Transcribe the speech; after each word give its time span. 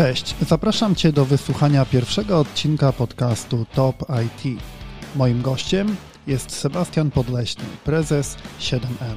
Cześć, 0.00 0.34
zapraszam 0.40 0.94
Cię 0.94 1.12
do 1.12 1.24
wysłuchania 1.24 1.84
pierwszego 1.84 2.38
odcinka 2.38 2.92
podcastu 2.92 3.66
Top 3.74 3.96
IT. 4.26 4.62
Moim 5.16 5.42
gościem 5.42 5.96
jest 6.26 6.50
Sebastian 6.50 7.10
Podleśny, 7.10 7.64
prezes 7.84 8.36
7M. 8.60 9.16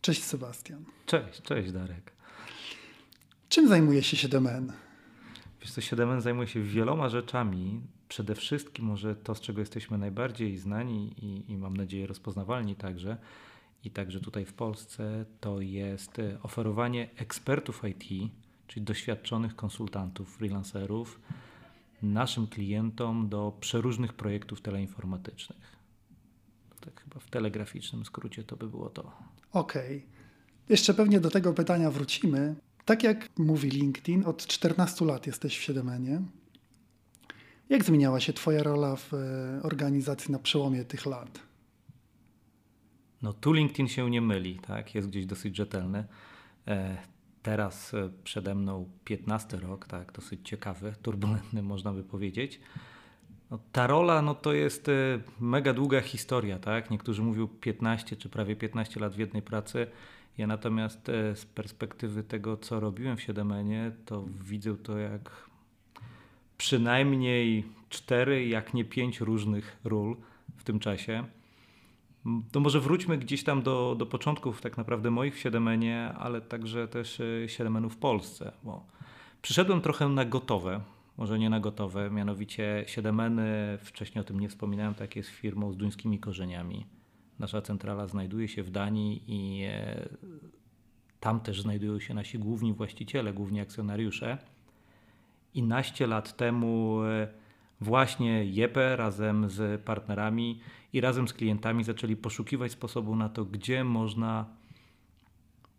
Cześć 0.00 0.24
Sebastian. 0.24 0.84
Cześć, 1.06 1.42
cześć 1.42 1.72
Darek. 1.72 2.12
Czym 3.48 3.68
zajmuje 3.68 4.02
się 4.02 4.28
7N? 4.28 4.72
Wiesz 5.60 5.70
co, 5.70 5.80
7N 5.80 6.20
zajmuje 6.20 6.48
się 6.48 6.62
wieloma 6.62 7.08
rzeczami. 7.08 7.80
Przede 8.08 8.34
wszystkim 8.34 8.84
może 8.84 9.16
to, 9.16 9.34
z 9.34 9.40
czego 9.40 9.60
jesteśmy 9.60 9.98
najbardziej 9.98 10.56
znani 10.56 11.14
i, 11.24 11.52
i 11.52 11.56
mam 11.56 11.76
nadzieję 11.76 12.06
rozpoznawalni 12.06 12.76
także, 12.76 13.16
i 13.84 13.90
także 13.90 14.20
tutaj 14.20 14.44
w 14.44 14.52
Polsce, 14.52 15.24
to 15.40 15.60
jest 15.60 16.18
e, 16.18 16.42
oferowanie 16.42 17.10
ekspertów 17.16 17.82
IT, 17.84 18.32
czyli 18.66 18.84
doświadczonych 18.84 19.56
konsultantów, 19.56 20.36
freelancerów, 20.36 21.20
naszym 22.02 22.46
klientom 22.46 23.28
do 23.28 23.56
przeróżnych 23.60 24.12
projektów 24.12 24.60
teleinformatycznych. 24.60 25.78
Tak 26.80 27.00
chyba 27.00 27.20
w 27.20 27.30
telegraficznym 27.30 28.04
skrócie 28.04 28.44
to 28.44 28.56
by 28.56 28.68
było 28.68 28.90
to. 28.90 29.12
Okej. 29.52 29.96
Okay. 29.96 30.18
Jeszcze 30.68 30.94
pewnie 30.94 31.20
do 31.20 31.30
tego 31.30 31.52
pytania 31.52 31.90
wrócimy. 31.90 32.54
Tak 32.84 33.02
jak 33.02 33.28
mówi 33.38 33.70
LinkedIn, 33.70 34.24
od 34.24 34.46
14 34.46 35.04
lat 35.04 35.26
jesteś 35.26 35.58
w 35.58 35.62
7 35.62 36.30
Jak 37.68 37.84
zmieniała 37.84 38.20
się 38.20 38.32
Twoja 38.32 38.62
rola 38.62 38.96
w 38.96 39.14
e, 39.14 39.60
organizacji 39.62 40.32
na 40.32 40.38
przełomie 40.38 40.84
tych 40.84 41.06
lat? 41.06 41.47
No 43.22 43.32
tu 43.32 43.52
LinkedIn 43.52 43.88
się 43.88 44.10
nie 44.10 44.20
myli, 44.20 44.58
tak? 44.58 44.94
jest 44.94 45.08
gdzieś 45.08 45.26
dosyć 45.26 45.56
rzetelny. 45.56 46.04
E, 46.68 46.96
teraz 47.42 47.94
e, 47.94 48.10
przede 48.24 48.54
mną 48.54 48.88
15 49.04 49.56
rok, 49.56 49.86
tak? 49.86 50.12
dosyć 50.12 50.48
ciekawy, 50.48 50.94
turbulentny 51.02 51.62
można 51.62 51.92
by 51.92 52.04
powiedzieć. 52.04 52.60
No, 53.50 53.58
ta 53.72 53.86
rola 53.86 54.22
no, 54.22 54.34
to 54.34 54.52
jest 54.52 54.88
e, 54.88 54.92
mega 55.40 55.72
długa 55.72 56.00
historia. 56.00 56.58
Tak? 56.58 56.90
Niektórzy 56.90 57.22
mówią 57.22 57.48
15 57.48 58.16
czy 58.16 58.28
prawie 58.28 58.56
15 58.56 59.00
lat 59.00 59.14
w 59.14 59.18
jednej 59.18 59.42
pracy. 59.42 59.86
Ja 60.38 60.46
natomiast 60.46 61.06
z 61.34 61.44
perspektywy 61.44 62.22
tego, 62.22 62.56
co 62.56 62.80
robiłem 62.80 63.16
w 63.16 63.22
Siedemenie, 63.22 63.92
to 64.04 64.24
widzę 64.44 64.76
to 64.76 64.98
jak 64.98 65.48
przynajmniej 66.58 67.64
cztery, 67.88 68.48
jak 68.48 68.74
nie 68.74 68.84
pięć 68.84 69.20
różnych 69.20 69.76
ról 69.84 70.16
w 70.56 70.64
tym 70.64 70.78
czasie. 70.78 71.24
To 72.52 72.60
może 72.60 72.80
wróćmy 72.80 73.18
gdzieś 73.18 73.44
tam 73.44 73.62
do, 73.62 73.94
do 73.98 74.06
początków 74.06 74.60
tak 74.60 74.76
naprawdę 74.76 75.10
moich 75.10 75.34
w 75.34 75.38
Siedemenie, 75.38 76.12
ale 76.18 76.40
także 76.40 76.88
też 76.88 77.20
e, 77.20 77.48
Siedemenu 77.48 77.90
w 77.90 77.96
Polsce, 77.96 78.52
bo 78.62 78.86
przyszedłem 79.42 79.80
trochę 79.80 80.08
na 80.08 80.24
gotowe, 80.24 80.80
może 81.16 81.38
nie 81.38 81.50
na 81.50 81.60
gotowe, 81.60 82.10
mianowicie 82.10 82.84
Siedemeny, 82.86 83.78
wcześniej 83.82 84.20
o 84.20 84.24
tym 84.24 84.40
nie 84.40 84.48
wspominałem, 84.48 84.94
tak 84.94 85.16
jest 85.16 85.30
firmą 85.30 85.72
z 85.72 85.76
duńskimi 85.76 86.18
korzeniami. 86.18 86.86
Nasza 87.38 87.62
centrala 87.62 88.06
znajduje 88.06 88.48
się 88.48 88.62
w 88.62 88.70
Danii 88.70 89.22
i 89.26 89.64
e, 89.64 90.08
tam 91.20 91.40
też 91.40 91.62
znajdują 91.62 92.00
się 92.00 92.14
nasi 92.14 92.38
główni 92.38 92.72
właściciele, 92.72 93.32
główni 93.32 93.60
akcjonariusze. 93.60 94.38
I 95.54 95.62
naście 95.62 96.06
lat 96.06 96.36
temu 96.36 97.02
e, 97.02 97.28
właśnie 97.80 98.44
Jepe 98.44 98.96
razem 98.96 99.50
z 99.50 99.82
partnerami 99.82 100.60
i 100.92 101.00
razem 101.00 101.28
z 101.28 101.32
klientami 101.32 101.84
zaczęli 101.84 102.16
poszukiwać 102.16 102.72
sposobu 102.72 103.16
na 103.16 103.28
to, 103.28 103.44
gdzie 103.44 103.84
można 103.84 104.46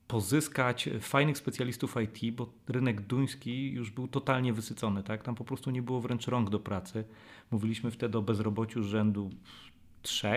pozyskać 0.07 0.89
fajnych 0.99 1.37
specjalistów 1.37 1.95
IT, 2.01 2.35
bo 2.35 2.49
rynek 2.67 3.01
duński 3.01 3.71
już 3.71 3.91
był 3.91 4.07
totalnie 4.07 4.53
wysycony. 4.53 5.03
Tak? 5.03 5.23
Tam 5.23 5.35
po 5.35 5.43
prostu 5.43 5.71
nie 5.71 5.81
było 5.81 6.01
wręcz 6.01 6.27
rąk 6.27 6.49
do 6.49 6.59
pracy. 6.59 7.03
Mówiliśmy 7.51 7.91
wtedy 7.91 8.17
o 8.17 8.21
bezrobociu 8.21 8.83
rzędu 8.83 9.29
3, 10.01 10.27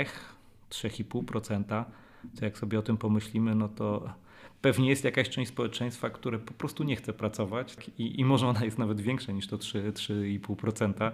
3,5%. 0.70 1.84
Co 2.34 2.44
jak 2.44 2.58
sobie 2.58 2.78
o 2.78 2.82
tym 2.82 2.96
pomyślimy, 2.96 3.54
no 3.54 3.68
to 3.68 4.14
pewnie 4.62 4.88
jest 4.88 5.04
jakaś 5.04 5.28
część 5.28 5.50
społeczeństwa, 5.50 6.10
które 6.10 6.38
po 6.38 6.52
prostu 6.52 6.84
nie 6.84 6.96
chce 6.96 7.12
pracować 7.12 7.76
i, 7.98 8.20
i 8.20 8.24
może 8.24 8.48
ona 8.48 8.64
jest 8.64 8.78
nawet 8.78 9.00
większa 9.00 9.32
niż 9.32 9.46
to 9.46 9.56
3,5%. 9.56 11.12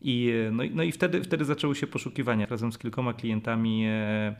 I, 0.00 0.32
no, 0.52 0.62
no 0.74 0.82
i 0.82 0.92
wtedy, 0.92 1.22
wtedy 1.22 1.44
zaczęły 1.44 1.74
się 1.74 1.86
poszukiwania. 1.86 2.46
Razem 2.46 2.72
z 2.72 2.78
kilkoma 2.78 3.14
klientami 3.14 3.84
e, 3.86 4.36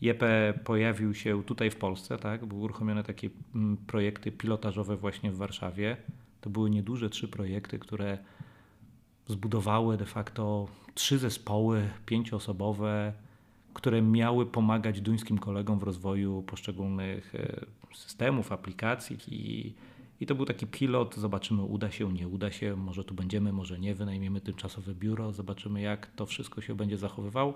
JP 0.00 0.22
pojawił 0.64 1.14
się 1.14 1.44
tutaj 1.44 1.70
w 1.70 1.76
Polsce, 1.76 2.18
tak? 2.18 2.46
Były 2.46 2.60
uruchomione 2.60 3.04
takie 3.04 3.30
mm, 3.54 3.76
projekty 3.76 4.32
pilotażowe 4.32 4.96
właśnie 4.96 5.32
w 5.32 5.36
Warszawie. 5.36 5.96
To 6.40 6.50
były 6.50 6.70
nieduże 6.70 7.10
trzy 7.10 7.28
projekty, 7.28 7.78
które 7.78 8.18
zbudowały 9.26 9.96
de 9.96 10.06
facto 10.06 10.68
trzy 10.94 11.18
zespoły 11.18 11.88
pięcioosobowe, 12.06 13.12
które 13.74 14.02
miały 14.02 14.46
pomagać 14.46 15.00
duńskim 15.00 15.38
kolegom 15.38 15.78
w 15.78 15.82
rozwoju 15.82 16.42
poszczególnych 16.42 17.34
e, 17.34 17.66
systemów, 17.94 18.52
aplikacji 18.52 19.18
i 19.28 19.74
i 20.20 20.26
to 20.26 20.34
był 20.34 20.44
taki 20.46 20.66
pilot, 20.66 21.16
zobaczymy 21.16 21.62
uda 21.62 21.90
się, 21.90 22.12
nie 22.12 22.28
uda 22.28 22.50
się, 22.50 22.76
może 22.76 23.04
tu 23.04 23.14
będziemy, 23.14 23.52
może 23.52 23.78
nie, 23.78 23.94
wynajmiemy 23.94 24.40
tymczasowe 24.40 24.94
biuro, 24.94 25.32
zobaczymy 25.32 25.80
jak 25.80 26.06
to 26.06 26.26
wszystko 26.26 26.60
się 26.60 26.74
będzie 26.74 26.96
zachowywał. 26.96 27.54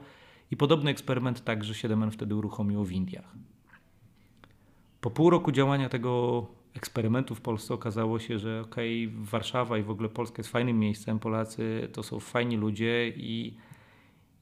I 0.51 0.57
podobny 0.57 0.91
eksperyment 0.91 1.45
także 1.45 1.75
7N 1.75 2.11
wtedy 2.11 2.35
uruchomiło 2.35 2.85
w 2.85 2.93
Indiach. 2.93 3.35
Po 5.01 5.11
pół 5.11 5.31
roku 5.31 5.53
działania 5.53 5.89
tego 5.89 6.47
eksperymentu 6.75 7.35
w 7.35 7.41
Polsce 7.41 7.75
okazało 7.75 8.19
się, 8.19 8.39
że 8.39 8.61
okej, 8.61 9.07
okay, 9.07 9.25
Warszawa 9.25 9.79
i 9.79 9.83
w 9.83 9.91
ogóle 9.91 10.09
Polska 10.09 10.41
jest 10.41 10.51
fajnym 10.51 10.79
miejscem, 10.79 11.19
Polacy 11.19 11.89
to 11.93 12.03
są 12.03 12.21
fajni 12.21 12.57
ludzie 12.57 13.09
i 13.09 13.57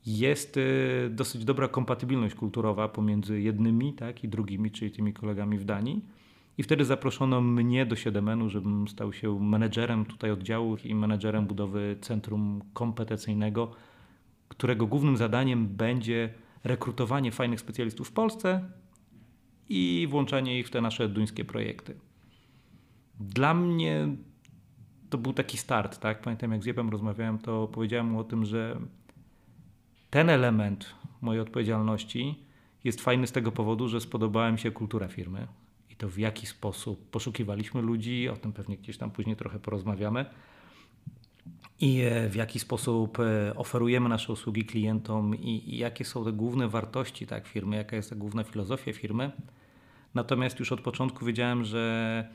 jest 0.06 0.56
y, 0.56 1.10
dosyć 1.10 1.44
dobra 1.44 1.68
kompatybilność 1.68 2.34
kulturowa 2.34 2.88
pomiędzy 2.88 3.40
jednymi 3.40 3.92
tak, 3.92 4.24
i 4.24 4.28
drugimi, 4.28 4.70
czyli 4.70 4.90
tymi 4.90 5.12
kolegami 5.12 5.58
w 5.58 5.64
Danii. 5.64 6.04
I 6.58 6.62
wtedy 6.62 6.84
zaproszono 6.84 7.40
mnie 7.40 7.86
do 7.86 7.96
Siedemenu, 7.96 8.48
żebym 8.48 8.88
stał 8.88 9.12
się 9.12 9.40
menedżerem 9.40 10.04
tutaj 10.04 10.30
oddziału 10.30 10.76
i 10.84 10.94
menedżerem 10.94 11.46
budowy 11.46 11.96
centrum 12.00 12.62
kompetencyjnego, 12.72 13.70
którego 14.48 14.86
głównym 14.86 15.16
zadaniem 15.16 15.68
będzie 15.68 16.34
rekrutowanie 16.64 17.32
fajnych 17.32 17.60
specjalistów 17.60 18.08
w 18.08 18.12
Polsce 18.12 18.70
i 19.68 20.06
włączanie 20.10 20.58
ich 20.58 20.66
w 20.66 20.70
te 20.70 20.80
nasze 20.80 21.08
duńskie 21.08 21.44
projekty. 21.44 21.94
Dla 23.20 23.54
mnie 23.54 24.08
to 25.10 25.18
był 25.18 25.32
taki 25.32 25.58
start, 25.58 25.98
tak? 25.98 26.22
Pamiętam 26.22 26.52
jak 26.52 26.62
z 26.62 26.66
Jepem 26.66 26.88
rozmawiałem, 26.88 27.38
to 27.38 27.68
powiedziałem 27.68 28.06
mu 28.06 28.20
o 28.20 28.24
tym, 28.24 28.44
że 28.44 28.80
ten 30.10 30.30
element 30.30 30.94
mojej 31.20 31.40
odpowiedzialności 31.40 32.44
jest 32.84 33.00
fajny 33.00 33.26
z 33.26 33.32
tego 33.32 33.52
powodu, 33.52 33.88
że 33.88 34.00
spodobała 34.00 34.52
mi 34.52 34.58
się 34.58 34.70
kultura 34.70 35.08
firmy, 35.08 35.46
to 35.98 36.08
w 36.08 36.18
jaki 36.18 36.46
sposób 36.46 37.10
poszukiwaliśmy 37.10 37.82
ludzi, 37.82 38.28
o 38.28 38.36
tym 38.36 38.52
pewnie 38.52 38.76
gdzieś 38.76 38.98
tam 38.98 39.10
później 39.10 39.36
trochę 39.36 39.58
porozmawiamy. 39.58 40.26
I 41.80 42.00
e, 42.00 42.28
w 42.28 42.34
jaki 42.34 42.58
sposób 42.58 43.18
e, 43.20 43.54
oferujemy 43.56 44.08
nasze 44.08 44.32
usługi 44.32 44.64
klientom 44.64 45.34
i, 45.34 45.76
jakie 45.76 46.04
są 46.04 46.24
te 46.24 46.32
główne 46.32 46.68
wartości 46.68 47.26
tak, 47.26 47.46
firmy, 47.46 47.76
jaka 47.76 47.96
jest 47.96 48.10
ta 48.10 48.16
główna 48.16 48.44
filozofia 48.44 48.92
firmy. 48.92 49.32
Natomiast 50.14 50.58
już 50.58 50.72
od 50.72 50.80
początku 50.80 51.24
wiedziałem, 51.24 51.64
że 51.64 52.28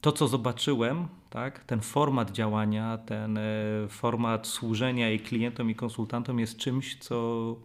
to, 0.00 0.12
co 0.12 0.28
zobaczyłem, 0.28 1.08
tak, 1.30 1.64
ten 1.64 1.80
format 1.80 2.30
działania, 2.30 2.98
ten 2.98 3.38
e, 3.38 3.42
format 3.88 4.46
służenia 4.46 5.10
i 5.10 5.20
klientom, 5.20 5.70
i 5.70 5.74
konsultantom 5.74 6.38
jest 6.38 6.56
czymś, 6.56 6.98
co 6.98 7.56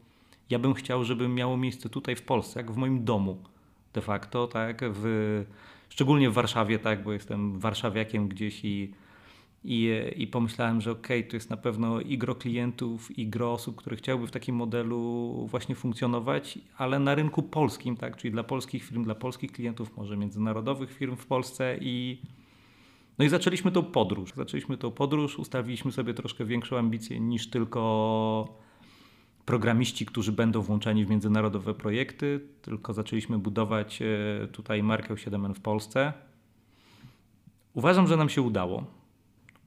ja 0.49 0.59
bym 0.59 0.73
chciał, 0.73 1.03
żeby 1.03 1.27
miało 1.27 1.57
miejsce 1.57 1.89
tutaj 1.89 2.15
w 2.15 2.21
Polsce, 2.21 2.59
jak 2.59 2.71
w 2.71 2.75
moim 2.75 3.05
domu 3.05 3.43
de 3.93 4.01
facto, 4.01 4.47
tak, 4.47 4.81
w, 4.81 5.45
szczególnie 5.89 6.29
w 6.29 6.33
Warszawie, 6.33 6.79
tak, 6.79 7.03
bo 7.03 7.13
jestem 7.13 7.59
warszawiakiem 7.59 8.27
gdzieś 8.27 8.65
i, 8.65 8.93
i, 9.63 9.91
i 10.15 10.27
pomyślałem, 10.27 10.81
że 10.81 10.91
okej, 10.91 11.19
okay, 11.19 11.29
to 11.29 11.37
jest 11.37 11.49
na 11.49 11.57
pewno 11.57 12.01
i 12.01 12.17
gro 12.17 12.35
klientów, 12.35 13.17
i 13.17 13.27
gro 13.27 13.53
osób, 13.53 13.75
które 13.75 13.95
chciałyby 13.95 14.27
w 14.27 14.31
takim 14.31 14.55
modelu 14.55 15.47
właśnie 15.51 15.75
funkcjonować, 15.75 16.59
ale 16.77 16.99
na 16.99 17.15
rynku 17.15 17.43
polskim, 17.43 17.97
tak, 17.97 18.17
czyli 18.17 18.31
dla 18.31 18.43
polskich 18.43 18.83
firm, 18.83 19.03
dla 19.03 19.15
polskich 19.15 19.51
klientów, 19.51 19.97
może 19.97 20.17
międzynarodowych 20.17 20.93
firm 20.93 21.15
w 21.15 21.25
Polsce 21.25 21.77
i 21.81 22.21
no 23.19 23.25
i 23.25 23.29
zaczęliśmy 23.29 23.71
tą 23.71 23.83
podróż. 23.83 24.33
Zaczęliśmy 24.35 24.77
tą 24.77 24.91
podróż, 24.91 25.39
ustawiliśmy 25.39 25.91
sobie 25.91 26.13
troszkę 26.13 26.45
większą 26.45 26.77
ambicję 26.77 27.19
niż 27.19 27.49
tylko 27.49 28.59
programiści, 29.49 30.05
którzy 30.05 30.31
będą 30.31 30.61
włączeni 30.61 31.05
w 31.05 31.09
międzynarodowe 31.09 31.73
projekty, 31.73 32.39
tylko 32.61 32.93
zaczęliśmy 32.93 33.39
budować 33.39 34.01
e, 34.01 34.47
tutaj 34.47 34.83
markę 34.83 35.13
7N 35.13 35.53
w 35.53 35.59
Polsce. 35.59 36.13
Uważam, 37.73 38.07
że 38.07 38.17
nam 38.17 38.29
się 38.29 38.41
udało. 38.41 38.85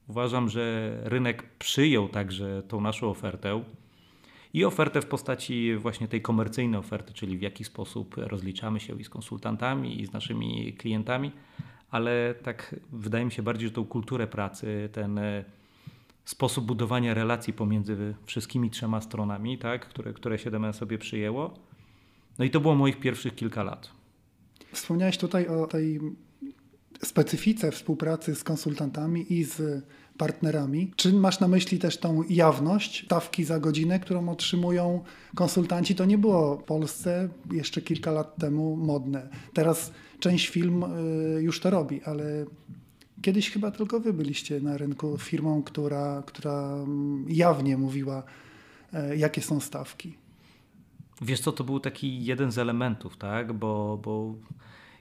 Uważam, 0.07 0.49
że 0.49 0.93
rynek 1.03 1.43
przyjął 1.59 2.09
także 2.09 2.63
tą 2.67 2.81
naszą 2.81 3.09
ofertę. 3.09 3.63
i 4.53 4.65
ofertę 4.65 5.01
w 5.01 5.05
postaci 5.05 5.75
właśnie 5.75 6.07
tej 6.07 6.21
komercyjnej 6.21 6.79
oferty, 6.79 7.13
czyli 7.13 7.37
w 7.37 7.41
jaki 7.41 7.63
sposób 7.63 8.15
rozliczamy 8.17 8.79
się 8.79 8.99
i 8.99 9.03
z 9.03 9.09
konsultantami, 9.09 10.01
i 10.01 10.05
z 10.05 10.13
naszymi 10.13 10.73
klientami, 10.73 11.31
ale 11.91 12.35
tak 12.43 12.75
wydaje 12.91 13.25
mi 13.25 13.31
się 13.31 13.43
bardziej, 13.43 13.67
że 13.67 13.73
tą 13.73 13.85
kulturę 13.85 14.27
pracy, 14.27 14.89
ten 14.93 15.17
e, 15.17 15.45
sposób 16.25 16.65
budowania 16.65 17.13
relacji 17.13 17.53
pomiędzy 17.53 18.15
wszystkimi 18.25 18.69
trzema 18.69 19.01
stronami, 19.01 19.57
tak, 19.57 19.89
które, 19.89 20.13
które 20.13 20.39
7 20.39 20.73
sobie 20.73 20.97
przyjęło. 20.97 21.53
No 22.39 22.45
i 22.45 22.49
to 22.49 22.59
było 22.59 22.75
moich 22.75 22.99
pierwszych 22.99 23.35
kilka 23.35 23.63
lat. 23.63 23.89
Wspomniałeś 24.71 25.17
tutaj 25.17 25.47
o 25.47 25.67
tej 25.67 25.99
specyfice 27.03 27.71
współpracy 27.71 28.35
z 28.35 28.43
konsultantami 28.43 29.33
i 29.33 29.43
z 29.43 29.83
partnerami. 30.17 30.91
Czy 30.95 31.13
masz 31.13 31.39
na 31.39 31.47
myśli 31.47 31.79
też 31.79 31.97
tą 31.97 32.23
jawność, 32.29 33.05
stawki 33.05 33.43
za 33.43 33.59
godzinę, 33.59 33.99
którą 33.99 34.29
otrzymują 34.29 35.03
konsultanci? 35.35 35.95
To 35.95 36.05
nie 36.05 36.17
było 36.17 36.57
w 36.57 36.63
Polsce 36.63 37.29
jeszcze 37.51 37.81
kilka 37.81 38.11
lat 38.11 38.35
temu 38.35 38.75
modne. 38.77 39.29
Teraz 39.53 39.91
część 40.19 40.47
firm 40.47 40.83
y, 40.83 41.41
już 41.41 41.59
to 41.59 41.69
robi, 41.69 42.03
ale 42.03 42.45
kiedyś 43.23 43.51
chyba 43.51 43.71
tylko 43.71 43.99
wy 43.99 44.13
byliście 44.13 44.59
na 44.59 44.77
rynku 44.77 45.17
firmą, 45.17 45.63
która, 45.63 46.23
która 46.25 46.73
mm, 46.73 47.25
jawnie 47.29 47.77
mówiła, 47.77 48.23
e, 48.93 49.17
jakie 49.17 49.41
są 49.41 49.59
stawki. 49.59 50.13
Wiesz 51.21 51.39
co, 51.39 51.51
to 51.51 51.63
był 51.63 51.79
taki 51.79 52.25
jeden 52.25 52.51
z 52.51 52.57
elementów, 52.57 53.17
tak? 53.17 53.53
Bo, 53.53 53.99
bo 54.03 54.35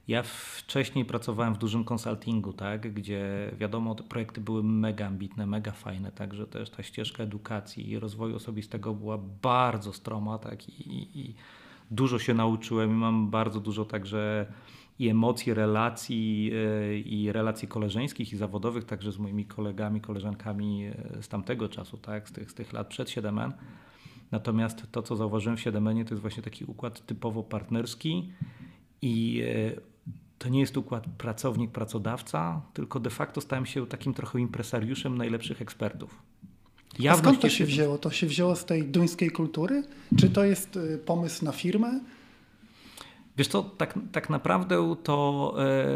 ja 0.08 0.22
wcześniej 0.22 1.04
pracowałem 1.04 1.54
w 1.54 1.58
dużym 1.58 1.84
konsultingu, 1.84 2.52
tak, 2.52 2.94
gdzie 2.94 3.52
wiadomo, 3.58 3.94
te 3.94 4.02
projekty 4.02 4.40
były 4.40 4.62
mega 4.62 5.06
ambitne, 5.06 5.46
mega 5.46 5.72
fajne, 5.72 6.12
także 6.12 6.46
też 6.46 6.70
ta 6.70 6.82
ścieżka 6.82 7.22
edukacji 7.22 7.90
i 7.90 7.98
rozwoju 7.98 8.36
osobistego 8.36 8.94
była 8.94 9.18
bardzo 9.42 9.92
stroma, 9.92 10.38
tak, 10.38 10.68
i, 10.68 11.20
i 11.20 11.34
dużo 11.90 12.18
się 12.18 12.34
nauczyłem 12.34 12.90
i 12.90 12.94
mam 12.94 13.30
bardzo 13.30 13.60
dużo 13.60 13.84
także 13.84 14.46
i 15.02 15.08
emocji, 15.08 15.54
relacji 15.54 16.50
e, 16.54 16.98
i 16.98 17.32
relacji 17.32 17.68
koleżeńskich 17.68 18.32
i 18.32 18.36
zawodowych, 18.36 18.84
także 18.84 19.12
z 19.12 19.18
moimi 19.18 19.44
kolegami, 19.44 20.00
koleżankami 20.00 20.84
e, 20.84 21.22
z 21.22 21.28
tamtego 21.28 21.68
czasu, 21.68 21.98
tak, 21.98 22.28
z 22.28 22.32
tych, 22.32 22.50
z 22.50 22.54
tych 22.54 22.72
lat 22.72 22.88
przed 22.88 23.08
7N. 23.08 23.52
Natomiast 24.30 24.86
to, 24.92 25.02
co 25.02 25.16
zauważyłem 25.16 25.56
w 25.56 25.60
7N, 25.60 26.04
to 26.04 26.14
jest 26.14 26.20
właśnie 26.20 26.42
taki 26.42 26.64
układ 26.64 27.06
typowo 27.06 27.42
partnerski 27.42 28.32
i 29.02 29.42
e, 29.76 29.80
to 30.38 30.48
nie 30.48 30.60
jest 30.60 30.76
układ 30.76 31.04
pracownik-pracodawca, 31.18 32.60
tylko 32.74 33.00
de 33.00 33.10
facto 33.10 33.40
stałem 33.40 33.66
się 33.66 33.86
takim 33.86 34.14
trochę 34.14 34.40
impresariuszem 34.40 35.18
najlepszych 35.18 35.62
ekspertów. 35.62 36.22
A 37.10 37.16
skąd 37.16 37.40
to 37.40 37.48
się 37.48 37.64
wzięło? 37.64 37.98
To 37.98 38.10
się 38.10 38.26
wzięło 38.26 38.56
z 38.56 38.64
tej 38.64 38.84
duńskiej 38.84 39.30
kultury? 39.30 39.82
Czy 40.18 40.30
to 40.30 40.44
jest 40.44 40.76
y, 40.76 40.98
pomysł 40.98 41.44
na 41.44 41.52
firmę? 41.52 42.00
Wiesz 43.36 43.48
co, 43.48 43.62
tak, 43.62 43.98
tak 44.12 44.30
naprawdę 44.30 44.96
to 45.02 45.54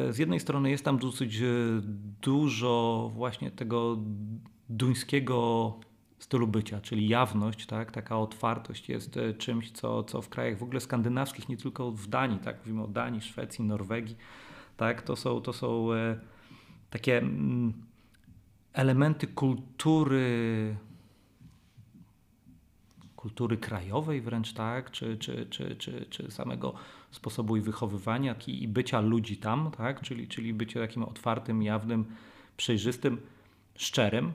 e, 0.08 0.12
z 0.12 0.18
jednej 0.18 0.40
strony 0.40 0.70
jest 0.70 0.84
tam 0.84 0.98
dosyć 0.98 1.36
e, 1.36 1.44
dużo 2.22 3.10
właśnie 3.14 3.50
tego 3.50 3.98
duńskiego 4.68 5.74
stylu 6.18 6.46
bycia, 6.46 6.80
czyli 6.80 7.08
jawność, 7.08 7.66
tak, 7.66 7.92
taka 7.92 8.18
otwartość 8.18 8.88
jest 8.88 9.16
e, 9.16 9.34
czymś, 9.34 9.70
co, 9.70 10.04
co 10.04 10.22
w 10.22 10.28
krajach 10.28 10.58
w 10.58 10.62
ogóle 10.62 10.80
skandynawskich, 10.80 11.48
nie 11.48 11.56
tylko 11.56 11.90
w 11.90 12.06
Danii, 12.06 12.38
tak, 12.38 12.58
mówimy 12.58 12.82
o 12.82 12.88
Danii, 12.88 13.20
Szwecji, 13.20 13.64
Norwegii, 13.64 14.16
tak, 14.76 15.02
to 15.02 15.16
są, 15.16 15.40
to 15.40 15.52
są 15.52 15.88
takie 16.90 17.18
mm, 17.18 17.72
elementy 18.72 19.26
kultury 19.26 20.76
kultury 23.16 23.56
krajowej 23.56 24.20
wręcz, 24.20 24.52
tak, 24.52 24.90
czy, 24.90 25.18
czy, 25.18 25.46
czy, 25.50 25.76
czy 26.10 26.30
samego 26.30 26.74
sposobu 27.16 27.56
i 27.56 27.60
wychowywania 27.60 28.34
i 28.46 28.68
bycia 28.68 29.00
ludzi 29.00 29.36
tam, 29.36 29.70
tak, 29.76 30.00
czyli, 30.00 30.28
czyli 30.28 30.54
bycie 30.54 30.80
takim 30.80 31.02
otwartym, 31.02 31.62
jawnym, 31.62 32.04
przejrzystym, 32.56 33.20
szczerym, 33.74 34.32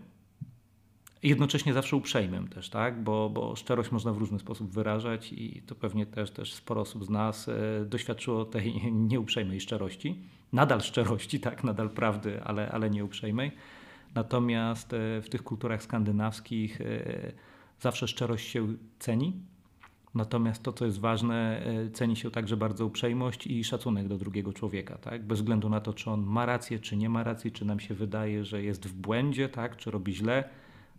jednocześnie 1.24 1.74
zawsze 1.74 1.95
uprzejmym 1.95 2.48
też, 2.48 2.69
tak? 2.69 3.04
bo, 3.04 3.30
bo 3.30 3.56
szczerość 3.56 3.92
można 3.92 4.13
w 4.13 4.18
różny 4.18 4.39
sposób 4.39 4.72
wyrażać 4.72 5.33
i 5.33 5.62
to 5.62 5.75
pewnie 5.75 6.06
też, 6.06 6.31
też 6.31 6.54
sporo 6.54 6.81
osób 6.81 7.06
z 7.06 7.10
nas 7.10 7.50
e, 7.50 7.86
doświadczyło 7.86 8.45
tej 8.45 8.92
nieuprzejmej 9.12 9.62
szczerości. 9.62 10.19
Nadal 10.54 10.81
szczerości, 10.81 11.39
tak, 11.39 11.63
nadal 11.63 11.89
prawdy, 11.89 12.44
ale, 12.44 12.72
ale 12.72 12.89
nieuprzejmej. 12.89 13.51
Natomiast 14.16 14.94
e, 14.94 15.22
w 15.22 15.30
tych 15.30 15.44
kulturach 15.44 15.84
skandynawskich 15.84 16.81
e, 16.81 17.31
zawsze 17.80 18.07
szczerość 18.07 18.50
się 18.50 18.68
ceni. 19.00 19.34
Natomiast 20.16 20.63
to, 20.63 20.74
co 20.74 20.86
jest 20.86 21.00
ważne, 21.00 21.63
ceni 21.94 22.16
się 22.16 22.31
także 22.31 22.58
bardzo 22.58 22.86
uprzejmość 22.86 23.48
i 23.48 23.63
szacunek 23.63 24.08
do 24.08 24.18
drugiego 24.18 24.54
człowieka, 24.54 24.98
tak? 24.98 25.25
Bez 25.25 25.40
względu 25.40 25.69
na 25.69 25.80
to, 25.80 25.94
czy 25.94 26.10
on 26.10 26.24
ma 26.24 26.46
rację, 26.46 26.80
czy 26.80 26.98
nie 26.98 27.10
ma 27.10 27.24
racji, 27.24 27.52
czy 27.52 27.66
nam 27.66 27.80
się 27.80 27.94
wydaje, 27.94 28.46
że 28.46 28.63
jest 28.63 28.88
w 28.88 28.94
błędzie, 28.94 29.50
tak? 29.50 29.78
Czy 29.78 29.92
robi 29.92 30.16
źle 30.16 30.44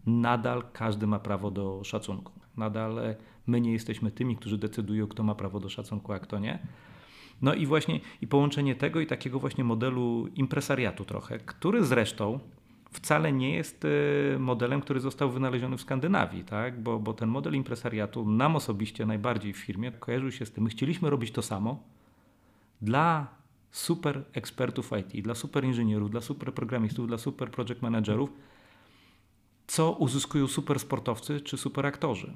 nadal 0.07 0.63
każdy 0.73 1.07
ma 1.07 1.19
prawo 1.19 1.51
do 1.51 1.85
szacunku. 1.85 2.33
Nadal 2.57 2.99
e, 2.99 3.17
my 3.47 3.61
nie 3.61 3.73
jesteśmy 3.73 4.11
tymi, 4.11 4.37
którzy 4.37 4.59
decydują, 4.59 5.07
kto 5.07 5.23
ma 5.23 5.35
prawo 5.35 5.61
do 5.61 5.69
szacunku, 5.69 6.13
a 6.13 6.19
kto 6.19 6.39
nie. 6.39 6.59
No 7.43 7.55
i 7.55 7.67
właśnie 7.67 8.01
i 8.21 8.27
połączenie 8.27 8.75
tego 8.75 9.01
i 9.01 9.07
takiego 9.07 9.39
właśnie 9.39 9.65
modelu 9.65 10.29
impresariatu 10.35 11.05
trochę, 11.05 11.39
który 11.39 11.85
zresztą 11.85 12.39
wcale 12.93 13.33
nie 13.33 13.55
jest 13.55 13.85
e, 13.85 14.39
modelem, 14.39 14.81
który 14.81 15.01
został 15.01 15.31
wynaleziony 15.31 15.77
w 15.77 15.81
Skandynawii, 15.81 16.45
tak? 16.45 16.81
bo, 16.83 16.99
bo 16.99 17.15
ten 17.15 17.29
model 17.29 17.55
impresariatu 17.55 18.31
nam 18.31 18.57
osobiście 18.57 19.07
najbardziej 19.07 19.53
w 19.53 19.57
firmie 19.57 19.93
kojarzył 19.93 20.33
się 20.33 20.47
z 20.47 20.53
tym, 20.53 20.65
my 20.65 20.71
chcieliśmy 20.71 21.11
robić 21.11 21.31
to 21.31 21.43
samo 21.43 21.83
dla 22.83 23.27
super 23.71 24.25
ekspertów 24.33 24.91
IT, 25.01 25.25
dla 25.25 25.35
super 25.35 25.65
inżynierów, 25.65 26.11
dla 26.11 26.21
super 26.21 26.55
programistów, 26.55 27.07
dla 27.07 27.19
super 27.19 27.51
project 27.51 27.83
managerów, 27.83 28.33
co 29.67 29.93
uzyskują 29.93 30.47
super 30.47 30.79
sportowcy 30.79 31.41
czy 31.41 31.57
super 31.57 31.87
aktorzy. 31.87 32.35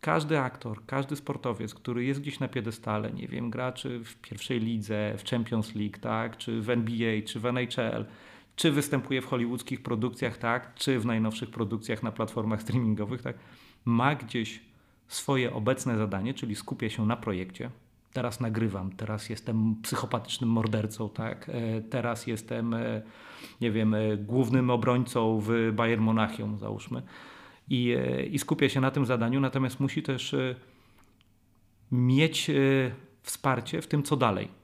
Każdy 0.00 0.40
aktor, 0.40 0.86
każdy 0.86 1.16
sportowiec, 1.16 1.74
który 1.74 2.04
jest 2.04 2.20
gdzieś 2.20 2.40
na 2.40 2.48
piedestale, 2.48 3.10
nie 3.10 3.28
wiem, 3.28 3.50
gra 3.50 3.72
czy 3.72 4.04
w 4.04 4.16
pierwszej 4.16 4.60
lidze, 4.60 5.14
w 5.18 5.24
Champions 5.24 5.74
League, 5.74 5.98
tak, 6.00 6.36
czy 6.36 6.60
w 6.60 6.70
NBA, 6.70 7.22
czy 7.26 7.40
w 7.40 7.46
NHL, 7.46 8.04
czy 8.60 8.70
występuje 8.70 9.22
w 9.22 9.26
hollywoodzkich 9.26 9.82
produkcjach, 9.82 10.38
tak, 10.38 10.74
czy 10.74 10.98
w 10.98 11.06
najnowszych 11.06 11.50
produkcjach 11.50 12.02
na 12.02 12.12
platformach 12.12 12.62
streamingowych, 12.62 13.22
tak, 13.22 13.38
ma 13.84 14.14
gdzieś 14.14 14.60
swoje 15.08 15.52
obecne 15.52 15.98
zadanie, 15.98 16.34
czyli 16.34 16.56
skupia 16.56 16.90
się 16.90 17.06
na 17.06 17.16
projekcie, 17.16 17.70
teraz 18.12 18.40
nagrywam, 18.40 18.92
teraz 18.92 19.28
jestem 19.28 19.76
psychopatycznym 19.82 20.50
mordercą, 20.50 21.08
tak? 21.08 21.48
E, 21.48 21.80
teraz 21.80 22.26
jestem, 22.26 22.74
e, 22.74 23.02
nie 23.60 23.70
wiem, 23.70 23.94
e, 23.94 24.16
głównym 24.16 24.70
obrońcą 24.70 25.40
w 25.40 25.72
Bayern 25.72 26.02
Monachium, 26.02 26.58
załóżmy. 26.58 27.02
I, 27.68 27.96
I 28.30 28.38
skupia 28.38 28.68
się 28.68 28.80
na 28.80 28.90
tym 28.90 29.06
zadaniu, 29.06 29.40
natomiast 29.40 29.80
musi 29.80 30.02
też 30.02 30.36
mieć 31.92 32.50
wsparcie 33.22 33.82
w 33.82 33.86
tym, 33.86 34.02
co 34.02 34.16
dalej. 34.16 34.59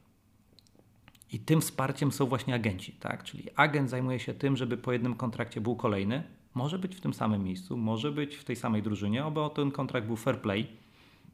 I 1.33 1.39
tym 1.39 1.61
wsparciem 1.61 2.13
są 2.13 2.27
właśnie 2.27 2.55
agenci, 2.55 2.93
tak? 2.93 3.25
Czyli 3.25 3.45
agent 3.57 3.91
zajmuje 3.91 4.21
się 4.21 4.35
tym, 4.35 4.57
żeby 4.57 4.77
po 4.77 4.93
jednym 4.93 5.15
kontrakcie 5.15 5.61
był 5.61 5.77
kolejny. 5.77 6.23
Może 6.55 6.79
być 6.79 6.97
w 6.97 7.01
tym 7.01 7.15
samym 7.15 7.45
miejscu, 7.45 7.77
może 7.77 8.13
być 8.13 8.37
w 8.37 8.45
tej 8.45 8.57
samej 8.57 8.83
drużynie, 8.83 9.25
aby 9.25 9.41
ten 9.55 9.71
kontrakt 9.71 10.07
był 10.07 10.17
fair 10.17 10.41
play 10.41 10.67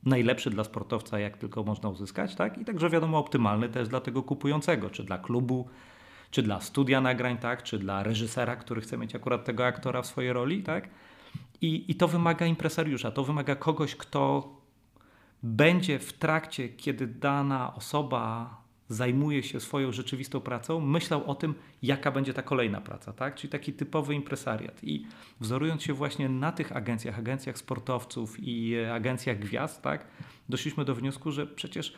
najlepszy 0.04 0.50
dla 0.50 0.64
sportowca, 0.64 1.18
jak 1.18 1.36
tylko 1.36 1.62
można 1.62 1.88
uzyskać, 1.88 2.34
tak? 2.34 2.58
I 2.58 2.64
także 2.64 2.90
wiadomo 2.90 3.18
optymalny 3.18 3.68
też 3.68 3.88
dla 3.88 4.00
tego 4.00 4.22
kupującego, 4.22 4.90
czy 4.90 5.04
dla 5.04 5.18
klubu, 5.18 5.68
czy 6.30 6.42
dla 6.42 6.60
studia 6.60 7.00
nagrań, 7.00 7.38
tak? 7.38 7.62
Czy 7.62 7.78
dla 7.78 8.02
reżysera, 8.02 8.56
który 8.56 8.80
chce 8.80 8.98
mieć 8.98 9.14
akurat 9.14 9.44
tego 9.44 9.66
aktora 9.66 10.02
w 10.02 10.06
swojej 10.06 10.32
roli, 10.32 10.62
tak? 10.62 10.88
I, 11.60 11.84
i 11.88 11.94
to 11.94 12.08
wymaga 12.08 12.46
impresariusza, 12.46 13.10
to 13.10 13.24
wymaga 13.24 13.56
kogoś, 13.56 13.96
kto 13.96 14.48
będzie 15.42 15.98
w 15.98 16.12
trakcie, 16.12 16.68
kiedy 16.68 17.06
dana 17.06 17.74
osoba 17.74 18.56
zajmuje 18.92 19.42
się 19.42 19.60
swoją 19.60 19.92
rzeczywistą 19.92 20.40
pracą, 20.40 20.80
myślał 20.80 21.30
o 21.30 21.34
tym, 21.34 21.54
jaka 21.82 22.10
będzie 22.10 22.34
ta 22.34 22.42
kolejna 22.42 22.80
praca, 22.80 23.12
tak? 23.12 23.34
Czyli 23.34 23.50
taki 23.50 23.72
typowy 23.72 24.14
impresariat. 24.14 24.84
I 24.84 25.06
wzorując 25.40 25.82
się 25.82 25.92
właśnie 25.92 26.28
na 26.28 26.52
tych 26.52 26.76
agencjach, 26.76 27.18
agencjach 27.18 27.58
sportowców 27.58 28.36
i 28.40 28.74
e, 28.74 28.94
agencjach 28.94 29.38
gwiazd, 29.38 29.82
tak? 29.82 30.06
Doszliśmy 30.48 30.84
do 30.84 30.94
wniosku, 30.94 31.32
że 31.32 31.46
przecież 31.46 31.94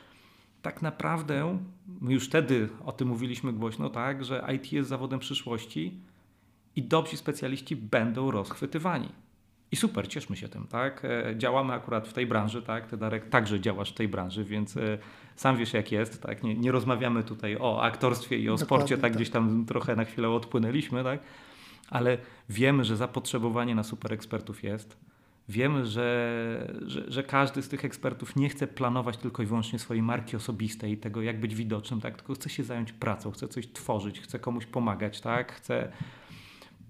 tak 0.62 0.82
naprawdę, 0.82 1.58
już 2.02 2.26
wtedy 2.26 2.68
o 2.84 2.92
tym 2.92 3.08
mówiliśmy 3.08 3.52
głośno, 3.52 3.90
tak, 3.90 4.24
że 4.24 4.46
IT 4.54 4.72
jest 4.72 4.88
zawodem 4.88 5.18
przyszłości 5.18 6.00
i 6.76 6.82
dobrzy 6.82 7.16
specjaliści 7.16 7.76
będą 7.76 8.30
rozchwytywani. 8.30 9.08
I 9.74 9.76
super, 9.76 10.08
cieszmy 10.08 10.36
się 10.36 10.48
tym, 10.48 10.66
tak? 10.66 11.04
E, 11.04 11.34
działamy 11.36 11.72
akurat 11.72 12.08
w 12.08 12.12
tej 12.12 12.26
branży, 12.26 12.62
tak? 12.62 12.86
Ty 12.86 12.96
Darek 12.96 13.28
także 13.28 13.60
działasz 13.60 13.90
w 13.90 13.94
tej 13.94 14.08
branży, 14.08 14.44
więc 14.44 14.76
e, 14.76 14.98
sam 15.36 15.56
wiesz 15.56 15.72
jak 15.72 15.92
jest, 15.92 16.22
tak? 16.22 16.42
Nie, 16.42 16.54
nie 16.54 16.72
rozmawiamy 16.72 17.22
tutaj 17.22 17.56
o 17.60 17.82
aktorstwie 17.82 18.38
i 18.38 18.48
o 18.48 18.52
Dokładnie, 18.52 18.64
sporcie, 18.64 18.94
tak, 18.94 19.02
tak 19.02 19.12
gdzieś 19.12 19.30
tam 19.30 19.66
trochę 19.66 19.96
na 19.96 20.04
chwilę 20.04 20.30
odpłynęliśmy, 20.30 21.04
tak? 21.04 21.20
Ale 21.90 22.18
wiemy, 22.48 22.84
że 22.84 22.96
zapotrzebowanie 22.96 23.74
na 23.74 23.82
super 23.82 24.12
ekspertów 24.12 24.62
jest. 24.62 24.96
Wiemy, 25.48 25.86
że, 25.86 26.72
że, 26.86 27.12
że, 27.12 27.22
każdy 27.22 27.62
z 27.62 27.68
tych 27.68 27.84
ekspertów 27.84 28.36
nie 28.36 28.48
chce 28.48 28.66
planować 28.66 29.16
tylko 29.16 29.42
i 29.42 29.46
wyłącznie 29.46 29.78
swojej 29.78 30.02
marki 30.02 30.36
osobistej 30.36 30.92
i 30.92 30.96
tego, 30.96 31.22
jak 31.22 31.40
być 31.40 31.54
widocznym, 31.54 32.00
tak? 32.00 32.16
tylko 32.16 32.34
chce 32.34 32.50
się 32.50 32.64
zająć 32.64 32.92
pracą, 32.92 33.30
chce 33.30 33.48
coś 33.48 33.72
tworzyć, 33.72 34.20
chce 34.20 34.38
komuś 34.38 34.66
pomagać, 34.66 35.20
tak? 35.20 35.52
chce 35.52 35.92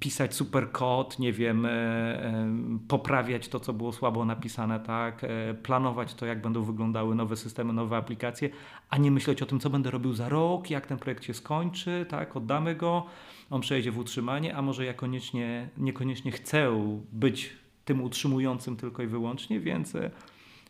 pisać 0.01 0.35
super 0.35 0.73
kod, 0.73 1.19
nie 1.19 1.33
wiem, 1.33 1.67
e, 1.67 1.71
e, 1.71 2.49
poprawiać 2.89 3.49
to, 3.49 3.61
co 3.61 3.73
było 3.73 3.93
słabo 3.93 4.25
napisane, 4.25 4.81
tak, 4.81 5.25
e, 5.25 5.55
planować 5.55 6.15
to, 6.15 6.27
jak 6.27 6.43
będą 6.43 6.63
wyglądały 6.63 7.15
nowe 7.15 7.37
systemy, 7.37 7.73
nowe 7.73 7.97
aplikacje, 7.97 8.51
a 8.91 8.99
nie 8.99 9.11
myśleć 9.11 9.43
o 9.43 9.47
tym, 9.47 9.61
co 9.61 9.71
będę 9.71 9.91
robił 9.91 10.13
za 10.13 10.29
rok, 10.29 10.71
jak 10.71 10.87
ten 10.87 10.99
projekt 10.99 11.25
się 11.25 11.35
skończy, 11.35 12.07
tak, 12.09 12.37
oddamy 12.37 12.75
go, 12.75 13.07
on 13.51 13.61
przejdzie 13.61 13.93
w 13.93 13.99
utrzymanie, 13.99 14.57
a 14.57 14.63
może 14.63 14.85
ja 14.85 14.95
koniecznie, 14.95 15.69
niekoniecznie 15.77 16.33
chcę 16.33 16.71
być 17.13 17.57
tym 17.85 18.03
utrzymującym 18.03 18.77
tylko 18.77 19.03
i 19.03 19.07
wyłącznie, 19.07 19.61
więc, 19.61 19.93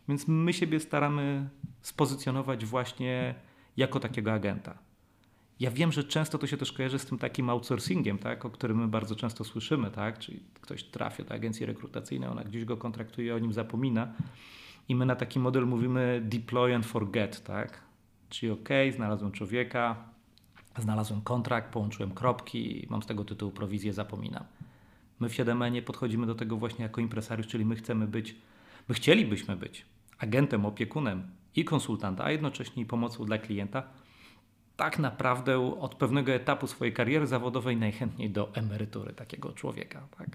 więc 0.09 0.27
my 0.27 0.53
siebie 0.53 0.79
staramy 0.79 1.49
spozycjonować 1.81 2.65
właśnie 2.65 3.35
jako 3.77 3.99
takiego 3.99 4.33
agenta. 4.33 4.84
Ja 5.59 5.71
wiem, 5.71 5.91
że 5.91 6.03
często 6.03 6.37
to 6.37 6.47
się 6.47 6.57
też 6.57 6.71
kojarzy 6.71 6.99
z 6.99 7.05
tym 7.05 7.17
takim 7.17 7.49
outsourcingiem, 7.49 8.17
tak, 8.17 8.45
o 8.45 8.49
którym 8.49 8.77
my 8.77 8.87
bardzo 8.87 9.15
często 9.15 9.43
słyszymy, 9.43 9.91
tak? 9.91 10.19
czyli 10.19 10.39
ktoś 10.61 10.83
trafia 10.83 11.23
do 11.23 11.33
agencji 11.33 11.65
rekrutacyjnej, 11.65 12.29
ona 12.29 12.43
gdzieś 12.43 12.65
go 12.65 12.77
kontraktuje, 12.77 13.35
o 13.35 13.39
nim 13.39 13.53
zapomina 13.53 14.13
i 14.89 14.95
my 14.95 15.05
na 15.05 15.15
taki 15.15 15.39
model 15.39 15.65
mówimy 15.67 16.21
deploy 16.23 16.75
and 16.75 16.85
forget, 16.85 17.43
tak? 17.43 17.81
czyli 18.29 18.51
ok, 18.51 18.69
znalazłem 18.95 19.31
człowieka, 19.31 19.95
znalazłem 20.77 21.21
kontrakt, 21.21 21.73
połączyłem 21.73 22.11
kropki, 22.11 22.87
mam 22.89 23.03
z 23.03 23.05
tego 23.05 23.25
tytułu 23.25 23.51
prowizję, 23.51 23.93
zapominam. 23.93 24.43
My 25.19 25.29
w 25.29 25.35
7 25.35 25.83
podchodzimy 25.85 26.27
do 26.27 26.35
tego 26.35 26.57
właśnie 26.57 26.83
jako 26.83 27.01
impresariusz, 27.01 27.47
czyli 27.47 27.65
my 27.65 27.75
chcemy 27.75 28.07
być, 28.07 28.35
my 28.89 28.95
chcielibyśmy 28.95 29.55
być 29.55 29.85
agentem, 30.17 30.65
opiekunem 30.65 31.27
i 31.55 31.65
konsultanta, 31.65 32.23
a 32.23 32.31
jednocześnie 32.31 32.85
pomocą 32.85 33.25
dla 33.25 33.37
klienta, 33.37 33.83
tak 34.77 34.99
naprawdę 34.99 35.59
od 35.79 35.95
pewnego 35.95 36.31
etapu 36.31 36.67
swojej 36.67 36.93
kariery 36.93 37.27
zawodowej 37.27 37.77
najchętniej 37.77 38.29
do 38.29 38.55
emerytury 38.55 39.13
takiego 39.13 39.53
człowieka. 39.53 40.07
Tak? 40.17 40.27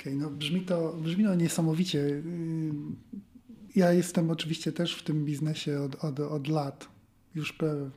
Okay, 0.00 0.14
no 0.14 0.30
brzmi, 0.30 0.60
to, 0.60 0.92
brzmi 0.92 1.24
to 1.24 1.34
niesamowicie. 1.34 1.98
Y, 1.98 2.22
ja 3.76 3.92
jestem 3.92 4.30
oczywiście 4.30 4.72
też 4.72 4.94
w 4.94 5.02
tym 5.02 5.24
biznesie 5.24 5.80
od, 5.80 6.04
od, 6.04 6.20
od 6.20 6.48
lat. 6.48 6.88
Już 7.34 7.52
pe, 7.52 7.90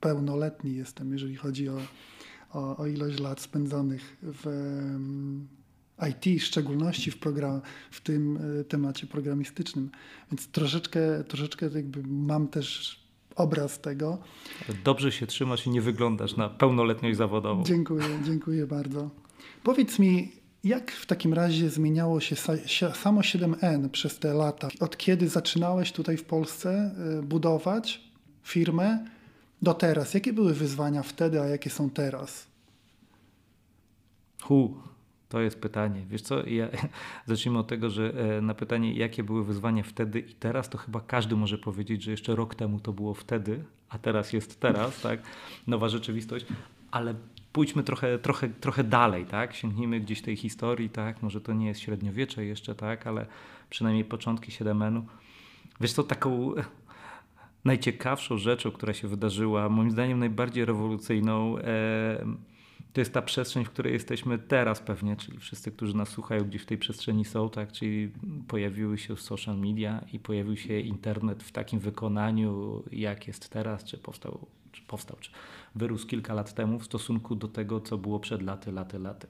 pełnoletni 0.00 0.76
jestem, 0.76 1.12
jeżeli 1.12 1.36
chodzi 1.36 1.68
o, 1.68 1.78
o, 2.52 2.76
o 2.76 2.86
ilość 2.86 3.20
lat 3.20 3.40
spędzonych 3.40 4.16
w 4.22 4.44
IT, 6.10 6.42
w 6.42 6.44
szczególności 6.44 7.10
w, 7.10 7.18
program, 7.18 7.60
w 7.90 8.00
tym 8.00 8.36
y, 8.60 8.64
temacie 8.64 9.06
programistycznym. 9.06 9.90
Więc 10.30 10.48
troszeczkę, 10.48 11.24
troszeczkę 11.24 11.66
jakby 11.74 12.02
mam 12.02 12.48
też 12.48 12.98
obraz 13.38 13.80
tego. 13.80 14.18
Dobrze 14.84 15.12
się 15.12 15.26
trzymasz 15.26 15.66
i 15.66 15.70
nie 15.70 15.80
wyglądasz 15.80 16.36
na 16.36 16.48
pełnoletność 16.48 17.16
zawodową. 17.16 17.62
Dziękuję, 17.64 18.04
dziękuję 18.24 18.66
bardzo. 18.66 19.10
Powiedz 19.62 19.98
mi, 19.98 20.32
jak 20.64 20.90
w 20.90 21.06
takim 21.06 21.34
razie 21.34 21.70
zmieniało 21.70 22.20
się 22.20 22.36
samo 22.94 23.20
7N 23.20 23.88
przez 23.88 24.18
te 24.18 24.34
lata? 24.34 24.68
Od 24.80 24.96
kiedy 24.96 25.28
zaczynałeś 25.28 25.92
tutaj 25.92 26.16
w 26.16 26.24
Polsce 26.24 26.94
y, 27.18 27.22
budować 27.22 28.00
firmę 28.42 29.04
do 29.62 29.74
teraz? 29.74 30.14
Jakie 30.14 30.32
były 30.32 30.54
wyzwania 30.54 31.02
wtedy, 31.02 31.40
a 31.40 31.46
jakie 31.46 31.70
są 31.70 31.90
teraz? 31.90 32.46
Hu, 34.42 34.74
to 35.28 35.40
jest 35.40 35.60
pytanie. 35.60 36.06
Wiesz 36.10 36.22
co, 36.22 36.46
ja, 36.46 36.68
zacznijmy 37.26 37.58
od 37.58 37.66
tego, 37.66 37.90
że 37.90 38.12
e, 38.36 38.40
na 38.40 38.54
pytanie, 38.54 38.92
jakie 38.92 39.22
były 39.22 39.44
wyzwania 39.44 39.82
wtedy 39.82 40.20
i 40.20 40.34
teraz, 40.34 40.68
to 40.68 40.78
chyba 40.78 41.00
każdy 41.00 41.36
może 41.36 41.58
powiedzieć, 41.58 42.02
że 42.02 42.10
jeszcze 42.10 42.36
rok 42.36 42.54
temu 42.54 42.80
to 42.80 42.92
było 42.92 43.14
wtedy, 43.14 43.64
a 43.88 43.98
teraz 43.98 44.32
jest 44.32 44.60
teraz, 44.60 45.00
tak? 45.02 45.20
Nowa 45.66 45.88
rzeczywistość, 45.88 46.46
ale 46.90 47.14
pójdźmy 47.52 47.82
trochę, 47.82 48.18
trochę, 48.18 48.48
trochę 48.48 48.84
dalej, 48.84 49.26
tak? 49.26 49.54
Sięgnijmy 49.54 50.00
gdzieś 50.00 50.22
tej 50.22 50.36
historii, 50.36 50.90
tak? 50.90 51.22
Może 51.22 51.40
to 51.40 51.52
nie 51.52 51.66
jest 51.66 51.80
średniowiecze 51.80 52.44
jeszcze, 52.44 52.74
tak? 52.74 53.06
Ale 53.06 53.26
przynajmniej 53.70 54.04
początki 54.04 54.52
Siedemenu. 54.52 55.06
Wiesz 55.80 55.92
co, 55.92 56.02
taką 56.02 56.52
najciekawszą 57.64 58.38
rzeczą, 58.38 58.70
która 58.70 58.94
się 58.94 59.08
wydarzyła, 59.08 59.68
moim 59.68 59.90
zdaniem 59.90 60.18
najbardziej 60.18 60.64
rewolucyjną, 60.64 61.58
e, 61.58 62.24
to 62.92 63.00
jest 63.00 63.14
ta 63.14 63.22
przestrzeń, 63.22 63.64
w 63.64 63.70
której 63.70 63.92
jesteśmy 63.92 64.38
teraz 64.38 64.80
pewnie, 64.80 65.16
czyli 65.16 65.38
wszyscy, 65.38 65.72
którzy 65.72 65.96
nas 65.96 66.08
słuchają 66.08 66.44
gdzieś 66.44 66.62
w 66.62 66.66
tej 66.66 66.78
przestrzeni 66.78 67.24
są, 67.24 67.50
tak, 67.50 67.72
czyli 67.72 68.12
pojawiły 68.48 68.98
się 68.98 69.16
social 69.16 69.58
media 69.58 70.04
i 70.12 70.18
pojawił 70.18 70.56
się 70.56 70.80
internet 70.80 71.42
w 71.42 71.52
takim 71.52 71.80
wykonaniu, 71.80 72.82
jak 72.92 73.26
jest 73.26 73.48
teraz, 73.48 73.84
czy 73.84 73.98
powstał, 73.98 74.46
czy 74.72 74.82
powstał, 74.82 75.16
czy 75.20 75.30
wyrósł 75.74 76.06
kilka 76.06 76.34
lat 76.34 76.54
temu 76.54 76.78
w 76.78 76.84
stosunku 76.84 77.34
do 77.34 77.48
tego, 77.48 77.80
co 77.80 77.98
było 77.98 78.20
przed 78.20 78.42
laty, 78.42 78.72
laty, 78.72 78.98
laty. 78.98 79.26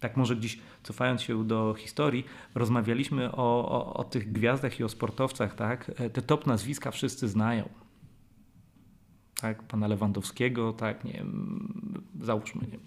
Tak 0.00 0.16
może 0.16 0.36
gdzieś 0.36 0.58
cofając 0.82 1.22
się 1.22 1.44
do 1.44 1.74
historii, 1.78 2.24
rozmawialiśmy 2.54 3.32
o, 3.32 3.68
o, 3.68 3.94
o 3.94 4.04
tych 4.04 4.32
gwiazdach 4.32 4.80
i 4.80 4.84
o 4.84 4.88
sportowcach, 4.88 5.54
tak? 5.54 5.92
Te 6.12 6.22
top 6.22 6.46
nazwiska 6.46 6.90
wszyscy 6.90 7.28
znają 7.28 7.68
tak, 9.46 9.62
pana 9.62 9.86
Lewandowskiego, 9.86 10.72
tak, 10.72 11.04
nie 11.04 11.12
wiem, 11.12 12.02
załóżmy, 12.20 12.66
nie 12.72 12.78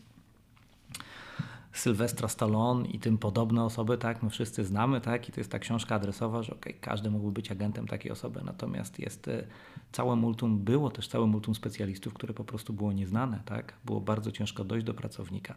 Sylwestra 1.73 2.27
Stallone 2.27 2.87
i 2.87 2.99
tym 2.99 3.17
podobne 3.17 3.63
osoby, 3.63 3.97
tak, 3.97 4.23
my 4.23 4.29
wszyscy 4.29 4.65
znamy, 4.65 5.01
tak, 5.01 5.29
i 5.29 5.31
to 5.31 5.39
jest 5.39 5.51
ta 5.51 5.59
książka 5.59 5.95
adresowa, 5.95 6.43
że 6.43 6.53
okay, 6.53 6.73
każdy 6.81 7.09
mógłby 7.09 7.31
być 7.31 7.51
agentem 7.51 7.87
takiej 7.87 8.11
osoby, 8.11 8.41
natomiast 8.45 8.99
jest 8.99 9.27
e, 9.27 9.47
całe 9.91 10.15
multum, 10.15 10.59
było 10.59 10.89
też 10.91 11.07
całe 11.07 11.27
multum 11.27 11.55
specjalistów, 11.55 12.13
które 12.13 12.33
po 12.33 12.43
prostu 12.43 12.73
było 12.73 12.93
nieznane, 12.93 13.39
tak, 13.45 13.73
było 13.85 14.01
bardzo 14.01 14.31
ciężko 14.31 14.63
dojść 14.63 14.85
do 14.85 14.93
pracownika 14.93 15.55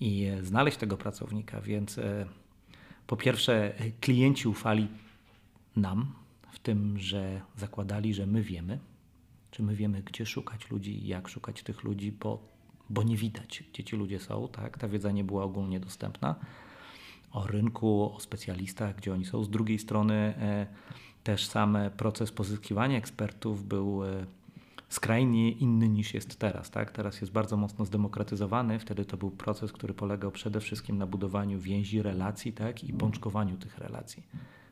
i 0.00 0.24
e, 0.24 0.44
znaleźć 0.44 0.76
tego 0.76 0.96
pracownika, 0.96 1.60
więc 1.60 1.98
e, 1.98 2.26
po 3.06 3.16
pierwsze 3.16 3.72
klienci 4.00 4.48
ufali 4.48 4.88
nam, 5.76 6.12
w 6.52 6.58
tym, 6.58 6.98
że 6.98 7.40
zakładali, 7.56 8.14
że 8.14 8.26
my 8.26 8.42
wiemy, 8.42 8.78
czy 9.56 9.62
my 9.62 9.76
wiemy, 9.76 10.02
gdzie 10.02 10.26
szukać 10.26 10.70
ludzi 10.70 11.04
i 11.04 11.06
jak 11.06 11.28
szukać 11.28 11.62
tych 11.62 11.84
ludzi, 11.84 12.12
bo, 12.12 12.38
bo 12.90 13.02
nie 13.02 13.16
widać, 13.16 13.64
gdzie 13.72 13.84
ci 13.84 13.96
ludzie 13.96 14.20
są. 14.20 14.48
Tak? 14.48 14.78
Ta 14.78 14.88
wiedza 14.88 15.12
nie 15.12 15.24
była 15.24 15.44
ogólnie 15.44 15.80
dostępna. 15.80 16.34
O 17.32 17.46
rynku, 17.46 18.12
o 18.14 18.20
specjalistach, 18.20 18.96
gdzie 18.96 19.12
oni 19.12 19.24
są. 19.24 19.44
Z 19.44 19.50
drugiej 19.50 19.78
strony 19.78 20.14
e, 20.14 20.66
też 21.24 21.46
sam 21.46 21.78
proces 21.96 22.32
pozyskiwania 22.32 22.98
ekspertów 22.98 23.64
był 23.68 24.04
e, 24.04 24.26
skrajnie 24.88 25.50
inny 25.50 25.88
niż 25.88 26.14
jest 26.14 26.38
teraz. 26.38 26.70
Tak? 26.70 26.90
Teraz 26.90 27.20
jest 27.20 27.32
bardzo 27.32 27.56
mocno 27.56 27.84
zdemokratyzowany. 27.84 28.78
Wtedy 28.78 29.04
to 29.04 29.16
był 29.16 29.30
proces, 29.30 29.72
który 29.72 29.94
polegał 29.94 30.30
przede 30.30 30.60
wszystkim 30.60 30.98
na 30.98 31.06
budowaniu 31.06 31.60
więzi, 31.60 32.02
relacji 32.02 32.52
tak? 32.52 32.84
i 32.84 32.92
pączkowaniu 32.92 33.56
tych 33.56 33.78
relacji. 33.78 34.22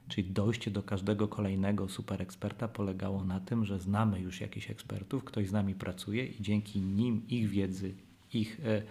Czyli 0.09 0.31
dojście 0.31 0.71
do 0.71 0.83
każdego 0.83 1.29
kolejnego 1.29 1.89
super 1.89 2.23
eksperta 2.23 2.69
polegało 2.69 3.25
na 3.25 3.41
tym, 3.41 3.65
że 3.65 3.79
znamy 3.79 4.21
już 4.21 4.41
jakichś 4.41 4.71
ekspertów, 4.71 5.25
ktoś 5.25 5.49
z 5.49 5.53
nami 5.53 5.75
pracuje 5.75 6.27
i 6.27 6.43
dzięki 6.43 6.81
nim, 6.81 7.23
ich 7.29 7.49
wiedzy, 7.49 7.95
ich 8.33 8.61
e, 8.65 8.83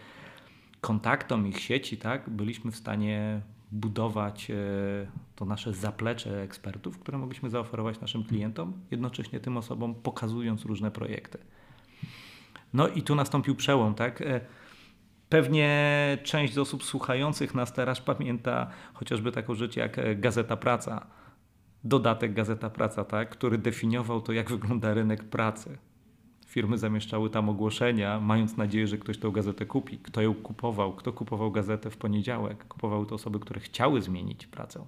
kontaktom, 0.82 1.48
ich 1.48 1.60
sieci, 1.60 1.98
tak, 1.98 2.29
byliśmy 2.29 2.72
w 2.72 2.75
stanie 2.75 3.41
budować 3.72 4.51
e, 4.51 4.55
to 5.36 5.46
nasze 5.46 5.74
zaplecze 5.74 6.41
ekspertów, 6.41 7.00
które 7.00 7.17
mogliśmy 7.17 7.50
zaoferować 7.50 8.01
naszym 8.01 8.24
klientom, 8.24 8.74
jednocześnie 8.91 9.39
tym 9.39 9.58
osobom 9.58 9.96
pokazując 9.96 10.65
różne 10.65 10.91
projekty. 10.91 11.38
No 12.74 12.88
i 12.88 13.01
tu 13.01 13.15
nastąpił 13.15 13.55
przełom, 13.55 13.96
tak? 13.96 14.24
Pewnie 15.34 16.18
część 16.24 16.54
z 16.54 16.58
osób 16.58 16.84
słuchających 16.84 17.56
nas 17.56 17.74
teraz 17.74 18.02
pamięta 18.02 18.70
chociażby 18.94 19.32
taką 19.32 19.56
rzecz 19.56 19.75
jak 19.75 20.00
e, 20.00 20.16
Gazeta 20.16 20.58
Praca. 20.58 21.08
Dodatek 21.84 22.34
Gazeta 22.34 22.70
Praca, 22.70 23.06
tak? 23.06 23.30
który 23.30 23.58
definiował 23.58 24.22
to, 24.22 24.34
jak 24.34 24.50
wygląda 24.50 24.94
rynek 24.94 25.24
pracy. 25.24 25.78
Firmy 26.46 26.78
zamieszczały 26.78 27.30
tam 27.30 27.50
ogłoszenia, 27.50 28.20
mając 28.20 28.58
nadzieję, 28.58 28.88
że 28.88 28.98
ktoś 28.98 29.18
tę 29.18 29.32
gazetę 29.32 29.66
kupi. 29.66 29.98
Kto 29.98 30.22
ją 30.22 30.34
kupował? 30.34 30.94
Kto 30.94 31.13
kupował 31.13 31.52
gazetę 31.52 31.90
w 31.90 31.98
poniedziałek? 31.98 32.68
Kupowały 32.68 33.06
to 33.06 33.16
osoby, 33.16 33.40
które 33.40 33.60
chciały 33.60 34.02
zmienić 34.02 34.48
pracę, 34.48 34.86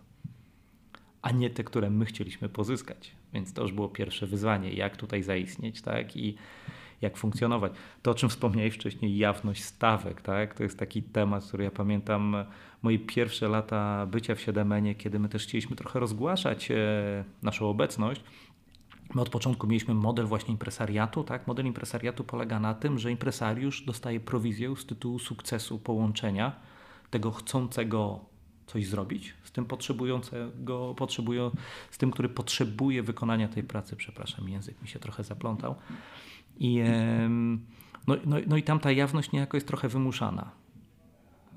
a 1.21 1.31
nie 1.31 1.49
te, 1.49 1.63
które 1.63 1.89
my 1.89 2.05
chcieliśmy 2.05 2.49
pozyskać. 2.49 3.11
Więc 3.33 3.53
to 3.53 3.61
już 3.61 3.71
było 3.71 3.89
pierwsze 3.89 4.27
wyzwanie, 4.27 4.73
jak 4.73 4.97
tutaj 4.97 5.23
zaistnieć, 5.23 5.81
tak? 5.81 6.17
I 6.17 6.37
jak 7.01 7.17
funkcjonować. 7.17 7.71
To, 8.01 8.11
o 8.11 8.13
czym 8.13 8.29
wspomniałeś 8.29 8.75
wcześniej, 8.75 9.17
jawność 9.17 9.63
stawek, 9.63 10.21
tak? 10.21 10.53
To 10.53 10.63
jest 10.63 10.79
taki 10.79 11.03
temat, 11.03 11.45
który 11.45 11.63
ja 11.63 11.71
pamiętam 11.71 12.35
moje 12.81 12.99
pierwsze 12.99 13.47
lata 13.47 14.05
bycia 14.05 14.35
w 14.35 14.41
Siedemenie, 14.41 14.95
kiedy 14.95 15.19
my 15.19 15.29
też 15.29 15.43
chcieliśmy 15.43 15.75
trochę 15.75 15.99
rozgłaszać 15.99 16.71
e, 16.71 16.75
naszą 17.43 17.69
obecność. 17.69 18.23
My 19.15 19.21
od 19.21 19.29
początku 19.29 19.67
mieliśmy 19.67 19.93
model 19.93 20.25
właśnie 20.25 20.51
impresariatu. 20.51 21.23
Tak? 21.23 21.47
Model 21.47 21.65
impresariatu 21.65 22.23
polega 22.23 22.59
na 22.59 22.73
tym, 22.73 22.99
że 22.99 23.11
impresariusz 23.11 23.81
dostaje 23.81 24.19
prowizję 24.19 24.75
z 24.75 24.85
tytułu 24.85 25.19
sukcesu 25.19 25.79
połączenia 25.79 26.55
tego 27.09 27.31
chcącego 27.31 28.19
coś 28.67 28.87
zrobić 28.87 29.33
z 29.43 29.51
tym 29.51 29.65
potrzebującego, 29.65 30.95
potrzebują, 30.97 31.51
z 31.91 31.97
tym, 31.97 32.11
który 32.11 32.29
potrzebuje 32.29 33.03
wykonania 33.03 33.47
tej 33.47 33.63
pracy, 33.63 33.95
przepraszam, 33.95 34.49
język 34.49 34.81
mi 34.81 34.87
się 34.87 34.99
trochę 34.99 35.23
zaplątał. 35.23 35.75
I, 36.59 36.81
no, 38.07 38.15
no, 38.25 38.37
no 38.47 38.57
i 38.57 38.63
tam 38.63 38.79
ta 38.79 38.91
jawność 38.91 39.31
niejako 39.31 39.57
jest 39.57 39.67
trochę 39.67 39.89
wymuszana. 39.89 40.51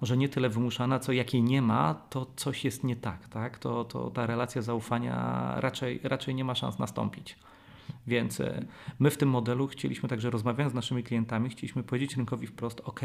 Może 0.01 0.17
nie 0.17 0.29
tyle 0.29 0.49
wymuszana, 0.49 0.99
co 0.99 1.13
jak 1.13 1.35
jej 1.35 1.43
nie 1.43 1.63
ma, 1.63 1.95
to 1.95 2.27
coś 2.37 2.65
jest 2.65 2.85
nie 2.85 2.97
tak. 2.97 3.29
tak? 3.29 3.59
To, 3.59 3.85
to 3.85 4.11
ta 4.11 4.27
relacja 4.27 4.63
zaufania 4.63 5.55
raczej, 5.61 6.01
raczej 6.03 6.35
nie 6.35 6.45
ma 6.45 6.55
szans 6.55 6.79
nastąpić. 6.79 7.39
Więc 8.07 8.41
e, 8.41 8.65
my 8.99 9.11
w 9.11 9.17
tym 9.17 9.29
modelu 9.29 9.67
chcieliśmy 9.67 10.09
także 10.09 10.31
rozmawiając 10.31 10.73
z 10.73 10.75
naszymi 10.75 11.03
klientami, 11.03 11.51
chcieliśmy 11.51 11.83
powiedzieć 11.83 12.17
rynkowi 12.17 12.47
wprost, 12.47 12.81
ok, 12.85 13.01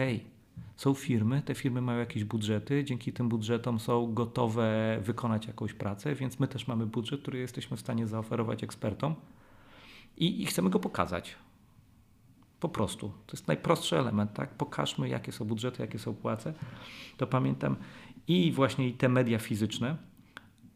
są 0.76 0.94
firmy, 0.94 1.42
te 1.42 1.56
firmy 1.56 1.82
mają 1.82 2.00
jakieś 2.00 2.24
budżety, 2.24 2.84
dzięki 2.84 3.14
tym 3.14 3.30
budżetom 3.30 3.80
są 3.80 4.14
gotowe 4.14 4.98
wykonać 5.02 5.48
jakąś 5.48 5.74
pracę, 5.74 6.16
więc 6.16 6.40
my 6.40 6.48
też 6.48 6.68
mamy 6.68 6.86
budżet, 6.86 7.22
który 7.22 7.40
jesteśmy 7.40 7.78
w 7.78 7.80
stanie 7.80 8.08
zaoferować 8.08 8.64
ekspertom 8.64 9.16
i, 10.18 10.42
i 10.42 10.46
chcemy 10.46 10.70
go 10.70 10.80
pokazać. 10.80 11.36
Po 12.64 12.70
prostu. 12.70 13.08
To 13.08 13.38
jest 13.38 13.48
najprostszy 13.48 13.98
element, 13.98 14.34
tak? 14.34 14.50
Pokażmy, 14.50 15.10
jakie 15.10 15.32
są 15.32 15.46
budżety, 15.46 15.82
jakie 15.82 16.00
są 16.00 16.14
płace. 16.14 16.54
To 17.18 17.28
pamiętam 17.28 17.76
i 18.28 18.52
właśnie 18.52 18.94
te 18.94 19.10
media 19.10 19.40
fizyczne, 19.40 19.98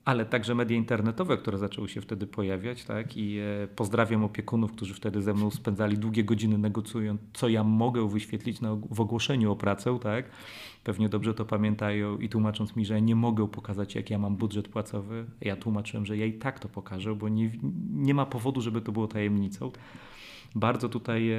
ale 0.05 0.25
także 0.25 0.55
media 0.55 0.77
internetowe, 0.77 1.37
które 1.37 1.57
zaczęły 1.57 1.89
się 1.89 2.01
wtedy 2.01 2.27
pojawiać, 2.27 2.83
tak? 2.83 3.17
I 3.17 3.37
e, 3.37 3.67
pozdrawiam 3.67 4.23
opiekunów, 4.23 4.71
którzy 4.71 4.93
wtedy 4.93 5.21
ze 5.21 5.33
mną 5.33 5.51
spędzali 5.51 5.97
długie 5.97 6.23
godziny 6.23 6.57
negocjując, 6.57 7.21
co 7.33 7.49
ja 7.49 7.63
mogę 7.63 8.09
wyświetlić 8.09 8.61
na, 8.61 8.77
w 8.91 9.01
ogłoszeniu 9.01 9.51
o 9.51 9.55
pracę, 9.55 9.99
tak? 10.01 10.29
Pewnie 10.83 11.09
dobrze 11.09 11.33
to 11.33 11.45
pamiętają 11.45 12.17
i 12.17 12.29
tłumacząc 12.29 12.75
mi, 12.75 12.85
że 12.85 12.93
ja 12.93 12.99
nie 12.99 13.15
mogę 13.15 13.47
pokazać, 13.47 13.95
jak 13.95 14.09
ja 14.09 14.17
mam 14.17 14.35
budżet 14.35 14.67
płacowy, 14.67 15.25
ja 15.41 15.55
tłumaczyłem, 15.55 16.05
że 16.05 16.17
ja 16.17 16.25
i 16.25 16.33
tak 16.33 16.59
to 16.59 16.69
pokażę, 16.69 17.15
bo 17.15 17.29
nie, 17.29 17.51
nie 17.93 18.13
ma 18.13 18.25
powodu, 18.25 18.61
żeby 18.61 18.81
to 18.81 18.91
było 18.91 19.07
tajemnicą. 19.07 19.71
Bardzo 20.55 20.89
tutaj 20.89 21.31
e, 21.31 21.37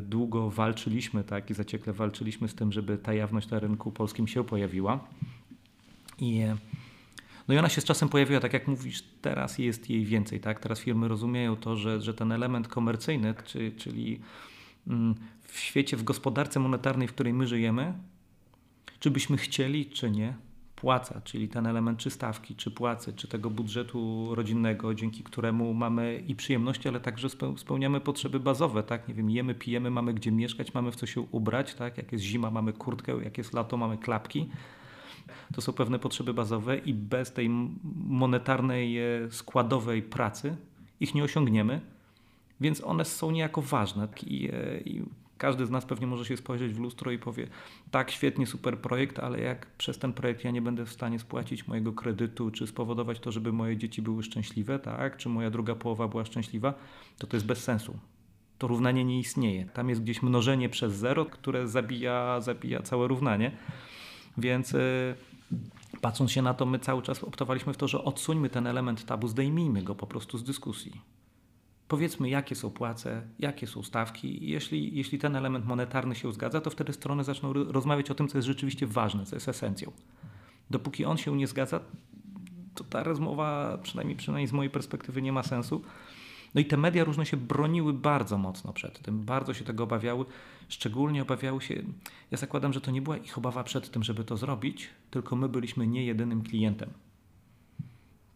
długo 0.00 0.50
walczyliśmy, 0.50 1.24
tak? 1.24 1.50
I 1.50 1.54
zaciekle 1.54 1.92
walczyliśmy 1.92 2.48
z 2.48 2.54
tym, 2.54 2.72
żeby 2.72 2.98
ta 2.98 3.14
jawność 3.14 3.50
na 3.50 3.58
rynku 3.58 3.92
polskim 3.92 4.28
się 4.28 4.44
pojawiła. 4.44 5.08
I 6.18 6.38
e, 6.38 6.56
no 7.48 7.54
i 7.54 7.58
ona 7.58 7.68
się 7.68 7.80
z 7.80 7.84
czasem 7.84 8.08
pojawiła, 8.08 8.40
tak 8.40 8.52
jak 8.52 8.68
mówisz, 8.68 9.02
teraz 9.22 9.58
jest 9.58 9.90
jej 9.90 10.04
więcej. 10.04 10.40
Tak? 10.40 10.60
Teraz 10.60 10.80
firmy 10.80 11.08
rozumieją 11.08 11.56
to, 11.56 11.76
że, 11.76 12.00
że 12.00 12.14
ten 12.14 12.32
element 12.32 12.68
komercyjny, 12.68 13.34
czy, 13.44 13.72
czyli 13.72 14.20
mm, 14.86 15.14
w 15.42 15.58
świecie, 15.58 15.96
w 15.96 16.02
gospodarce 16.02 16.60
monetarnej, 16.60 17.08
w 17.08 17.12
której 17.12 17.32
my 17.32 17.46
żyjemy, 17.46 17.94
czy 19.00 19.10
byśmy 19.10 19.36
chcieli, 19.36 19.86
czy 19.86 20.10
nie, 20.10 20.34
płaca, 20.80 21.20
czyli 21.24 21.48
ten 21.48 21.66
element 21.66 21.98
czy 21.98 22.10
stawki, 22.10 22.54
czy 22.56 22.70
płacy, 22.70 23.12
czy 23.12 23.28
tego 23.28 23.50
budżetu 23.50 24.34
rodzinnego, 24.34 24.94
dzięki 24.94 25.22
któremu 25.22 25.74
mamy 25.74 26.22
i 26.26 26.34
przyjemności, 26.34 26.88
ale 26.88 27.00
także 27.00 27.28
spełniamy 27.56 28.00
potrzeby 28.00 28.40
bazowe, 28.40 28.82
tak? 28.82 29.08
Nie 29.08 29.14
wiem, 29.14 29.30
jemy, 29.30 29.54
pijemy, 29.54 29.90
mamy 29.90 30.14
gdzie 30.14 30.32
mieszkać, 30.32 30.74
mamy 30.74 30.92
w 30.92 30.96
co 30.96 31.06
się 31.06 31.20
ubrać, 31.20 31.74
tak? 31.74 31.98
Jak 31.98 32.12
jest 32.12 32.24
zima, 32.24 32.50
mamy 32.50 32.72
kurtkę, 32.72 33.22
jak 33.24 33.38
jest 33.38 33.52
lato, 33.52 33.76
mamy 33.76 33.98
klapki. 33.98 34.48
To 35.54 35.60
są 35.60 35.72
pewne 35.72 35.98
potrzeby 35.98 36.34
bazowe 36.34 36.78
i 36.78 36.94
bez 36.94 37.32
tej 37.32 37.50
monetarnej, 38.08 38.98
e, 38.98 39.30
składowej 39.30 40.02
pracy 40.02 40.56
ich 41.00 41.14
nie 41.14 41.24
osiągniemy, 41.24 41.80
więc 42.60 42.84
one 42.84 43.04
są 43.04 43.30
niejako 43.30 43.62
ważne. 43.62 44.08
I, 44.26 44.50
e, 44.52 44.80
każdy 45.40 45.66
z 45.66 45.70
nas 45.70 45.84
pewnie 45.84 46.06
może 46.06 46.24
się 46.24 46.36
spojrzeć 46.36 46.72
w 46.72 46.78
lustro 46.78 47.10
i 47.10 47.18
powie: 47.18 47.46
Tak, 47.90 48.10
świetnie, 48.10 48.46
super 48.46 48.78
projekt, 48.78 49.18
ale 49.18 49.40
jak 49.40 49.66
przez 49.66 49.98
ten 49.98 50.12
projekt 50.12 50.44
ja 50.44 50.50
nie 50.50 50.62
będę 50.62 50.86
w 50.86 50.92
stanie 50.92 51.18
spłacić 51.18 51.68
mojego 51.68 51.92
kredytu, 51.92 52.50
czy 52.50 52.66
spowodować 52.66 53.20
to, 53.20 53.32
żeby 53.32 53.52
moje 53.52 53.76
dzieci 53.76 54.02
były 54.02 54.22
szczęśliwe, 54.22 54.78
tak, 54.78 55.16
czy 55.16 55.28
moja 55.28 55.50
druga 55.50 55.74
połowa 55.74 56.08
była 56.08 56.24
szczęśliwa, 56.24 56.74
to 57.18 57.26
to 57.26 57.36
jest 57.36 57.46
bez 57.46 57.64
sensu. 57.64 57.98
To 58.58 58.66
równanie 58.66 59.04
nie 59.04 59.18
istnieje. 59.18 59.64
Tam 59.64 59.88
jest 59.88 60.02
gdzieś 60.02 60.22
mnożenie 60.22 60.68
przez 60.68 60.92
zero, 60.92 61.24
które 61.24 61.68
zabija, 61.68 62.40
zabija 62.40 62.82
całe 62.82 63.08
równanie. 63.08 63.50
Więc 64.38 64.74
y, 64.74 65.14
patrząc 66.00 66.32
się 66.32 66.42
na 66.42 66.54
to, 66.54 66.66
my 66.66 66.78
cały 66.78 67.02
czas 67.02 67.24
optowaliśmy 67.24 67.72
w 67.72 67.76
to, 67.76 67.88
że 67.88 68.04
odsuńmy 68.04 68.50
ten 68.50 68.66
element 68.66 69.04
tabu, 69.04 69.28
zdejmijmy 69.28 69.82
go 69.82 69.94
po 69.94 70.06
prostu 70.06 70.38
z 70.38 70.44
dyskusji. 70.44 71.19
Powiedzmy, 71.90 72.28
jakie 72.28 72.54
są 72.54 72.70
płace, 72.70 73.22
jakie 73.38 73.66
są 73.66 73.82
stawki. 73.82 74.50
Jeśli, 74.50 74.96
jeśli 74.96 75.18
ten 75.18 75.36
element 75.36 75.66
monetarny 75.66 76.14
się 76.14 76.32
zgadza, 76.32 76.60
to 76.60 76.70
wtedy 76.70 76.92
strony 76.92 77.24
zaczną 77.24 77.52
rozmawiać 77.52 78.10
o 78.10 78.14
tym, 78.14 78.28
co 78.28 78.38
jest 78.38 78.48
rzeczywiście 78.48 78.86
ważne, 78.86 79.26
co 79.26 79.36
jest 79.36 79.48
esencją. 79.48 79.92
Dopóki 80.70 81.04
on 81.04 81.16
się 81.16 81.36
nie 81.36 81.46
zgadza, 81.46 81.80
to 82.74 82.84
ta 82.84 83.02
rozmowa, 83.02 83.78
przynajmniej, 83.82 84.16
przynajmniej 84.16 84.46
z 84.46 84.52
mojej 84.52 84.70
perspektywy, 84.70 85.22
nie 85.22 85.32
ma 85.32 85.42
sensu. 85.42 85.82
No 86.54 86.60
i 86.60 86.64
te 86.64 86.76
media 86.76 87.04
różne 87.04 87.26
się 87.26 87.36
broniły 87.36 87.92
bardzo 87.92 88.38
mocno 88.38 88.72
przed 88.72 89.02
tym, 89.02 89.20
bardzo 89.20 89.54
się 89.54 89.64
tego 89.64 89.84
obawiały. 89.84 90.24
Szczególnie 90.68 91.22
obawiały 91.22 91.60
się, 91.60 91.82
ja 92.30 92.38
zakładam, 92.38 92.72
że 92.72 92.80
to 92.80 92.90
nie 92.90 93.02
była 93.02 93.16
ich 93.16 93.38
obawa 93.38 93.64
przed 93.64 93.90
tym, 93.90 94.02
żeby 94.02 94.24
to 94.24 94.36
zrobić, 94.36 94.88
tylko 95.10 95.36
my 95.36 95.48
byliśmy 95.48 95.86
nie 95.86 96.04
jedynym 96.04 96.42
klientem 96.42 96.90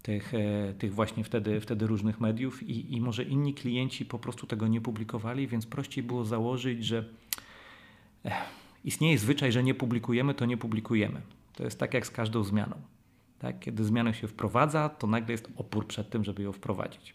tych, 0.05 0.35
e, 0.35 0.75
tych 0.79 0.95
właśnie 0.95 1.25
wtedy, 1.25 1.61
wtedy 1.61 1.87
różnych 1.87 2.21
mediów 2.21 2.63
i, 2.63 2.95
i 2.95 3.01
może 3.01 3.23
inni 3.23 3.55
klienci 3.55 4.05
po 4.05 4.19
prostu 4.19 4.47
tego 4.47 4.69
nie 4.69 4.81
publikowali, 4.81 5.49
więc 5.49 5.67
prościej 5.67 6.05
było 6.05 6.25
założyć, 6.25 6.85
że 6.85 7.05
eh, 8.25 8.33
istnieje 8.85 9.19
zwyczaj, 9.19 9.53
że 9.53 9.63
nie 9.63 9.75
publikujemy, 9.75 10.35
to 10.35 10.47
nie 10.47 10.57
publikujemy. 10.57 11.21
To 11.55 11.65
jest 11.65 11.79
tak 11.79 11.95
jak 11.95 12.07
z 12.07 12.11
każdą 12.11 12.45
zmianą. 12.45 12.77
Tak? 13.39 13.61
Kiedy 13.61 13.85
zmianę 13.85 14.15
się 14.15 14.29
wprowadza, 14.29 14.89
to 14.89 15.07
nagle 15.07 15.33
jest 15.33 15.49
opór 15.57 15.87
przed 15.87 16.11
tym, 16.11 16.25
żeby 16.25 16.43
ją 16.43 16.53
wprowadzić 16.53 17.15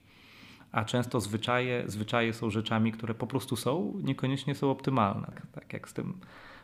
a 0.71 0.86
często 0.86 1.21
zwyczaje, 1.21 1.84
zwyczaje 1.88 2.34
są 2.34 2.49
rzeczami, 2.49 2.91
które 2.91 3.13
po 3.13 3.28
prostu 3.28 3.56
są, 3.56 3.93
niekoniecznie 4.04 4.56
są 4.56 4.71
optymalne. 4.71 5.32
Tak 5.52 5.73
jak 5.73 5.89
z 5.89 5.93
tym 5.93 6.19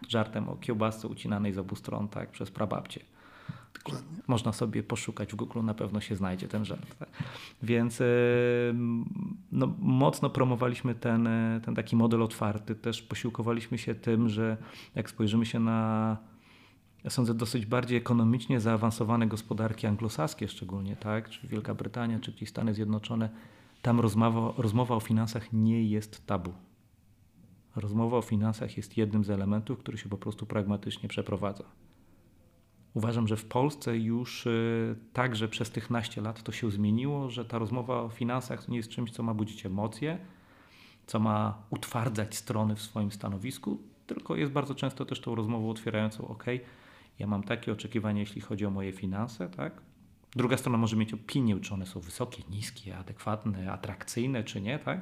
żartem 0.07 0.49
o 0.49 0.55
kiełbasce 0.55 1.07
ucinanej 1.07 1.53
z 1.53 1.57
obu 1.57 1.75
stron, 1.75 2.07
tak, 2.07 2.31
przez 2.31 2.51
prababcie. 2.51 2.99
Dokładnie. 3.83 4.17
Można 4.27 4.53
sobie 4.53 4.83
poszukać 4.83 5.31
w 5.31 5.35
Google, 5.35 5.63
na 5.63 5.73
pewno 5.73 6.01
się 6.01 6.15
znajdzie 6.15 6.47
ten 6.47 6.65
żart. 6.65 6.95
Więc 7.63 8.01
no, 9.51 9.73
mocno 9.79 10.29
promowaliśmy 10.29 10.95
ten, 10.95 11.29
ten 11.65 11.75
taki 11.75 11.95
model 11.95 12.23
otwarty. 12.23 12.75
Też 12.75 13.01
posiłkowaliśmy 13.01 13.77
się 13.77 13.95
tym, 13.95 14.29
że 14.29 14.57
jak 14.95 15.09
spojrzymy 15.09 15.45
się 15.45 15.59
na 15.59 16.17
ja 17.05 17.11
sądzę, 17.11 17.33
dosyć 17.33 17.65
bardziej 17.65 17.97
ekonomicznie 17.97 18.59
zaawansowane 18.59 19.27
gospodarki 19.27 19.88
anglosaskie 19.88 20.47
szczególnie, 20.47 20.95
tak? 20.95 21.29
czy 21.29 21.47
Wielka 21.47 21.73
Brytania, 21.73 22.19
czy 22.19 22.31
gdzieś 22.31 22.49
Stany 22.49 22.73
Zjednoczone, 22.73 23.29
tam 23.81 23.99
rozmowa, 23.99 24.53
rozmowa 24.57 24.95
o 24.95 24.99
finansach 24.99 25.53
nie 25.53 25.83
jest 25.83 26.25
tabu. 26.25 26.53
Rozmowa 27.75 28.17
o 28.17 28.21
finansach 28.21 28.77
jest 28.77 28.97
jednym 28.97 29.23
z 29.23 29.29
elementów, 29.29 29.79
który 29.79 29.97
się 29.97 30.09
po 30.09 30.17
prostu 30.17 30.45
pragmatycznie 30.45 31.09
przeprowadza. 31.09 31.63
Uważam, 32.95 33.27
że 33.27 33.38
w 33.38 33.45
Polsce 33.45 33.97
już 33.97 34.45
y, 34.45 34.95
także 35.13 35.47
przez 35.47 35.71
tych 35.71 35.89
naście 35.89 36.21
lat 36.21 36.43
to 36.43 36.51
się 36.51 36.71
zmieniło, 36.71 37.29
że 37.29 37.45
ta 37.45 37.58
rozmowa 37.58 38.01
o 38.01 38.10
finansach 38.10 38.67
nie 38.67 38.77
jest 38.77 38.89
czymś, 38.89 39.12
co 39.12 39.23
ma 39.23 39.34
budzić 39.34 39.65
emocje, 39.65 40.17
co 41.08 41.19
ma 41.19 41.63
utwardzać 41.69 42.36
strony 42.36 42.75
w 42.75 42.81
swoim 42.81 43.12
stanowisku, 43.12 43.79
tylko 44.08 44.36
jest 44.36 44.51
bardzo 44.51 44.75
często 44.75 45.05
też 45.05 45.21
tą 45.21 45.36
rozmową 45.36 45.69
otwierającą, 45.69 46.27
ok, 46.27 46.45
ja 47.19 47.27
mam 47.27 47.43
takie 47.43 47.71
oczekiwania, 47.71 48.19
jeśli 48.19 48.41
chodzi 48.41 48.65
o 48.65 48.69
moje 48.69 48.91
finanse, 48.91 49.49
tak? 49.49 49.81
Druga 50.36 50.58
strona 50.58 50.77
może 50.77 50.95
mieć 50.95 51.13
opinię, 51.13 51.60
czy 51.60 51.73
one 51.73 51.86
są 51.86 51.99
wysokie, 51.99 52.43
niskie, 52.49 52.97
adekwatne, 52.97 53.71
atrakcyjne, 53.71 54.43
czy 54.43 54.62
nie, 54.62 54.79
tak? 54.79 54.99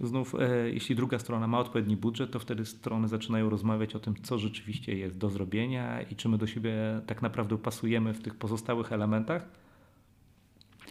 Znów, 0.00 0.34
e, 0.34 0.70
jeśli 0.70 0.96
druga 0.96 1.18
strona 1.18 1.46
ma 1.46 1.58
odpowiedni 1.58 1.96
budżet, 1.96 2.30
to 2.30 2.38
wtedy 2.38 2.66
strony 2.66 3.08
zaczynają 3.08 3.50
rozmawiać 3.50 3.94
o 3.94 3.98
tym, 3.98 4.14
co 4.22 4.38
rzeczywiście 4.38 4.98
jest 4.98 5.18
do 5.18 5.30
zrobienia 5.30 6.02
i 6.02 6.16
czy 6.16 6.28
my 6.28 6.38
do 6.38 6.46
siebie 6.46 6.74
tak 7.06 7.22
naprawdę 7.22 7.58
pasujemy 7.58 8.14
w 8.14 8.22
tych 8.22 8.34
pozostałych 8.34 8.92
elementach, 8.92 9.44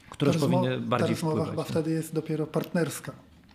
które 0.10 0.32
już 0.32 0.42
powinny 0.42 0.80
bardziej 0.80 1.16
ta 1.16 1.22
rozmowa 1.22 1.52
chyba 1.52 1.64
wtedy 1.64 1.92
jest 1.92 2.14
dopiero 2.16 2.48
partnerska. 2.48 3.12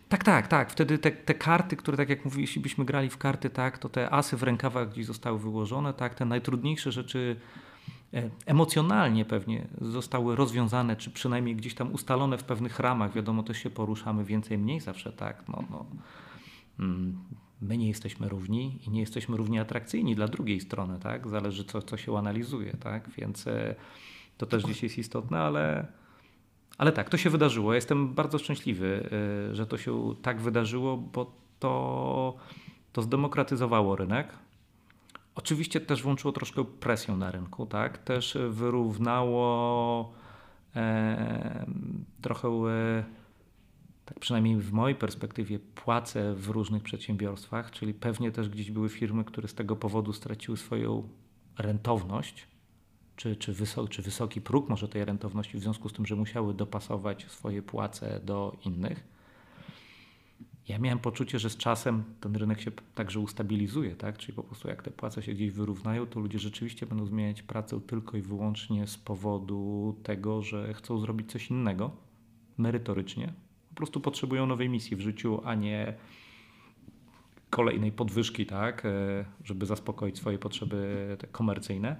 Tak, 0.08 0.24
tak, 0.24 0.48
tak. 0.48 0.70
Wtedy 0.70 0.98
te, 0.98 1.10
te, 1.10 1.34
karty, 1.34 1.76
które 1.76 1.96
tak 1.96 2.08
jak 2.08 2.24
mówię, 2.24 2.40
jeśli 2.40 2.62
byśmy 2.62 2.84
grali 2.84 3.10
w 3.10 3.18
karty, 3.18 3.50
tak, 3.50 3.78
to 3.78 3.88
te 3.88 4.10
asy 4.10 4.36
w 4.36 4.42
rękawach 4.42 4.90
gdzieś 4.90 5.06
zostały 5.06 5.38
wyłożone, 5.38 5.94
tak, 5.94 6.14
te 6.14 6.24
najtrudniejsze 6.24 6.92
rzeczy 6.92 7.36
emocjonalnie 8.46 9.24
pewnie 9.24 9.66
zostały 9.80 10.36
rozwiązane, 10.36 10.96
czy 10.96 11.10
przynajmniej 11.10 11.56
gdzieś 11.56 11.74
tam 11.74 11.92
ustalone 11.92 12.38
w 12.38 12.44
pewnych 12.44 12.78
ramach. 12.78 13.12
Wiadomo, 13.12 13.42
też 13.42 13.58
się 13.58 13.70
poruszamy 13.70 14.24
więcej, 14.24 14.58
mniej 14.58 14.80
zawsze 14.80 15.12
tak. 15.12 15.48
No, 15.48 15.64
no. 15.70 15.86
Mm, 16.80 17.18
my 17.60 17.78
nie 17.78 17.88
jesteśmy 17.88 18.28
równi 18.28 18.78
i 18.86 18.90
nie 18.90 19.00
jesteśmy 19.00 19.36
równie 19.36 19.60
atrakcyjni 19.60 20.14
dla 20.14 20.28
drugiej 20.28 20.60
strony, 20.60 20.98
tak? 20.98 21.28
Zależy, 21.28 21.64
co, 21.64 21.82
co 21.82 21.96
się 21.96 22.18
analizuje, 22.18 22.76
tak? 22.76 23.10
Więc 23.10 23.46
e, 23.46 23.74
to 24.38 24.46
też 24.46 24.62
dziś 24.64 24.82
jest 24.82 24.98
istotne, 24.98 25.38
ale, 25.40 25.86
ale 26.78 26.92
tak, 26.92 27.10
to 27.10 27.16
się 27.16 27.30
wydarzyło. 27.30 27.74
Jestem 27.74 28.14
bardzo 28.14 28.38
szczęśliwy, 28.38 29.10
e, 29.50 29.54
że 29.54 29.66
to 29.66 29.78
się 29.78 30.14
tak 30.22 30.40
wydarzyło, 30.40 30.96
bo 30.96 31.32
to, 31.58 32.36
to 32.92 33.02
zdemokratyzowało 33.02 33.96
rynek 33.96 34.28
Oczywiście 35.38 35.80
też 35.80 36.02
włączyło 36.02 36.32
troszkę 36.32 36.64
presję 36.64 37.16
na 37.16 37.30
rynku, 37.30 37.66
tak? 37.66 37.98
Też 37.98 38.38
wyrównało 38.50 40.12
e, 40.76 41.66
trochę, 42.22 42.48
e, 42.48 43.04
tak 44.04 44.18
przynajmniej 44.20 44.56
w 44.56 44.72
mojej 44.72 44.96
perspektywie, 44.96 45.58
płace 45.58 46.34
w 46.34 46.48
różnych 46.48 46.82
przedsiębiorstwach, 46.82 47.70
czyli 47.70 47.94
pewnie 47.94 48.32
też 48.32 48.48
gdzieś 48.48 48.70
były 48.70 48.88
firmy, 48.88 49.24
które 49.24 49.48
z 49.48 49.54
tego 49.54 49.76
powodu 49.76 50.12
straciły 50.12 50.56
swoją 50.56 51.08
rentowność, 51.58 52.46
czy, 53.16 53.36
czy, 53.36 53.52
wysok, 53.52 53.90
czy 53.90 54.02
wysoki 54.02 54.40
próg 54.40 54.68
może 54.68 54.88
tej 54.88 55.04
rentowności, 55.04 55.58
w 55.58 55.60
związku 55.60 55.88
z 55.88 55.92
tym, 55.92 56.06
że 56.06 56.16
musiały 56.16 56.54
dopasować 56.54 57.26
swoje 57.30 57.62
płace 57.62 58.20
do 58.24 58.56
innych 58.64 59.17
ja 60.68 60.78
miałem 60.78 60.98
poczucie, 60.98 61.38
że 61.38 61.50
z 61.50 61.56
czasem 61.56 62.04
ten 62.20 62.36
rynek 62.36 62.60
się 62.60 62.70
także 62.94 63.20
ustabilizuje, 63.20 63.96
tak? 63.96 64.18
Czyli 64.18 64.32
po 64.32 64.42
prostu 64.42 64.68
jak 64.68 64.82
te 64.82 64.90
płace 64.90 65.22
się 65.22 65.32
gdzieś 65.32 65.50
wyrównają, 65.50 66.06
to 66.06 66.20
ludzie 66.20 66.38
rzeczywiście 66.38 66.86
będą 66.86 67.06
zmieniać 67.06 67.42
pracę 67.42 67.80
tylko 67.80 68.16
i 68.16 68.22
wyłącznie 68.22 68.86
z 68.86 68.98
powodu 68.98 69.96
tego, 70.02 70.42
że 70.42 70.74
chcą 70.74 70.98
zrobić 70.98 71.30
coś 71.30 71.50
innego 71.50 71.90
merytorycznie. 72.58 73.32
Po 73.68 73.74
prostu 73.74 74.00
potrzebują 74.00 74.46
nowej 74.46 74.68
misji 74.68 74.96
w 74.96 75.00
życiu, 75.00 75.40
a 75.44 75.54
nie 75.54 75.94
kolejnej 77.50 77.92
podwyżki, 77.92 78.46
tak? 78.46 78.86
E, 78.86 79.24
żeby 79.44 79.66
zaspokoić 79.66 80.16
swoje 80.16 80.38
potrzeby 80.38 81.16
komercyjne. 81.32 81.96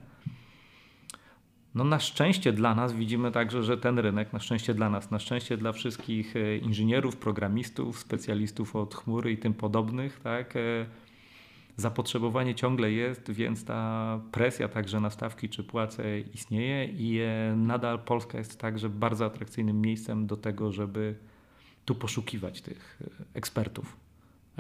No 1.74 1.84
na 1.84 2.00
szczęście 2.00 2.52
dla 2.52 2.74
nas 2.74 2.92
widzimy 2.92 3.32
także, 3.32 3.62
że 3.62 3.78
ten 3.78 3.98
rynek, 3.98 4.32
na 4.32 4.38
szczęście 4.38 4.74
dla 4.74 4.90
nas, 4.90 5.10
na 5.10 5.18
szczęście 5.18 5.56
dla 5.56 5.72
wszystkich 5.72 6.36
e, 6.36 6.56
inżynierów, 6.56 7.16
programistów, 7.16 7.98
specjalistów 7.98 8.76
od 8.76 8.94
chmury 8.94 9.32
i 9.32 9.38
tym 9.38 9.54
podobnych, 9.54 10.20
tak, 10.20 10.56
e, 10.56 10.60
zapotrzebowanie 11.76 12.54
ciągle 12.54 12.92
jest, 12.92 13.30
więc 13.30 13.64
ta 13.64 14.20
presja 14.32 14.68
także 14.68 15.00
na 15.00 15.10
stawki 15.10 15.48
czy 15.48 15.64
płace 15.64 16.20
istnieje 16.20 16.84
i 16.84 17.20
e, 17.20 17.56
nadal 17.56 17.98
Polska 17.98 18.38
jest 18.38 18.60
także 18.60 18.88
bardzo 18.88 19.24
atrakcyjnym 19.24 19.80
miejscem 19.80 20.26
do 20.26 20.36
tego, 20.36 20.72
żeby 20.72 21.14
tu 21.84 21.94
poszukiwać 21.94 22.60
tych 22.62 23.02
ekspertów 23.34 23.96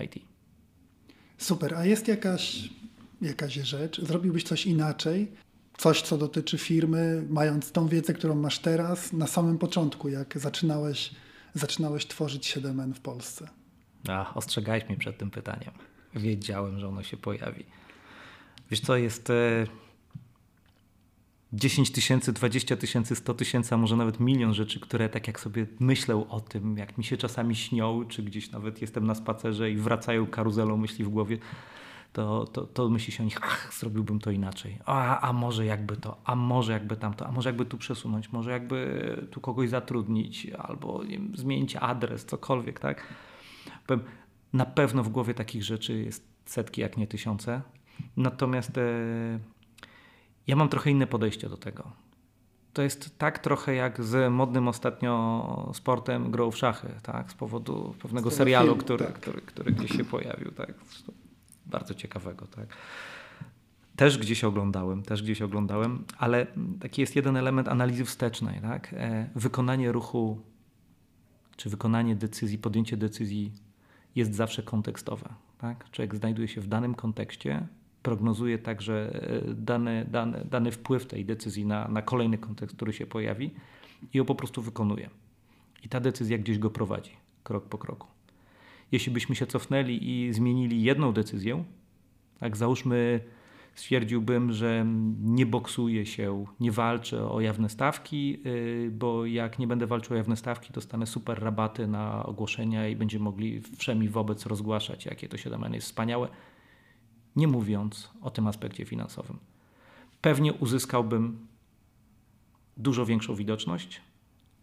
IT. 0.04 0.24
Super, 1.38 1.74
a 1.74 1.84
jest 1.84 2.08
jakaś, 2.08 2.70
jakaś 3.22 3.54
rzecz, 3.54 4.00
zrobiłbyś 4.00 4.42
coś 4.42 4.66
inaczej, 4.66 5.32
coś, 5.78 6.02
co 6.02 6.18
dotyczy 6.18 6.58
firmy, 6.58 7.24
mając 7.30 7.72
tą 7.72 7.88
wiedzę, 7.88 8.14
którą 8.14 8.34
masz 8.34 8.58
teraz, 8.58 9.12
na 9.12 9.26
samym 9.26 9.58
początku, 9.58 10.08
jak 10.08 10.38
zaczynałeś, 10.38 11.10
zaczynałeś 11.54 12.06
tworzyć 12.06 12.56
7N 12.56 12.92
w 12.94 13.00
Polsce? 13.00 13.48
A, 14.08 14.34
ostrzegałeś 14.34 14.88
mnie 14.88 14.96
przed 14.96 15.18
tym 15.18 15.30
pytaniem. 15.30 15.70
Wiedziałem, 16.14 16.78
że 16.78 16.88
ono 16.88 17.02
się 17.02 17.16
pojawi. 17.16 17.64
Wiesz 18.70 18.80
co, 18.80 18.96
jest 18.96 19.32
10 21.52 21.90
tysięcy, 21.90 22.32
20 22.32 22.76
tysięcy, 22.76 23.16
100 23.16 23.34
tysięcy, 23.34 23.74
a 23.74 23.78
może 23.78 23.96
nawet 23.96 24.20
milion 24.20 24.54
rzeczy, 24.54 24.80
które 24.80 25.08
tak 25.08 25.26
jak 25.26 25.40
sobie 25.40 25.66
myślę 25.80 26.16
o 26.28 26.40
tym, 26.40 26.76
jak 26.76 26.98
mi 26.98 27.04
się 27.04 27.16
czasami 27.16 27.56
śnią, 27.56 28.04
czy 28.08 28.22
gdzieś 28.22 28.50
nawet 28.50 28.80
jestem 28.80 29.06
na 29.06 29.14
spacerze 29.14 29.70
i 29.70 29.76
wracają 29.76 30.26
karuzelą 30.26 30.76
myśli 30.76 31.04
w 31.04 31.08
głowie, 31.08 31.38
to, 32.12 32.46
to, 32.46 32.66
to 32.66 32.88
myśli 32.88 33.12
się 33.12 33.22
o 33.22 33.24
nich, 33.24 33.38
ach, 33.42 33.74
zrobiłbym 33.74 34.18
to 34.18 34.30
inaczej, 34.30 34.78
a, 34.84 35.20
a 35.20 35.32
może 35.32 35.66
jakby 35.66 35.96
to, 35.96 36.16
a 36.24 36.34
może 36.34 36.72
jakby 36.72 36.96
tamto, 36.96 37.26
a 37.26 37.32
może 37.32 37.48
jakby 37.48 37.64
tu 37.64 37.78
przesunąć, 37.78 38.32
może 38.32 38.50
jakby 38.50 39.26
tu 39.30 39.40
kogoś 39.40 39.68
zatrudnić, 39.68 40.46
albo 40.58 40.98
wiem, 40.98 41.32
zmienić 41.36 41.76
adres, 41.76 42.24
cokolwiek, 42.24 42.80
tak? 42.80 43.06
Powiem, 43.86 44.04
na 44.52 44.66
pewno 44.66 45.02
w 45.02 45.08
głowie 45.08 45.34
takich 45.34 45.64
rzeczy 45.64 46.02
jest 46.02 46.28
setki, 46.44 46.80
jak 46.80 46.96
nie 46.96 47.06
tysiące. 47.06 47.62
Natomiast 48.16 48.78
e, 48.78 48.82
ja 50.46 50.56
mam 50.56 50.68
trochę 50.68 50.90
inne 50.90 51.06
podejście 51.06 51.48
do 51.48 51.56
tego. 51.56 51.92
To 52.72 52.82
jest 52.82 53.18
tak 53.18 53.38
trochę 53.38 53.74
jak 53.74 54.04
z 54.04 54.32
modnym 54.32 54.68
ostatnio 54.68 55.70
sportem 55.74 56.30
grą 56.30 56.50
w 56.50 56.56
szachy, 56.56 56.88
tak? 57.02 57.30
Z 57.30 57.34
powodu 57.34 57.94
pewnego 58.02 58.30
serialu, 58.30 58.68
film, 58.68 58.80
który, 58.80 59.04
tak. 59.04 59.14
który, 59.14 59.40
który 59.40 59.72
gdzieś 59.72 59.96
się 59.96 60.04
pojawił, 60.04 60.50
tak? 60.50 60.74
Bardzo 61.68 61.94
ciekawego. 61.94 62.46
Tak? 62.46 62.66
Też 63.96 64.18
gdzieś 64.18 64.44
oglądałem, 64.44 65.02
też 65.02 65.22
gdzieś 65.22 65.42
oglądałem, 65.42 66.04
ale 66.18 66.46
taki 66.80 67.00
jest 67.00 67.16
jeden 67.16 67.36
element 67.36 67.68
analizy 67.68 68.04
wstecznej. 68.04 68.60
Tak? 68.60 68.94
E, 68.96 69.28
wykonanie 69.34 69.92
ruchu, 69.92 70.40
czy 71.56 71.70
wykonanie 71.70 72.16
decyzji, 72.16 72.58
podjęcie 72.58 72.96
decyzji 72.96 73.52
jest 74.14 74.34
zawsze 74.34 74.62
kontekstowe. 74.62 75.28
Tak? 75.58 75.90
Człowiek 75.90 76.16
znajduje 76.16 76.48
się 76.48 76.60
w 76.60 76.66
danym 76.66 76.94
kontekście, 76.94 77.66
prognozuje 78.02 78.58
także 78.58 79.20
dany, 79.54 80.06
dany, 80.10 80.44
dany 80.44 80.72
wpływ 80.72 81.06
tej 81.06 81.24
decyzji 81.24 81.66
na, 81.66 81.88
na 81.88 82.02
kolejny 82.02 82.38
kontekst, 82.38 82.76
który 82.76 82.92
się 82.92 83.06
pojawi 83.06 83.54
i 84.14 84.18
ją 84.18 84.24
po 84.24 84.34
prostu 84.34 84.62
wykonuje. 84.62 85.10
I 85.84 85.88
ta 85.88 86.00
decyzja 86.00 86.38
gdzieś 86.38 86.58
go 86.58 86.70
prowadzi, 86.70 87.12
krok 87.44 87.64
po 87.64 87.78
kroku 87.78 88.17
jeśli 88.92 89.12
byśmy 89.12 89.34
się 89.34 89.46
cofnęli 89.46 90.10
i 90.10 90.32
zmienili 90.32 90.82
jedną 90.82 91.12
decyzję, 91.12 91.64
tak 92.40 92.56
załóżmy, 92.56 93.20
stwierdziłbym, 93.74 94.52
że 94.52 94.86
nie 95.20 95.46
boksuję 95.46 96.06
się, 96.06 96.44
nie 96.60 96.72
walczę 96.72 97.30
o 97.30 97.40
jawne 97.40 97.68
stawki, 97.68 98.42
y, 98.46 98.90
bo 98.92 99.26
jak 99.26 99.58
nie 99.58 99.66
będę 99.66 99.86
walczył 99.86 100.14
o 100.14 100.16
jawne 100.16 100.36
stawki, 100.36 100.72
dostanę 100.72 101.06
super 101.06 101.42
rabaty 101.42 101.86
na 101.86 102.26
ogłoszenia 102.26 102.88
i 102.88 102.96
będziemy 102.96 103.24
mogli 103.24 103.60
wszemi 103.60 104.08
wobec 104.08 104.46
rozgłaszać, 104.46 105.06
jakie 105.06 105.28
to 105.28 105.36
7 105.36 105.74
jest 105.74 105.86
wspaniałe, 105.86 106.28
nie 107.36 107.48
mówiąc 107.48 108.10
o 108.22 108.30
tym 108.30 108.46
aspekcie 108.46 108.84
finansowym. 108.84 109.38
Pewnie 110.20 110.52
uzyskałbym 110.52 111.46
dużo 112.76 113.06
większą 113.06 113.34
widoczność, 113.34 114.00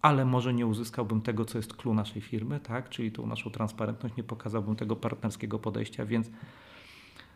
ale 0.06 0.26
może 0.26 0.54
nie 0.54 0.68
uzyskałbym 0.68 1.22
tego, 1.22 1.46
co 1.46 1.58
jest 1.58 1.74
clue 1.74 1.94
naszej 1.94 2.22
firmy, 2.22 2.60
tak? 2.60 2.90
czyli 2.90 3.12
tą 3.12 3.28
naszą 3.28 3.50
transparentność, 3.50 4.16
nie 4.16 4.24
pokazałbym 4.24 4.76
tego 4.76 4.96
partnerskiego 4.96 5.60
podejścia, 5.60 6.06
więc 6.06 6.30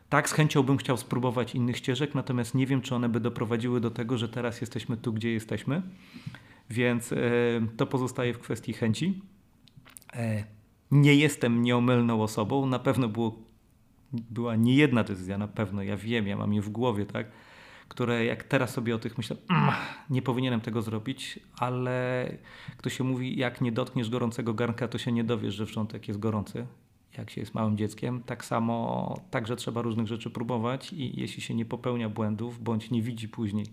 tak, 0.09 0.29
z 0.29 0.33
chęcią 0.33 0.63
bym 0.63 0.77
chciał 0.77 0.97
spróbować 0.97 1.55
innych 1.55 1.77
ścieżek, 1.77 2.15
natomiast 2.15 2.55
nie 2.55 2.65
wiem, 2.65 2.81
czy 2.81 2.95
one 2.95 3.09
by 3.09 3.19
doprowadziły 3.19 3.81
do 3.81 3.91
tego, 3.91 4.17
że 4.17 4.29
teraz 4.29 4.61
jesteśmy 4.61 4.97
tu, 4.97 5.13
gdzie 5.13 5.31
jesteśmy, 5.31 5.81
więc 6.69 7.11
e, 7.11 7.17
to 7.77 7.87
pozostaje 7.87 8.33
w 8.33 8.39
kwestii 8.39 8.73
chęci. 8.73 9.21
E, 10.13 10.43
nie 10.91 11.15
jestem 11.15 11.63
nieomylną 11.63 12.23
osobą, 12.23 12.65
na 12.65 12.79
pewno 12.79 13.07
było, 13.07 13.35
była 14.13 14.55
nie 14.55 14.75
jedna 14.75 15.03
decyzja, 15.03 15.37
na 15.37 15.47
pewno, 15.47 15.83
ja 15.83 15.97
wiem, 15.97 16.27
ja 16.27 16.37
mam 16.37 16.53
je 16.53 16.61
w 16.61 16.69
głowie, 16.69 17.05
tak? 17.05 17.27
Które 17.89 18.25
jak 18.25 18.43
teraz 18.43 18.73
sobie 18.73 18.95
o 18.95 18.99
tych 18.99 19.17
myślę, 19.17 19.35
mm, 19.49 19.73
nie 20.09 20.21
powinienem 20.21 20.61
tego 20.61 20.81
zrobić, 20.81 21.39
ale 21.57 22.31
kto 22.77 22.89
się 22.89 23.03
mówi, 23.03 23.37
jak 23.37 23.61
nie 23.61 23.71
dotkniesz 23.71 24.09
gorącego 24.09 24.53
garnka, 24.53 24.87
to 24.87 24.97
się 24.97 25.11
nie 25.11 25.23
dowiesz, 25.23 25.55
że 25.55 25.65
wrzątek 25.65 26.07
jest 26.07 26.19
gorący, 26.19 26.65
jak 27.17 27.29
się 27.29 27.41
jest 27.41 27.53
małym 27.53 27.77
dzieckiem. 27.77 28.23
Tak 28.23 28.45
samo 28.45 29.21
także 29.31 29.55
trzeba 29.55 29.81
różnych 29.81 30.07
rzeczy 30.07 30.29
próbować 30.29 30.93
i 30.93 31.21
jeśli 31.21 31.41
się 31.41 31.53
nie 31.53 31.65
popełnia 31.65 32.09
błędów, 32.09 32.63
bądź 32.63 32.91
nie 32.91 33.01
widzi 33.01 33.29
później, 33.29 33.65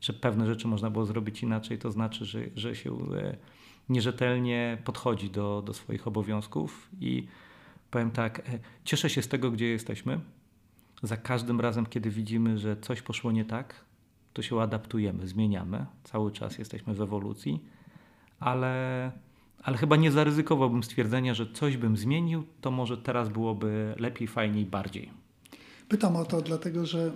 że 0.00 0.12
pewne 0.12 0.46
rzeczy 0.46 0.68
można 0.68 0.90
było 0.90 1.06
zrobić 1.06 1.42
inaczej, 1.42 1.78
to 1.78 1.90
znaczy, 1.90 2.24
że, 2.24 2.40
że 2.56 2.76
się 2.76 2.90
e, 2.90 3.36
nierzetelnie 3.88 4.78
podchodzi 4.84 5.30
do, 5.30 5.62
do 5.62 5.74
swoich 5.74 6.06
obowiązków 6.06 6.88
i 7.00 7.26
powiem 7.90 8.10
tak, 8.10 8.38
e, 8.38 8.42
cieszę 8.84 9.10
się 9.10 9.22
z 9.22 9.28
tego, 9.28 9.50
gdzie 9.50 9.66
jesteśmy, 9.66 10.20
za 11.02 11.16
każdym 11.16 11.60
razem, 11.60 11.86
kiedy 11.86 12.10
widzimy, 12.10 12.58
że 12.58 12.76
coś 12.76 13.02
poszło 13.02 13.32
nie 13.32 13.44
tak, 13.44 13.74
to 14.32 14.42
się 14.42 14.60
adaptujemy, 14.60 15.28
zmieniamy. 15.28 15.86
Cały 16.04 16.32
czas 16.32 16.58
jesteśmy 16.58 16.94
w 16.94 17.00
ewolucji, 17.00 17.64
ale, 18.40 19.12
ale 19.62 19.76
chyba 19.76 19.96
nie 19.96 20.12
zaryzykowałbym 20.12 20.82
stwierdzenia, 20.82 21.34
że 21.34 21.46
coś 21.52 21.76
bym 21.76 21.96
zmienił, 21.96 22.44
to 22.60 22.70
może 22.70 22.98
teraz 22.98 23.28
byłoby 23.28 23.94
lepiej, 23.98 24.28
fajniej, 24.28 24.66
bardziej. 24.66 25.10
Pytam 25.88 26.16
o 26.16 26.24
to, 26.24 26.42
dlatego 26.42 26.86
że 26.86 27.12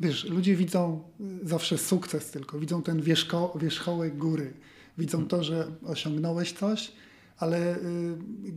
wiesz, 0.00 0.24
ludzie 0.24 0.56
widzą 0.56 1.02
zawsze 1.42 1.78
sukces 1.78 2.30
tylko, 2.30 2.58
widzą 2.58 2.82
ten 2.82 3.02
wierzcho, 3.02 3.58
wierzchołek 3.60 4.18
góry, 4.18 4.52
widzą 4.98 5.26
to, 5.26 5.44
że 5.44 5.66
osiągnąłeś 5.86 6.52
coś, 6.52 6.92
ale 7.38 7.76
y, 7.76 7.82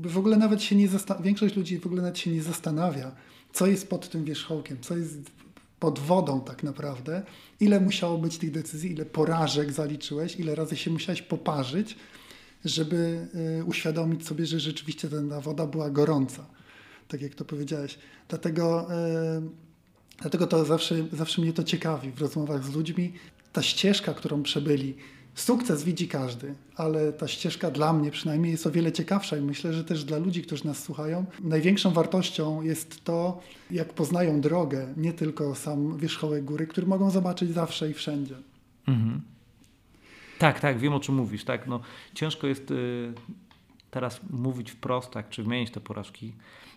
w 0.01 0.17
ogóle 0.17 0.37
nawet 0.37 0.63
się 0.63 0.75
nie 0.75 0.87
zastanawia, 0.87 1.25
większość 1.25 1.55
ludzi 1.55 1.79
w 1.79 1.85
ogóle 1.85 2.01
nawet 2.01 2.17
się 2.17 2.31
nie 2.31 2.41
zastanawia, 2.41 3.11
co 3.53 3.67
jest 3.67 3.89
pod 3.89 4.09
tym 4.09 4.25
wierzchołkiem, 4.25 4.77
co 4.81 4.97
jest 4.97 5.17
pod 5.79 5.99
wodą 5.99 6.41
tak 6.41 6.63
naprawdę, 6.63 7.23
ile 7.59 7.79
musiało 7.79 8.17
być 8.17 8.37
tych 8.37 8.51
decyzji, 8.51 8.91
ile 8.91 9.05
porażek 9.05 9.71
zaliczyłeś, 9.71 10.35
ile 10.35 10.55
razy 10.55 10.77
się 10.77 10.91
musiałeś 10.91 11.21
poparzyć, 11.21 11.97
żeby 12.65 13.27
y, 13.59 13.63
uświadomić 13.63 14.27
sobie, 14.27 14.45
że 14.45 14.59
rzeczywiście 14.59 15.09
ta 15.29 15.41
woda 15.41 15.67
była 15.67 15.89
gorąca, 15.89 16.45
tak 17.07 17.21
jak 17.21 17.35
to 17.35 17.45
powiedziałeś. 17.45 17.99
Dlatego, 18.29 18.87
y, 19.37 19.49
dlatego 20.21 20.47
to 20.47 20.65
zawsze, 20.65 20.95
zawsze 21.13 21.41
mnie 21.41 21.53
to 21.53 21.63
ciekawi 21.63 22.11
w 22.11 22.21
rozmowach 22.21 22.65
z 22.65 22.73
ludźmi. 22.73 23.13
Ta 23.53 23.61
ścieżka, 23.61 24.13
którą 24.13 24.43
przebyli, 24.43 24.95
Sukces 25.35 25.83
widzi 25.83 26.07
każdy, 26.07 26.55
ale 26.75 27.13
ta 27.13 27.27
ścieżka 27.27 27.71
dla 27.71 27.93
mnie 27.93 28.11
przynajmniej 28.11 28.51
jest 28.51 28.67
o 28.67 28.71
wiele 28.71 28.91
ciekawsza 28.91 29.37
i 29.37 29.41
myślę, 29.41 29.73
że 29.73 29.83
też 29.83 30.03
dla 30.03 30.17
ludzi, 30.17 30.41
którzy 30.41 30.65
nas 30.65 30.83
słuchają, 30.83 31.25
największą 31.41 31.91
wartością 31.91 32.61
jest 32.61 33.03
to, 33.03 33.41
jak 33.71 33.93
poznają 33.93 34.41
drogę, 34.41 34.93
nie 34.97 35.13
tylko 35.13 35.55
sam 35.55 35.97
wierzchołek 35.97 36.43
góry, 36.45 36.67
który 36.67 36.87
mogą 36.87 37.09
zobaczyć 37.09 37.53
zawsze 37.53 37.89
i 37.89 37.93
wszędzie. 37.93 38.35
Mhm. 38.87 39.21
Tak, 40.39 40.59
tak, 40.59 40.79
wiem 40.79 40.93
o 40.93 40.99
czym 40.99 41.15
mówisz. 41.15 41.43
Tak, 41.43 41.67
no, 41.67 41.79
ciężko 42.13 42.47
jest 42.47 42.71
y, 42.71 43.13
teraz 43.91 44.21
mówić 44.29 44.71
wprost, 44.71 45.11
tak, 45.11 45.29
czy 45.29 45.43
wymienić 45.43 45.71
te 45.71 45.79
porażki. 45.79 46.33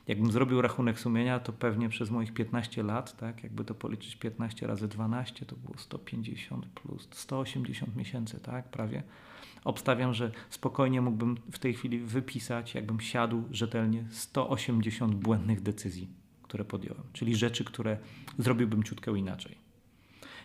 Jakbym 0.09 0.33
zrobił 0.33 0.63
rachunek 0.63 1.01
sumienia, 1.01 1.41
to 1.41 1.53
pewnie 1.53 1.89
przez 1.89 2.11
moich 2.11 2.35
15 2.35 2.83
lat, 2.83 3.17
tak, 3.17 3.43
jakby 3.43 3.65
to 3.65 3.75
policzyć 3.75 4.17
15 4.17 4.67
razy 4.67 4.89
12, 4.89 5.47
to 5.47 5.57
było 5.57 5.79
150 5.79 6.67
plus 6.67 7.09
180 7.11 7.97
miesięcy, 7.97 8.41
tak, 8.41 8.69
prawie. 8.69 9.03
Obstawiam, 9.65 10.15
że 10.15 10.31
spokojnie 10.51 11.01
mógłbym 11.01 11.37
w 11.53 11.59
tej 11.59 11.75
chwili 11.75 11.99
wypisać, 11.99 12.75
jakbym 12.75 13.01
siadł 13.01 13.43
rzetelnie 13.51 14.05
180 14.11 15.15
błędnych 15.15 15.61
decyzji, 15.61 16.09
które 16.43 16.65
podjąłem, 16.65 17.03
czyli 17.13 17.37
rzeczy, 17.37 17.65
które 17.65 17.99
zrobiłbym 18.39 18.83
ciutkę 18.83 19.19
inaczej. 19.19 19.57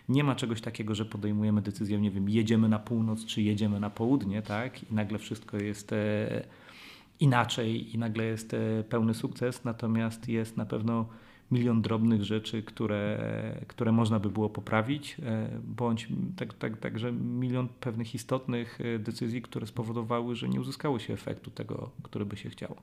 Nie 0.09 0.23
ma 0.23 0.35
czegoś 0.35 0.61
takiego, 0.61 0.95
że 0.95 1.05
podejmujemy 1.05 1.61
decyzję, 1.61 2.01
nie 2.01 2.11
wiem, 2.11 2.29
jedziemy 2.29 2.69
na 2.69 2.79
północ 2.79 3.25
czy 3.25 3.41
jedziemy 3.41 3.79
na 3.79 3.89
południe, 3.89 4.41
tak? 4.41 4.91
I 4.91 4.93
nagle 4.93 5.19
wszystko 5.19 5.57
jest 5.57 5.93
e, 5.93 6.43
inaczej 7.21 7.95
i 7.95 7.97
nagle 7.97 8.23
jest 8.23 8.53
e, 8.53 8.83
pełny 8.89 9.13
sukces, 9.13 9.63
natomiast 9.63 10.29
jest 10.29 10.57
na 10.57 10.65
pewno 10.65 11.05
milion 11.51 11.81
drobnych 11.81 12.23
rzeczy, 12.23 12.63
które, 12.63 13.19
które 13.67 13.91
można 13.91 14.19
by 14.19 14.29
było 14.29 14.49
poprawić, 14.49 15.17
e, 15.23 15.49
bądź 15.63 16.07
tak, 16.35 16.53
tak, 16.53 16.77
także 16.77 17.11
milion 17.11 17.67
pewnych 17.79 18.15
istotnych 18.15 18.79
decyzji, 18.99 19.41
które 19.41 19.67
spowodowały, 19.67 20.35
że 20.35 20.49
nie 20.49 20.61
uzyskało 20.61 20.99
się 20.99 21.13
efektu 21.13 21.51
tego, 21.51 21.89
który 22.03 22.25
by 22.25 22.37
się 22.37 22.49
chciało. 22.49 22.75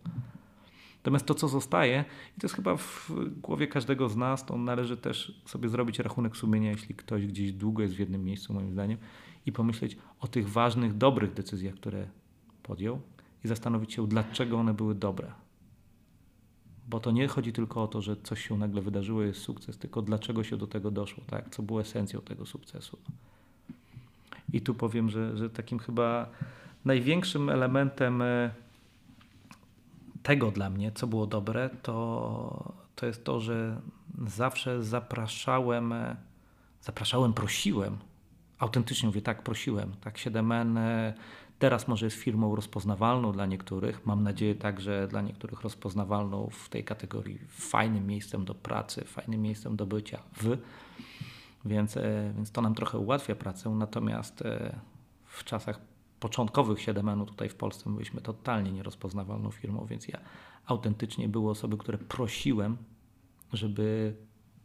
Natomiast 0.97 1.27
to, 1.27 1.35
co 1.35 1.49
zostaje, 1.49 2.05
i 2.37 2.41
to 2.41 2.45
jest 2.45 2.55
chyba 2.55 2.77
w 2.77 3.11
głowie 3.43 3.67
każdego 3.67 4.09
z 4.09 4.17
nas, 4.17 4.47
to 4.47 4.59
należy 4.59 4.97
też 4.97 5.43
sobie 5.47 5.69
zrobić 5.69 5.99
rachunek 5.99 6.37
sumienia, 6.37 6.71
jeśli 6.71 6.95
ktoś 6.95 7.27
gdzieś 7.27 7.53
długo 7.53 7.83
jest 7.83 7.95
w 7.95 7.99
jednym 7.99 8.25
miejscu, 8.25 8.53
moim 8.53 8.73
zdaniem, 8.73 8.99
i 9.47 9.53
pomyśleć 9.53 9.97
o 10.21 10.29
tych 10.29 10.49
ważnych, 10.49 10.97
dobrych 10.97 11.35
decyzjach, 11.35 11.75
które 11.75 12.09
podjął 12.63 13.01
i 13.45 13.49
zastanowić 13.49 13.93
się, 13.93 14.07
dlaczego 14.07 14.59
one 14.59 14.75
były 14.75 14.95
dobre. 14.95 15.33
Bo 16.89 17.01
to 17.01 17.11
nie 17.11 17.29
chodzi 17.29 17.53
tylko 17.53 17.83
o 17.83 17.89
to, 17.89 18.03
że 18.03 18.17
coś 18.17 18.49
się 18.49 18.59
nagle 18.59 18.83
wydarzyło, 18.83 19.23
jest 19.23 19.41
sukces, 19.41 19.79
tylko 19.79 20.03
dlaczego 20.03 20.45
się 20.45 20.57
do 20.57 20.67
tego 20.67 20.91
doszło, 20.91 21.25
tak? 21.27 21.51
co 21.51 21.63
było 21.63 21.81
esencją 21.81 22.21
tego 22.21 22.47
sukcesu. 22.47 22.99
I 24.53 24.61
tu 24.61 24.75
powiem, 24.75 25.11
że, 25.11 25.37
że 25.37 25.51
takim 25.51 25.79
chyba 25.79 26.29
największym 26.85 27.51
elementem 27.51 28.23
e, 28.23 28.51
tego 30.23 30.51
dla 30.51 30.71
mnie, 30.71 30.93
co 30.93 31.07
było 31.07 31.27
dobre, 31.27 31.71
to, 31.83 32.75
to 32.95 33.07
jest 33.07 33.25
to, 33.25 33.41
że 33.41 33.81
zawsze 34.27 34.85
zapraszałem, 34.85 35.95
zapraszałem, 36.83 37.33
prosiłem, 37.33 37.99
autentycznie 38.59 39.07
mówię 39.07 39.23
tak, 39.23 39.43
prosiłem, 39.43 39.93
tak 40.01 40.17
7N 40.17 40.79
teraz 41.59 41.89
może 41.89 42.07
jest 42.07 42.17
firmą 42.17 42.57
rozpoznawalną 42.57 43.33
dla 43.33 43.47
niektórych, 43.47 44.07
mam 44.07 44.23
nadzieję 44.23 44.55
także 44.55 45.09
dla 45.11 45.23
niektórych 45.23 45.61
rozpoznawalną 45.61 46.49
w 46.53 46.69
tej 46.69 46.85
kategorii 46.85 47.39
fajnym 47.49 48.07
miejscem 48.07 48.45
do 48.45 48.55
pracy, 48.55 49.05
fajnym 49.05 49.43
miejscem 49.43 49.77
do 49.77 49.87
bycia 49.87 50.23
w, 50.33 50.59
więc, 51.65 51.97
e, 51.97 52.33
więc 52.37 52.51
to 52.51 52.63
nam 52.63 52.75
trochę 52.75 52.99
ułatwia 52.99 53.35
pracę, 53.35 53.71
natomiast 53.71 54.43
e, 54.43 54.79
w 55.25 55.45
czasach 55.45 55.81
początkowych 56.21 56.81
7 56.81 57.27
tutaj 57.27 57.49
w 57.49 57.55
Polsce 57.55 57.91
byliśmy 57.91 58.21
totalnie 58.21 58.73
nierozpoznawalną 58.73 59.51
firmą, 59.51 59.87
więc 59.91 60.09
ja 60.09 60.19
autentycznie 60.67 61.29
były 61.29 61.51
osoby, 61.51 61.77
które 61.77 61.99
prosiłem, 61.99 62.77
żeby 63.53 64.17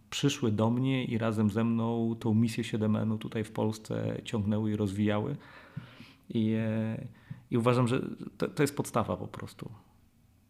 przyszły 0.10 0.52
do 0.52 0.70
mnie 0.70 1.06
i 1.06 1.18
razem 1.18 1.50
ze 1.50 1.64
mną 1.64 2.16
tą 2.20 2.34
misję 2.34 2.64
7 2.64 3.18
tutaj 3.18 3.44
w 3.44 3.52
Polsce 3.52 4.22
ciągnęły 4.24 4.72
i 4.72 4.76
rozwijały. 4.76 5.36
I, 6.34 6.54
e, 6.58 7.08
i 7.52 7.58
uważam, 7.58 7.88
że 7.88 8.02
to, 8.38 8.48
to, 8.48 8.64
jest 8.64 8.78
podstawa 8.78 9.18
po 9.18 9.28
prostu. 9.28 9.72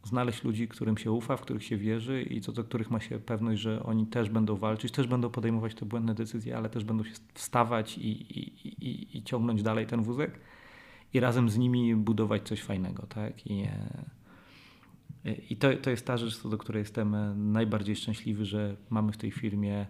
Znaleźć 0.04 0.44
ludzi, 0.44 0.68
którym 0.68 0.98
się 0.98 1.12
ufa, 1.12 1.36
w 1.36 1.40
których 1.40 1.64
się 1.64 1.76
wierzy 1.76 2.22
i 2.22 2.40
co 2.40 2.52
do 2.52 2.64
których 2.64 2.90
ma 2.90 3.00
się 3.00 3.18
pewność, 3.18 3.62
że 3.62 3.82
oni 3.82 4.06
też 4.06 4.28
będą 4.28 4.56
walczyć, 4.56 4.92
też 4.92 5.06
będą 5.06 5.30
podejmować 5.30 5.74
te 5.74 5.86
błędne 5.86 6.14
decyzje, 6.14 6.56
ale 6.56 6.70
też 6.70 6.84
będą 6.84 7.04
się 7.04 7.14
wstawać 7.34 7.98
i, 7.98 8.38
i, 8.38 8.68
i, 8.88 9.18
i 9.18 9.22
ciągnąć 9.22 9.62
dalej 9.62 9.86
ten 9.86 10.02
wózek 10.02 10.40
i 11.14 11.20
razem 11.20 11.50
z 11.50 11.58
nimi 11.58 11.96
budować 11.96 12.42
coś 12.42 12.62
fajnego, 12.62 13.06
tak? 13.06 13.46
I, 13.46 13.62
e, 15.24 15.32
i 15.50 15.56
to, 15.56 15.76
to 15.76 15.90
jest 15.90 16.06
ta 16.06 16.16
rzecz, 16.16 16.36
co 16.36 16.48
do 16.48 16.58
której 16.58 16.80
jestem 16.80 17.14
e, 17.14 17.34
najbardziej 17.34 17.96
szczęśliwy, 17.96 18.44
że 18.44 18.76
mamy 18.90 19.12
w 19.12 19.16
tej 19.16 19.30
firmie 19.30 19.86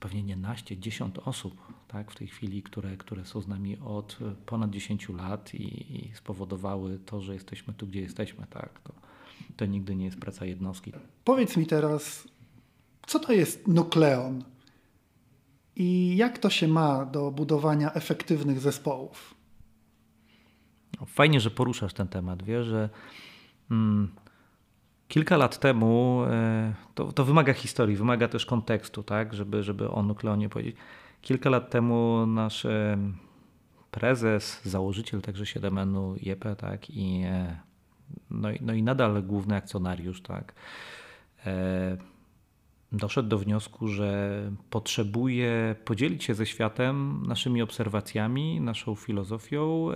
pewnie 0.00 0.22
nie 0.22 0.36
naście, 0.36 0.76
dziesiąt 0.76 1.18
osób 1.18 1.72
tak, 1.88 2.10
w 2.10 2.14
tej 2.14 2.28
chwili, 2.28 2.62
które, 2.62 2.96
które 2.96 3.24
są 3.24 3.40
z 3.40 3.48
nami 3.48 3.78
od 3.78 4.18
ponad 4.46 4.70
10 4.70 5.08
lat 5.08 5.54
i, 5.54 5.96
i 5.96 6.14
spowodowały 6.14 6.98
to, 7.06 7.20
że 7.20 7.34
jesteśmy 7.34 7.74
tu, 7.74 7.86
gdzie 7.86 8.00
jesteśmy. 8.00 8.46
Tak. 8.50 8.80
To, 8.80 8.92
to 9.56 9.66
nigdy 9.66 9.96
nie 9.96 10.04
jest 10.04 10.18
praca 10.18 10.44
jednostki. 10.44 10.92
Powiedz 11.24 11.56
mi 11.56 11.66
teraz, 11.66 12.28
co 13.06 13.18
to 13.18 13.32
jest 13.32 13.68
nukleon? 13.68 14.44
i 15.78 16.16
jak 16.16 16.38
to 16.38 16.50
się 16.50 16.68
ma 16.68 17.04
do 17.04 17.30
budowania 17.30 17.92
efektywnych 17.92 18.60
zespołów? 18.60 19.34
Fajnie, 21.06 21.40
że 21.40 21.50
poruszasz 21.50 21.94
ten 21.94 22.08
temat. 22.08 22.42
Wiesz, 22.42 22.66
że 22.66 22.88
mm, 23.70 24.14
kilka 25.08 25.36
lat 25.36 25.58
temu 25.58 26.22
e, 26.30 26.74
to, 26.94 27.12
to, 27.12 27.24
wymaga 27.24 27.52
historii, 27.52 27.96
wymaga 27.96 28.28
też 28.28 28.46
kontekstu, 28.46 29.02
tak, 29.02 29.34
żeby, 29.34 29.62
żeby 29.62 29.90
o 29.90 30.02
nukleonie 30.02 30.48
powiedzieć. 30.48 30.76
Kilka 31.22 31.50
lat 31.50 31.70
temu 31.70 32.26
nasz 32.26 32.64
e, 32.64 32.98
prezes, 33.90 34.60
założyciel 34.64 35.20
także 35.20 35.44
7N-u 35.44 36.16
JP, 36.22 36.56
tak, 36.56 36.90
i, 36.90 37.22
e, 37.24 37.56
no, 38.30 38.48
no 38.60 38.72
i 38.72 38.82
nadal 38.82 39.22
główny 39.22 39.56
akcjonariusz, 39.56 40.22
tak, 40.22 40.54
doszedł 42.92 43.28
do 43.28 43.38
wniosku, 43.38 43.88
że 43.88 44.40
potrzebuje 44.70 45.76
podzielić 45.84 46.24
się 46.24 46.34
ze 46.34 46.46
światem 46.46 47.22
naszymi 47.26 47.62
obserwacjami, 47.62 48.60
naszą 48.60 48.94
filozofią 48.94 49.88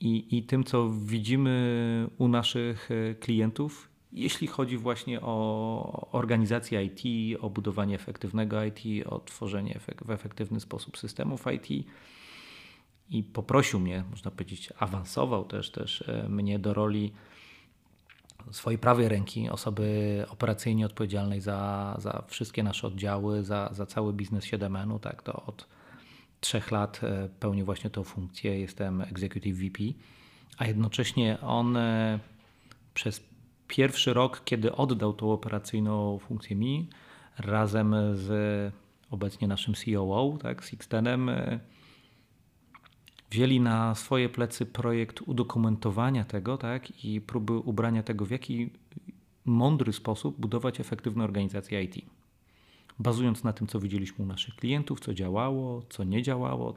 i, 0.00 0.38
i 0.38 0.42
tym, 0.42 0.64
co 0.64 0.90
widzimy 0.90 2.10
u 2.18 2.28
naszych 2.28 2.90
e, 2.90 3.14
klientów, 3.14 3.88
jeśli 4.12 4.46
chodzi 4.46 4.78
właśnie 4.78 5.20
o 5.20 6.08
organizację 6.12 6.84
IT, 6.84 7.02
o 7.40 7.50
budowanie 7.50 7.94
efektywnego 7.94 8.64
IT, 8.64 9.06
o 9.06 9.20
tworzenie 9.20 9.80
w 10.04 10.10
efektywny 10.10 10.60
sposób 10.60 10.98
systemów 10.98 11.44
IT. 11.54 11.86
I 13.10 13.22
poprosił 13.22 13.80
mnie, 13.80 14.04
można 14.10 14.30
powiedzieć, 14.30 14.72
awansował 14.78 15.44
też, 15.44 15.70
też 15.70 16.04
e, 16.08 16.28
mnie 16.28 16.58
do 16.58 16.74
roli 16.74 17.12
swojej 18.50 18.78
prawej 18.78 19.08
ręki, 19.08 19.50
osoby 19.50 20.24
operacyjnie 20.28 20.86
odpowiedzialnej 20.86 21.40
za, 21.40 21.94
za 21.98 22.24
wszystkie 22.26 22.62
nasze 22.62 22.86
oddziały, 22.86 23.44
za, 23.44 23.70
za 23.72 23.86
cały 23.86 24.12
biznes 24.12 24.44
7 24.44 24.98
tak 24.98 25.22
to 25.22 25.42
od 25.46 25.66
trzech 26.40 26.70
lat 26.70 27.00
e, 27.04 27.28
pełnię 27.40 27.64
właśnie 27.64 27.90
tą 27.90 28.04
funkcję, 28.04 28.60
jestem 28.60 29.00
Executive 29.00 29.56
VP, 29.56 29.82
a 30.58 30.66
jednocześnie 30.66 31.38
on 31.40 31.76
e, 31.76 32.18
przez 32.94 33.24
pierwszy 33.68 34.14
rok, 34.14 34.42
kiedy 34.44 34.72
oddał 34.72 35.12
tą 35.12 35.32
operacyjną 35.32 36.18
funkcję 36.18 36.56
mi, 36.56 36.88
razem 37.38 37.94
z 38.14 38.28
obecnie 39.10 39.48
naszym 39.48 39.74
COO, 39.74 40.38
tak, 40.42 40.64
Sixtenem, 40.64 41.28
e, 41.28 41.60
wzięli 43.30 43.60
na 43.60 43.94
swoje 43.94 44.28
plecy 44.28 44.66
projekt 44.66 45.20
udokumentowania 45.26 46.24
tego 46.24 46.58
tak, 46.58 47.04
i 47.04 47.20
próby 47.20 47.52
ubrania 47.52 48.02
tego, 48.02 48.26
w 48.26 48.30
jaki 48.30 48.70
mądry 49.44 49.92
sposób 49.92 50.40
budować 50.40 50.80
efektywną 50.80 51.24
organizację 51.24 51.82
IT. 51.82 52.17
Bazując 52.98 53.44
na 53.44 53.52
tym, 53.52 53.66
co 53.66 53.80
widzieliśmy 53.80 54.24
u 54.24 54.28
naszych 54.28 54.54
klientów, 54.56 55.00
co 55.00 55.14
działało, 55.14 55.82
co 55.88 56.04
nie 56.04 56.22
działało. 56.22 56.74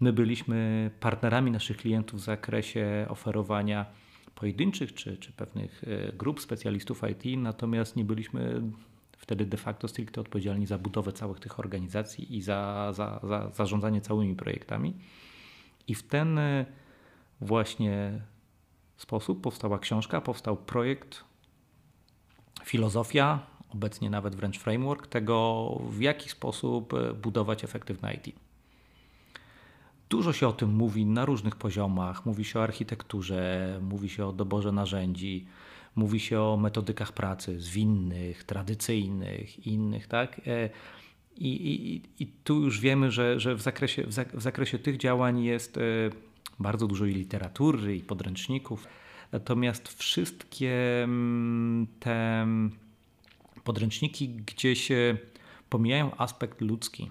My 0.00 0.12
byliśmy 0.12 0.90
partnerami 1.00 1.50
naszych 1.50 1.76
klientów 1.76 2.20
w 2.20 2.24
zakresie 2.24 3.06
oferowania 3.08 3.86
pojedynczych 4.34 4.94
czy, 4.94 5.16
czy 5.16 5.32
pewnych 5.32 5.84
e, 5.84 6.12
grup 6.12 6.40
specjalistów 6.40 7.02
IT, 7.10 7.38
natomiast 7.38 7.96
nie 7.96 8.04
byliśmy 8.04 8.62
wtedy 9.18 9.46
de 9.46 9.56
facto 9.56 9.88
stricte 9.88 10.20
odpowiedzialni 10.20 10.66
za 10.66 10.78
budowę 10.78 11.12
całych 11.12 11.40
tych 11.40 11.60
organizacji 11.60 12.36
i 12.36 12.42
za, 12.42 12.92
za, 12.92 13.20
za 13.22 13.50
zarządzanie 13.50 14.00
całymi 14.00 14.34
projektami. 14.34 14.94
I 15.88 15.94
w 15.94 16.02
ten 16.02 16.38
e, 16.38 16.66
właśnie 17.40 18.20
sposób 18.96 19.40
powstała 19.40 19.78
książka, 19.78 20.20
powstał 20.20 20.56
projekt, 20.56 21.24
filozofia, 22.64 23.46
obecnie 23.74 24.10
nawet 24.10 24.34
wręcz 24.34 24.58
framework 24.58 25.06
tego, 25.06 25.68
w 25.90 26.00
jaki 26.00 26.30
sposób 26.30 26.94
e, 26.94 27.14
budować 27.14 27.64
efektywne 27.64 28.14
IT. 28.14 28.34
Dużo 30.10 30.32
się 30.32 30.48
o 30.48 30.52
tym 30.52 30.74
mówi 30.74 31.06
na 31.06 31.24
różnych 31.24 31.56
poziomach. 31.56 32.26
Mówi 32.26 32.44
się 32.44 32.60
o 32.60 32.62
architekturze, 32.62 33.78
mówi 33.82 34.08
się 34.08 34.26
o 34.26 34.32
doborze 34.32 34.72
narzędzi, 34.72 35.46
mówi 35.96 36.20
się 36.20 36.40
o 36.40 36.56
metodykach 36.56 37.12
pracy 37.12 37.60
zwinnych, 37.60 38.44
tradycyjnych, 38.44 39.66
innych, 39.66 40.06
tak? 40.06 40.40
E, 40.46 40.70
I, 41.36 41.48
i, 41.48 42.02
I, 42.22 42.26
tu 42.26 42.60
już 42.60 42.80
wiemy, 42.80 43.10
że, 43.10 43.40
że 43.40 43.54
w, 43.54 43.62
zakresie, 43.62 44.06
w 44.34 44.42
zakresie 44.42 44.78
tych 44.78 44.96
działań 44.96 45.42
jest 45.42 45.76
e, 45.76 45.80
bardzo 46.58 46.86
dużo 46.86 47.06
i 47.06 47.14
literatury, 47.14 47.96
i 47.96 48.00
podręczników. 48.00 48.86
Natomiast 49.32 49.88
wszystkie 49.88 51.02
mm, 51.02 51.86
te 52.00 52.46
podręczniki 53.64 54.28
gdzieś 54.28 54.88
pomijają 55.68 56.16
aspekt 56.16 56.60
ludzki 56.60 57.10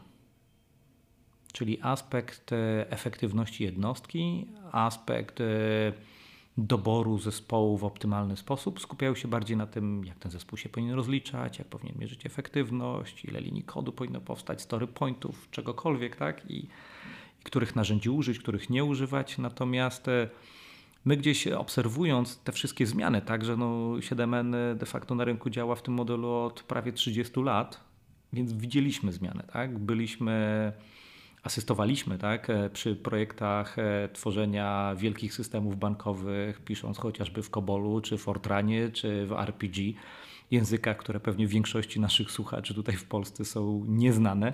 czyli 1.54 1.82
aspekt 1.82 2.54
e, 2.54 2.92
efektywności 2.92 3.64
jednostki, 3.64 4.48
aspekt 4.72 5.42
e, 5.42 5.46
doboru 6.58 7.18
zespołu 7.18 7.78
w 7.78 7.84
optymalny 7.84 8.38
sposób. 8.38 8.80
Skupiają 8.80 9.16
się 9.16 9.28
bardziej 9.28 9.58
na 9.58 9.68
tym, 9.68 10.06
jak 10.06 10.20
ten 10.20 10.32
zespół 10.32 10.58
się 10.58 10.70
powinien 10.70 10.96
rozliczać, 10.96 11.60
jak 11.60 11.68
powinien 11.68 11.98
mierzyć 12.00 12.26
efektywność, 12.26 13.26
ile 13.26 13.42
linii 13.42 13.64
kodu 13.64 13.92
powinno 13.92 14.22
powstać, 14.22 14.62
story 14.62 14.88
pointów, 14.88 15.48
czegokolwiek, 15.52 16.16
tak? 16.16 16.52
I, 16.52 16.58
i 17.40 17.44
których 17.44 17.76
narzędzi 17.76 18.10
użyć, 18.10 18.40
których 18.40 18.70
nie 18.70 18.84
używać. 18.84 19.38
Natomiast 19.38 20.08
e, 20.08 20.30
my 21.06 21.18
gdzieś 21.18 21.48
obserwując 21.48 22.40
te 22.44 22.52
wszystkie 22.52 22.86
zmiany, 22.86 23.22
tak, 23.22 23.46
że 23.46 23.58
no 23.58 23.92
7N 23.92 24.76
de 24.76 24.86
facto 24.86 25.16
na 25.16 25.24
rynku 25.24 25.50
działa 25.50 25.76
w 25.76 25.82
tym 25.82 25.94
modelu 25.94 26.32
od 26.32 26.64
prawie 26.64 26.94
30 26.94 27.42
lat, 27.42 27.80
więc 28.34 28.54
widzieliśmy 28.54 29.12
zmiany, 29.12 29.44
tak? 29.54 29.80
Byliśmy 29.80 30.74
asystowaliśmy 31.44 32.18
tak, 32.18 32.50
e, 32.50 32.70
przy 32.70 32.96
projektach 32.96 33.80
e, 33.80 34.10
tworzenia 34.14 34.96
wielkich 34.98 35.34
systemów 35.34 35.80
bankowych, 35.80 36.62
pisząc 36.62 36.98
chociażby 36.98 37.44
w 37.44 37.50
Kobolu, 37.50 38.02
czy 38.02 38.18
Fortranie, 38.18 38.90
czy 38.90 39.26
w 39.26 39.32
RPG, 39.32 39.94
językach, 40.52 40.98
które 40.98 41.20
pewnie 41.20 41.48
większości 41.48 42.00
naszych 42.00 42.32
słuchaczy 42.32 42.74
tutaj 42.74 42.96
w 42.96 43.06
Polsce 43.06 43.46
są 43.46 43.86
nieznane. 43.88 44.54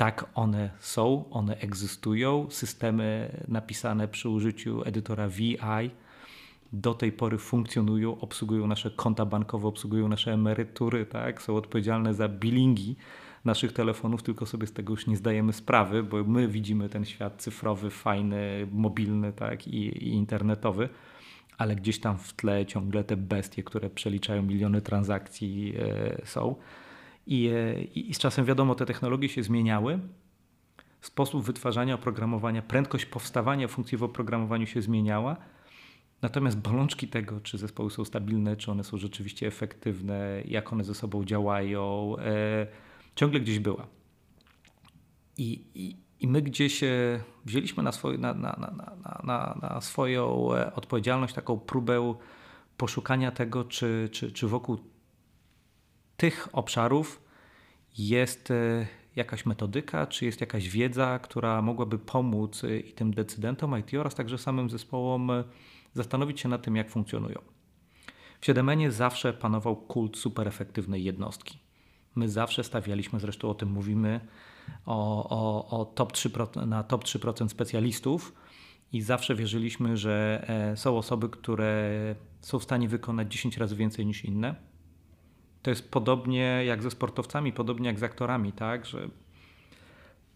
Tak, 0.00 0.30
one 0.34 0.70
są, 0.78 1.24
one 1.30 1.56
egzystują. 1.56 2.46
Systemy 2.50 3.36
napisane 3.48 4.08
przy 4.08 4.28
użyciu 4.28 4.82
edytora 4.84 5.28
VI 5.28 5.56
do 6.72 6.94
tej 6.94 7.12
pory 7.12 7.38
funkcjonują, 7.38 8.20
obsługują 8.20 8.66
nasze 8.66 8.90
konta 8.90 9.26
bankowe, 9.26 9.68
obsługują 9.68 10.08
nasze 10.08 10.32
emerytury, 10.32 11.06
tak? 11.06 11.42
są 11.42 11.56
odpowiedzialne 11.56 12.14
za 12.14 12.28
billingi 12.28 12.96
naszych 13.44 13.72
telefonów, 13.72 14.22
tylko 14.22 14.46
sobie 14.46 14.66
z 14.66 14.72
tego 14.72 14.92
już 14.92 15.06
nie 15.06 15.16
zdajemy 15.16 15.52
sprawy, 15.52 16.02
bo 16.02 16.24
my 16.24 16.48
widzimy 16.48 16.88
ten 16.88 17.04
świat 17.04 17.42
cyfrowy, 17.42 17.90
fajny, 17.90 18.66
mobilny 18.72 19.32
tak, 19.32 19.68
i, 19.68 19.86
i 19.86 20.08
internetowy, 20.08 20.88
ale 21.58 21.76
gdzieś 21.76 22.00
tam 22.00 22.18
w 22.18 22.32
tle 22.32 22.66
ciągle 22.66 23.04
te 23.04 23.16
bestie, 23.16 23.62
które 23.62 23.90
przeliczają 23.90 24.42
miliony 24.42 24.82
transakcji 24.82 25.74
e, 25.78 26.26
są. 26.26 26.54
I, 27.30 27.48
e, 27.48 27.82
I 27.82 28.14
z 28.14 28.18
czasem 28.18 28.44
wiadomo, 28.44 28.74
te 28.74 28.86
technologie 28.86 29.28
się 29.28 29.42
zmieniały, 29.42 29.98
sposób 31.00 31.44
wytwarzania 31.44 31.94
oprogramowania, 31.94 32.62
prędkość 32.62 33.06
powstawania 33.06 33.68
funkcji 33.68 33.98
w 33.98 34.02
oprogramowaniu 34.02 34.66
się 34.66 34.82
zmieniała. 34.82 35.36
Natomiast 36.22 36.58
bolączki 36.58 37.08
tego, 37.08 37.40
czy 37.40 37.58
zespoły 37.58 37.90
są 37.90 38.04
stabilne, 38.04 38.56
czy 38.56 38.70
one 38.70 38.84
są 38.84 38.98
rzeczywiście 38.98 39.46
efektywne, 39.46 40.42
jak 40.44 40.72
one 40.72 40.84
ze 40.84 40.94
sobą 40.94 41.24
działają, 41.24 42.14
e, 42.18 42.66
ciągle 43.16 43.40
gdzieś 43.40 43.58
była. 43.58 43.86
I, 45.36 45.64
i, 45.74 45.96
i 46.20 46.28
my 46.28 46.42
gdzieś 46.42 46.80
wzięliśmy 47.44 47.82
na, 47.82 47.92
swój, 47.92 48.18
na, 48.18 48.34
na, 48.34 48.56
na, 48.60 49.22
na, 49.24 49.58
na 49.62 49.80
swoją 49.80 50.54
e, 50.54 50.74
odpowiedzialność 50.74 51.34
taką 51.34 51.58
próbę 51.58 52.14
poszukania 52.76 53.30
tego, 53.30 53.64
czy, 53.64 54.08
czy, 54.12 54.32
czy 54.32 54.48
wokół 54.48 54.78
tych 56.20 56.48
obszarów 56.52 57.22
jest 57.98 58.50
e, 58.50 58.86
jakaś 59.16 59.46
metodyka, 59.46 60.06
czy 60.06 60.24
jest 60.24 60.40
jakaś 60.40 60.68
wiedza, 60.68 61.18
która 61.18 61.62
mogłaby 61.62 61.98
pomóc 61.98 62.64
e, 62.64 62.78
i 62.78 62.92
tym 62.92 63.14
decydentom 63.14 63.78
IT 63.78 63.94
oraz 63.94 64.14
także 64.14 64.38
samym 64.38 64.70
zespołom 64.70 65.30
zastanowić 65.94 66.40
się 66.40 66.48
nad 66.48 66.62
tym, 66.62 66.76
jak 66.76 66.90
funkcjonują. 66.90 67.38
W 68.40 68.46
7 68.46 68.92
zawsze 68.92 69.32
panował 69.32 69.76
kult 69.76 70.16
super 70.16 70.48
efektywnej 70.48 71.04
jednostki. 71.04 71.58
My 72.16 72.28
zawsze 72.28 72.64
stawialiśmy, 72.64 73.20
zresztą 73.20 73.50
o 73.50 73.54
tym 73.54 73.70
mówimy, 73.70 74.20
o, 74.86 75.28
o, 75.28 75.80
o 75.80 75.84
top 75.84 76.12
3%, 76.12 76.66
na 76.66 76.82
top 76.82 77.04
3% 77.04 77.48
specjalistów 77.48 78.34
i 78.92 79.02
zawsze 79.02 79.34
wierzyliśmy, 79.34 79.96
że 79.96 80.44
e, 80.48 80.76
są 80.76 80.98
osoby, 80.98 81.28
które 81.28 81.90
są 82.40 82.58
w 82.58 82.64
stanie 82.64 82.88
wykonać 82.88 83.32
10 83.32 83.56
razy 83.56 83.76
więcej 83.76 84.06
niż 84.06 84.24
inne. 84.24 84.69
To 85.62 85.70
jest 85.70 85.90
podobnie 85.90 86.62
jak 86.66 86.82
ze 86.82 86.90
sportowcami, 86.90 87.52
podobnie 87.52 87.86
jak 87.86 87.98
z 87.98 88.02
aktorami, 88.02 88.52
tak, 88.52 88.86
że 88.86 89.08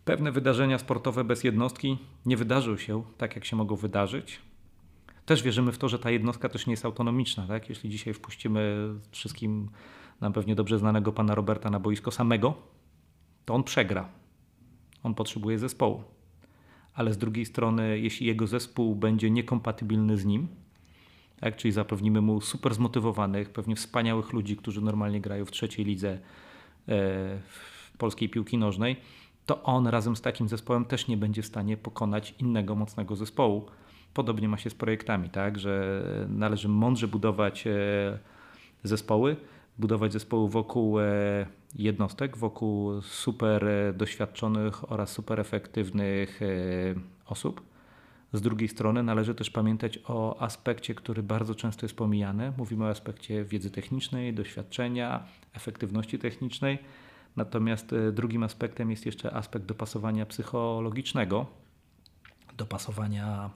pewne 0.05 0.33
wydarzenia 0.33 0.79
sportowe 0.79 1.25
bez 1.25 1.45
jednostki 1.45 1.99
nie 2.27 2.37
wydarzą 2.37 2.77
się 2.77 3.03
tak, 3.19 3.35
jak 3.35 3.45
się 3.45 3.57
mogą 3.57 3.77
wydarzyć. 3.77 4.41
Też 5.27 5.43
wierzymy 5.43 5.73
w 5.73 5.79
to, 5.79 5.89
że 5.89 5.99
ta 5.99 6.11
jednostka 6.11 6.49
też 6.49 6.67
nie 6.67 6.73
jest 6.73 6.85
autonomiczna. 6.85 7.47
Tak? 7.47 7.69
Jeśli 7.69 7.91
dzisiaj 7.91 8.15
wpuścimy 8.15 8.89
wszystkim 9.11 9.71
nam 10.21 10.33
pewnie 10.33 10.55
dobrze 10.55 10.79
znanego 10.79 11.13
pana 11.13 11.35
Roberta 11.35 11.71
na 11.71 11.81
boisko 11.81 12.11
samego, 12.11 12.55
to 13.45 13.55
on 13.55 13.65
przegra. 13.65 14.09
On 15.03 15.15
potrzebuje 15.15 15.59
zespołu. 15.59 16.05
Ale 16.95 17.13
z 17.13 17.19
drugiej 17.19 17.47
strony, 17.47 17.99
jeśli 17.99 18.27
jego 18.27 18.47
zespół 18.47 18.95
będzie 18.95 19.31
niekompatybilny 19.31 20.17
z 20.17 20.25
nim, 20.25 20.49
tak, 21.41 21.57
czyli 21.57 21.73
zapewnimy 21.73 22.21
mu 22.21 22.41
super 22.41 22.75
zmotywowanych, 22.75 23.51
pewnie 23.51 23.77
wspaniałych 23.77 24.33
ludzi, 24.33 24.57
którzy 24.57 24.81
normalnie 24.81 25.21
grają 25.21 25.45
w 25.45 25.51
trzeciej 25.51 25.85
lidze 25.85 26.11
e, 26.11 26.19
w 27.49 27.93
polskiej 27.99 28.29
piłki 28.29 28.59
nożnej, 28.59 28.97
to 29.47 29.63
on 29.63 29.87
razem 29.87 30.17
z 30.17 30.21
takim 30.21 30.49
zespołem 30.49 30.85
też 30.85 31.09
nie 31.09 31.17
będzie 31.17 31.43
w 31.43 31.47
stanie 31.47 31.77
pokonać 31.77 32.35
innego 32.39 32.75
mocnego 32.75 33.17
zespołu. 33.17 33.67
Podobnie 34.15 34.49
ma 34.49 34.59
się 34.59 34.71
z 34.71 34.75
projektami, 34.75 35.31
tak, 35.31 35.59
że 35.59 36.03
należy 36.29 36.69
mądrze 36.69 37.09
budować 37.09 37.67
e, 37.67 38.19
zespoły, 38.83 39.37
budować 39.79 40.13
zespoły 40.13 40.49
wokół 40.49 41.01
e, 41.01 41.05
jednostek, 41.75 42.37
wokół 42.37 43.03
super 43.03 43.67
doświadczonych 43.95 44.93
oraz 44.93 45.11
super 45.11 45.41
efektywnych 45.41 46.41
osób. 47.27 47.74
Z 48.35 48.41
drugiej 48.41 48.69
strony 48.69 49.03
należy 49.03 49.35
też 49.35 49.51
pamiętać 49.51 49.99
o 50.09 50.43
aspekcie, 50.43 50.95
który 50.95 51.23
bardzo 51.23 51.55
często 51.55 51.87
jest 51.87 51.97
pomijany. 51.97 52.53
Mówimy 52.57 52.85
o 52.85 52.89
aspekcie 52.89 53.45
wiedzy 53.45 53.71
technicznej, 53.71 54.35
doświadczenia, 54.35 55.25
efektywności 55.53 56.19
technicznej. 56.19 56.79
Natomiast 57.37 57.95
drugim 58.13 58.43
aspektem 58.43 58.91
jest 58.91 59.07
jeszcze 59.07 59.35
aspekt 59.35 59.67
dopasowania 59.67 60.27
psychologicznego, 60.27 61.47
dopasowania 62.57 63.51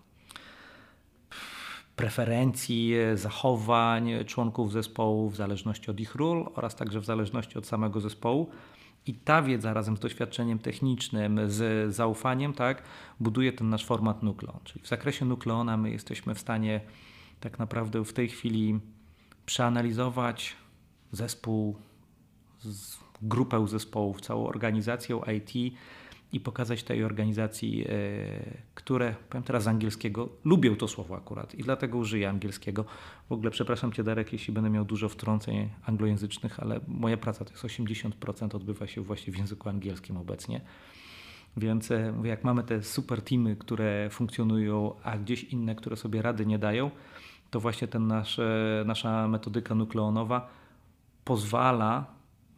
preferencji, 1.96 2.94
zachowań 3.14 4.10
członków 4.26 4.72
zespołu 4.72 5.30
w 5.30 5.36
zależności 5.36 5.90
od 5.90 6.00
ich 6.00 6.14
ról 6.14 6.48
oraz 6.54 6.76
także 6.76 7.00
w 7.00 7.04
zależności 7.04 7.58
od 7.58 7.66
samego 7.66 8.00
zespołu. 8.00 8.50
I 9.06 9.14
ta 9.14 9.42
wiedza 9.42 9.74
razem 9.74 9.96
z 9.96 10.00
doświadczeniem 10.00 10.58
technicznym, 10.58 11.40
z 11.50 11.94
zaufaniem, 11.94 12.54
tak, 12.54 12.82
buduje 13.20 13.52
ten 13.52 13.68
nasz 13.68 13.84
format 13.84 14.22
Nukleon. 14.22 14.60
Czyli 14.64 14.84
w 14.84 14.88
zakresie 14.88 15.24
Nukleona 15.24 15.76
my 15.76 15.90
jesteśmy 15.90 16.34
w 16.34 16.38
stanie 16.38 16.80
tak 17.40 17.58
naprawdę 17.58 18.04
w 18.04 18.12
tej 18.12 18.28
chwili 18.28 18.80
przeanalizować 19.46 20.56
zespół, 21.12 21.76
grupę 23.22 23.68
zespołów, 23.68 24.20
całą 24.20 24.46
organizację 24.46 25.20
IT 25.36 25.74
i 26.32 26.40
pokazać 26.40 26.82
tej 26.82 27.04
organizacji, 27.04 27.84
e, 27.84 27.88
które, 28.74 29.14
powiem 29.30 29.42
teraz 29.42 29.62
z 29.62 29.68
angielskiego, 29.68 30.28
lubią 30.44 30.76
to 30.76 30.88
słowo 30.88 31.16
akurat 31.16 31.54
i 31.54 31.62
dlatego 31.62 31.98
użyję 31.98 32.28
angielskiego. 32.28 32.84
W 33.28 33.32
ogóle 33.32 33.50
przepraszam 33.50 33.92
Cię 33.92 34.04
Darek, 34.04 34.32
jeśli 34.32 34.54
będę 34.54 34.70
miał 34.70 34.84
dużo 34.84 35.08
wtrąceń 35.08 35.68
anglojęzycznych, 35.86 36.60
ale 36.60 36.80
moja 36.88 37.16
praca 37.16 37.44
to 37.44 37.50
jest 37.50 37.64
80% 37.64 38.56
odbywa 38.56 38.86
się 38.86 39.00
właśnie 39.00 39.32
w 39.32 39.38
języku 39.38 39.68
angielskim 39.68 40.16
obecnie. 40.16 40.60
Więc 41.56 41.90
e, 41.90 42.14
jak 42.24 42.44
mamy 42.44 42.62
te 42.62 42.82
super 42.82 43.22
teamy, 43.22 43.56
które 43.56 44.10
funkcjonują, 44.10 44.94
a 45.02 45.18
gdzieś 45.18 45.44
inne, 45.44 45.74
które 45.74 45.96
sobie 45.96 46.22
rady 46.22 46.46
nie 46.46 46.58
dają, 46.58 46.90
to 47.50 47.60
właśnie 47.60 47.88
ten 47.88 48.06
nasz, 48.06 48.40
nasza 48.84 49.28
metodyka 49.28 49.74
nukleonowa 49.74 50.48
pozwala 51.24 52.06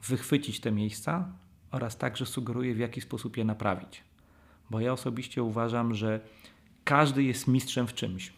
wychwycić 0.08 0.60
te 0.60 0.72
miejsca, 0.72 1.32
oraz 1.70 1.98
także 1.98 2.26
sugeruje, 2.26 2.74
w 2.74 2.78
jaki 2.78 3.00
sposób 3.00 3.36
je 3.36 3.44
naprawić. 3.44 4.04
Bo 4.70 4.80
ja 4.80 4.92
osobiście 4.92 5.42
uważam, 5.42 5.94
że 5.94 6.20
każdy 6.84 7.22
jest 7.22 7.48
mistrzem 7.48 7.86
w 7.86 7.94
czymś. 7.94 8.32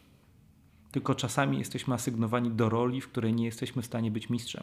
Tylko 0.93 1.15
czasami 1.15 1.59
jesteśmy 1.59 1.95
asygnowani 1.95 2.51
do 2.51 2.69
roli, 2.69 3.01
w 3.01 3.09
której 3.09 3.35
nie 3.35 3.45
jesteśmy 3.45 3.83
w 3.83 3.87
stanie 3.87 4.11
być 4.11 4.31
mistrzem. 4.31 4.63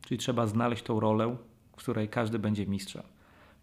Czyli 0.00 0.18
trzeba 0.18 0.46
znaleźć 0.46 0.82
tą 0.82 1.00
rolę, 1.00 1.36
w 1.72 1.76
której 1.76 2.08
każdy 2.08 2.38
będzie 2.38 2.66
mistrzem. 2.66 3.02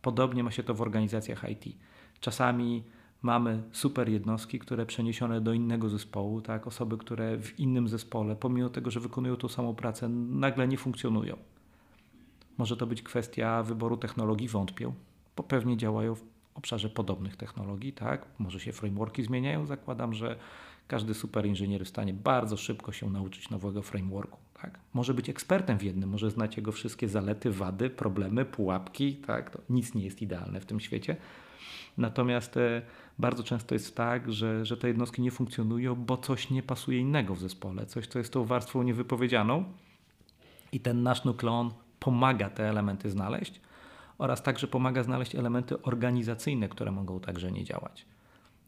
Podobnie 0.01 0.43
ma 0.43 0.51
się 0.51 0.63
to 0.63 0.73
w 0.73 0.81
organizacjach 0.81 1.49
IT. 1.49 1.77
Czasami 2.19 2.83
mamy 3.21 3.63
super 3.71 4.09
jednostki, 4.09 4.59
które 4.59 4.85
przeniesione 4.85 5.41
do 5.41 5.53
innego 5.53 5.89
zespołu, 5.89 6.41
tak, 6.41 6.67
osoby, 6.67 6.97
które 6.97 7.37
w 7.37 7.59
innym 7.59 7.87
zespole, 7.87 8.35
pomimo 8.35 8.69
tego, 8.69 8.91
że 8.91 8.99
wykonują 8.99 9.35
tą 9.35 9.47
samą 9.47 9.75
pracę, 9.75 10.09
nagle 10.09 10.67
nie 10.67 10.77
funkcjonują. 10.77 11.37
Może 12.61 12.77
to 12.77 12.87
być 12.87 13.01
kwestia 13.01 13.63
wyboru 13.63 13.97
technologii, 13.97 14.47
wątpię, 14.47 14.93
bo 15.35 15.43
pewnie 15.43 15.77
działają 15.77 16.15
w 16.15 16.23
obszarze 16.55 16.89
podobnych 16.89 17.35
technologii, 17.35 17.93
tak? 17.93 18.25
Może 18.39 18.59
się 18.59 18.71
frameworki 18.71 19.23
zmieniają, 19.23 19.65
zakładam, 19.65 20.13
że 20.13 20.35
każdy 20.87 21.13
super 21.13 21.45
inżynier 21.45 21.85
w 21.85 21.89
stanie 21.89 22.13
bardzo 22.13 22.57
szybko 22.57 22.91
się 22.91 23.09
nauczyć 23.09 23.49
nowego 23.49 23.81
frameworku. 23.81 24.39
Tak? 24.61 24.79
Może 24.93 25.13
być 25.13 25.29
ekspertem 25.29 25.77
w 25.77 25.83
jednym, 25.83 26.09
może 26.09 26.31
znać 26.31 26.57
jego 26.57 26.71
wszystkie 26.71 27.07
zalety, 27.07 27.51
wady, 27.51 27.89
problemy, 27.89 28.45
pułapki. 28.45 29.15
Tak? 29.15 29.49
To 29.49 29.59
nic 29.69 29.93
nie 29.95 30.03
jest 30.03 30.21
idealne 30.21 30.61
w 30.61 30.65
tym 30.65 30.79
świecie. 30.79 31.17
Natomiast 31.97 32.57
e, 32.57 32.81
bardzo 33.19 33.43
często 33.43 33.75
jest 33.75 33.95
tak, 33.95 34.31
że, 34.31 34.65
że 34.65 34.77
te 34.77 34.87
jednostki 34.87 35.21
nie 35.21 35.31
funkcjonują, 35.31 35.95
bo 35.95 36.17
coś 36.17 36.49
nie 36.49 36.63
pasuje 36.63 36.99
innego 36.99 37.35
w 37.35 37.39
zespole, 37.39 37.85
coś, 37.85 38.07
co 38.07 38.19
jest 38.19 38.33
tą 38.33 38.45
warstwą 38.45 38.83
niewypowiedzianą. 38.83 39.63
I 40.71 40.79
ten 40.79 41.03
nasz 41.03 41.23
nukleon 41.23 41.71
pomaga 42.01 42.49
te 42.49 42.69
elementy 42.69 43.09
znaleźć 43.09 43.61
oraz 44.17 44.43
także 44.43 44.67
pomaga 44.67 45.03
znaleźć 45.03 45.35
elementy 45.35 45.81
organizacyjne, 45.81 46.69
które 46.69 46.91
mogą 46.91 47.19
także 47.19 47.51
nie 47.51 47.63
działać. 47.63 48.05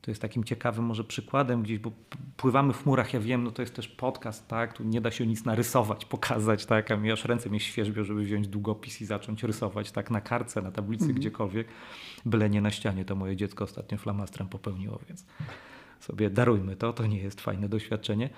To 0.01 0.11
jest 0.11 0.21
takim 0.21 0.43
ciekawym 0.43 0.85
może 0.85 1.03
przykładem 1.03 1.63
gdzieś, 1.63 1.79
bo 1.79 1.91
pływamy 2.37 2.73
w 2.73 2.85
murach, 2.85 3.13
ja 3.13 3.19
wiem, 3.19 3.43
no 3.43 3.51
to 3.51 3.61
jest 3.61 3.75
też 3.75 3.87
podcast, 3.87 4.47
tak, 4.47 4.73
tu 4.73 4.83
nie 4.83 5.01
da 5.01 5.11
się 5.11 5.27
nic 5.27 5.45
narysować, 5.45 6.05
pokazać, 6.15 6.65
tak, 6.65 6.91
a 6.91 6.97
mi 6.97 7.11
aż 7.11 7.25
ręce 7.25 7.49
mnie 7.49 7.59
świeżbią, 7.59 8.03
żeby 8.03 8.23
wziąć 8.23 8.47
długopis 8.47 9.01
i 9.01 9.05
zacząć 9.05 9.43
rysować, 9.43 9.91
tak, 9.91 10.11
na 10.11 10.21
kartce, 10.21 10.61
na 10.61 10.71
tablicy, 10.71 11.03
mhm. 11.03 11.19
gdziekolwiek, 11.19 11.67
byle 12.25 12.49
nie 12.49 12.61
na 12.61 12.71
ścianie, 12.71 13.05
to 13.05 13.15
moje 13.15 13.35
dziecko 13.35 13.63
ostatnio 13.63 13.97
flamastrem 13.97 14.47
popełniło, 14.47 14.99
więc 15.07 15.25
sobie 15.99 16.29
darujmy 16.29 16.75
to, 16.75 16.93
to 16.93 17.05
nie 17.05 17.17
jest 17.17 17.41
fajne 17.41 17.69
doświadczenie. 17.69 18.29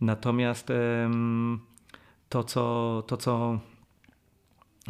Natomiast 0.00 0.72
to, 2.28 2.44
co, 2.44 3.02
to, 3.06 3.16
co 3.16 3.60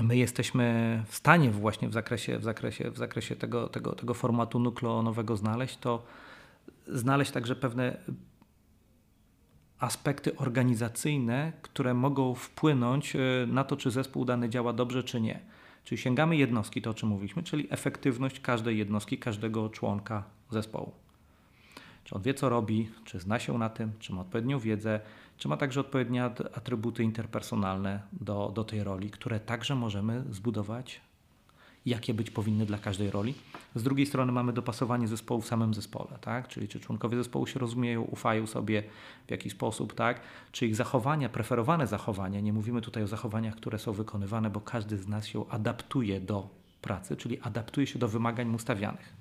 my 0.03 0.17
jesteśmy 0.17 1.03
w 1.07 1.15
stanie 1.15 1.51
właśnie 1.51 1.89
w 1.89 1.93
zakresie, 1.93 2.39
w 2.39 2.45
zakresie, 2.45 2.91
w 2.91 2.97
zakresie 2.97 3.37
tego, 3.37 3.69
tego, 3.69 3.93
tego 3.93 4.15
formatu 4.15 4.59
nukleonowego 4.59 5.37
znaleźć, 5.37 5.77
to 5.77 6.03
znaleźć 6.87 7.31
także 7.31 7.57
pewne 7.57 7.97
aspekty 9.79 10.37
organizacyjne, 10.37 11.53
które 11.63 11.95
mogą 11.95 12.35
wpłynąć 12.35 13.17
e, 13.17 13.19
na 13.47 13.65
to, 13.65 13.77
czy 13.77 13.91
zespół 13.91 14.25
dany 14.25 14.49
działa 14.49 14.73
dobrze, 14.73 15.03
czy 15.03 15.21
nie. 15.21 15.41
Czyli 15.85 15.99
sięgamy 15.99 16.37
jednostki, 16.37 16.83
to 16.83 16.91
o 16.91 16.95
czym 16.95 17.09
mówiliśmy, 17.09 17.43
czyli 17.43 17.67
efektywność 17.71 18.41
każdej 18.41 18.79
jednostki, 18.79 19.19
każdego 19.19 19.69
członka 19.69 20.25
zespołu. 20.51 21.06
Czy 22.07 22.15
on 22.15 22.23
wie, 22.23 22.35
co 22.35 22.49
robi, 22.49 22.89
czy 23.05 23.21
zna 23.21 23.39
się 23.39 23.59
na 23.59 23.69
tym, 23.69 23.93
czy 23.99 24.13
ma 24.13 24.21
odpowiednią 24.21 24.59
wiedzę, 24.59 25.01
czy 25.37 25.49
ma 25.49 25.57
także 25.57 25.81
odpowiednie 25.81 26.25
atrybuty 26.25 27.03
interpersonalne 27.03 28.03
do, 28.13 28.53
do 28.55 28.65
tej 28.65 28.85
roli, 28.85 29.11
które 29.11 29.41
także 29.41 29.75
możemy 29.75 30.25
zbudować, 30.31 31.01
jakie 31.87 32.15
być 32.15 32.31
powinny 32.31 32.67
dla 32.67 32.79
każdej 32.79 33.11
roli. 33.11 33.35
Z 33.75 33.83
drugiej 33.83 34.07
strony 34.07 34.33
mamy 34.33 34.53
dopasowanie 34.53 35.09
zespołu 35.09 35.41
w 35.41 35.47
samym 35.47 35.75
zespole, 35.75 36.19
tak? 36.21 36.49
czyli 36.49 36.69
czy 36.69 36.81
członkowie 36.81 37.17
zespołu 37.17 37.47
się 37.47 37.59
rozumieją, 37.59 38.03
ufają 38.03 38.47
sobie 38.47 38.83
w 39.27 39.31
jakiś 39.31 39.53
sposób, 39.53 39.95
tak? 39.95 40.21
czy 40.53 40.67
ich 40.67 40.77
zachowania, 40.77 41.29
preferowane 41.29 41.87
zachowania, 41.87 42.41
nie 42.41 42.53
mówimy 42.53 42.81
tutaj 42.81 43.03
o 43.03 43.07
zachowaniach, 43.07 43.57
które 43.57 43.79
są 43.79 43.93
wykonywane, 43.93 44.51
bo 44.51 44.61
każdy 44.61 44.99
z 44.99 45.09
nas 45.09 45.27
się 45.27 45.49
adaptuje 45.49 46.21
do 46.21 46.49
pracy, 46.83 47.17
czyli 47.17 47.41
adaptuje 47.41 47.87
się 47.87 47.99
do 47.99 48.09
wymagań 48.09 48.49
mu 48.49 48.59
stawianych. 48.59 49.16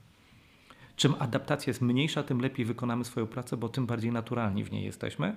Czym 0.95 1.15
adaptacja 1.19 1.69
jest 1.69 1.81
mniejsza, 1.81 2.23
tym 2.23 2.39
lepiej 2.41 2.65
wykonamy 2.65 3.05
swoją 3.05 3.27
pracę, 3.27 3.57
bo 3.57 3.69
tym 3.69 3.85
bardziej 3.85 4.11
naturalni 4.11 4.63
w 4.63 4.71
niej 4.71 4.85
jesteśmy. 4.85 5.35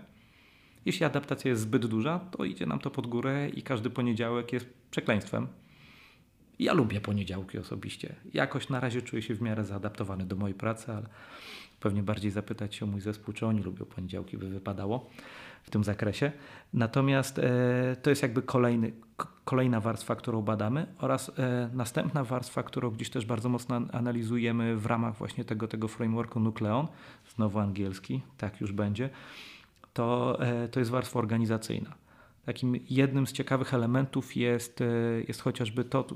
Jeśli 0.85 1.07
adaptacja 1.07 1.51
jest 1.51 1.63
zbyt 1.63 1.87
duża, 1.87 2.19
to 2.19 2.45
idzie 2.45 2.67
nam 2.67 2.79
to 2.79 2.91
pod 2.91 3.07
górę 3.07 3.49
i 3.49 3.63
każdy 3.63 3.91
poniedziałek 3.91 4.53
jest 4.53 4.67
przekleństwem. 4.91 5.47
Ja 6.59 6.73
lubię 6.73 7.01
poniedziałki 7.01 7.59
osobiście. 7.59 8.15
Jakoś 8.35 8.69
na 8.69 8.81
razie 8.81 9.03
czuję 9.03 9.23
się 9.23 9.35
w 9.35 9.43
miarę 9.43 9.65
zaadaptowany 9.65 10.27
do 10.27 10.37
mojej 10.37 10.55
pracy, 10.55 10.93
ale 10.93 11.07
pewnie 11.81 12.03
bardziej 12.03 12.31
zapytać 12.31 12.75
się 12.75 12.85
o 12.85 12.89
mój 12.89 13.01
zespół, 13.01 13.35
czy 13.35 13.47
oni 13.47 13.63
lubią 13.63 13.85
poniedziałki, 13.85 14.39
by 14.39 14.49
wypadało 14.49 15.11
w 15.63 15.71
tym 15.71 15.85
zakresie. 15.85 16.33
Natomiast 16.73 17.39
e, 17.39 17.97
to 18.03 18.11
jest 18.11 18.23
jakby 18.23 18.43
kolejny, 18.43 18.93
kolejna 19.49 19.81
warstwa, 19.81 20.17
którą 20.17 20.43
badamy 20.43 20.87
oraz 20.99 21.33
e, 21.39 21.71
następna 21.73 22.25
warstwa, 22.25 22.63
którą 22.63 22.91
gdzieś 22.91 23.11
też 23.11 23.27
bardzo 23.27 23.49
mocno 23.49 23.81
analizujemy 23.93 24.77
w 24.77 24.87
ramach 24.87 25.17
właśnie 25.17 25.45
tego, 25.45 25.69
tego 25.69 25.89
frameworku 25.89 26.41
Nucleon, 26.41 26.87
znowu 27.35 27.59
angielski, 27.59 28.23
tak 28.39 28.61
już 28.61 28.73
będzie, 28.73 29.11
to, 29.93 30.39
e, 30.41 30.69
to 30.69 30.81
jest 30.81 30.91
warstwa 30.91 31.19
organizacyjna. 31.19 31.95
Takim 32.47 32.77
jednym 32.91 33.27
z 33.27 33.33
ciekawych 33.33 33.75
elementów 33.75 34.37
jest, 34.37 34.81
e, 34.81 34.85
jest 35.29 35.41
chociażby 35.41 35.85
to, 35.85 36.07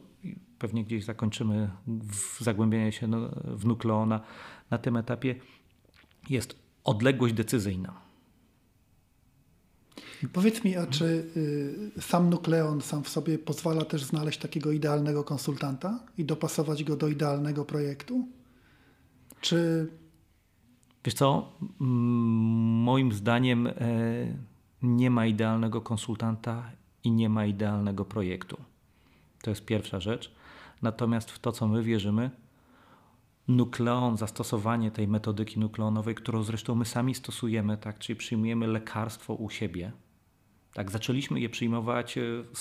pewnie 0.59 0.85
gdzieś 0.85 1.05
zakończymy 1.05 1.70
zagłębienie 2.39 2.93
się 2.93 3.07
no, 3.07 3.28
w 3.45 3.66
nukleona 3.66 4.20
na 4.70 4.78
tym 4.78 4.97
etapie, 4.97 5.35
jest 6.30 6.59
odległość 6.85 7.35
decyzyjna. 7.35 8.01
Powiedz 10.28 10.64
mi, 10.64 10.76
a 10.76 10.86
czy 10.86 11.04
y, 11.96 12.02
sam 12.02 12.30
nukleon 12.30 12.80
sam 12.80 13.04
w 13.04 13.08
sobie 13.08 13.38
pozwala 13.38 13.84
też 13.84 14.04
znaleźć 14.04 14.38
takiego 14.38 14.72
idealnego 14.72 15.24
konsultanta 15.24 16.00
i 16.18 16.24
dopasować 16.24 16.84
go 16.84 16.96
do 16.96 17.08
idealnego 17.08 17.64
projektu? 17.64 18.28
Czy 19.40 19.88
Wiesz 21.04 21.14
co, 21.14 21.52
moim 21.78 23.12
zdaniem 23.12 23.66
e, 23.66 23.72
nie 24.82 25.10
ma 25.10 25.26
idealnego 25.26 25.80
konsultanta 25.80 26.70
i 27.04 27.10
nie 27.10 27.28
ma 27.28 27.46
idealnego 27.46 28.04
projektu. 28.04 28.56
To 29.42 29.50
jest 29.50 29.64
pierwsza 29.64 30.00
rzecz. 30.00 30.34
Natomiast 30.82 31.30
w 31.30 31.38
to, 31.38 31.52
co 31.52 31.68
my 31.68 31.82
wierzymy, 31.82 32.30
nukleon, 33.48 34.16
zastosowanie 34.16 34.90
tej 34.90 35.08
metodyki 35.08 35.60
nukleonowej, 35.60 36.14
którą 36.14 36.42
zresztą 36.42 36.74
my 36.74 36.84
sami 36.84 37.14
stosujemy, 37.14 37.76
tak, 37.76 37.98
czyli 37.98 38.16
przyjmujemy 38.16 38.66
lekarstwo 38.66 39.34
u 39.34 39.50
siebie. 39.50 39.92
Tak, 40.74 40.90
zaczęliśmy 40.90 41.40
je 41.40 41.48
przyjmować 41.48 42.18
e, 42.18 42.22
w 42.54 42.56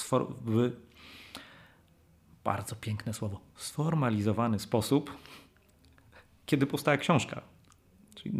bardzo 2.44 2.76
piękne 2.76 3.14
słowo, 3.14 3.40
sformalizowany 3.56 4.60
sposób, 4.60 5.18
kiedy 6.46 6.68
powstała 6.68 6.98
książka. 6.98 7.42
Czyli 8.16 8.38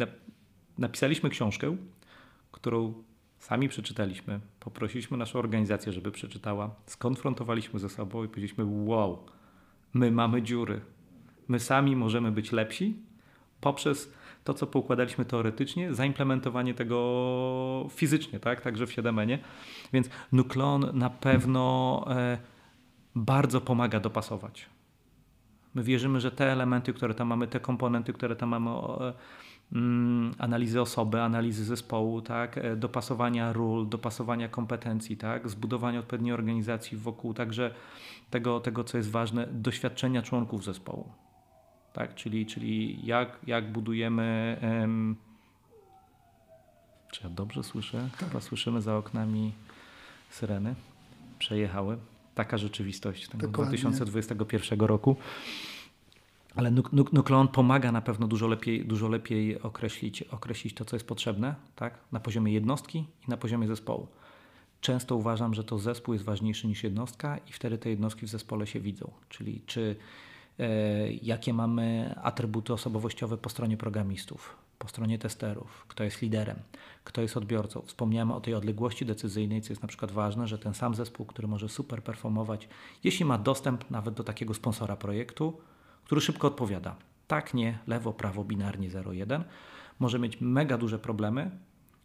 napisaliśmy 0.78 1.30
książkę, 1.30 1.76
którą 2.52 2.94
sami 3.38 3.68
przeczytaliśmy, 3.68 4.40
poprosiliśmy 4.60 5.16
naszą 5.16 5.38
organizację, 5.38 5.92
żeby 5.92 6.10
przeczytała, 6.10 6.74
skonfrontowaliśmy 6.86 7.80
ze 7.80 7.88
sobą 7.88 8.24
i 8.24 8.28
powiedzieliśmy: 8.28 8.64
Wow, 8.64 9.26
my 9.94 10.10
mamy 10.10 10.42
dziury. 10.42 10.80
My 11.48 11.60
sami 11.60 11.96
możemy 11.96 12.32
być 12.32 12.52
lepsi 12.52 12.96
poprzez 13.60 14.12
to, 14.44 14.54
co 14.54 14.66
poukładaliśmy 14.66 15.24
teoretycznie, 15.24 15.94
zaimplementowanie 15.94 16.74
tego 16.74 17.86
fizycznie, 17.90 18.40
tak? 18.40 18.60
także 18.60 18.86
w 18.86 18.92
7 18.92 19.20
Więc 19.92 20.10
Nukleon 20.32 20.90
na 20.92 21.10
pewno 21.10 22.04
e, 22.10 22.38
bardzo 23.14 23.60
pomaga 23.60 24.00
dopasować. 24.00 24.66
My 25.74 25.82
wierzymy, 25.82 26.20
że 26.20 26.30
te 26.30 26.52
elementy, 26.52 26.92
które 26.92 27.14
tam 27.14 27.28
mamy, 27.28 27.46
te 27.46 27.60
komponenty, 27.60 28.12
które 28.12 28.36
tam 28.36 28.48
mamy, 28.48 28.70
e, 28.70 29.12
Mm, 29.72 30.34
analizy 30.38 30.80
osoby, 30.80 31.20
analizy 31.20 31.64
zespołu, 31.64 32.22
tak, 32.22 32.58
e, 32.58 32.76
dopasowania 32.76 33.52
ról, 33.52 33.88
dopasowania 33.88 34.48
kompetencji, 34.48 35.16
tak, 35.16 35.48
zbudowania 35.48 35.98
odpowiedniej 35.98 36.32
organizacji 36.34 36.98
wokół 36.98 37.34
także 37.34 37.74
tego, 38.30 38.60
tego 38.60 38.84
co 38.84 38.96
jest 38.96 39.10
ważne, 39.10 39.46
doświadczenia 39.46 40.22
członków 40.22 40.64
zespołu. 40.64 41.12
Tak, 41.92 42.14
czyli, 42.14 42.46
czyli 42.46 42.98
jak, 43.06 43.38
jak 43.46 43.72
budujemy. 43.72 44.56
Um, 44.62 45.16
czy 47.12 47.24
ja 47.24 47.30
dobrze 47.30 47.62
słyszę? 47.62 48.08
Chyba 48.18 48.40
słyszymy 48.40 48.82
za 48.82 48.96
oknami 48.96 49.52
syreny. 50.30 50.74
Przejechały. 51.38 51.98
Taka 52.34 52.58
rzeczywistość 52.58 53.28
tego 53.28 53.48
2021 53.48 54.80
roku. 54.80 55.16
Ale 56.56 56.70
nukleon 57.12 57.48
pomaga 57.48 57.92
na 57.92 58.00
pewno 58.00 58.26
dużo 58.26 58.46
lepiej, 58.46 58.84
dużo 58.84 59.08
lepiej 59.08 59.62
określić, 59.62 60.22
określić 60.22 60.74
to, 60.74 60.84
co 60.84 60.96
jest 60.96 61.06
potrzebne 61.06 61.54
tak? 61.76 61.98
na 62.12 62.20
poziomie 62.20 62.52
jednostki 62.52 62.98
i 62.98 63.30
na 63.30 63.36
poziomie 63.36 63.68
zespołu. 63.68 64.08
Często 64.80 65.16
uważam, 65.16 65.54
że 65.54 65.64
to 65.64 65.78
zespół 65.78 66.14
jest 66.14 66.24
ważniejszy 66.24 66.66
niż 66.66 66.84
jednostka 66.84 67.38
i 67.48 67.52
wtedy 67.52 67.78
te 67.78 67.90
jednostki 67.90 68.26
w 68.26 68.28
zespole 68.28 68.66
się 68.66 68.80
widzą. 68.80 69.10
Czyli 69.28 69.60
czy 69.66 69.96
jakie 71.22 71.54
mamy 71.54 72.14
atrybuty 72.22 72.72
osobowościowe 72.72 73.36
po 73.36 73.48
stronie 73.48 73.76
programistów, 73.76 74.56
po 74.78 74.88
stronie 74.88 75.18
testerów, 75.18 75.84
kto 75.88 76.04
jest 76.04 76.22
liderem, 76.22 76.56
kto 77.04 77.22
jest 77.22 77.36
odbiorcą. 77.36 77.82
Wspomniałem 77.86 78.30
o 78.30 78.40
tej 78.40 78.54
odległości 78.54 79.06
decyzyjnej, 79.06 79.62
co 79.62 79.72
jest 79.72 79.82
na 79.82 79.88
przykład 79.88 80.12
ważne, 80.12 80.48
że 80.48 80.58
ten 80.58 80.74
sam 80.74 80.94
zespół, 80.94 81.26
który 81.26 81.48
może 81.48 81.68
super 81.68 82.02
performować, 82.02 82.68
jeśli 83.04 83.24
ma 83.24 83.38
dostęp 83.38 83.90
nawet 83.90 84.14
do 84.14 84.24
takiego 84.24 84.54
sponsora 84.54 84.96
projektu, 84.96 85.60
który 86.04 86.20
szybko 86.20 86.46
odpowiada. 86.48 86.96
tak, 87.26 87.54
nie, 87.54 87.78
lewo, 87.86 88.12
prawo, 88.12 88.44
binarnie 88.44 88.90
0-1, 88.90 89.42
może 89.98 90.18
mieć 90.18 90.40
mega 90.40 90.78
duże 90.78 90.98
problemy 90.98 91.50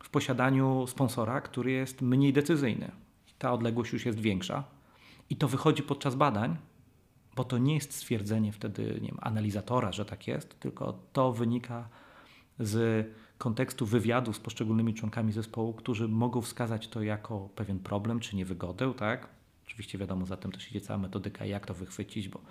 w 0.04 0.10
posiadaniu 0.10 0.88
sponsora, 0.88 1.42
który 1.42 1.72
jest 1.72 2.02
mniej 2.02 2.34
decyzyjny. 2.34 2.92
Ta 3.40 3.54
odległość 3.54 3.94
już 3.94 4.06
jest 4.06 4.20
większa 4.20 4.64
i 5.30 5.36
to 5.36 5.48
wychodzi 5.48 5.84
podczas 5.84 6.16
badań, 6.16 6.58
bo 7.38 7.44
to 7.44 7.58
nie 7.58 7.76
jest 7.76 7.94
stwierdzenie 7.94 8.52
wtedy 8.52 9.00
nie 9.02 9.08
wiem, 9.08 9.18
analizatora, 9.22 9.92
że 9.92 10.06
tak 10.06 10.28
jest, 10.28 10.60
tylko 10.60 11.00
to 11.14 11.34
wynika 11.34 11.90
z 12.60 13.08
kontekstu 13.38 13.86
wywiadu 13.86 14.34
z 14.34 14.40
poszczególnymi 14.40 14.94
członkami 14.94 15.32
zespołu, 15.32 15.74
którzy 15.74 16.08
mogą 16.08 16.42
wskazać 16.42 16.88
to 16.88 17.04
jako 17.04 17.50
pewien 17.56 17.80
problem 17.80 18.20
czy 18.20 18.36
niewygodę, 18.36 18.94
tak? 18.94 19.28
Oczywiście 19.66 19.98
wiadomo, 19.98 20.26
za 20.26 20.38
tym 20.38 20.52
też 20.52 20.70
idzie 20.70 20.82
cała 20.82 21.00
metodyka, 21.00 21.46
jak 21.46 21.66
to 21.66 21.74
wychwycić, 21.74 22.30
bo 22.30 22.42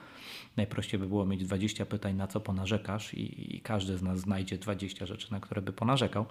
najprościej 0.56 1.00
by 1.00 1.06
było 1.06 1.26
mieć 1.26 1.44
20 1.44 1.86
pytań, 1.86 2.16
na 2.16 2.26
co 2.26 2.40
ponarzekasz 2.40 3.14
i, 3.14 3.56
i 3.56 3.60
każdy 3.60 3.98
z 3.98 4.02
nas 4.02 4.18
znajdzie 4.18 4.58
20 4.58 5.06
rzeczy, 5.06 5.32
na 5.32 5.40
które 5.40 5.62
by 5.62 5.72
ponarzekał 5.72 6.26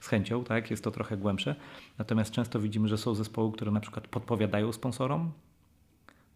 z 0.00 0.06
chęcią, 0.08 0.44
tak? 0.44 0.70
Jest 0.70 0.84
to 0.84 0.90
trochę 0.90 1.16
głębsze. 1.16 1.56
Natomiast 1.98 2.30
często 2.30 2.60
widzimy, 2.60 2.88
że 2.88 2.98
są 2.98 3.14
zespoły, 3.14 3.52
które 3.52 3.70
na 3.70 3.80
przykład 3.80 4.08
podpowiadają 4.08 4.72
sponsorom, 4.72 5.32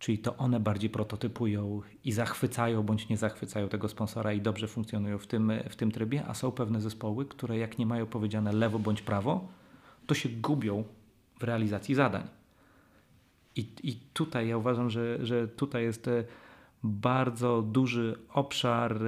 czyli 0.04 0.18
to 0.18 0.36
one 0.36 0.60
bardziej 0.60 0.90
prototypują 0.90 1.80
i 2.04 2.12
zachwycają 2.12 2.82
bądź 2.82 3.08
nie 3.08 3.16
zachwycają 3.16 3.68
tego 3.68 3.88
sponsora 3.88 4.32
i 4.32 4.40
dobrze 4.40 4.68
funkcjonują 4.68 5.18
w 5.18 5.26
tym, 5.26 5.52
w 5.70 5.76
tym 5.76 5.90
trybie, 5.90 6.26
a 6.26 6.34
są 6.34 6.52
pewne 6.52 6.80
zespoły, 6.80 7.26
które 7.26 7.58
jak 7.58 7.78
nie 7.78 7.86
mają 7.86 8.06
powiedziane 8.06 8.52
lewo 8.52 8.78
bądź 8.78 9.02
prawo, 9.02 9.48
to 10.06 10.14
się 10.14 10.28
gubią 10.28 10.84
w 11.40 11.42
realizacji 11.42 11.94
zadań. 11.94 12.22
I, 13.56 13.68
i 13.82 13.96
tutaj 14.12 14.48
ja 14.48 14.56
uważam, 14.56 14.90
że, 14.90 15.26
że 15.26 15.48
tutaj 15.48 15.82
jest 15.82 16.08
e, 16.08 16.24
bardzo 16.82 17.62
duży 17.62 18.18
obszar 18.32 19.00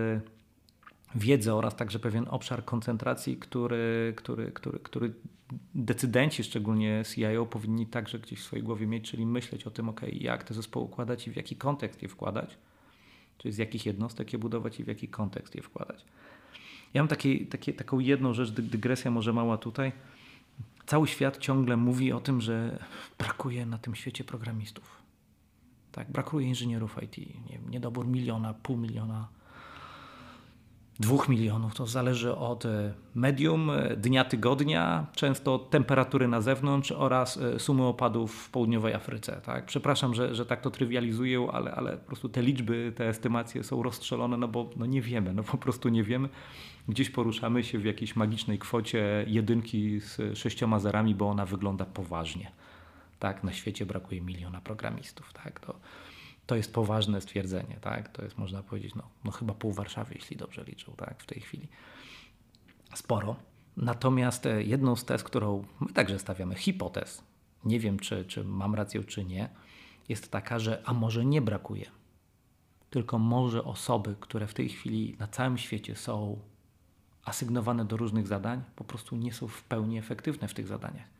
wiedzy 1.17 1.55
oraz 1.55 1.77
także 1.77 1.99
pewien 1.99 2.27
obszar 2.31 2.65
koncentracji, 2.65 3.37
który, 3.37 4.13
który, 4.17 4.53
który, 4.53 4.79
który 4.79 5.13
decydenci, 5.75 6.45
szczególnie 6.45 7.03
CIO, 7.15 7.47
powinni 7.47 7.87
także 7.87 8.19
gdzieś 8.19 8.41
w 8.41 8.43
swojej 8.43 8.63
głowie 8.63 8.87
mieć, 8.87 9.11
czyli 9.11 9.27
myśleć 9.27 9.67
o 9.67 9.71
tym, 9.71 9.89
ok, 9.89 10.01
jak 10.13 10.45
te 10.45 10.55
zespoły 10.55 10.87
układać 10.87 11.29
i 11.29 11.31
w 11.31 11.37
jaki 11.37 11.57
kontekst 11.57 12.03
je 12.03 12.09
wkładać, 12.09 12.59
czyli 13.39 13.55
z 13.55 13.59
jakich 13.59 13.87
jednostek 13.87 14.33
je 14.33 14.39
budować 14.39 14.81
i 14.81 14.85
w 14.85 14.87
jaki 14.87 15.09
kontekst 15.09 15.55
je 15.55 15.63
wkładać. 15.63 16.05
Ja 16.95 17.03
mam 17.03 17.09
taki, 17.09 17.47
taki, 17.47 17.75
taką 17.75 17.99
jedną 17.99 18.35
rzecz, 18.35 18.51
dygresja 18.51 19.11
może 19.11 19.33
mała 19.33 19.59
tutaj. 19.59 19.93
Cały 20.87 21.09
świat 21.09 21.39
ciągle 21.39 21.77
mówi 21.77 22.13
o 22.13 22.21
tym, 22.21 22.41
że 22.41 22.85
brakuje 23.19 23.67
na 23.67 23.79
tym 23.79 23.95
świecie 23.95 24.25
programistów. 24.25 25.03
Tak, 25.93 26.11
brakuje 26.11 26.49
inżynierów 26.49 26.97
IT. 27.03 27.19
Nie, 27.19 27.59
niedobór 27.71 28.07
miliona, 28.07 28.55
pół 28.55 28.77
miliona 28.77 29.29
dwóch 31.01 31.29
milionów. 31.29 31.75
To 31.75 31.87
zależy 31.87 32.37
od 32.37 32.65
e, 32.65 32.95
medium, 33.15 33.71
e, 33.71 33.97
dnia, 33.97 34.25
tygodnia, 34.25 35.07
często 35.15 35.59
temperatury 35.59 36.29
na 36.29 36.41
zewnątrz 36.41 36.93
oraz 36.93 37.37
e, 37.37 37.59
sumy 37.59 37.85
opadów 37.85 38.35
w 38.35 38.51
południowej 38.51 38.95
Afryce. 38.95 39.41
Tak? 39.45 39.67
Przepraszam, 39.67 40.15
że, 40.15 40.35
że 40.35 40.47
tak 40.47 40.61
to 40.61 40.71
trywializuję, 40.71 41.49
ale, 41.53 41.73
ale 41.75 41.97
po 41.97 42.07
prostu 42.07 42.29
te 42.29 42.43
liczby, 42.43 42.93
te 42.97 43.09
estymacje 43.09 43.65
są 43.65 43.83
rozstrzelone, 43.83 44.37
no 44.37 44.49
bo 44.49 44.71
no 44.77 44.87
nie 44.87 45.03
wiemy, 45.03 45.35
no 45.35 45.43
po 45.43 45.59
prostu 45.59 45.89
nie 45.89 46.03
wiemy. 46.03 46.29
Gdzieś 46.89 47.11
poruszamy 47.11 47.65
się 47.65 47.79
w 47.79 47.85
jakiejś 47.85 48.17
magicznej 48.17 48.59
kwocie 48.59 49.25
jedynki 49.29 50.01
z 50.01 50.39
sześcioma 50.39 50.79
zerami, 50.79 51.15
bo 51.15 51.29
ona 51.29 51.47
wygląda 51.47 51.85
poważnie. 51.85 52.51
Tak, 53.19 53.45
na 53.45 53.53
świecie 53.53 53.87
brakuje 53.87 54.21
miliona 54.21 54.61
programistów. 54.61 55.33
Tak? 55.33 55.61
To, 55.61 55.75
to 56.47 56.57
jest 56.57 56.73
poważne 56.73 57.21
stwierdzenie, 57.21 57.77
tak? 57.81 58.09
To 58.09 58.25
jest, 58.25 58.39
można 58.39 58.63
powiedzieć, 58.63 58.95
no, 58.95 59.03
no 59.25 59.31
chyba 59.31 59.55
pół 59.55 59.73
Warszawy, 59.73 60.15
jeśli 60.15 60.37
dobrze 60.37 60.65
liczą, 60.65 60.93
tak? 60.97 61.23
W 61.23 61.27
tej 61.27 61.41
chwili. 61.41 61.69
Sporo. 62.95 63.37
Natomiast 63.77 64.47
e, 64.47 64.63
jedną 64.63 64.97
z 64.97 65.05
tez, 65.05 65.23
którą 65.23 65.65
my 65.81 65.93
także 65.93 66.19
stawiamy, 66.19 66.55
hipotez, 66.55 67.23
nie 67.65 67.81
wiem, 67.81 67.99
czy, 67.99 68.25
czy 68.25 68.45
mam 68.45 68.75
rację, 68.75 69.05
czy 69.05 69.25
nie, 69.25 69.49
jest 70.09 70.31
taka, 70.31 70.59
że 70.59 70.83
a 70.85 70.93
może 70.93 71.25
nie 71.25 71.43
brakuje, 71.43 71.87
tylko 72.91 73.19
może 73.19 73.65
osoby, 73.65 74.17
które 74.21 74.47
w 74.47 74.55
tej 74.55 74.69
chwili 74.69 75.17
na 75.19 75.27
całym 75.27 75.59
świecie 75.59 75.97
są 75.97 76.39
asygnowane 77.25 77.85
do 77.85 77.97
różnych 77.97 78.27
zadań, 78.27 78.63
po 78.77 78.85
prostu 78.85 79.17
nie 79.17 79.33
są 79.33 79.49
w 79.49 79.63
pełni 79.63 79.99
efektywne 79.99 80.49
w 80.49 80.55
tych 80.55 80.67
zadaniach 80.67 81.16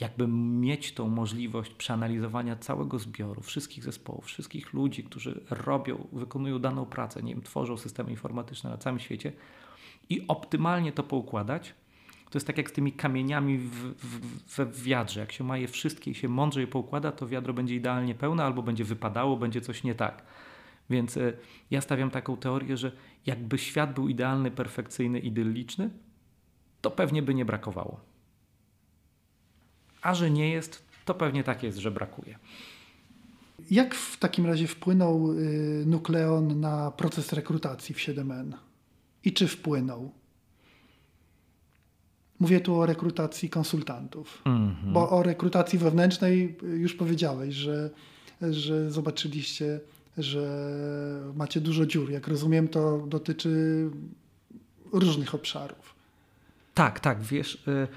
jakby 0.00 0.28
mieć 0.28 0.92
tą 0.94 1.08
możliwość 1.08 1.74
przeanalizowania 1.74 2.56
całego 2.56 2.98
zbioru, 2.98 3.42
wszystkich 3.42 3.84
zespołów, 3.84 4.24
wszystkich 4.24 4.72
ludzi, 4.72 5.04
którzy 5.04 5.44
robią, 5.50 6.06
wykonują 6.12 6.58
daną 6.58 6.86
pracę, 6.86 7.22
nie 7.22 7.34
wiem, 7.34 7.42
tworzą 7.42 7.76
systemy 7.76 8.10
informatyczne 8.10 8.70
na 8.70 8.76
całym 8.76 8.98
świecie 8.98 9.32
i 10.08 10.24
optymalnie 10.28 10.92
to 10.92 11.02
poukładać, 11.02 11.74
to 12.30 12.38
jest 12.38 12.46
tak 12.46 12.58
jak 12.58 12.70
z 12.70 12.72
tymi 12.72 12.92
kamieniami 12.92 13.58
w, 13.58 13.94
w, 14.46 14.60
w 14.60 14.82
wiadrze. 14.82 15.20
Jak 15.20 15.32
się 15.32 15.44
ma 15.44 15.58
je 15.58 15.68
wszystkie 15.68 16.10
i 16.10 16.14
się 16.14 16.28
mądrze 16.28 16.66
poukłada, 16.66 17.12
to 17.12 17.28
wiadro 17.28 17.54
będzie 17.54 17.74
idealnie 17.74 18.14
pełne 18.14 18.44
albo 18.44 18.62
będzie 18.62 18.84
wypadało, 18.84 19.36
będzie 19.36 19.60
coś 19.60 19.84
nie 19.84 19.94
tak. 19.94 20.22
Więc 20.90 21.16
y, 21.16 21.36
ja 21.70 21.80
stawiam 21.80 22.10
taką 22.10 22.36
teorię, 22.36 22.76
że 22.76 22.92
jakby 23.26 23.58
świat 23.58 23.94
był 23.94 24.08
idealny, 24.08 24.50
perfekcyjny, 24.50 25.18
idylliczny, 25.18 25.90
to 26.80 26.90
pewnie 26.90 27.22
by 27.22 27.34
nie 27.34 27.44
brakowało 27.44 28.13
a 30.04 30.14
że 30.14 30.30
nie 30.30 30.50
jest, 30.50 30.82
to 31.04 31.14
pewnie 31.14 31.44
tak 31.44 31.62
jest, 31.62 31.78
że 31.78 31.90
brakuje. 31.90 32.38
Jak 33.70 33.94
w 33.94 34.18
takim 34.18 34.46
razie 34.46 34.66
wpłynął 34.66 35.32
y, 35.32 35.84
nukleon 35.86 36.60
na 36.60 36.90
proces 36.90 37.32
rekrutacji 37.32 37.94
w 37.94 37.98
7N? 37.98 38.52
I 39.24 39.32
czy 39.32 39.48
wpłynął? 39.48 40.12
Mówię 42.40 42.60
tu 42.60 42.74
o 42.74 42.86
rekrutacji 42.86 43.50
konsultantów, 43.50 44.42
mm 44.44 44.68
-hmm. 44.68 44.92
bo 44.92 45.10
o 45.10 45.22
rekrutacji 45.22 45.78
wewnętrznej 45.78 46.56
już 46.62 46.94
powiedziałeś, 46.94 47.54
że, 47.54 47.90
że 48.50 48.90
zobaczyliście, 48.90 49.80
że 50.18 50.72
macie 51.34 51.60
dużo 51.60 51.86
dziur. 51.86 52.10
Jak 52.10 52.28
rozumiem, 52.28 52.68
to 52.68 53.06
dotyczy 53.06 53.90
różnych 54.92 55.34
obszarów. 55.34 55.94
Tak, 56.74 57.00
tak, 57.00 57.22
wiesz, 57.22 57.54
y, 57.54 57.88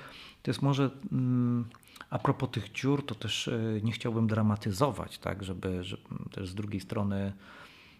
to 0.43 0.51
jest 0.51 0.61
może 0.61 0.89
mm, 1.11 1.65
a 2.09 2.19
propos 2.19 2.49
tych 2.51 2.71
dziur, 2.71 3.05
to 3.05 3.15
też 3.15 3.47
e, 3.47 3.81
nie 3.83 3.91
chciałbym 3.91 4.27
dramatyzować, 4.27 5.17
tak, 5.17 5.43
żeby, 5.43 5.83
żeby 5.83 6.03
też 6.31 6.49
z 6.49 6.55
drugiej 6.55 6.81
strony 6.81 7.33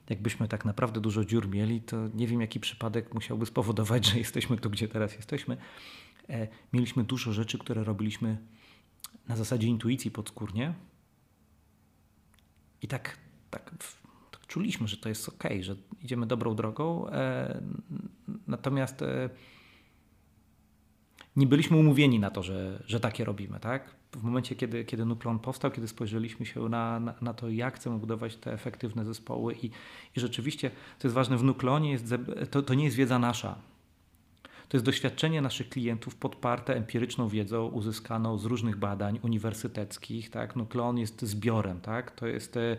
jakbyśmy 0.09 0.47
tak 0.47 0.65
naprawdę 0.65 1.01
dużo 1.01 1.25
dziur 1.25 1.49
mieli, 1.49 1.81
to 1.81 2.07
nie 2.13 2.27
wiem 2.27 2.41
jaki 2.41 2.59
przypadek 2.59 3.13
musiałby 3.13 3.45
spowodować, 3.45 4.05
że 4.05 4.17
jesteśmy 4.17 4.57
tu, 4.57 4.69
gdzie 4.69 4.87
teraz 4.87 5.15
jesteśmy. 5.15 5.57
E, 6.29 6.47
mieliśmy 6.73 7.03
dużo 7.03 7.33
rzeczy, 7.33 7.57
które 7.57 7.83
robiliśmy 7.83 8.37
na 9.27 9.35
zasadzie 9.35 9.67
intuicji 9.67 10.11
podskórnie 10.11 10.73
i 12.81 12.87
tak, 12.87 13.17
tak, 13.49 13.71
tak 14.31 14.47
czuliśmy, 14.47 14.87
że 14.87 14.97
to 14.97 15.09
jest 15.09 15.29
ok, 15.29 15.43
że 15.61 15.75
idziemy 16.03 16.25
dobrą 16.25 16.55
drogą, 16.55 17.09
e, 17.09 17.61
natomiast 18.47 19.03
nie 21.35 21.47
byliśmy 21.47 21.77
umówieni 21.77 22.19
na 22.19 22.31
to, 22.31 22.43
że, 22.43 22.83
że 22.85 22.99
takie 22.99 23.25
robimy. 23.25 23.59
Tak? 23.59 23.96
W 24.11 24.23
momencie, 24.23 24.55
kiedy, 24.55 24.85
kiedy 24.85 25.05
Nuklon 25.05 25.39
powstał, 25.39 25.71
kiedy 25.71 25.87
spojrzeliśmy 25.87 26.45
się 26.45 26.69
na, 26.69 26.99
na, 26.99 27.13
na, 27.21 27.33
to, 27.33 27.49
jak 27.49 27.75
chcemy 27.75 27.97
budować 27.97 28.35
te 28.35 28.53
efektywne 28.53 29.05
zespoły 29.05 29.55
i, 29.55 29.65
i 30.15 30.19
rzeczywiście, 30.19 30.71
co 30.99 31.07
jest 31.07 31.15
ważne, 31.15 31.37
w 31.37 31.43
Nuklonie 31.43 31.91
jest, 31.91 32.13
to, 32.51 32.61
to 32.61 32.73
nie 32.73 32.85
jest 32.85 32.97
wiedza 32.97 33.19
nasza. 33.19 33.55
To 34.69 34.77
jest 34.77 34.85
doświadczenie 34.85 35.41
naszych 35.41 35.69
klientów 35.69 36.15
podparte 36.15 36.75
empiryczną 36.75 37.27
wiedzą 37.27 37.67
uzyskaną 37.67 38.37
z 38.37 38.45
różnych 38.45 38.77
badań 38.77 39.19
uniwersyteckich. 39.21 40.29
Tak? 40.29 40.55
Nuklon 40.55 40.97
jest 40.97 41.21
zbiorem, 41.21 41.81
tak? 41.81 42.11
to 42.11 42.27
jest 42.27 42.57
e, 42.57 42.77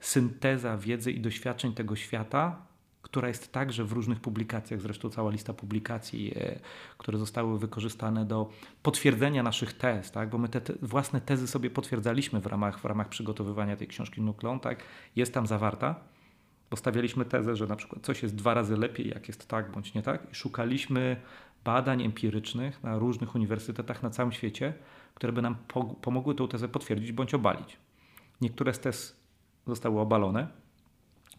synteza 0.00 0.78
wiedzy 0.78 1.12
i 1.12 1.20
doświadczeń 1.20 1.74
tego 1.74 1.96
świata 1.96 2.67
która 3.10 3.28
jest 3.28 3.52
także 3.52 3.84
w 3.84 3.92
różnych 3.92 4.20
publikacjach, 4.20 4.80
zresztą 4.80 5.10
cała 5.10 5.30
lista 5.30 5.54
publikacji, 5.54 6.32
e, 6.36 6.60
które 6.98 7.18
zostały 7.18 7.58
wykorzystane 7.58 8.24
do 8.24 8.50
potwierdzenia 8.82 9.42
naszych 9.42 9.72
tez, 9.72 10.10
tak? 10.10 10.30
bo 10.30 10.38
my 10.38 10.48
te, 10.48 10.60
te 10.60 10.72
własne 10.82 11.20
tezy 11.20 11.46
sobie 11.46 11.70
potwierdzaliśmy 11.70 12.40
w 12.40 12.46
ramach, 12.46 12.80
w 12.80 12.84
ramach 12.84 13.08
przygotowywania 13.08 13.76
tej 13.76 13.88
książki 13.88 14.20
Nukleon, 14.22 14.60
tak? 14.60 14.82
jest 15.16 15.34
tam 15.34 15.46
zawarta. 15.46 15.94
Postawialiśmy 16.70 17.24
tezę, 17.24 17.56
że 17.56 17.66
na 17.66 17.76
przykład 17.76 18.02
coś 18.02 18.22
jest 18.22 18.34
dwa 18.34 18.54
razy 18.54 18.76
lepiej, 18.76 19.08
jak 19.08 19.28
jest 19.28 19.48
tak 19.48 19.72
bądź 19.72 19.94
nie 19.94 20.02
tak, 20.02 20.32
i 20.32 20.34
szukaliśmy 20.34 21.16
badań 21.64 22.02
empirycznych 22.02 22.82
na 22.82 22.98
różnych 22.98 23.34
uniwersytetach 23.34 24.02
na 24.02 24.10
całym 24.10 24.32
świecie, 24.32 24.74
które 25.14 25.32
by 25.32 25.42
nam 25.42 25.56
pomogły 26.02 26.34
tę 26.34 26.48
tezę 26.48 26.68
potwierdzić 26.68 27.12
bądź 27.12 27.34
obalić. 27.34 27.76
Niektóre 28.40 28.74
z 28.74 28.80
tez 28.80 29.16
zostały 29.66 30.00
obalone, 30.00 30.48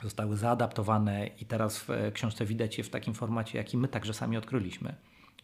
zostały 0.04 0.38
zaadaptowane 0.38 1.28
i 1.28 1.46
teraz 1.46 1.80
w 1.80 1.90
książce 2.14 2.46
widać 2.46 2.78
je 2.78 2.84
w 2.84 2.90
takim 2.90 3.14
formacie, 3.14 3.58
jaki 3.58 3.78
my 3.78 3.88
także 3.88 4.14
sami 4.14 4.38
odkryliśmy. 4.38 4.96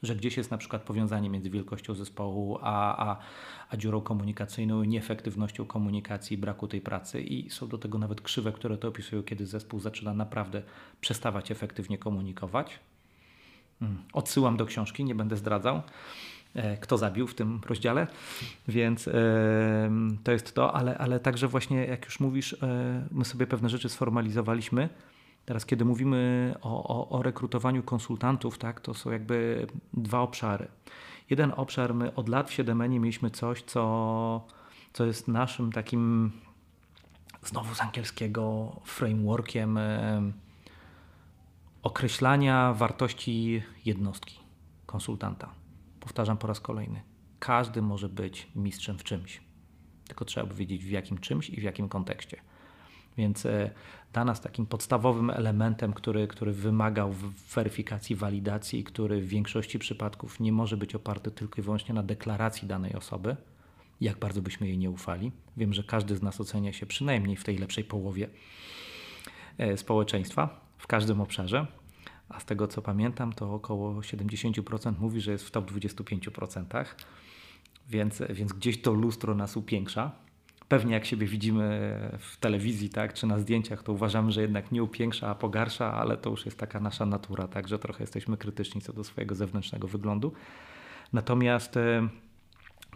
że 0.03 0.16
gdzieś 0.16 0.38
jest 0.38 0.51
na 0.51 0.58
przykład 0.58 0.82
powiązanie 0.82 1.30
między 1.30 1.49
wielkością 1.49 1.93
zespołu 1.93 2.58
a, 2.62 3.08
a, 3.10 3.18
a 3.70 3.78
dziurą 3.78 4.01
komunikacyjną, 4.01 4.84
nieefektywnością 4.84 5.66
komunikacji, 5.66 6.38
braku 6.38 6.68
tej 6.68 6.82
pracy 6.82 7.22
i 7.22 7.49
są 7.49 7.68
do 7.68 7.78
tego 7.78 7.97
nawet 7.97 8.22
krzywe, 8.22 8.51
które 8.51 8.78
to 8.78 8.88
opisują, 8.88 9.24
kiedy 9.24 9.45
zespół 9.45 9.80
zaczyna 9.80 10.14
naprawdę 10.14 10.62
przestawać 11.01 11.51
efektywnie 11.51 11.97
komunikować. 11.97 12.80
Hmm. 13.80 14.03
Odsyłam 14.14 14.58
do 14.58 14.66
książki, 14.66 15.03
nie 15.03 15.16
będę 15.16 15.38
zdradzał 15.38 15.76
e, 15.76 15.82
kto 16.82 16.97
zabił 16.97 17.28
w 17.28 17.36
tym 17.36 17.62
rozdziale, 17.66 18.08
więc 18.68 19.10
to 20.24 20.32
jest 20.32 20.56
to, 20.56 20.76
ale, 20.76 20.97
ale 20.97 21.20
także 21.20 21.47
właśnie 21.47 21.86
jak 21.86 22.06
już 22.06 22.20
mówisz, 22.20 22.53
e, 22.53 23.08
my 23.12 23.26
sobie 23.26 23.47
pewne 23.47 23.70
rzeczy 23.70 23.89
sformalizowaliśmy, 23.89 24.89
Teraz, 25.45 25.66
kiedy 25.66 25.86
mówimy 25.86 26.53
o, 26.62 26.84
o, 26.84 27.10
o, 27.10 27.24
rekrutowaniu 27.24 27.84
konsultantów, 27.84 28.58
tak, 28.58 28.82
to 28.82 28.93
są 28.93 29.12
jakby 29.12 29.68
dwa 29.93 30.20
obszary. 30.20 30.68
Jeden 31.30 31.53
obszar, 31.56 31.93
my 31.93 32.16
od 32.16 32.30
lat 32.30 32.49
w 32.49 32.53
Siedemenie 32.53 32.99
mieliśmy 32.99 33.30
coś, 33.30 33.62
co, 33.62 34.47
co 34.93 35.06
jest 35.06 35.28
naszym 35.28 35.72
takim, 35.72 36.32
znowu 37.43 37.76
z 37.76 37.82
angielskiego, 37.82 38.76
frameworkiem 38.84 39.78
e, 39.78 40.22
określania 41.84 42.74
wartości 42.74 43.64
jednostki, 43.86 44.39
konsultanta. 44.86 45.64
Powtarzam 46.06 46.38
po 46.38 46.47
raz 46.47 46.60
kolejny. 46.60 47.01
Każdy 47.39 47.82
może 47.82 48.10
być 48.10 48.47
mistrzem 48.56 48.97
w 48.97 49.03
czymś, 49.03 49.41
tylko 50.08 50.26
trzeba 50.26 50.53
wiedzieć 50.53 50.86
w 50.86 50.89
jakim 50.89 51.18
czymś 51.18 51.49
i 51.49 51.62
w 51.62 51.64
jakim 51.64 51.89
kontekście. 51.89 52.41
Więc 53.18 53.45
e, 53.45 53.72
dla 54.14 54.26
nas 54.26 54.41
takim 54.41 54.66
podstawowym 54.66 55.30
elementem, 55.30 55.93
który, 55.93 56.28
który 56.28 56.51
wymagał 56.51 57.14
weryfikacji, 57.56 58.16
walidacji, 58.16 58.84
który 58.84 59.22
w 59.22 59.28
większości 59.28 59.80
przypadków 59.80 60.39
nie 60.39 60.51
może 60.51 60.78
być 60.78 60.95
oparty 60.95 61.32
tylko 61.32 61.62
i 61.62 61.64
wyłącznie 61.64 61.95
na 61.95 62.03
deklaracji 62.03 62.68
danej 62.68 62.93
osoby, 62.93 63.36
jak 64.01 64.20
bardzo 64.20 64.41
byśmy 64.41 64.68
jej 64.68 64.78
nie 64.78 64.89
ufali. 64.89 65.32
Wiem, 65.58 65.74
że 65.74 65.84
każdy 65.84 66.16
z 66.16 66.22
nas 66.22 66.41
ocenia 66.41 66.74
się 66.74 66.86
przynajmniej 66.86 67.38
w 67.38 67.43
tej 67.43 67.58
lepszej 67.58 67.84
połowie 67.84 68.30
e, 69.58 69.78
społeczeństwa, 69.78 70.62
w 70.78 70.88
każdym 70.88 71.22
obszarze, 71.22 71.68
a 72.30 72.39
z 72.39 72.45
tego 72.45 72.67
co 72.67 72.82
pamiętam, 72.82 73.34
to 73.34 73.53
około 73.53 73.93
70% 73.93 74.93
mówi, 74.99 75.21
że 75.21 75.32
jest 75.32 75.45
w 75.45 75.51
top 75.51 75.71
25%, 75.71 76.86
więc, 77.89 78.23
więc 78.30 78.53
gdzieś 78.53 78.82
to 78.82 78.93
lustro 78.93 79.36
nas 79.36 79.57
upiększa 79.57 80.11
pewnie 80.67 80.93
jak 80.93 81.05
siebie 81.05 81.28
widzimy 81.28 81.99
w 82.19 82.38
telewizji, 82.38 82.89
tak, 82.89 83.13
czy 83.13 83.28
na 83.28 83.39
zdjęciach, 83.39 83.84
to 83.84 83.93
uważamy, 83.93 84.32
że 84.32 84.41
jednak 84.41 84.71
nie 84.71 84.84
upiększa, 84.84 85.30
a 85.30 85.36
pogarsza, 85.36 85.93
ale 85.93 86.17
to 86.17 86.30
już 86.30 86.45
jest 86.45 86.59
taka 86.59 86.80
nasza 86.80 87.05
natura, 87.05 87.47
tak, 87.47 87.67
że 87.67 87.80
trochę 87.80 88.03
jesteśmy 88.03 88.38
krytyczni 88.38 88.82
co 88.82 88.93
do 88.93 89.03
swojego 89.03 89.36
zewnętrznego 89.36 89.88
wyglądu. 89.88 90.34
Natomiast 91.13 91.78
e, 91.78 92.07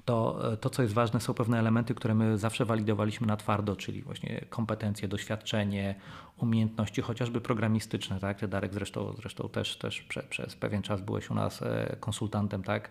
to, 0.10 0.42
to, 0.62 0.70
co 0.70 0.82
jest 0.82 0.94
ważne, 0.94 1.22
są 1.22 1.34
pewne 1.34 1.60
elementy, 1.60 1.96
które 1.96 2.16
my 2.16 2.38
zawsze 2.38 2.66
walidowaliśmy 2.66 3.28
na 3.28 3.38
twardo, 3.38 3.76
czyli 3.76 4.02
właśnie 4.02 4.46
kompetencje, 4.50 5.08
doświadczenie, 5.08 5.96
umiejętności, 6.38 7.02
chociażby 7.02 7.42
programistyczne, 7.42 8.20
tak? 8.20 8.40
Ty 8.40 8.48
Darek 8.48 8.74
zresztą, 8.74 9.14
zresztą 9.14 9.50
też, 9.50 9.78
też 9.78 10.02
prze, 10.02 10.24
przez 10.24 10.56
pewien 10.56 10.82
czas 10.82 11.02
byłeś 11.02 11.30
u 11.30 11.34
nas 11.34 11.62
e, 11.62 11.96
konsultantem, 12.00 12.64
tak? 12.64 12.90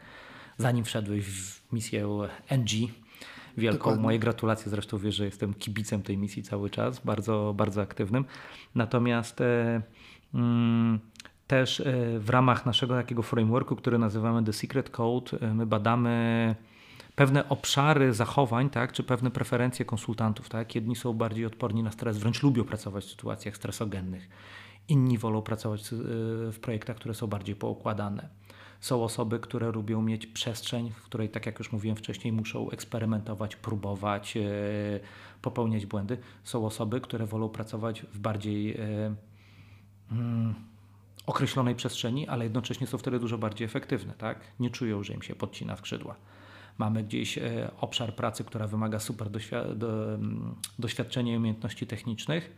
Zanim 0.59 0.85
wszedłeś 0.85 1.25
w 1.25 1.73
misję 1.73 2.29
NG, 2.51 2.71
wielką. 3.57 3.79
Dokładnie. 3.79 4.03
Moje 4.03 4.19
gratulacje, 4.19 4.71
zresztą 4.71 4.99
wiesz, 4.99 5.15
że 5.15 5.25
jestem 5.25 5.55
kibicem 5.55 6.03
tej 6.03 6.19
misji 6.19 6.43
cały 6.43 6.71
czas, 6.71 7.01
bardzo, 7.05 7.55
bardzo 7.57 7.83
aktywnym. 7.83 8.25
Natomiast 8.75 9.41
e, 9.41 9.83
mm, 10.35 10.99
też 11.47 11.81
e, 11.81 11.85
w 12.19 12.31
ramach 12.31 12.67
naszego 12.67 12.95
takiego 12.95 13.23
frameworku, 13.23 13.77
który 13.77 13.99
nazywamy 13.99 14.45
The 14.45 14.53
Secret 14.53 14.91
Code, 14.91 15.41
e, 15.41 15.55
my 15.55 15.67
badamy 15.67 16.55
pewne 17.19 17.49
obszary 17.49 18.15
zachowań, 18.15 18.71
tak, 18.71 18.93
czy 18.93 19.03
pewne 19.03 19.31
preferencje 19.31 19.85
konsultantów. 19.85 20.49
Tak? 20.49 20.75
Jedni 20.75 20.97
są 20.97 21.13
bardziej 21.13 21.47
odporni 21.47 21.83
na 21.83 21.91
stres, 21.91 22.19
wręcz 22.19 22.43
lubią 22.43 22.65
pracować 22.65 23.05
w 23.05 23.11
sytuacjach 23.11 23.57
stresogennych. 23.57 24.29
Inni 24.89 25.19
wolą 25.19 25.43
pracować 25.43 25.89
w 25.91 26.59
projektach, 26.61 26.97
które 26.97 27.15
są 27.15 27.27
bardziej 27.27 27.57
poukładane. 27.57 28.29
Są 28.81 29.05
osoby, 29.05 29.39
które 29.41 29.71
lubią 29.71 30.03
mieć 30.03 30.27
przestrzeń, 30.27 30.91
w 30.91 31.03
której, 31.03 31.29
tak 31.29 31.47
jak 31.47 31.59
już 31.59 31.73
mówiłem 31.73 31.97
wcześniej, 31.97 32.33
muszą 32.33 32.71
eksperymentować, 32.71 33.57
próbować, 33.57 34.37
e, 34.37 34.41
popełniać 35.43 35.87
błędy. 35.87 36.19
Są 36.45 36.67
osoby, 36.67 37.01
które 37.01 37.27
wolą 37.27 37.49
pracować 37.49 38.01
w 38.01 38.19
bardziej 38.19 38.77
e, 38.77 39.15
mm, 40.13 40.55
określonej 41.27 41.75
przestrzeni, 41.75 42.29
ale 42.29 42.45
jednocześnie 42.45 42.87
są 42.87 42.99
wtedy 42.99 43.19
dużo 43.19 43.39
bardziej 43.39 43.65
efektywne. 43.65 44.15
Tak? 44.19 44.41
Nie 44.61 44.71
czują, 44.71 45.03
że 45.03 45.15
im 45.15 45.23
się 45.23 45.35
podcina 45.35 45.77
skrzydła. 45.77 46.17
Mamy 46.79 47.05
gdzieś 47.05 47.39
e, 47.39 47.71
obszar 47.81 48.15
pracy, 48.15 48.45
która 48.45 48.67
wymaga 48.67 49.01
super 49.01 49.29
mm, 49.29 50.55
doświadczenia 50.79 51.35
i 51.35 51.37
umiejętności 51.37 51.87
technicznych 51.87 52.57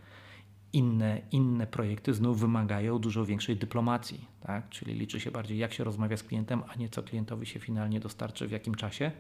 inne, 0.73 1.21
inne 1.33 1.66
projekty 1.66 2.14
znów 2.14 2.41
wymagają 2.41 2.99
dużo 2.99 3.25
większej 3.25 3.57
dyplomacji, 3.57 4.25
tak? 4.41 4.68
czyli 4.68 4.95
liczy 4.95 5.21
się 5.21 5.31
bardziej 5.31 5.59
jak 5.59 5.73
się 5.73 5.85
rozmawia 5.85 6.16
z 6.16 6.23
klientem, 6.23 6.62
a 6.68 6.75
nie 6.75 6.89
co 6.89 7.03
klientowi 7.03 7.47
się 7.47 7.61
finalnie 7.61 8.01
dostarczy 8.01 8.49
w 8.49 8.51
jakim 8.51 8.75
czasie, 8.75 9.12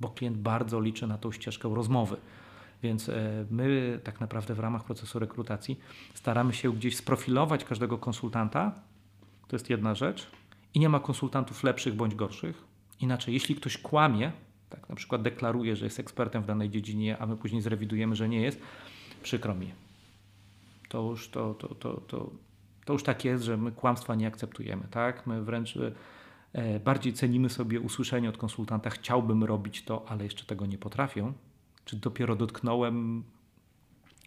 bo 0.00 0.08
klient 0.08 0.36
bardzo 0.36 0.80
liczy 0.80 1.06
na 1.06 1.18
tą 1.18 1.32
ścieżkę 1.32 1.74
rozmowy. 1.74 2.16
Więc 2.82 3.08
e, 3.08 3.46
my 3.50 4.00
tak 4.04 4.20
naprawdę 4.20 4.54
w 4.54 4.60
ramach 4.60 4.84
procesu 4.84 5.18
rekrutacji 5.18 5.80
staramy 6.14 6.54
się 6.54 6.72
gdzieś 6.72 6.96
sprofilować 6.96 7.64
każdego 7.64 7.98
konsultanta. 7.98 8.72
To 9.48 9.56
jest 9.56 9.70
jedna 9.70 9.94
rzecz. 9.94 10.30
I 10.74 10.80
nie 10.80 10.88
ma 10.88 11.00
konsultantów 11.00 11.64
lepszych 11.64 11.94
bądź 11.94 12.14
gorszych. 12.14 12.71
Inaczej, 13.02 13.34
jeśli 13.34 13.54
ktoś 13.54 13.78
kłamie, 13.78 14.32
tak 14.68 14.88
na 14.88 14.94
przykład 14.94 15.22
deklaruje, 15.22 15.76
że 15.76 15.84
jest 15.84 16.00
ekspertem 16.00 16.42
w 16.42 16.46
danej 16.46 16.70
dziedzinie, 16.70 17.18
a 17.18 17.26
my 17.26 17.36
później 17.36 17.62
zrewidujemy, 17.62 18.16
że 18.16 18.28
nie 18.28 18.40
jest, 18.40 18.60
przykro 19.22 19.54
mi 19.54 19.72
to 20.92 21.02
już, 21.02 21.28
to, 21.28 21.54
to, 21.54 21.74
to, 21.74 22.00
to, 22.00 22.30
to 22.84 22.92
już 22.92 23.02
tak 23.02 23.24
jest, 23.24 23.44
że 23.44 23.56
my 23.56 23.72
kłamstwa 23.72 24.14
nie 24.14 24.26
akceptujemy. 24.26 24.82
Tak? 24.90 25.26
My 25.26 25.42
wręcz 25.42 25.78
e, 26.52 26.80
bardziej 26.80 27.12
cenimy 27.12 27.50
sobie 27.50 27.80
usłyszenie 27.80 28.28
od 28.28 28.36
konsultanta, 28.36 28.90
chciałbym 28.90 29.44
robić 29.44 29.84
to, 29.84 30.04
ale 30.08 30.24
jeszcze 30.24 30.44
tego 30.44 30.66
nie 30.66 30.78
potrafię. 30.78 31.32
Czy 31.84 31.96
dopiero 31.96 32.36
dotknąłem, 32.36 33.24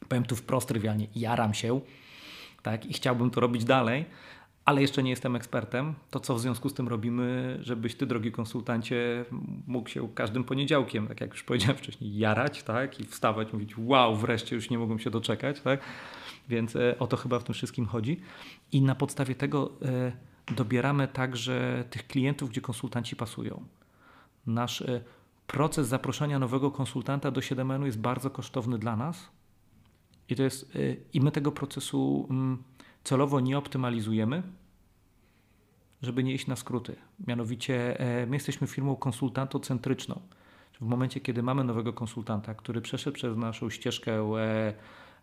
powiem 0.10 0.26
tu 0.26 0.36
wprost 0.36 0.68
trywialnie, 0.68 1.08
jaram 1.16 1.54
się 1.54 1.82
tak? 2.64 2.86
i 2.86 2.94
chciałbym 2.94 3.30
to 3.30 3.40
robić 3.42 3.66
dalej, 3.66 4.06
ale 4.66 4.82
jeszcze 4.82 5.04
nie 5.04 5.10
jestem 5.10 5.36
ekspertem, 5.36 5.94
to 6.10 6.20
co 6.20 6.36
w 6.36 6.40
związku 6.40 6.70
z 6.70 6.74
tym 6.74 6.88
robimy, 6.88 7.58
żebyś 7.62 7.96
ty, 7.96 8.06
drogi 8.06 8.32
konsultancie, 8.32 9.26
mógł 9.68 9.90
się 9.90 10.10
każdym 10.16 10.44
poniedziałkiem, 10.44 11.08
tak 11.08 11.22
jak 11.22 11.32
już 11.32 11.44
powiedziałem 11.44 11.78
wcześniej, 11.78 12.18
jarać 12.18 12.64
tak? 12.64 13.00
i 13.00 13.04
wstawać, 13.04 13.54
mówić 13.54 13.78
wow, 13.78 14.16
wreszcie 14.16 14.56
już 14.56 14.70
nie 14.70 14.78
mogłem 14.78 15.00
się 15.00 15.10
doczekać. 15.10 15.62
Tak? 15.62 15.80
Więc 16.50 16.76
e, 16.76 17.00
o 17.00 17.08
to 17.08 17.18
chyba 17.18 17.40
w 17.40 17.44
tym 17.44 17.54
wszystkim 17.54 17.86
chodzi. 17.86 18.22
I 18.72 18.82
na 18.82 18.96
podstawie 18.96 19.36
tego 19.36 19.72
e, 19.82 20.12
dobieramy 20.56 21.08
także 21.08 21.84
tych 21.90 22.08
klientów, 22.08 22.50
gdzie 22.50 22.62
konsultanci 22.62 23.16
pasują. 23.16 23.64
Nasz 24.48 24.82
e, 24.82 25.02
proces 25.48 25.88
zaproszenia 25.88 26.40
nowego 26.40 26.72
konsultanta 26.72 27.32
do 27.32 27.42
7 27.42 27.86
jest 27.86 28.00
bardzo 28.00 28.30
kosztowny 28.30 28.78
dla 28.78 28.96
nas. 28.96 29.30
I, 30.30 30.36
to 30.36 30.44
jest, 30.44 30.78
I 31.14 31.22
my 31.22 31.32
tego 31.32 31.52
procesu 31.52 32.28
mm, 32.30 32.64
celowo 33.06 33.40
nie 33.40 33.58
optymalizujemy, 33.58 34.44
żeby 36.02 36.24
nie 36.24 36.34
iść 36.34 36.48
na 36.48 36.56
skróty. 36.56 36.96
Mianowicie 37.28 37.98
my 38.28 38.36
jesteśmy 38.36 38.68
firmą 38.68 38.96
konsultantocentryczną. 38.96 40.22
W 40.82 40.86
momencie, 40.86 41.20
kiedy 41.20 41.44
mamy 41.44 41.64
nowego 41.64 41.94
konsultanta, 41.94 42.54
który 42.54 42.82
przeszedł 42.82 43.16
przez 43.16 43.38
naszą 43.38 43.70
ścieżkę 43.70 44.32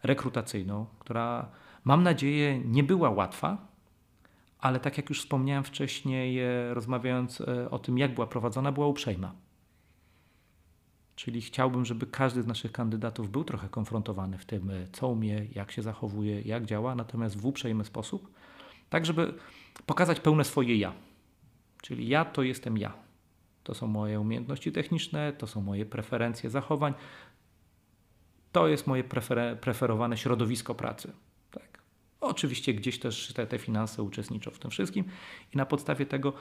rekrutacyjną, 0.02 0.86
która 0.98 1.48
mam 1.84 2.02
nadzieję 2.02 2.58
nie 2.58 2.82
była 2.82 3.10
łatwa, 3.10 3.72
ale 4.58 4.80
tak 4.80 4.96
jak 4.96 5.08
już 5.08 5.20
wspomniałem 5.20 5.64
wcześniej, 5.64 6.38
e, 6.38 6.74
rozmawiając 6.74 7.40
e, 7.40 7.70
o 7.70 7.78
tym, 7.78 7.98
jak 7.98 8.14
była 8.14 8.26
prowadzona, 8.26 8.72
była 8.72 8.86
uprzejma. 8.86 9.32
Czyli 11.16 11.40
chciałbym, 11.40 11.84
żeby 11.84 12.06
każdy 12.06 12.42
z 12.42 12.46
naszych 12.46 12.72
kandydatów 12.72 13.30
był 13.30 13.44
trochę 13.44 13.68
konfrontowany 13.68 14.38
w 14.38 14.44
tym, 14.44 14.70
e, 14.70 14.86
co 14.92 15.08
umie, 15.08 15.46
jak 15.54 15.72
się 15.72 15.82
zachowuje, 15.82 16.42
jak 16.42 16.66
działa, 16.66 16.94
natomiast 16.94 17.36
w 17.36 17.46
uprzejmy 17.46 17.84
sposób, 17.84 18.32
tak 18.90 19.06
żeby 19.06 19.34
pokazać 19.86 20.20
pełne 20.20 20.44
swoje 20.44 20.76
ja. 20.76 20.92
Czyli 21.82 22.08
ja 22.08 22.24
to 22.24 22.42
jestem 22.42 22.78
ja. 22.78 22.92
To 23.64 23.74
są 23.74 23.86
moje 23.86 24.20
umiejętności 24.20 24.72
techniczne, 24.72 25.32
to 25.32 25.46
są 25.46 25.60
moje 25.60 25.86
preferencje 25.86 26.50
zachowań, 26.50 26.94
to 28.52 28.68
jest 28.68 28.86
moje 28.86 29.04
prefer 29.04 29.60
preferowane 29.60 30.16
środowisko 30.16 30.74
pracy. 30.74 31.12
Tak. 31.50 31.82
Oczywiście 32.20 32.74
gdzieś 32.74 32.98
też 32.98 33.32
te, 33.32 33.46
te 33.46 33.58
finanse 33.58 34.02
uczestniczą 34.02 34.50
w 34.50 34.58
tym 34.58 34.70
wszystkim 34.70 35.04
i 35.54 35.56
na 35.56 35.66
podstawie 35.66 36.06
tego 36.06 36.32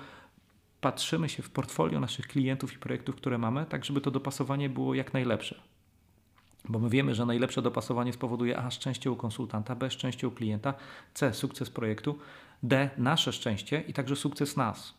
patrzymy 0.82 1.30
się 1.30 1.44
w 1.44 1.50
portfolio 1.50 2.00
naszych 2.00 2.28
klientów 2.28 2.74
i 2.74 2.78
projektów, 2.78 3.16
które 3.16 3.38
mamy, 3.38 3.66
tak 3.66 3.86
żeby 3.86 4.02
to 4.02 4.12
dopasowanie 4.12 4.70
było 4.70 4.94
jak 4.94 5.14
najlepsze. 5.14 5.62
Bo 6.70 6.80
my 6.80 6.90
wiemy, 6.90 7.16
że 7.16 7.26
najlepsze 7.26 7.62
dopasowanie 7.62 8.14
spowoduje 8.14 8.58
A 8.58 8.72
szczęście 8.72 9.12
u 9.12 9.16
konsultanta, 9.16 9.76
B 9.76 9.92
szczęście 9.92 10.28
u 10.28 10.32
klienta, 10.32 10.74
C 11.14 11.34
sukces 11.34 11.70
projektu, 11.70 12.20
D 12.64 12.90
nasze 12.98 13.34
szczęście 13.34 13.84
i 13.88 13.94
także 13.94 14.16
sukces 14.16 14.58
nas. 14.58 14.94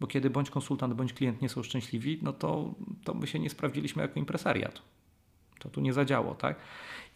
Bo 0.00 0.06
kiedy 0.06 0.30
bądź 0.30 0.50
konsultant, 0.50 0.94
bądź 0.94 1.12
klient 1.12 1.42
nie 1.42 1.48
są 1.48 1.62
szczęśliwi, 1.62 2.18
no 2.22 2.32
to, 2.32 2.74
to 3.04 3.14
my 3.14 3.26
się 3.26 3.38
nie 3.38 3.50
sprawdziliśmy 3.50 4.02
jako 4.02 4.18
impresariat. 4.20 4.82
To 5.58 5.68
tu 5.68 5.80
nie 5.80 5.92
zadziało, 5.92 6.34
tak? 6.34 6.56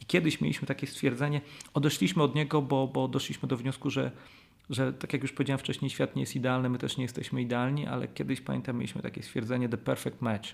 I 0.01 0.07
kiedyś 0.07 0.41
mieliśmy 0.41 0.67
takie 0.67 0.87
stwierdzenie, 0.87 1.41
odeszliśmy 1.75 2.23
od 2.23 2.35
niego, 2.35 2.63
bo, 2.63 2.87
bo 2.87 3.09
doszliśmy 3.09 3.49
do 3.49 3.57
wniosku, 3.57 3.91
że, 3.91 4.11
że 4.71 4.93
tak 4.93 5.13
jak 5.13 5.23
już 5.23 5.33
powiedziałem 5.33 5.59
wcześniej, 5.59 5.91
świat 5.91 6.17
nie 6.17 6.23
jest 6.23 6.37
idealny, 6.37 6.69
my 6.69 6.79
też 6.79 6.97
nie 6.97 7.03
jesteśmy 7.03 7.43
idealni, 7.43 7.87
ale 7.87 8.09
kiedyś 8.09 8.41
pamiętam, 8.41 8.77
mieliśmy 8.77 9.03
takie 9.03 9.23
stwierdzenie 9.23 9.69
the 9.69 9.79
perfect 9.79 10.23
match. 10.23 10.49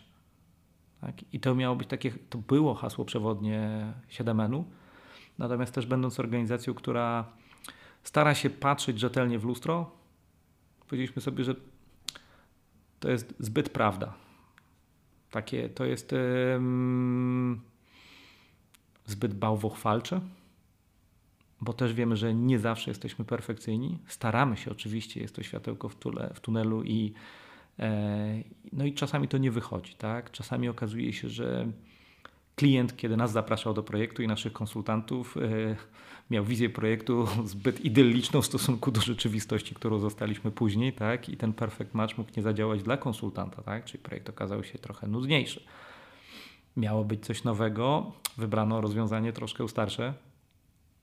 Tak? 1.00 1.14
I 1.32 1.40
to 1.40 1.54
miało 1.54 1.76
być 1.76 1.88
takie, 1.88 2.12
to 2.30 2.38
było 2.38 2.74
hasło 2.74 3.04
przewodnie 3.04 3.92
7 4.08 4.64
Natomiast 5.38 5.74
też 5.74 5.86
będąc 5.86 6.20
organizacją, 6.20 6.74
która 6.74 7.32
stara 8.02 8.34
się 8.34 8.50
patrzeć 8.50 9.00
rzetelnie 9.00 9.38
w 9.38 9.44
lustro, 9.44 9.90
powiedzieliśmy 10.88 11.22
sobie, 11.22 11.44
że 11.44 11.54
to 13.00 13.10
jest 13.10 13.34
zbyt 13.38 13.68
prawda. 13.68 14.14
Takie, 15.30 15.68
to 15.68 15.84
jest 15.84 16.14
zbyt 19.06 19.34
bałwochwalcze, 19.34 20.20
bo 21.62 21.72
też 21.72 21.94
wiemy, 21.94 22.16
że 22.16 22.34
nie 22.34 22.58
zawsze 22.58 22.90
jesteśmy 22.90 23.24
perfekcyjni. 23.24 23.98
Staramy 24.06 24.56
się 24.56 24.70
oczywiście, 24.70 25.20
jest 25.20 25.34
to 25.34 25.42
światełko 25.42 25.88
w, 25.88 25.96
tule, 25.96 26.30
w 26.34 26.40
tunelu 26.40 26.82
i 26.82 27.12
e, 27.78 28.42
no 28.72 28.84
i 28.84 28.94
czasami 28.94 29.28
to 29.28 29.38
nie 29.38 29.50
wychodzi, 29.50 29.94
tak? 29.94 30.30
Czasami 30.30 30.68
okazuje 30.68 31.12
się, 31.12 31.28
że 31.28 31.66
klient, 32.56 32.96
kiedy 32.96 33.16
nas 33.16 33.32
zapraszał 33.32 33.74
do 33.74 33.82
projektu 33.82 34.22
i 34.22 34.26
naszych 34.26 34.52
konsultantów, 34.52 35.36
e, 35.36 35.76
miał 36.30 36.44
wizję 36.44 36.70
projektu 36.70 37.26
zbyt 37.44 37.84
idylliczną 37.84 38.42
w 38.42 38.46
stosunku 38.46 38.90
do 38.90 39.00
rzeczywistości, 39.00 39.74
którą 39.74 39.98
zostaliśmy 39.98 40.50
później, 40.50 40.92
tak? 40.92 41.28
I 41.28 41.36
ten 41.36 41.52
perfect 41.52 41.94
match 41.94 42.18
mógł 42.18 42.30
nie 42.36 42.42
zadziałać 42.42 42.82
dla 42.82 42.96
konsultanta, 42.96 43.62
tak? 43.62 43.84
Czyli 43.84 44.02
projekt 44.02 44.28
okazał 44.28 44.64
się 44.64 44.78
trochę 44.78 45.06
nudniejszy. 45.06 45.64
Miało 46.76 47.04
być 47.04 47.26
coś 47.26 47.44
nowego, 47.44 48.12
wybrano 48.36 48.80
rozwiązanie 48.80 49.32
troszkę 49.32 49.68
starsze, 49.68 50.14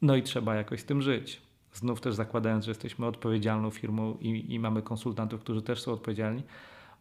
no 0.01 0.15
i 0.15 0.23
trzeba 0.23 0.55
jakoś 0.55 0.79
z 0.79 0.85
tym 0.85 1.01
żyć. 1.01 1.41
Znów 1.73 2.01
też 2.01 2.15
zakładając, 2.15 2.65
że 2.65 2.71
jesteśmy 2.71 3.05
odpowiedzialną 3.05 3.69
firmą 3.69 4.17
i, 4.21 4.53
i 4.53 4.59
mamy 4.59 4.81
konsultantów, 4.81 5.41
którzy 5.41 5.61
też 5.61 5.81
są 5.81 5.91
odpowiedzialni, 5.91 6.43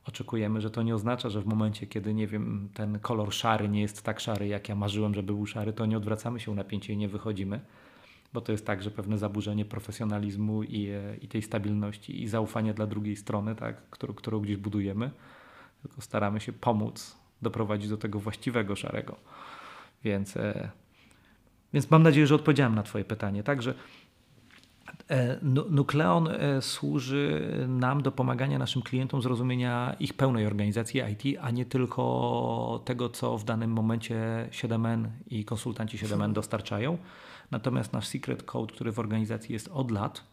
oczekujemy, 0.07 0.61
że 0.61 0.71
to 0.71 0.83
nie 0.83 0.95
oznacza, 0.95 1.31
że 1.31 1.41
w 1.41 1.47
momencie, 1.47 1.87
kiedy 1.87 2.15
nie 2.15 2.27
wiem, 2.27 2.69
ten 2.75 2.99
kolor 2.99 3.33
szary 3.33 3.69
nie 3.69 3.81
jest 3.81 4.03
tak 4.03 4.21
szary, 4.21 4.47
jak 4.47 4.69
ja 4.69 4.75
marzyłem, 4.75 5.15
żeby 5.15 5.27
był 5.27 5.47
szary, 5.47 5.73
to 5.73 5.87
nie 5.87 5.97
odwracamy 5.97 6.41
się 6.41 6.55
napięcie 6.55 6.93
i 6.93 6.97
nie 6.97 7.09
wychodzimy. 7.09 7.61
Bo 8.33 8.41
to 8.41 8.53
jest 8.53 8.67
tak, 8.67 8.83
że 8.83 8.91
pewne 8.91 9.19
zaburzenie 9.19 9.65
profesjonalizmu 9.65 10.63
i, 10.63 10.89
i 11.23 11.29
tej 11.29 11.43
stabilności 11.43 12.23
i 12.23 12.29
zaufania 12.29 12.75
dla 12.75 12.87
drugiej 12.87 13.17
strony, 13.17 13.55
tak, 13.55 13.91
którą, 13.91 14.15
którą 14.15 14.41
gdzieś 14.41 14.57
budujemy, 14.57 15.11
tylko 15.83 16.01
staramy 16.01 16.41
się 16.41 16.53
pomóc 16.53 17.19
doprowadzić 17.43 17.89
do 17.89 17.97
tego 17.97 18.19
właściwego 18.19 18.77
szarego. 18.77 19.17
Więc, 20.05 20.37
e, 20.37 20.71
więc 21.73 21.91
mam 21.91 22.03
nadzieję, 22.03 22.27
że 22.27 22.35
odpowiedziałem 22.35 22.75
na 22.75 22.83
Twoje 22.83 23.05
pytanie. 23.05 23.43
Także 23.43 23.75
E, 25.11 25.39
Nukleon 25.71 26.29
e, 26.29 26.63
służy 26.63 27.51
nam 27.69 28.03
do 28.03 28.13
pomagania 28.13 28.59
naszym 28.59 28.83
klientom 28.83 29.23
zrozumienia 29.23 29.97
ich 30.01 30.15
pełnej 30.15 30.47
organizacji 30.47 31.03
IT, 31.13 31.39
a 31.41 31.51
nie 31.51 31.65
tylko 31.65 32.83
tego, 32.85 33.09
co 33.09 33.39
w 33.39 33.45
danym 33.45 33.71
momencie 33.71 34.49
7N 34.51 35.09
i 35.27 35.45
konsultanci 35.45 35.99
7N 35.99 36.33
dostarczają. 36.33 36.99
Natomiast 37.51 37.93
nasz 37.93 38.07
secret 38.07 38.43
code, 38.43 38.75
który 38.75 38.93
w 38.93 38.99
organizacji 38.99 39.53
jest 39.53 39.69
od 39.69 39.91
lat, 39.91 40.25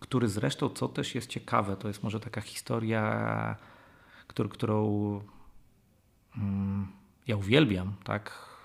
który 0.00 0.28
zresztą, 0.28 0.68
co 0.68 0.88
też 0.88 1.14
jest 1.14 1.28
ciekawe, 1.28 1.76
to 1.76 1.88
jest 1.88 2.02
może 2.02 2.20
taka 2.20 2.40
historia, 2.40 3.56
którą, 4.26 4.48
którą 4.48 5.20
mm, 6.36 6.86
ja 7.26 7.36
uwielbiam, 7.36 7.92
tak? 8.04 8.55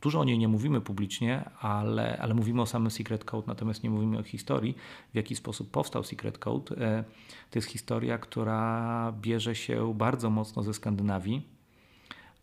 Dużo 0.00 0.20
o 0.20 0.24
niej 0.24 0.38
nie 0.38 0.48
mówimy 0.48 0.80
publicznie, 0.80 1.50
ale, 1.60 2.18
ale 2.18 2.34
mówimy 2.34 2.62
o 2.62 2.66
samym 2.66 2.90
Secret 2.90 3.24
Code, 3.24 3.46
natomiast 3.46 3.82
nie 3.82 3.90
mówimy 3.90 4.18
o 4.18 4.22
historii, 4.22 4.76
w 5.12 5.16
jaki 5.16 5.36
sposób 5.36 5.70
powstał 5.70 6.04
Secret 6.04 6.38
Code. 6.38 6.76
E, 6.76 7.04
to 7.50 7.58
jest 7.58 7.68
historia, 7.68 8.18
która 8.18 9.12
bierze 9.20 9.54
się 9.54 9.94
bardzo 9.94 10.30
mocno 10.30 10.62
ze 10.62 10.74
Skandynawii, 10.74 11.48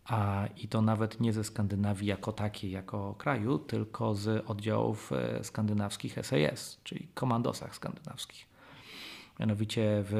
a 0.04 0.46
i 0.56 0.68
to 0.68 0.82
nawet 0.82 1.20
nie 1.20 1.32
ze 1.32 1.44
Skandynawii 1.44 2.08
jako 2.08 2.32
takiej, 2.32 2.70
jako 2.70 3.14
kraju, 3.14 3.58
tylko 3.58 4.14
z 4.14 4.44
oddziałów 4.46 5.12
e, 5.12 5.44
skandynawskich 5.44 6.18
SAS, 6.22 6.80
czyli 6.84 7.08
komandosach 7.14 7.74
skandynawskich. 7.74 8.46
Mianowicie 9.40 10.04
w, 10.08 10.14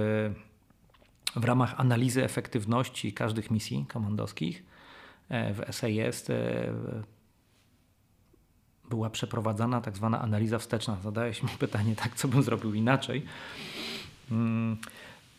w 1.36 1.45
ramach 1.45 1.80
analizy 1.80 2.24
efektywności 2.24 3.12
każdych 3.12 3.51
misji 3.51 3.86
komandowskich 3.89 4.64
e, 5.28 5.55
w 5.55 5.74
SAS 5.74 6.24
była 8.91 9.11
przeprowadzana 9.11 9.80
tak 9.80 9.97
zwana 9.97 10.20
analiza 10.20 10.59
wsteczna. 10.59 10.97
Zadałeś 11.03 11.43
mi 11.43 11.49
pytanie, 11.59 11.97
tak, 11.97 12.14
co 12.14 12.28
bym 12.28 12.43
zrobił 12.43 12.74
inaczej. 12.74 13.22
Hmm. 14.28 14.76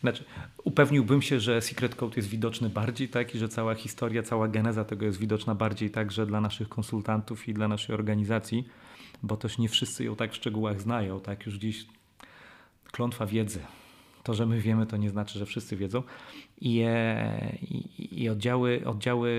Znaczy, 0.00 0.24
upewniłbym 0.64 1.22
się, 1.22 1.40
że 1.40 1.62
Secret 1.62 1.94
Code 1.94 2.16
jest 2.16 2.28
widoczny 2.28 2.70
bardziej, 2.70 3.08
tak, 3.08 3.34
i 3.34 3.38
że 3.38 3.48
cała 3.48 3.74
historia, 3.74 4.22
cała 4.22 4.48
geneza 4.48 4.84
tego 4.84 5.06
jest 5.06 5.18
widoczna 5.18 5.54
bardziej 5.54 5.90
także 5.90 6.26
dla 6.26 6.40
naszych 6.40 6.68
konsultantów 6.68 7.48
i 7.48 7.54
dla 7.54 7.68
naszej 7.68 7.94
organizacji, 7.94 8.68
bo 9.22 9.36
też 9.36 9.58
nie 9.58 9.68
wszyscy 9.68 10.04
ją 10.04 10.16
tak 10.16 10.32
w 10.32 10.36
szczegółach 10.36 10.80
znają, 10.80 11.20
tak, 11.20 11.46
już 11.46 11.54
dziś 11.54 11.86
klątwa 12.92 13.26
wiedzy. 13.26 13.60
To, 14.22 14.34
że 14.34 14.46
my 14.46 14.60
wiemy, 14.60 14.86
to 14.86 14.96
nie 14.96 15.10
znaczy, 15.10 15.38
że 15.38 15.46
wszyscy 15.46 15.76
wiedzą. 15.76 16.02
I, 16.60 16.82
e, 16.86 17.56
i, 17.62 18.22
i 18.22 18.28
oddziały, 18.28 18.82
oddziały 18.86 19.30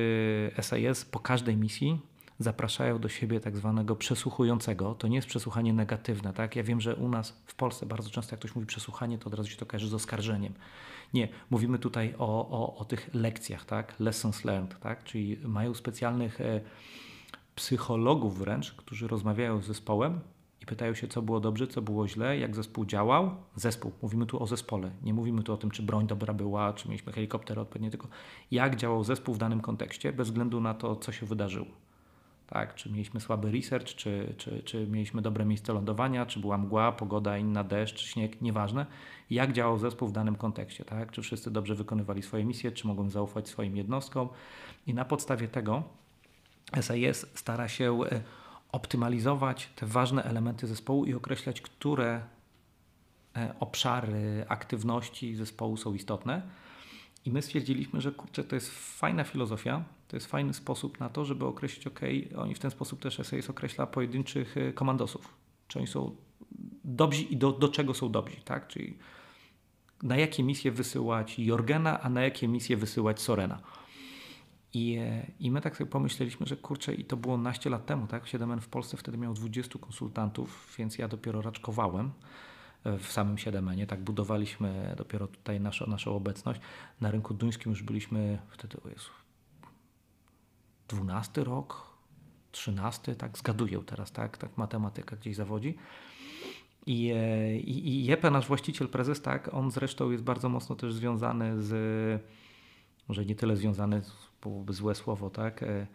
SAS 0.61 1.05
po 1.05 1.19
każdej 1.19 1.57
misji 1.57 1.99
zapraszają 2.43 2.99
do 2.99 3.09
siebie 3.09 3.39
tak 3.39 3.57
zwanego 3.57 3.95
przesłuchującego. 3.95 4.95
To 4.95 5.07
nie 5.07 5.15
jest 5.15 5.27
przesłuchanie 5.27 5.73
negatywne. 5.73 6.33
Tak? 6.33 6.55
Ja 6.55 6.63
wiem, 6.63 6.81
że 6.81 6.95
u 6.95 7.09
nas 7.09 7.41
w 7.45 7.55
Polsce 7.55 7.85
bardzo 7.85 8.09
często 8.09 8.33
jak 8.33 8.39
ktoś 8.39 8.55
mówi 8.55 8.67
przesłuchanie, 8.67 9.17
to 9.17 9.27
od 9.27 9.33
razu 9.33 9.49
się 9.49 9.57
to 9.57 9.65
kojarzy 9.65 9.87
z 9.87 9.93
oskarżeniem. 9.93 10.53
Nie, 11.13 11.27
mówimy 11.49 11.79
tutaj 11.79 12.15
o, 12.17 12.49
o, 12.49 12.77
o 12.77 12.85
tych 12.85 13.09
lekcjach, 13.13 13.65
tak? 13.65 13.99
lessons 13.99 14.45
learned, 14.45 14.79
tak? 14.79 15.03
czyli 15.03 15.37
mają 15.43 15.73
specjalnych 15.73 16.41
e, 16.41 16.61
psychologów 17.55 18.37
wręcz, 18.37 18.71
którzy 18.71 19.07
rozmawiają 19.07 19.61
z 19.61 19.65
zespołem 19.65 20.19
i 20.61 20.65
pytają 20.65 20.93
się, 20.93 21.07
co 21.07 21.21
było 21.21 21.39
dobrze, 21.39 21.67
co 21.67 21.81
było 21.81 22.07
źle, 22.07 22.37
jak 22.37 22.55
zespół 22.55 22.85
działał. 22.85 23.35
Zespół, 23.55 23.91
mówimy 24.01 24.25
tu 24.25 24.43
o 24.43 24.47
zespole. 24.47 24.91
Nie 25.03 25.13
mówimy 25.13 25.43
tu 25.43 25.53
o 25.53 25.57
tym, 25.57 25.71
czy 25.71 25.83
broń 25.83 26.07
dobra 26.07 26.33
była, 26.33 26.73
czy 26.73 26.87
mieliśmy 26.89 27.11
helikopter 27.11 27.59
odpowiednio, 27.59 27.89
tylko 27.89 28.07
jak 28.51 28.75
działał 28.75 29.03
zespół 29.03 29.35
w 29.35 29.37
danym 29.37 29.61
kontekście, 29.61 30.13
bez 30.13 30.27
względu 30.27 30.61
na 30.61 30.73
to, 30.73 30.95
co 30.95 31.11
się 31.11 31.25
wydarzyło 31.25 31.90
tak? 32.51 32.75
Czy 32.75 32.91
mieliśmy 32.91 33.19
słaby 33.19 33.51
research, 33.51 33.95
czy, 33.95 34.33
czy, 34.37 34.63
czy 34.63 34.87
mieliśmy 34.87 35.21
dobre 35.21 35.45
miejsce 35.45 35.73
lądowania, 35.73 36.25
czy 36.25 36.39
była 36.39 36.57
mgła, 36.57 36.91
pogoda 36.91 37.37
inna, 37.37 37.63
deszcz, 37.63 38.01
śnieg, 38.01 38.41
nieważne. 38.41 38.85
Jak 39.29 39.53
działał 39.53 39.77
zespół 39.77 40.07
w 40.07 40.11
danym 40.11 40.35
kontekście, 40.35 40.85
tak? 40.85 41.11
Czy 41.11 41.21
wszyscy 41.21 41.51
dobrze 41.51 41.75
wykonywali 41.75 42.21
swoje 42.21 42.45
misje, 42.45 42.71
czy 42.71 42.87
mogą 42.87 43.09
zaufać 43.09 43.49
swoim 43.49 43.77
jednostkom. 43.77 44.29
I 44.87 44.93
na 44.93 45.05
podstawie 45.05 45.47
tego 45.47 45.83
SAS 46.81 47.25
stara 47.33 47.67
się 47.67 47.99
e, 48.11 48.21
optymalizować 48.71 49.69
te 49.75 49.85
ważne 49.85 50.23
elementy 50.23 50.67
zespołu 50.67 51.05
i 51.05 51.13
określać, 51.13 51.61
które 51.61 52.21
e, 53.35 53.53
obszary 53.59 54.45
aktywności 54.47 55.35
zespołu 55.35 55.77
są 55.77 55.93
istotne. 55.93 56.41
I 57.25 57.31
my 57.31 57.41
stwierdziliśmy, 57.41 58.01
że 58.01 58.11
kurczę, 58.11 58.43
to 58.43 58.55
jest 58.55 58.69
fajna 58.99 59.23
filozofia, 59.23 59.83
to 60.11 60.17
jest 60.17 60.27
fajny 60.27 60.53
sposób 60.53 60.99
na 60.99 61.09
to, 61.09 61.25
żeby 61.25 61.45
określić, 61.45 61.87
ok, 61.87 61.99
oni 62.37 62.55
w 62.55 62.59
ten 62.59 62.71
sposób 62.71 63.01
też 63.01 63.19
SAS 63.19 63.49
określa 63.49 63.87
pojedynczych 63.87 64.57
e, 64.57 64.73
komandosów, 64.73 65.33
czy 65.67 65.79
oni 65.79 65.87
są 65.87 66.15
dobrzy 66.83 67.21
i 67.21 67.37
do, 67.37 67.51
do 67.51 67.69
czego 67.69 67.93
są 67.93 68.11
dobrzy, 68.11 68.41
tak? 68.45 68.67
Czyli 68.67 68.97
na 70.03 70.17
jakie 70.17 70.43
misje 70.43 70.71
wysyłać 70.71 71.39
Jorgena, 71.39 72.01
a 72.01 72.09
na 72.09 72.21
jakie 72.21 72.47
misje 72.47 72.77
wysyłać 72.77 73.21
Sorena. 73.21 73.61
I, 74.73 74.97
e, 74.99 75.31
I 75.39 75.51
my 75.51 75.61
tak 75.61 75.77
sobie 75.77 75.89
pomyśleliśmy, 75.89 76.47
że 76.47 76.57
kurczę, 76.57 76.93
i 76.93 77.05
to 77.05 77.17
było 77.17 77.37
naście 77.37 77.69
lat 77.69 77.85
temu, 77.85 78.07
tak? 78.07 78.25
7N 78.25 78.59
w 78.59 78.67
Polsce 78.67 78.97
wtedy 78.97 79.17
miał 79.17 79.33
20 79.33 79.79
konsultantów, 79.79 80.75
więc 80.77 80.97
ja 80.97 81.07
dopiero 81.07 81.41
raczkowałem 81.41 82.11
e, 82.83 82.97
w 82.97 83.11
samym 83.11 83.37
7 83.37 83.87
tak 83.87 84.01
budowaliśmy 84.01 84.95
dopiero 84.97 85.27
tutaj 85.27 85.59
naszą, 85.59 85.87
naszą 85.87 86.15
obecność. 86.15 86.61
Na 87.01 87.11
rynku 87.11 87.33
duńskim 87.33 87.69
już 87.69 87.83
byliśmy 87.83 88.39
wtedy, 88.49 88.77
o 88.85 88.89
Jezu, 88.89 89.20
12 90.95 91.43
rok, 91.43 91.91
13, 92.51 93.15
tak 93.15 93.37
zgaduję 93.37 93.79
teraz, 93.85 94.11
tak, 94.11 94.37
tak 94.37 94.57
matematyka 94.57 95.15
gdzieś 95.15 95.35
zawodzi. 95.35 95.77
I, 96.85 97.11
e, 97.15 97.55
i, 97.57 97.87
i 97.87 98.05
Jepe, 98.05 98.31
nasz 98.31 98.47
właściciel, 98.47 98.87
prezes, 98.87 99.21
tak, 99.21 99.53
on 99.53 99.71
zresztą 99.71 100.11
jest 100.11 100.23
bardzo 100.23 100.49
mocno 100.49 100.75
też 100.75 100.93
związany 100.93 101.63
z, 101.63 101.73
może 103.07 103.25
nie 103.25 103.35
tyle 103.35 103.55
związany, 103.55 104.01
byłoby 104.41 104.73
złe 104.73 104.95
słowo, 104.95 105.29
tak, 105.29 105.63
e, 105.63 105.87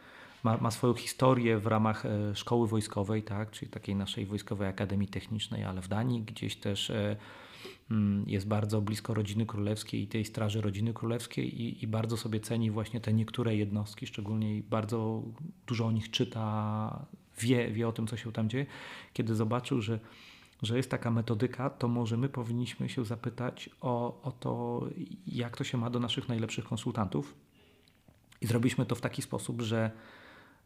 ma, 0.43 0.57
ma 0.57 0.71
swoją 0.71 0.95
historię 0.95 1.59
w 1.59 1.67
ramach 1.67 2.07
e, 2.07 2.35
szkoły 2.35 2.69
wojskowej, 2.69 3.23
tak, 3.23 3.51
czyli 3.51 3.71
takiej 3.71 3.95
naszej 3.95 4.27
wojskowej 4.27 4.69
akademii 4.69 5.09
technicznej, 5.09 5.65
ale 5.65 5.83
w 5.83 5.89
Danii 5.89 6.23
gdzieś 6.23 6.57
też 6.57 6.93
jest 8.27 8.49
bardzo 8.49 8.81
blisko 8.81 9.15
rodziny 9.15 9.47
królewskiej 9.47 10.03
i 10.03 10.07
tej 10.07 10.25
straży 10.25 10.61
rodziny 10.61 10.95
królewskiej 10.95 11.63
i, 11.63 11.85
i, 11.85 11.87
bardzo 11.87 12.17
sobie 12.17 12.41
ceni 12.41 12.71
właśnie 12.71 13.01
te 13.01 13.13
niektóre 13.13 13.57
jednostki, 13.57 14.07
szczególnie 14.07 14.63
bardzo 14.63 15.23
dużo 15.67 15.87
o 15.87 15.93
nich 15.93 16.11
czyta, 16.11 17.07
wie, 17.41 17.71
wie 17.71 17.89
o 17.89 17.93
tym, 17.93 18.07
co 18.07 18.17
się 18.17 18.33
tam 18.33 18.49
dzieje. 18.49 18.67
Kiedy 19.13 19.35
zobaczył, 19.35 19.81
że, 19.81 20.01
że 20.63 20.77
jest 20.77 20.91
taka 20.91 21.11
metodyka, 21.11 21.71
to 21.71 21.89
może 21.89 22.17
my 22.17 22.29
powinniśmy 22.29 22.89
się 22.89 23.05
zapytać 23.05 23.71
o, 23.81 24.23
o 24.23 24.33
to, 24.33 24.85
jak 25.27 25.57
to 25.57 25.65
się 25.65 25.79
ma 25.79 25.91
do 25.91 26.01
naszych 26.01 26.29
najlepszych 26.29 26.65
konsultantów. 26.65 27.35
I 28.41 28.47
zrobiliśmy 28.47 28.87
to 28.87 28.95
w 28.95 29.01
taki 29.01 29.23
sposób, 29.23 29.63
że 29.63 29.91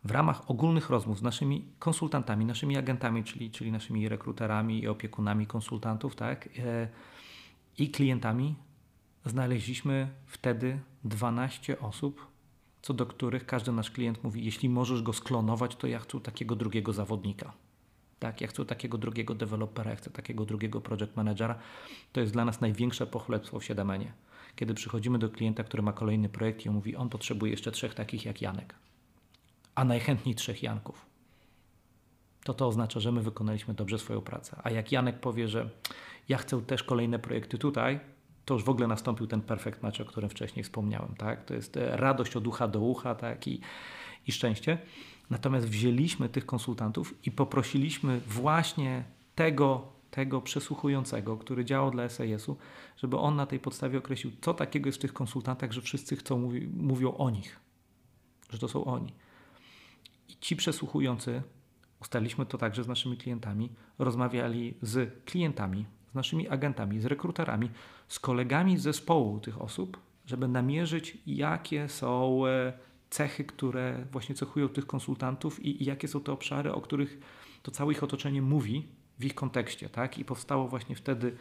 w 0.05 0.11
ramach 0.11 0.51
ogólnych 0.51 0.90
rozmów 0.90 1.18
z 1.18 1.22
naszymi 1.22 1.64
konsultantami, 1.78 2.44
naszymi 2.44 2.76
agentami, 2.76 3.24
czyli, 3.24 3.51
czyli 3.51 3.72
naszymi 3.72 4.09
rekruterami 4.09 4.82
i 4.82 4.88
opiekunami 4.88 5.46
konsultantów, 5.46 6.16
tak, 6.16 6.48
e, 6.59 6.88
i 7.78 7.90
klientami, 7.90 8.55
znaleźliśmy 9.24 10.09
wtedy 10.26 10.78
12 11.05 11.80
osób, 11.80 12.26
co 12.82 12.94
do 12.94 13.07
których 13.07 13.46
każdy 13.46 13.72
nasz 13.72 13.90
klient 13.90 14.24
mówi: 14.24 14.44
Jeśli 14.44 14.68
możesz 14.68 15.03
go 15.03 15.12
sklonować, 15.12 15.76
to 15.76 15.86
ja 15.86 15.98
chcę 15.98 16.20
takiego 16.20 16.57
drugiego 16.57 16.92
zawodnika. 16.92 17.53
Tak, 18.18 18.40
ja 18.40 18.48
chcę 18.48 18.64
takiego 18.64 18.98
drugiego 18.98 19.34
dewelopera, 19.34 19.90
ja 19.90 19.96
chcę 19.96 20.11
takiego 20.11 20.44
drugiego 20.44 20.80
project 20.80 21.16
managera. 21.16 21.59
To 22.12 22.20
jest 22.20 22.32
dla 22.32 22.44
nas 22.44 22.61
największe 22.61 23.07
pochlebstwo 23.07 23.61
w 23.61 23.64
7 23.64 23.90
Kiedy 24.57 24.74
przychodzimy 24.74 25.18
do 25.18 25.28
klienta, 25.28 25.64
który 25.64 25.82
ma 25.82 25.92
kolejny 25.92 26.28
projekt 26.28 26.66
i 26.66 26.68
on 26.68 26.74
mówi: 26.74 26.96
On 26.96 27.09
potrzebuje 27.09 27.51
jeszcze 27.53 27.72
trzech 27.72 27.94
takich 27.94 28.24
jak 28.24 28.42
Janek 28.42 28.74
a 29.75 29.85
najchętniej 29.85 30.35
trzech 30.35 30.62
Janków. 30.62 31.07
To 32.45 32.55
to 32.55 32.66
oznacza, 32.66 33.01
że 33.01 33.12
my 33.12 33.23
wykonaliśmy 33.23 33.75
dobrze 33.75 33.99
swoją 33.99 34.21
pracę. 34.21 34.61
A 34.64 34.71
jak 34.71 34.93
Janek 34.93 35.21
powie, 35.21 35.49
że 35.49 35.71
ja 36.29 36.39
chcę 36.39 36.62
też 36.62 36.83
kolejne 36.83 37.18
projekty 37.18 37.59
tutaj, 37.59 38.01
to 38.45 38.55
już 38.55 38.64
w 38.64 38.68
ogóle 38.68 38.87
nastąpił 38.87 39.27
ten 39.27 39.41
perfect 39.41 39.83
match, 39.83 40.01
o 40.01 40.05
którym 40.05 40.31
wcześniej 40.31 40.64
wspomniałem. 40.64 41.14
Tak? 41.14 41.45
To 41.45 41.55
jest 41.55 41.77
e, 41.77 41.97
radość 41.97 42.37
od 42.37 42.47
ucha 42.47 42.68
do 42.68 42.81
ucha 42.81 43.14
tak? 43.14 43.49
I, 43.49 43.61
i 44.27 44.33
szczęście. 44.33 44.79
Natomiast 45.31 45.68
wzięliśmy 45.68 46.29
tych 46.29 46.47
konsultantów 46.47 47.14
i 47.27 47.31
poprosiliśmy 47.31 48.21
właśnie 48.21 49.05
tego, 49.35 49.89
tego 50.11 50.41
przesłuchującego, 50.41 51.37
który 51.37 51.64
działał 51.64 51.91
dla 51.91 52.09
SAS-u, 52.09 52.57
żeby 52.97 53.16
on 53.16 53.37
na 53.37 53.47
tej 53.47 53.59
podstawie 53.59 53.99
określił, 53.99 54.33
co 54.41 54.55
takiego 54.55 54.89
jest 54.89 54.99
w 54.99 55.03
tych 55.03 55.12
konsultantach, 55.12 55.73
że 55.73 55.81
wszyscy 55.81 56.16
chcą, 56.16 56.39
mówi, 56.39 56.68
mówią 56.77 57.14
o 57.14 57.31
nich, 57.31 57.61
że 58.51 58.59
to 58.59 58.68
są 58.68 58.85
oni. 58.85 59.12
Ci 60.41 60.57
przesłuchujący, 60.57 61.43
ustaliliśmy 62.01 62.47
to 62.47 62.59
także 62.59 62.84
z 62.84 62.88
naszymi 62.88 63.16
klientami, 63.16 63.70
rozmawiali 63.99 64.74
z 64.82 65.24
klientami, 65.24 65.86
z 66.12 66.14
naszymi 66.14 66.49
agentami, 66.49 67.01
z 67.01 67.07
rekruterami, 67.07 67.70
z 68.09 68.18
kolegami 68.18 68.78
z 68.78 68.82
zespołu 68.82 69.41
tych 69.41 69.62
osób, 69.62 69.99
żeby 70.26 70.49
namierzyć, 70.49 71.18
jakie 71.26 71.88
są 71.88 72.47
e, 72.47 72.72
cechy, 73.11 73.45
które 73.45 74.07
właśnie 74.12 74.34
cechują 74.34 74.68
tych 74.68 74.86
konsultantów 74.86 75.64
i, 75.64 75.82
i 75.82 75.86
jakie 75.86 76.09
są 76.09 76.20
te 76.20 76.32
obszary, 76.32 76.72
o 76.72 76.80
których 76.80 77.18
to 77.62 77.70
całe 77.70 77.93
ich 77.93 78.03
otoczenie 78.03 78.43
mówi 78.43 78.88
w 79.18 79.24
ich 79.24 79.34
kontekście. 79.34 79.88
Tak? 79.88 80.18
I 80.18 80.24
powstało 80.24 80.68
właśnie 80.68 80.97
wtedy 80.97 81.36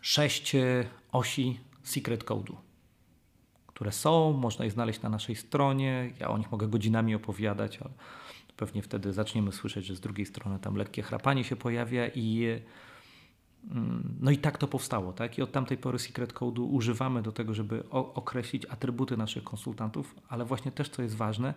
sześć 0.00 0.54
e, 0.54 0.88
osi 1.12 1.60
secret 1.82 2.24
code'u 2.24 2.65
które 3.76 3.92
są, 3.92 4.32
można 4.32 4.64
je 4.64 4.70
znaleźć 4.70 5.02
na 5.02 5.08
naszej 5.08 5.36
stronie. 5.36 6.10
Ja 6.20 6.28
o 6.28 6.38
nich 6.38 6.52
mogę 6.52 6.68
godzinami 6.68 7.14
opowiadać, 7.14 7.78
ale 7.78 7.90
pewnie 8.56 8.82
wtedy 8.82 9.12
zaczniemy 9.12 9.52
słyszeć, 9.52 9.86
że 9.86 9.96
z 9.96 10.00
drugiej 10.00 10.26
strony 10.26 10.58
tam 10.58 10.76
lekkie 10.76 11.02
chrapanie 11.02 11.44
się 11.44 11.56
pojawia 11.56 12.08
i 12.08 12.46
mm, 13.70 14.16
no 14.20 14.30
i 14.30 14.38
tak 14.38 14.58
to 14.58 14.68
powstało, 14.68 15.12
tak? 15.12 15.38
I 15.38 15.42
od 15.42 15.52
tamtej 15.52 15.78
pory 15.78 15.98
Secret 15.98 16.32
Code'u 16.32 16.68
używamy 16.70 17.22
do 17.22 17.32
tego, 17.32 17.54
żeby 17.54 17.84
określić 17.90 18.66
atrybuty 18.66 19.16
naszych 19.16 19.44
konsultantów, 19.44 20.14
ale 20.28 20.44
właśnie 20.44 20.72
też 20.72 20.88
co 20.88 21.02
jest 21.02 21.16
ważne, 21.16 21.54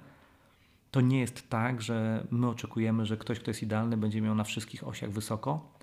to 0.91 1.01
nie 1.01 1.19
jest 1.19 1.49
tak, 1.49 1.81
że 1.81 2.27
my 2.31 2.47
oczekujemy, 2.47 3.05
że 3.05 3.17
ktoś, 3.17 3.39
kto 3.39 3.49
jest 3.49 3.63
idealny, 3.63 3.97
będzie 3.97 4.21
miał 4.21 4.35
na 4.35 4.43
wszystkich 4.43 4.87
osiach 4.87 5.11
wysoko, 5.11 5.73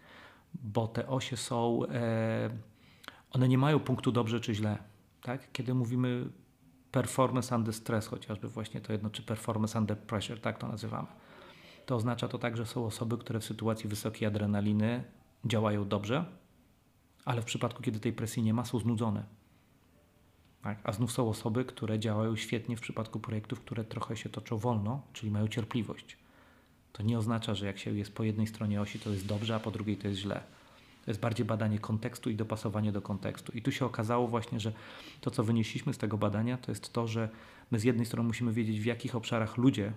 bo 0.55 0.89
te 0.89 1.09
osie 1.09 1.37
są, 1.37 1.81
e, 1.85 2.51
one 3.31 3.49
nie 3.49 3.59
mają 3.59 3.81
punktu 3.81 4.13
dobrze 4.13 4.41
czy 4.41 4.55
źle 4.55 4.96
tak? 5.27 5.53
Kiedy 5.53 5.75
mówimy 5.75 6.29
performance 6.93 7.57
under 7.57 7.75
stress, 7.75 8.07
chociażby 8.07 8.49
właśnie 8.49 8.81
to 8.81 8.93
jedno, 8.93 9.11
czy 9.11 9.23
performance 9.23 9.79
under 9.79 9.99
pressure, 9.99 10.41
tak 10.41 10.59
to 10.59 10.69
nazywamy, 10.69 11.09
to 11.87 11.97
oznacza 11.97 12.29
to 12.29 12.39
tak, 12.39 12.57
że 12.57 12.67
są 12.67 12.87
osoby, 12.87 13.19
które 13.19 13.41
w 13.41 13.45
sytuacji 13.45 13.89
wysokiej 13.89 14.29
adrenaliny 14.29 15.05
działają 15.45 15.89
dobrze, 15.89 16.25
ale 17.25 17.43
w 17.43 17.45
przypadku, 17.45 17.83
kiedy 17.83 18.01
tej 18.01 18.13
presji 18.13 18.43
nie 18.43 18.55
ma, 18.55 18.65
są 18.65 18.79
znudzone. 18.79 19.25
Tak? 20.63 20.79
A 20.85 20.93
znów 20.93 21.13
są 21.13 21.29
osoby, 21.29 21.65
które 21.65 21.99
działają 21.99 22.37
świetnie 22.37 22.77
w 22.77 22.81
przypadku 22.81 23.21
projektów, 23.21 23.61
które 23.61 23.85
trochę 23.85 24.17
się 24.17 24.29
toczą 24.29 24.59
wolno, 24.59 25.03
czyli 25.13 25.31
mają 25.31 25.49
cierpliwość. 25.49 26.19
To 26.93 27.03
nie 27.03 27.19
oznacza, 27.19 27.55
że 27.55 27.67
jak 27.67 27.79
się 27.79 27.93
jest 27.93 28.15
po 28.15 28.25
jednej 28.25 28.47
stronie 28.47 28.81
osi, 28.81 29.01
to 29.01 29.11
jest 29.11 29.27
dobrze, 29.27 29.55
a 29.55 29.61
po 29.61 29.71
drugiej 29.71 29.97
to 29.97 30.09
jest 30.09 30.21
źle. 30.21 30.56
To 31.07 31.11
jest 31.11 31.21
bardziej 31.21 31.47
badanie 31.47 31.79
kontekstu 31.79 32.31
i 32.31 32.37
dopasowanie 32.37 32.93
do 32.93 33.03
kontekstu. 33.03 33.53
I 33.53 33.63
tu 33.63 33.73
się 33.73 33.87
okazało 33.87 34.29
właśnie, 34.29 34.61
że 34.61 34.73
to, 35.21 35.31
co 35.31 35.45
wynieśliśmy 35.45 35.95
z 35.95 35.99
tego 35.99 36.19
badania, 36.19 36.59
to 36.59 36.71
jest 36.71 36.93
to, 36.93 37.07
że 37.07 37.29
my 37.71 37.79
z 37.79 37.85
jednej 37.85 38.07
strony 38.07 38.27
musimy 38.27 38.53
wiedzieć, 38.53 38.81
w 38.81 38.85
jakich 38.85 39.17
obszarach 39.17 39.57
ludzie 39.57 39.93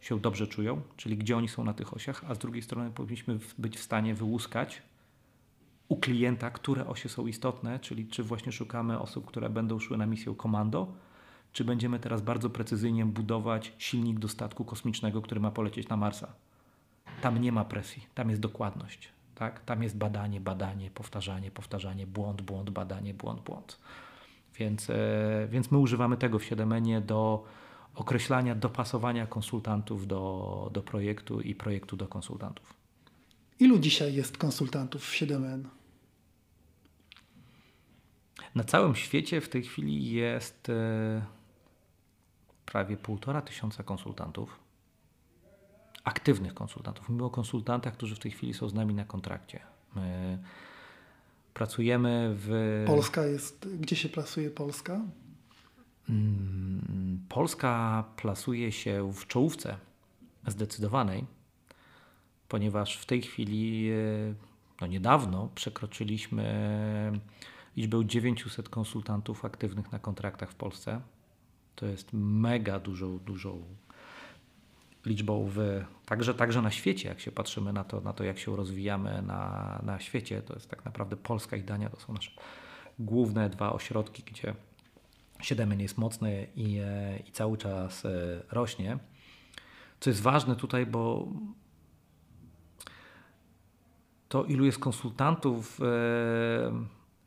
się 0.00 0.20
dobrze 0.20 0.46
czują, 0.46 0.82
czyli 0.96 1.16
gdzie 1.16 1.36
oni 1.36 1.48
są 1.48 1.64
na 1.64 1.74
tych 1.74 1.94
osiach, 1.94 2.24
a 2.28 2.34
z 2.34 2.38
drugiej 2.38 2.62
strony 2.62 2.90
powinniśmy 2.90 3.38
być 3.58 3.76
w 3.76 3.82
stanie 3.82 4.14
wyłuskać 4.14 4.82
u 5.88 5.96
klienta, 5.96 6.50
które 6.50 6.86
osie 6.86 7.08
są 7.08 7.26
istotne, 7.26 7.78
czyli 7.78 8.06
czy 8.06 8.22
właśnie 8.22 8.52
szukamy 8.52 8.98
osób, 8.98 9.26
które 9.26 9.50
będą 9.50 9.78
szły 9.78 9.96
na 9.96 10.06
misję 10.06 10.34
komando, 10.36 10.92
czy 11.52 11.64
będziemy 11.64 11.98
teraz 11.98 12.22
bardzo 12.22 12.50
precyzyjnie 12.50 13.06
budować 13.06 13.72
silnik 13.78 14.18
do 14.18 14.28
statku 14.28 14.64
kosmicznego, 14.64 15.22
który 15.22 15.40
ma 15.40 15.50
polecieć 15.50 15.88
na 15.88 15.96
Marsa. 15.96 16.32
Tam 17.22 17.38
nie 17.38 17.52
ma 17.52 17.64
presji, 17.64 18.06
tam 18.14 18.30
jest 18.30 18.42
dokładność. 18.42 19.19
Tak? 19.34 19.64
Tam 19.64 19.82
jest 19.82 19.96
badanie, 19.96 20.40
badanie, 20.40 20.90
powtarzanie, 20.90 21.50
powtarzanie, 21.50 22.06
błąd, 22.06 22.42
błąd, 22.42 22.70
badanie, 22.70 23.14
błąd, 23.14 23.40
błąd. 23.40 23.80
Więc, 24.58 24.90
e, 24.90 25.48
więc 25.50 25.70
my 25.70 25.78
używamy 25.78 26.16
tego 26.16 26.38
w 26.38 26.44
7 26.44 27.06
do 27.06 27.44
określania, 27.94 28.54
dopasowania 28.54 29.26
konsultantów 29.26 30.06
do, 30.06 30.70
do 30.72 30.82
projektu 30.82 31.40
i 31.40 31.54
projektu 31.54 31.96
do 31.96 32.08
konsultantów. 32.08 32.74
Ilu 33.58 33.78
dzisiaj 33.78 34.14
jest 34.14 34.38
konsultantów 34.38 35.04
w 35.04 35.12
7N? 35.14 35.64
Na 38.54 38.64
całym 38.64 38.94
świecie 38.94 39.40
w 39.40 39.48
tej 39.48 39.62
chwili 39.62 40.10
jest 40.10 40.68
e, 40.68 41.24
prawie 42.66 42.96
półtora 42.96 43.42
tysiąca 43.42 43.82
konsultantów 43.82 44.60
aktywnych 46.04 46.54
konsultantów. 46.54 47.08
Mówimy 47.08 47.24
o 47.24 47.30
konsultantach, 47.30 47.94
którzy 47.94 48.14
w 48.14 48.18
tej 48.18 48.30
chwili 48.30 48.54
są 48.54 48.68
z 48.68 48.74
nami 48.74 48.94
na 48.94 49.04
kontrakcie. 49.04 49.60
My 49.96 50.38
pracujemy 51.54 52.34
w. 52.36 52.84
Polska 52.86 53.26
jest. 53.26 53.68
Gdzie 53.80 53.96
się 53.96 54.08
plasuje 54.08 54.50
Polska? 54.50 55.00
Mm, 56.08 57.20
Polska 57.28 58.04
plasuje 58.16 58.72
się 58.72 59.12
w 59.12 59.26
czołówce 59.26 59.76
zdecydowanej, 60.46 61.26
ponieważ 62.48 62.96
w 62.96 63.06
tej 63.06 63.22
chwili, 63.22 63.90
e, 63.90 63.94
no 64.80 64.86
niedawno, 64.86 65.48
przekroczyliśmy 65.54 67.20
liczbę 67.76 68.04
900 68.06 68.68
konsultantów 68.68 69.44
aktywnych 69.44 69.92
na 69.92 69.98
kontraktach 69.98 70.50
w 70.50 70.54
Polsce. 70.54 71.00
To 71.76 71.86
jest 71.86 72.08
mega 72.12 72.80
dużą, 72.80 73.18
dużą 73.18 73.62
liczbą 75.06 75.48
w, 75.54 75.84
także, 76.06 76.34
także 76.34 76.62
na 76.62 76.70
świecie, 76.70 77.08
jak 77.08 77.20
się 77.20 77.32
patrzymy 77.32 77.72
na 77.72 77.84
to, 77.84 78.00
na 78.00 78.12
to 78.12 78.24
jak 78.24 78.38
się 78.38 78.56
rozwijamy 78.56 79.22
na, 79.22 79.80
na 79.84 80.00
świecie, 80.00 80.42
to 80.42 80.54
jest 80.54 80.70
tak 80.70 80.84
naprawdę 80.84 81.16
Polska 81.16 81.56
i 81.56 81.62
Dania 81.62 81.90
to 81.90 82.00
są 82.00 82.12
nasze 82.12 82.30
główne 82.98 83.50
dwa 83.50 83.72
ośrodki, 83.72 84.22
gdzie 84.22 84.54
Siedemien 85.42 85.80
jest 85.80 85.98
mocny 85.98 86.46
i, 86.56 86.78
e, 86.78 87.18
i 87.28 87.32
cały 87.32 87.58
czas 87.58 88.04
e, 88.04 88.10
rośnie. 88.50 88.98
Co 90.00 90.10
jest 90.10 90.22
ważne 90.22 90.56
tutaj, 90.56 90.86
bo 90.86 91.28
to 94.28 94.44
ilu 94.44 94.64
jest 94.64 94.78
konsultantów 94.78 95.80
e, 95.80 95.84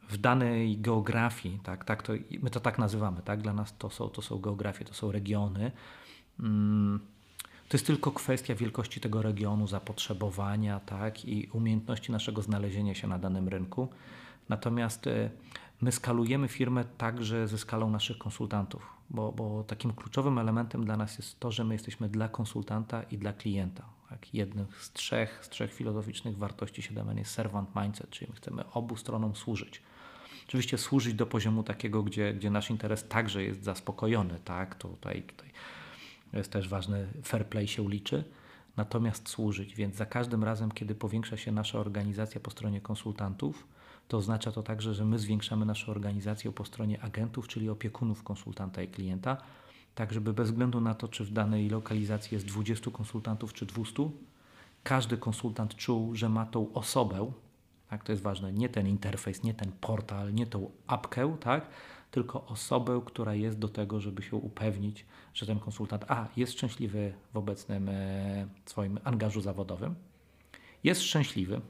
w 0.09 0.17
danej 0.17 0.77
geografii, 0.77 1.59
tak, 1.63 1.85
tak 1.85 2.03
to, 2.03 2.13
my 2.41 2.49
to 2.49 2.59
tak 2.59 2.79
nazywamy, 2.79 3.21
tak, 3.21 3.41
dla 3.41 3.53
nas 3.53 3.77
to 3.77 3.89
są, 3.89 4.09
to 4.09 4.21
są 4.21 4.39
geografie, 4.39 4.85
to 4.85 4.93
są 4.93 5.11
regiony. 5.11 5.71
Mm, 6.39 6.99
to 7.69 7.77
jest 7.77 7.87
tylko 7.87 8.11
kwestia 8.11 8.55
wielkości 8.55 8.99
tego 8.99 9.21
regionu, 9.21 9.67
zapotrzebowania 9.67 10.79
tak, 10.79 11.25
i 11.25 11.49
umiejętności 11.53 12.11
naszego 12.11 12.41
znalezienia 12.41 12.95
się 12.95 13.07
na 13.07 13.19
danym 13.19 13.47
rynku. 13.47 13.87
Natomiast 14.49 15.07
e, 15.07 15.29
my 15.81 15.91
skalujemy 15.91 16.47
firmę 16.47 16.85
także 16.97 17.47
ze 17.47 17.57
skalą 17.57 17.89
naszych 17.89 18.17
konsultantów, 18.17 18.93
bo, 19.09 19.31
bo 19.31 19.63
takim 19.63 19.93
kluczowym 19.93 20.37
elementem 20.37 20.85
dla 20.85 20.97
nas 20.97 21.17
jest 21.17 21.39
to, 21.39 21.51
że 21.51 21.63
my 21.63 21.75
jesteśmy 21.75 22.09
dla 22.09 22.29
konsultanta 22.29 23.03
i 23.03 23.17
dla 23.17 23.33
klienta. 23.33 23.83
Tak? 24.09 24.33
Jednych 24.33 24.83
z 24.83 24.91
trzech, 24.91 25.39
z 25.41 25.49
trzech 25.49 25.73
filozoficznych 25.73 26.37
wartości 26.37 26.81
7N 26.81 27.17
jest 27.17 27.31
servant 27.31 27.69
mindset, 27.75 28.09
czyli 28.09 28.31
my 28.31 28.37
chcemy 28.37 28.63
obu 28.71 28.95
stronom 28.95 29.35
służyć. 29.35 29.81
Oczywiście 30.47 30.77
służyć 30.77 31.13
do 31.13 31.25
poziomu 31.25 31.63
takiego, 31.63 32.03
gdzie, 32.03 32.33
gdzie 32.33 32.49
nasz 32.49 32.69
interes 32.69 33.07
także 33.07 33.43
jest 33.43 33.63
zaspokojony. 33.63 34.39
Tak? 34.45 34.75
Tutaj, 34.75 35.21
tutaj 35.21 35.49
jest 36.37 36.51
też 36.51 36.69
ważne, 36.69 37.07
fair 37.23 37.47
play 37.47 37.67
się 37.67 37.89
liczy, 37.89 38.23
natomiast 38.77 39.29
służyć. 39.29 39.75
Więc 39.75 39.95
za 39.95 40.05
każdym 40.05 40.43
razem, 40.43 40.71
kiedy 40.71 40.95
powiększa 40.95 41.37
się 41.37 41.51
nasza 41.51 41.79
organizacja 41.79 42.41
po 42.41 42.51
stronie 42.51 42.81
konsultantów, 42.81 43.67
to 44.07 44.17
oznacza 44.17 44.51
to 44.51 44.63
także, 44.63 44.93
że 44.93 45.05
my 45.05 45.19
zwiększamy 45.19 45.65
naszą 45.65 45.91
organizację 45.91 46.51
po 46.51 46.65
stronie 46.65 47.01
agentów, 47.01 47.47
czyli 47.47 47.69
opiekunów 47.69 48.23
konsultanta 48.23 48.81
i 48.81 48.87
klienta, 48.87 49.37
tak 49.95 50.13
żeby 50.13 50.33
bez 50.33 50.49
względu 50.49 50.81
na 50.81 50.95
to, 50.95 51.07
czy 51.07 51.25
w 51.25 51.31
danej 51.31 51.69
lokalizacji 51.69 52.35
jest 52.35 52.45
20 52.45 52.91
konsultantów 52.91 53.53
czy 53.53 53.65
200, 53.65 54.09
każdy 54.83 55.17
konsultant 55.17 55.75
czuł, 55.75 56.15
że 56.15 56.29
ma 56.29 56.45
tą 56.45 56.73
osobę, 56.73 57.31
tak, 57.89 58.03
to 58.03 58.11
jest 58.11 58.23
ważne, 58.23 58.53
nie 58.53 58.69
ten 58.69 58.87
interfejs, 58.87 59.43
nie 59.43 59.53
ten 59.53 59.71
portal, 59.71 60.33
nie 60.33 60.47
tą 60.47 60.71
apkę, 60.87 61.37
tak, 61.39 61.67
tylko 62.11 62.45
osobę, 62.45 63.01
która 63.05 63.33
jest 63.33 63.59
do 63.59 63.69
tego, 63.69 63.99
żeby 63.99 64.23
się 64.23 64.35
upewnić, 64.35 65.05
że 65.33 65.45
ten 65.45 65.59
konsultant 65.59 66.05
A 66.07 66.27
jest 66.37 66.53
szczęśliwy 66.53 67.13
w 67.33 67.37
obecnym 67.37 67.89
e, 67.89 68.47
swoim 68.65 68.99
angażu 69.03 69.41
zawodowym, 69.41 69.95
jest 70.83 71.01
szczęśliwy, 71.01 71.61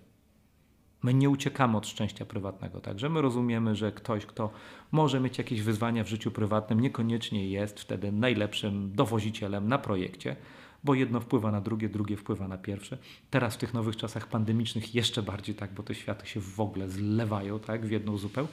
My 1.04 1.14
nie 1.14 1.30
uciekamy 1.30 1.78
od 1.78 1.88
szczęścia 1.88 2.26
prywatnego, 2.26 2.82
także 2.82 3.10
my 3.10 3.22
rozumiemy, 3.22 3.76
że 3.76 3.92
ktoś, 3.92 4.26
kto 4.26 4.52
może 4.92 5.20
mieć 5.20 5.38
jakieś 5.38 5.62
wyzwania 5.62 6.04
w 6.04 6.08
życiu 6.08 6.32
prywatnym, 6.32 6.80
niekoniecznie 6.80 7.50
jest 7.50 7.80
wtedy 7.80 8.12
najlepszym 8.12 8.96
dowozicielem 8.96 9.68
na 9.68 9.78
projekcie, 9.78 10.36
bo 10.84 10.94
jedno 10.94 11.20
wpływa 11.20 11.52
na 11.52 11.62
drugie, 11.62 11.90
drugie 11.90 12.18
wpływa 12.18 12.48
na 12.48 12.58
pierwsze. 12.58 12.98
Teraz 13.30 13.56
w 13.56 13.58
tych 13.58 13.74
nowych 13.74 13.98
czasach 13.98 14.28
pandemicznych 14.28 14.96
jeszcze 14.96 15.24
bardziej 15.24 15.56
tak, 15.56 15.74
bo 15.74 15.84
te 15.84 15.96
światy 15.96 16.28
się 16.28 16.40
w 16.40 16.60
ogóle 16.60 16.90
zlewają 16.90 17.60
tak, 17.60 17.86
w 17.86 17.92
jedną 17.92 18.18
zupeł. 18.18 18.48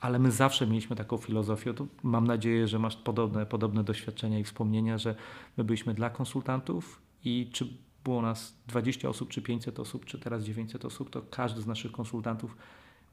Ale 0.00 0.18
my 0.18 0.30
zawsze 0.30 0.66
mieliśmy 0.66 0.96
taką 0.96 1.16
filozofię, 1.16 1.74
to 1.74 1.86
mam 2.02 2.26
nadzieję, 2.26 2.68
że 2.68 2.78
masz 2.78 2.96
podobne, 2.96 3.46
podobne 3.46 3.84
doświadczenia 3.84 4.38
i 4.38 4.44
wspomnienia, 4.44 4.98
że 4.98 5.14
my 5.56 5.64
byliśmy 5.64 5.94
dla 5.94 6.10
konsultantów 6.10 7.02
i 7.24 7.50
czy 7.52 7.68
było 8.04 8.22
nas 8.22 8.54
20 8.66 9.08
osób, 9.08 9.28
czy 9.28 9.42
500 9.42 9.80
osób, 9.80 10.04
czy 10.04 10.18
teraz 10.18 10.44
900 10.44 10.84
osób, 10.84 11.10
to 11.10 11.22
każdy 11.22 11.62
z 11.62 11.66
naszych 11.66 11.92
konsultantów 11.92 12.56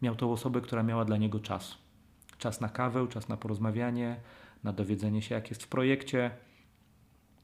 miał 0.01 0.15
tą 0.15 0.31
osobę, 0.31 0.61
która 0.61 0.83
miała 0.83 1.05
dla 1.05 1.17
niego 1.17 1.39
czas. 1.39 1.77
Czas 2.37 2.61
na 2.61 2.69
kawę, 2.69 3.07
czas 3.07 3.29
na 3.29 3.37
porozmawianie, 3.37 4.19
na 4.63 4.73
dowiedzenie 4.73 5.21
się, 5.21 5.35
jak 5.35 5.49
jest 5.49 5.63
w 5.63 5.67
projekcie, 5.67 6.31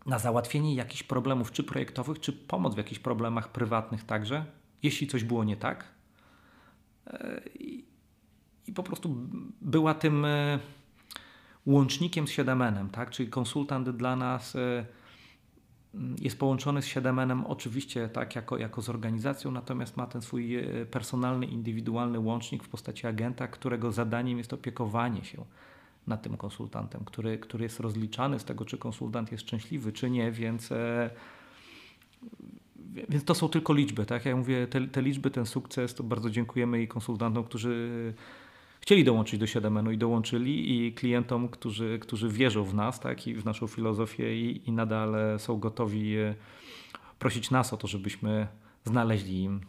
na 0.06 0.20
załatwienie 0.20 0.76
jakichś 0.76 1.04
problemów, 1.04 1.52
czy 1.52 1.64
projektowych, 1.64 2.20
czy 2.20 2.34
pomoc 2.34 2.74
w 2.74 2.78
jakichś 2.78 3.00
problemach 3.00 3.52
prywatnych 3.52 4.04
także, 4.04 4.46
jeśli 4.84 5.08
coś 5.08 5.24
było 5.24 5.44
nie 5.44 5.58
tak. 5.58 5.86
I, 8.68 8.74
po 8.74 8.84
prostu 8.84 9.16
była 9.62 9.94
tym 9.94 10.26
e, 10.26 10.60
łącznikiem 11.66 12.28
z 12.28 12.32
7 12.32 12.90
tak? 12.92 13.10
czyli 13.10 13.30
konsultant 13.30 13.90
dla 13.90 14.16
nas 14.16 14.56
e, 14.56 14.86
jest 16.22 16.40
połączony 16.40 16.82
z 16.82 16.86
7 16.86 17.46
oczywiście 17.46 18.10
tak 18.10 18.36
jako, 18.36 18.58
jako 18.58 18.82
z 18.82 18.90
organizacją, 18.90 19.52
natomiast 19.52 19.98
ma 19.98 20.08
ten 20.08 20.22
swój 20.22 20.56
e, 20.56 20.86
personalny, 20.86 21.46
indywidualny 21.46 22.20
łącznik 22.20 22.64
w 22.64 22.70
postaci 22.70 23.08
agenta, 23.08 23.48
którego 23.48 23.92
zadaniem 23.92 24.38
jest 24.38 24.54
opiekowanie 24.54 25.24
się 25.24 25.46
nad 26.08 26.22
tym 26.22 26.38
konsultantem, 26.38 27.06
który, 27.06 27.38
który 27.38 27.64
jest 27.64 27.80
rozliczany 27.80 28.40
z 28.40 28.46
tego, 28.46 28.66
czy 28.66 28.78
konsultant 28.78 29.32
jest 29.32 29.44
szczęśliwy, 29.44 29.92
czy 29.92 30.10
nie, 30.10 30.32
więc, 30.32 30.70
więc 33.10 33.24
to 33.24 33.36
są 33.36 33.50
tylko 33.50 33.74
liczby. 33.74 34.06
Tak? 34.06 34.26
Ja 34.26 34.36
mówię, 34.36 34.68
te, 34.68 34.88
te 34.88 35.02
liczby, 35.02 35.32
ten 35.32 35.46
sukces, 35.46 35.94
to 35.96 36.04
bardzo 36.04 36.30
dziękujemy 36.30 36.82
i 36.82 36.88
konsultantom, 36.88 37.44
którzy 37.44 38.14
chcieli 38.84 39.04
dołączyć 39.04 39.40
do 39.40 39.48
7 39.48 39.94
i 39.94 39.98
dołączyli 39.98 40.86
i 40.88 40.94
klientom, 40.94 41.50
którzy, 41.50 42.00
którzy 42.00 42.30
wierzą 42.30 42.64
w 42.64 42.74
nas 42.74 43.00
tak, 43.00 43.28
i 43.28 43.36
w 43.36 43.46
naszą 43.46 43.68
filozofię 43.68 44.36
i, 44.36 44.70
i 44.70 44.72
nadal 44.72 45.16
są 45.38 45.60
gotowi 45.60 46.18
e, 46.18 46.36
prosić 47.20 47.52
nas 47.52 47.74
o 47.74 47.78
to, 47.78 47.88
żebyśmy 47.88 48.48
znaleźli 48.84 49.44
im 49.44 49.62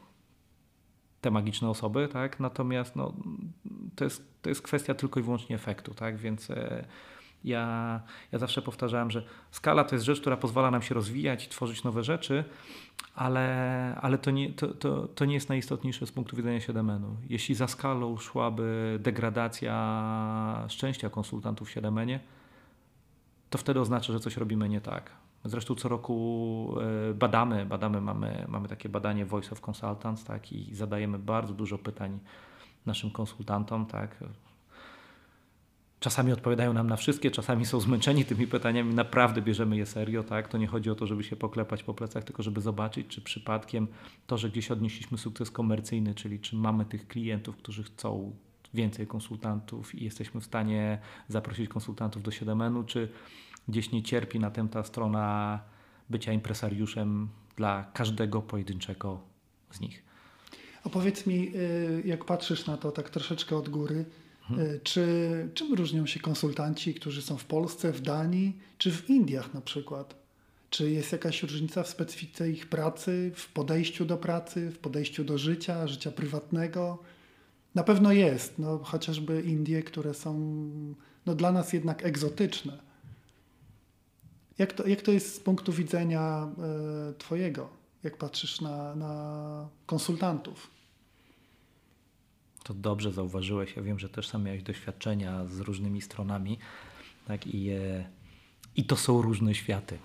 te 1.20 1.30
magiczne 1.30 1.68
osoby, 1.68 2.08
tak? 2.12 2.40
Natomiast 2.40 2.96
no, 2.96 3.14
to, 3.96 4.04
jest, 4.04 4.42
to 4.42 4.48
jest 4.48 4.62
kwestia 4.62 4.94
tylko 4.94 5.20
i 5.20 5.22
wyłącznie 5.22 5.56
efektu, 5.56 5.94
tak? 5.94 6.16
Więc 6.16 6.50
e, 6.50 6.84
ja, 7.44 8.00
ja 8.32 8.38
zawsze 8.38 8.62
powtarzałem, 8.62 9.10
że 9.10 9.22
skala 9.50 9.84
to 9.84 9.94
jest 9.94 10.04
rzecz, 10.04 10.20
która 10.20 10.36
pozwala 10.36 10.70
nam 10.70 10.82
się 10.82 10.94
rozwijać 10.94 11.46
i 11.46 11.48
tworzyć 11.48 11.84
nowe 11.84 12.04
rzeczy, 12.04 12.44
ale, 13.14 13.98
ale 14.02 14.18
to, 14.18 14.30
nie, 14.30 14.52
to, 14.52 14.68
to, 14.68 15.08
to 15.08 15.24
nie 15.24 15.34
jest 15.34 15.48
najistotniejsze 15.48 16.06
z 16.06 16.12
punktu 16.12 16.36
widzenia 16.36 16.60
7 16.60 17.16
Jeśli 17.28 17.54
za 17.54 17.68
skalą 17.68 18.16
szłaby 18.16 18.98
degradacja 19.02 20.64
szczęścia 20.68 21.10
konsultantów 21.10 21.68
w 21.68 21.70
7 21.70 22.08
to 23.50 23.58
wtedy 23.58 23.80
oznacza, 23.80 24.12
że 24.12 24.20
coś 24.20 24.36
robimy 24.36 24.68
nie 24.68 24.80
tak. 24.80 25.10
Zresztą 25.44 25.74
co 25.74 25.88
roku 25.88 26.76
e, 27.10 27.14
badamy, 27.14 27.66
badamy 27.66 28.00
mamy, 28.00 28.44
mamy 28.48 28.68
takie 28.68 28.88
badanie 28.88 29.26
Voice 29.26 29.50
of 29.50 29.60
Consultants 29.60 30.24
tak, 30.24 30.52
i 30.52 30.74
zadajemy 30.74 31.18
bardzo 31.18 31.54
dużo 31.54 31.78
pytań 31.78 32.18
naszym 32.86 33.10
konsultantom. 33.10 33.86
Tak. 33.86 34.16
Czasami 36.04 36.32
odpowiadają 36.32 36.72
nam 36.72 36.86
na 36.86 36.96
wszystkie, 36.96 37.30
czasami 37.30 37.66
są 37.66 37.80
zmęczeni 37.80 38.24
tymi 38.24 38.46
pytaniami, 38.46 38.94
naprawdę 38.94 39.42
bierzemy 39.42 39.76
je 39.76 39.86
serio, 39.86 40.22
tak? 40.22 40.48
To 40.48 40.58
nie 40.58 40.66
chodzi 40.66 40.90
o 40.90 40.94
to, 40.94 41.06
żeby 41.06 41.24
się 41.24 41.36
poklepać 41.36 41.82
po 41.82 41.94
plecach, 41.94 42.24
tylko 42.24 42.42
żeby 42.42 42.60
zobaczyć, 42.60 43.06
czy 43.06 43.20
przypadkiem 43.20 43.86
to, 44.26 44.38
że 44.38 44.50
gdzieś 44.50 44.70
odnieśliśmy 44.70 45.18
sukces 45.18 45.50
komercyjny, 45.50 46.14
czyli 46.14 46.40
czy 46.40 46.56
mamy 46.56 46.84
tych 46.84 47.08
klientów, 47.08 47.56
którzy 47.56 47.82
chcą 47.82 48.36
więcej 48.74 49.06
konsultantów 49.06 49.94
i 49.94 50.04
jesteśmy 50.04 50.40
w 50.40 50.44
stanie 50.44 50.98
zaprosić 51.28 51.68
konsultantów 51.68 52.22
do 52.22 52.30
7 52.30 52.86
czy 52.86 53.08
gdzieś 53.68 53.92
nie 53.92 54.02
cierpi 54.02 54.40
na 54.40 54.50
tym 54.50 54.68
ta 54.68 54.82
strona 54.82 55.60
bycia 56.10 56.32
impresariuszem 56.32 57.28
dla 57.56 57.84
każdego 57.94 58.42
pojedynczego 58.42 59.20
z 59.70 59.80
nich. 59.80 60.02
Opowiedz 60.84 61.26
mi, 61.26 61.52
y, 61.56 62.02
jak 62.04 62.24
patrzysz 62.24 62.66
na 62.66 62.76
to 62.76 62.92
tak 62.92 63.10
troszeczkę 63.10 63.56
od 63.56 63.68
góry, 63.68 64.04
Mhm. 64.50 64.80
Czy, 64.82 65.06
czym 65.54 65.74
różnią 65.74 66.06
się 66.06 66.20
konsultanci, 66.20 66.94
którzy 66.94 67.22
są 67.22 67.36
w 67.36 67.44
Polsce, 67.44 67.92
w 67.92 68.00
Danii 68.00 68.58
czy 68.78 68.92
w 68.92 69.10
Indiach 69.10 69.54
na 69.54 69.60
przykład? 69.60 70.14
Czy 70.70 70.90
jest 70.90 71.12
jakaś 71.12 71.42
różnica 71.42 71.82
w 71.82 71.88
specyfice 71.88 72.50
ich 72.50 72.66
pracy, 72.66 73.32
w 73.34 73.52
podejściu 73.52 74.04
do 74.04 74.16
pracy, 74.16 74.70
w 74.70 74.78
podejściu 74.78 75.24
do 75.24 75.38
życia, 75.38 75.86
życia 75.86 76.10
prywatnego? 76.10 76.98
Na 77.74 77.84
pewno 77.84 78.12
jest, 78.12 78.58
no, 78.58 78.78
chociażby 78.78 79.42
Indie, 79.42 79.82
które 79.82 80.14
są 80.14 80.34
no, 81.26 81.34
dla 81.34 81.52
nas 81.52 81.72
jednak 81.72 82.06
egzotyczne. 82.06 82.78
Jak 84.58 84.72
to, 84.72 84.86
jak 84.86 85.02
to 85.02 85.12
jest 85.12 85.34
z 85.34 85.40
punktu 85.40 85.72
widzenia 85.72 86.48
e, 87.10 87.12
Twojego, 87.18 87.68
jak 88.02 88.16
patrzysz 88.16 88.60
na, 88.60 88.94
na 88.94 89.68
konsultantów? 89.86 90.73
To 92.64 92.74
dobrze 92.74 93.12
zauważyłeś. 93.12 93.76
Ja 93.76 93.82
wiem, 93.82 93.98
że 93.98 94.08
też 94.08 94.28
sam 94.28 94.42
miałeś 94.42 94.62
doświadczenia 94.62 95.46
z 95.46 95.60
różnymi 95.60 96.00
stronami. 96.00 96.58
Tak? 97.28 97.46
I, 97.46 97.70
I 98.76 98.84
to 98.84 98.96
są 98.96 99.22
różne 99.22 99.54
światy. 99.54 99.98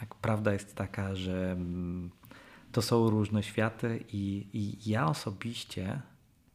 Tak? 0.00 0.14
Prawda 0.14 0.52
jest 0.52 0.74
taka, 0.74 1.14
że 1.14 1.52
mm, 1.52 2.10
to 2.72 2.82
są 2.82 3.10
różne 3.10 3.42
światy 3.42 4.04
i, 4.12 4.46
i 4.52 4.90
ja 4.90 5.06
osobiście, 5.06 6.00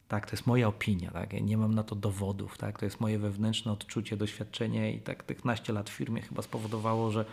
tak, 0.08 0.26
to 0.26 0.32
jest 0.32 0.48
moja 0.48 0.68
opinia, 0.68 1.12
tak? 1.12 1.34
Ja 1.34 1.40
nie 1.40 1.58
mam 1.58 1.76
na 1.76 1.84
to 1.84 1.96
dowodów, 1.96 2.58
tak? 2.58 2.80
to 2.80 2.86
jest 2.86 3.00
moje 3.00 3.20
wewnętrzne 3.20 3.72
odczucie, 3.72 4.18
doświadczenie 4.18 4.94
i 4.94 5.00
tak 5.00 5.24
tych 5.24 5.46
naście 5.46 5.74
lat 5.74 5.90
w 5.90 5.94
firmie 5.94 6.22
chyba 6.22 6.42
spowodowało, 6.42 7.12
że 7.12 7.26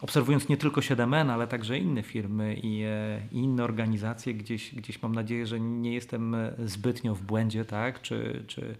obserwując 0.00 0.48
nie 0.48 0.56
tylko 0.56 0.80
7N, 0.80 1.30
ale 1.30 1.46
także 1.46 1.78
inne 1.78 2.02
firmy 2.02 2.54
i, 2.54 2.82
e, 2.82 3.20
i, 3.32 3.36
inne 3.36 3.64
organizacje, 3.64 4.34
gdzieś, 4.34 4.74
gdzieś 4.74 5.02
mam 5.02 5.14
nadzieję, 5.14 5.46
że 5.46 5.60
nie 5.60 5.94
jestem 5.94 6.34
e, 6.34 6.54
zbytnio 6.64 7.14
w 7.14 7.22
błędzie, 7.22 7.64
tak, 7.64 8.02
czy, 8.02 8.44
czy, 8.46 8.76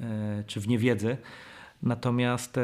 e, 0.00 0.44
czy 0.46 0.60
w 0.60 0.68
niewiedzy. 0.68 1.16
Natomiast 1.82 2.56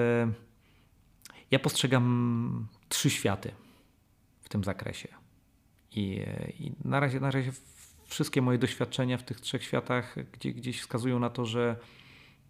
ja 1.50 1.58
postrzegam 1.58 2.66
trzy 2.88 3.10
światy 3.10 3.52
w 4.40 4.48
tym 4.48 4.64
zakresie. 4.64 5.08
I, 5.90 6.20
i 6.58 6.72
na, 6.84 7.00
razie, 7.00 7.20
na 7.20 7.30
razie 7.30 7.52
wszystkie 8.06 8.42
moje 8.42 8.58
doświadczenia 8.58 9.18
w 9.18 9.22
tych 9.22 9.40
trzech 9.40 9.64
światach 9.64 10.16
gdzie, 10.32 10.52
gdzieś 10.52 10.80
wskazują 10.80 11.18
na 11.18 11.30
to, 11.30 11.46
że 11.46 11.76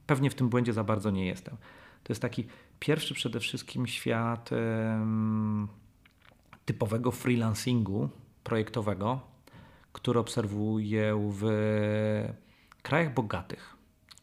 pewnie 0.06 0.30
w 0.30 0.34
tym 0.34 0.48
błędzie 0.48 0.72
za 0.72 0.84
bardzo 0.84 1.10
nie 1.10 1.26
jestem. 1.26 1.56
To 2.02 2.12
jest 2.12 2.22
taki 2.22 2.46
Pierwszy 2.82 3.14
przede 3.14 3.40
wszystkim 3.40 3.86
świat 3.86 4.50
typowego 6.64 7.10
freelancingu 7.10 8.08
projektowego, 8.44 9.20
który 9.92 10.20
obserwuję 10.20 11.30
w 11.32 11.44
krajach 12.82 13.14
bogatych, 13.14 13.76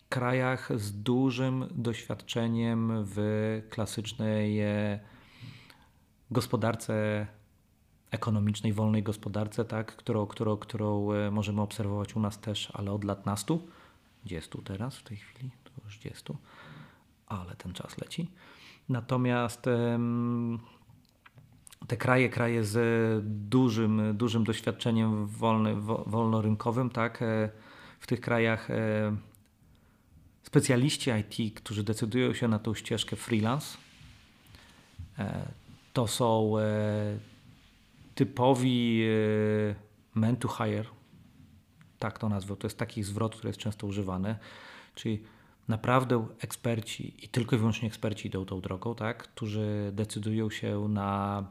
krajach 0.10 0.80
z 0.80 1.02
dużym 1.04 1.68
doświadczeniem 1.72 3.06
w 3.06 3.18
klasycznej 3.70 4.60
gospodarce 6.32 7.28
ekonomicznej, 8.12 8.74
wolnej 8.74 9.04
gospodarce, 9.04 9.66
tak, 9.66 9.96
którą, 9.96 10.26
którą, 10.28 10.58
którą 10.58 11.12
e, 11.12 11.32
możemy 11.32 11.62
obserwować 11.62 12.16
u 12.16 12.20
nas 12.20 12.40
też, 12.40 12.72
ale 12.74 12.92
od 12.92 13.04
lat 13.04 13.26
nastu. 13.26 13.68
20 14.26 14.58
teraz 14.64 14.98
w 14.98 15.04
tej 15.04 15.18
chwili, 15.18 15.52
to 15.64 15.72
już 15.86 16.00
20, 16.00 16.34
ale 17.30 17.56
ten 17.56 17.74
czas 17.74 17.98
leci. 17.98 18.32
Natomiast 18.90 19.66
te 21.88 21.98
kraje, 21.98 22.30
kraje 22.30 22.64
z 22.64 22.80
dużym, 23.50 24.18
dużym 24.18 24.44
doświadczeniem 24.44 25.28
wolny, 25.28 25.76
wolnorynkowym, 26.06 26.90
tak, 26.90 27.22
e, 27.22 27.50
w 28.00 28.08
tych 28.08 28.22
krajach 28.22 28.72
e, 28.72 29.16
specjaliści 30.44 31.12
IT, 31.12 31.56
którzy 31.56 31.84
decydują 31.84 32.34
się 32.34 32.48
na 32.48 32.60
tą 32.60 32.74
ścieżkę 32.74 33.16
freelance, 33.16 33.78
to 35.94 36.08
są 36.08 36.54
typowi 38.16 39.04
men 40.16 40.36
to 40.36 40.48
hire, 40.48 40.86
tak 42.00 42.20
to 42.20 42.30
nazwę, 42.30 42.56
to 42.56 42.68
jest 42.68 42.78
taki 42.78 43.04
zwrot, 43.04 43.36
który 43.36 43.50
jest 43.50 43.60
często 43.60 43.88
używany, 43.88 44.36
czyli 44.96 45.24
naprawdę 45.70 46.28
eksperci 46.40 47.26
i 47.26 47.30
tylko 47.30 47.56
i 47.56 47.60
wyłącznie 47.60 47.88
eksperci 47.88 48.28
idą 48.28 48.46
tą 48.46 48.62
drogą, 48.62 48.96
tak, 48.96 49.24
którzy 49.24 49.92
decydują 49.94 50.50
się 50.50 50.88
na 50.90 51.44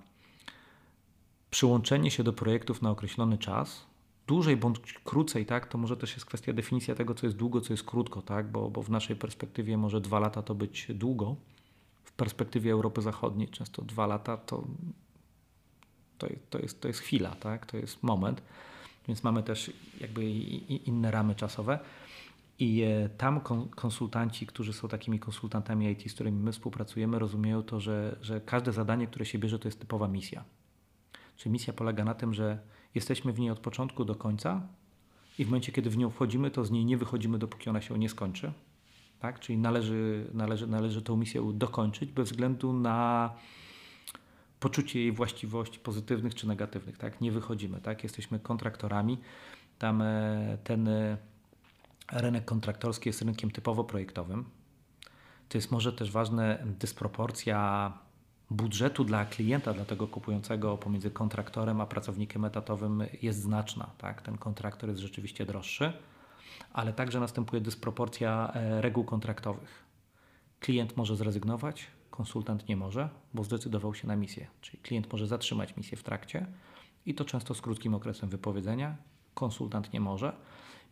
przyłączenie 1.51 2.11
się 2.11 2.25
do 2.25 2.33
projektów 2.33 2.83
na 2.83 2.91
określony 2.91 3.39
czas, 3.39 3.87
dłużej 4.27 4.57
bądź 4.57 4.93
krócej, 5.05 5.47
tak, 5.47 5.67
to 5.67 5.79
może 5.79 5.97
też 5.97 6.13
jest 6.13 6.27
kwestia 6.27 6.53
definicja 6.53 6.95
tego, 6.95 7.15
co 7.15 7.27
jest 7.27 7.37
długo, 7.37 7.61
co 7.61 7.73
jest 7.73 7.85
krótko, 7.85 8.23
tak, 8.23 8.51
bo, 8.51 8.71
bo 8.71 8.83
w 8.83 8.91
naszej 8.91 9.17
perspektywie 9.17 9.77
może 9.77 10.01
dwa 10.01 10.19
lata 10.19 10.43
to 10.43 10.55
być 10.55 10.87
długo, 10.95 11.37
w 12.05 12.13
perspektywie 12.13 12.73
Europy 12.73 13.03
Zachodniej 13.03 13.49
często 13.49 13.83
dwa 13.83 14.07
lata 14.07 14.37
to 14.37 14.65
to, 16.19 16.27
to, 16.51 16.59
jest, 16.59 16.81
to 16.81 16.89
jest 16.89 17.01
chwila, 17.01 17.31
tak? 17.31 17.67
to 17.67 17.77
jest 17.77 18.03
moment, 18.03 18.43
więc 19.09 19.25
mamy 19.25 19.43
też 19.43 19.73
jakby 20.01 20.31
inne 20.31 21.11
ramy 21.11 21.35
czasowe. 21.35 21.79
I 22.59 22.83
e, 22.83 23.09
tam 23.09 23.41
konsultanci, 23.77 24.47
którzy 24.47 24.73
są 24.73 24.89
takimi 24.89 25.19
konsultantami 25.19 25.91
IT, 25.91 26.11
z 26.11 26.15
którymi 26.15 26.43
my 26.43 26.53
współpracujemy, 26.53 27.19
rozumieją 27.19 27.63
to, 27.63 27.81
że, 27.81 28.17
że 28.21 28.41
każde 28.41 28.73
zadanie, 28.73 29.07
które 29.07 29.27
się 29.27 29.39
bierze, 29.39 29.59
to 29.59 29.69
jest 29.69 29.81
typowa 29.81 30.09
misja. 30.09 30.45
Czyli 31.37 31.53
misja 31.53 31.73
polega 31.73 32.05
na 32.05 32.15
tym, 32.15 32.35
że 32.35 32.59
jesteśmy 32.95 33.33
w 33.33 33.39
niej 33.39 33.51
od 33.51 33.59
początku 33.59 34.05
do 34.05 34.15
końca 34.15 34.69
i 35.39 35.45
w 35.45 35.49
momencie, 35.49 35.73
kiedy 35.73 35.91
w 35.91 35.97
nią 35.97 36.11
wchodzimy, 36.11 36.51
to 36.51 36.65
z 36.65 36.71
niej 36.71 36.85
nie 36.85 36.97
wychodzimy, 36.97 37.39
dopóki 37.39 37.71
ona 37.71 37.81
się 37.81 37.99
nie 37.99 38.09
skończy. 38.09 38.53
Tak? 39.19 39.41
Czyli 39.41 39.59
należy, 39.59 40.31
należy, 40.35 40.67
należy 40.67 41.03
tą 41.03 41.17
misję 41.17 41.53
dokończyć 41.55 42.13
bez 42.13 42.31
względu 42.31 42.73
na 42.73 43.31
poczucie 44.61 45.01
jej 45.01 45.13
właściwości 45.13 45.79
pozytywnych 45.79 46.35
czy 46.35 46.49
negatywnych. 46.49 46.99
Tak? 46.99 47.21
Nie 47.21 47.33
wychodzimy, 47.33 47.81
tak? 47.81 48.03
jesteśmy 48.03 48.39
kontraktorami. 48.39 49.19
Tam 49.79 50.03
e, 50.03 50.59
ten 50.65 50.89
e, 50.89 51.17
rynek 52.13 52.45
kontraktorski 52.45 53.09
jest 53.09 53.23
rynkiem 53.23 53.51
typowo 53.51 53.85
projektowym. 53.85 54.45
To 55.49 55.59
jest 55.59 55.71
może 55.71 55.93
też 55.93 56.11
ważne 56.11 56.65
dysproporcja 56.79 57.93
budżetu 58.51 59.05
dla 59.05 59.25
klienta, 59.25 59.75
dla 59.75 59.85
tego 59.85 60.09
kupującego 60.09 60.79
pomiędzy 60.79 61.11
kontraktorem 61.11 61.81
a 61.81 61.87
pracownikiem 61.87 62.45
etatowym 62.45 63.03
jest 63.23 63.41
znaczna. 63.41 63.91
Tak? 63.99 64.23
Ten 64.23 64.39
kontraktor 64.39 64.89
jest 64.89 65.01
rzeczywiście 65.01 65.47
droższy, 65.47 65.93
ale 66.73 66.93
także 66.93 67.21
następuje 67.21 67.63
dysproporcja 67.63 68.53
e, 68.55 68.81
reguł 68.81 69.05
kontraktowych. 69.05 69.85
Klient 70.61 70.97
może 70.97 71.17
zrezygnować, 71.17 71.87
konsultant 72.11 72.69
nie 72.69 72.77
może, 72.77 73.09
bo 73.35 73.45
zdecydował 73.45 73.95
się 73.95 74.09
na 74.09 74.17
misję. 74.17 74.47
Czyli 74.61 74.79
klient 74.83 75.13
może 75.13 75.27
zatrzymać 75.27 75.77
misję 75.77 75.99
w 75.99 76.03
trakcie 76.03 76.47
i 77.07 77.15
to 77.15 77.25
często 77.25 77.55
z 77.55 77.61
krótkim 77.61 77.95
okresem 77.95 78.29
wypowiedzenia. 78.29 78.97
Konsultant 79.35 79.93
nie 79.93 80.01
może. 80.01 80.33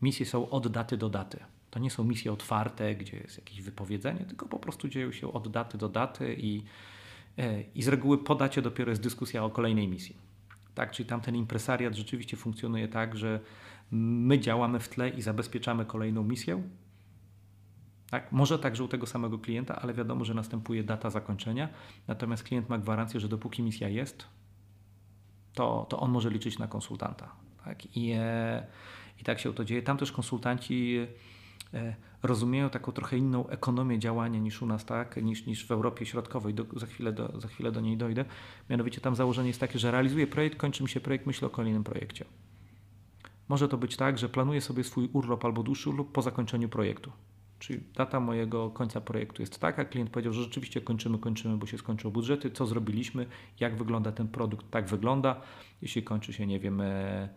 Misje 0.03 0.26
są 0.26 0.51
od 0.51 0.68
daty 0.68 0.97
do 0.97 1.09
daty. 1.09 1.38
To 1.70 1.78
nie 1.78 1.90
są 1.90 2.05
misje 2.05 2.32
otwarte, 2.32 2.94
gdzie 2.94 3.16
jest 3.16 3.38
jakieś 3.38 3.62
wypowiedzenie, 3.62 4.20
tylko 4.20 4.47
po 4.47 4.59
prostu 4.59 4.88
dzieją 4.88 5.12
się 5.12 5.32
od 5.32 5.49
daty 5.49 5.78
do 5.78 5.88
daty 5.88 6.36
i, 6.38 6.62
e, 7.38 7.62
i 7.62 7.82
z 7.82 7.88
reguły 7.88 8.24
po 8.24 8.34
dacie 8.34 8.62
dopiero 8.62 8.90
jest 8.90 9.03
dyskusja 9.03 9.44
o 9.44 9.51
kolejnej 9.51 9.88
misji. 9.88 10.16
Tak, 10.74 10.90
czyli 10.90 11.09
tamten 11.09 11.36
impresariat 11.36 11.94
rzeczywiście 11.94 12.36
funkcjonuje 12.36 12.88
tak, 12.88 13.16
że 13.16 13.40
my 13.90 14.38
działamy 14.38 14.80
w 14.80 14.88
tle 14.88 15.09
i 15.09 15.22
zabezpieczamy 15.22 15.84
kolejną 15.84 16.22
misję, 16.22 16.62
tak? 18.11 18.32
Może 18.32 18.59
także 18.59 18.84
u 18.84 18.88
tego 18.88 19.07
samego 19.07 19.38
klienta, 19.38 19.76
ale 19.82 19.94
wiadomo, 19.94 20.24
że 20.24 20.34
następuje 20.34 20.84
data 20.84 21.11
zakończenia. 21.11 21.68
Natomiast 22.09 22.42
klient 22.42 22.68
ma 22.68 22.78
gwarancję, 22.78 23.20
że 23.20 23.28
dopóki 23.28 23.62
misja 23.62 23.88
jest, 23.88 24.24
to, 25.55 25.86
to 25.88 26.01
on 26.01 26.11
może 26.11 26.30
liczyć 26.30 26.59
na 26.59 26.68
konsultanta. 26.68 27.32
Tak? 27.64 27.97
I, 27.97 28.12
e, 28.12 28.66
I 29.21 29.25
tak 29.25 29.41
się 29.41 29.55
to 29.55 29.64
dzieje. 29.64 29.83
Tam 29.83 29.99
też 29.99 30.12
konsultanci 30.12 31.07
e, 31.75 31.95
rozumieją 32.23 32.71
taką 32.71 32.93
trochę 32.93 33.19
inną 33.19 33.49
ekonomię 33.49 33.99
działania 33.99 34.39
niż 34.39 34.62
u 34.62 34.67
nas, 34.67 34.85
tak? 34.85 35.17
niż, 35.23 35.47
niż 35.47 35.67
w 35.67 35.71
Europie 35.71 36.07
Środkowej. 36.07 36.55
Do, 36.55 36.64
za, 36.77 36.87
chwilę 36.87 37.12
do, 37.12 37.41
za 37.41 37.49
chwilę 37.49 37.73
do 37.73 37.81
niej 37.81 37.97
dojdę. 37.97 38.25
Mianowicie 38.71 39.01
tam 39.01 39.17
założenie 39.17 39.49
jest 39.49 39.61
takie, 39.61 39.79
że 39.79 39.91
realizuję 39.91 40.27
projekt, 40.27 40.59
kończy 40.59 40.83
mi 40.83 40.89
się 40.89 41.01
projekt, 41.01 41.27
myślę 41.27 41.49
o 41.49 41.51
kolejnym 41.51 41.85
projekcie. 41.85 42.25
Może 43.49 43.69
to 43.69 43.77
być 43.77 43.97
tak, 43.97 44.19
że 44.19 44.29
planuję 44.29 44.61
sobie 44.61 44.85
swój 44.85 45.09
urlop 45.12 45.45
albo 45.45 45.62
dłuższy 45.62 45.91
urlop 45.91 46.12
po 46.12 46.23
zakończeniu 46.23 46.69
projektu. 46.69 47.12
Czyli 47.59 47.81
data 47.95 48.21
mojego 48.21 48.71
końca 48.71 49.01
projektu 49.01 49.43
jest 49.43 49.59
taka, 49.59 49.85
klient 49.85 50.11
powiedział, 50.11 50.33
że 50.33 50.43
rzeczywiście 50.43 50.81
kończymy, 50.81 51.19
kończymy, 51.19 51.57
bo 51.57 51.67
się 51.67 51.79
skończyły 51.79 52.12
budżety, 52.12 52.51
co 52.51 52.67
zrobiliśmy, 52.67 53.27
jak 53.61 53.77
wygląda 53.77 54.12
ten 54.12 54.29
produkt, 54.29 54.71
tak 54.71 54.89
wygląda. 54.89 55.41
Jeśli 55.83 56.03
kończy 56.03 56.33
się, 56.33 56.47
nie 56.47 56.61
wiem, 56.61 56.81
e, 56.81 57.29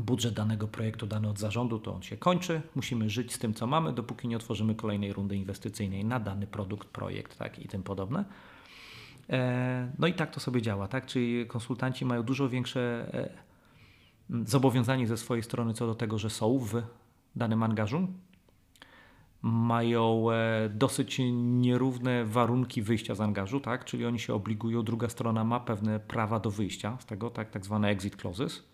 budżet 0.00 0.34
danego 0.34 0.68
projektu 0.68 1.06
dany 1.06 1.28
od 1.28 1.38
zarządu, 1.38 1.78
to 1.78 1.94
on 1.94 2.02
się 2.02 2.16
kończy. 2.16 2.62
Musimy 2.74 3.10
żyć 3.10 3.32
z 3.34 3.38
tym, 3.38 3.54
co 3.54 3.66
mamy, 3.66 3.92
dopóki 3.92 4.28
nie 4.28 4.36
otworzymy 4.36 4.74
kolejnej 4.74 5.12
rundy 5.12 5.36
inwestycyjnej 5.36 6.04
na 6.04 6.20
dany 6.20 6.46
produkt, 6.46 6.88
projekt 6.88 7.38
tak, 7.38 7.58
i 7.58 7.68
tym 7.68 7.82
podobne. 7.82 8.24
E, 9.30 9.92
no 9.98 10.06
i 10.06 10.14
tak 10.14 10.30
to 10.30 10.40
sobie 10.40 10.62
działa, 10.62 10.88
tak? 10.88 11.06
Czyli 11.06 11.46
konsultanci 11.46 12.04
mają 12.04 12.22
dużo 12.22 12.48
większe 12.48 12.80
e, 13.14 13.30
zobowiązanie 14.44 15.06
ze 15.06 15.16
swojej 15.16 15.42
strony 15.42 15.74
co 15.74 15.86
do 15.86 15.94
tego, 15.94 16.18
że 16.18 16.30
są 16.30 16.58
w 16.58 16.82
danym 17.36 17.62
angażu, 17.62 18.08
mają 19.42 20.30
e, 20.30 20.68
dosyć 20.68 21.20
nierówne 21.32 22.24
warunki 22.24 22.82
wyjścia 22.82 23.14
z 23.14 23.20
angażu, 23.20 23.60
tak? 23.60 23.84
czyli 23.84 24.06
oni 24.06 24.18
się 24.18 24.34
obligują, 24.34 24.82
druga 24.82 25.08
strona 25.08 25.44
ma 25.44 25.60
pewne 25.60 26.00
prawa 26.00 26.40
do 26.40 26.50
wyjścia 26.50 26.96
z 27.00 27.06
tego, 27.06 27.30
tak, 27.30 27.50
tak 27.50 27.64
zwane 27.64 27.88
exit 27.88 28.16
clauses, 28.16 28.71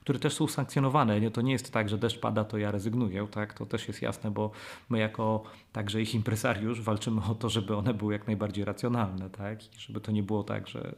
które 0.00 0.18
też 0.18 0.34
są 0.34 0.46
sankcjonowane. 0.46 1.20
Nie, 1.20 1.30
to 1.30 1.42
nie 1.42 1.52
jest 1.52 1.72
tak, 1.72 1.88
że 1.88 1.98
deszcz 1.98 2.20
pada, 2.20 2.44
to 2.44 2.58
ja 2.58 2.70
rezygnuję, 2.70 3.26
tak? 3.30 3.54
to 3.54 3.66
też 3.66 3.88
jest 3.88 4.02
jasne, 4.02 4.30
bo 4.30 4.50
my 4.88 4.98
jako 4.98 5.42
także 5.72 6.02
ich 6.02 6.14
impresariusz 6.14 6.80
walczymy 6.80 7.20
o 7.30 7.34
to, 7.34 7.48
żeby 7.48 7.76
one 7.76 7.94
były 7.94 8.12
jak 8.12 8.26
najbardziej 8.26 8.64
racjonalne, 8.64 9.30
tak? 9.30 9.64
I 9.64 9.78
żeby 9.78 10.00
to 10.00 10.12
nie 10.12 10.22
było 10.22 10.42
tak, 10.42 10.68
że 10.68 10.94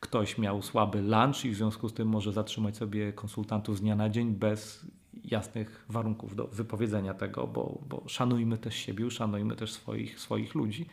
ktoś 0.00 0.38
miał 0.38 0.62
słaby 0.62 1.02
lunch 1.02 1.44
i 1.44 1.50
w 1.50 1.54
związku 1.54 1.88
z 1.88 1.94
tym 1.94 2.08
może 2.08 2.32
zatrzymać 2.32 2.76
sobie 2.76 3.12
konsultantów 3.12 3.78
z 3.78 3.80
dnia 3.80 3.96
na 3.96 4.08
dzień 4.08 4.30
bez 4.30 4.86
jasnych 5.24 5.84
warunków 5.88 6.36
do 6.36 6.46
wypowiedzenia 6.46 7.14
tego, 7.14 7.46
bo, 7.46 7.78
bo 7.88 8.02
szanujmy 8.06 8.58
też 8.58 8.74
siebie, 8.74 9.10
szanujmy 9.10 9.56
też 9.56 9.72
swoich, 9.72 10.20
swoich 10.20 10.54
ludzi. 10.54 10.86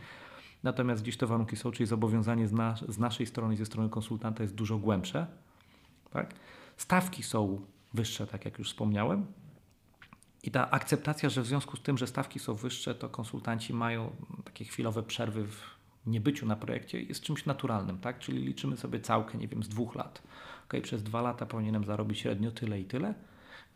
Natomiast 0.64 1.02
gdzieś 1.02 1.18
te 1.18 1.26
warunki 1.26 1.56
są, 1.56 1.72
czyli 1.72 1.88
zobowiązanie 1.88 2.48
z, 2.48 2.52
nas, 2.52 2.86
z 2.90 2.98
naszej 2.98 3.26
strony 3.26 3.54
i 3.54 3.58
ze 3.58 3.66
strony 3.66 3.90
konsultanta 3.90 4.44
jest 4.44 4.56
dużo 4.56 4.78
głębsze. 4.78 5.28
Tak? 6.14 6.34
Stawki 6.78 7.24
są 7.24 7.62
wyższe, 7.94 8.28
tak 8.28 8.46
jak 8.46 8.60
już 8.60 8.70
wspomniałem. 8.70 9.26
I 10.44 10.52
ta 10.52 10.72
akceptacja, 10.72 11.30
że 11.30 11.42
w 11.42 11.48
związku 11.48 11.78
z 11.78 11.82
tym, 11.82 11.98
że 11.98 12.08
stawki 12.08 12.40
są 12.40 12.54
wyższe, 12.54 12.96
to 12.96 13.10
konsultanci 13.10 13.74
mają 13.74 14.16
takie 14.44 14.66
chwilowe 14.66 15.04
przerwy 15.04 15.48
w 15.48 15.62
niebyciu 16.06 16.46
na 16.46 16.56
projekcie, 16.56 17.02
jest 17.02 17.22
czymś 17.22 17.46
naturalnym, 17.46 18.00
tak? 18.00 18.20
Czyli 18.20 18.46
liczymy 18.46 18.78
sobie 18.78 19.00
całkę, 19.00 19.38
nie 19.38 19.48
wiem, 19.48 19.64
z 19.64 19.70
dwóch 19.70 19.96
lat. 19.96 20.22
Ok, 20.66 20.82
przez 20.84 21.04
dwa 21.04 21.22
lata 21.22 21.46
powinienem 21.46 21.86
zarobić 21.86 22.20
średnio 22.20 22.52
tyle 22.52 22.80
i 22.80 22.86
tyle 22.86 23.14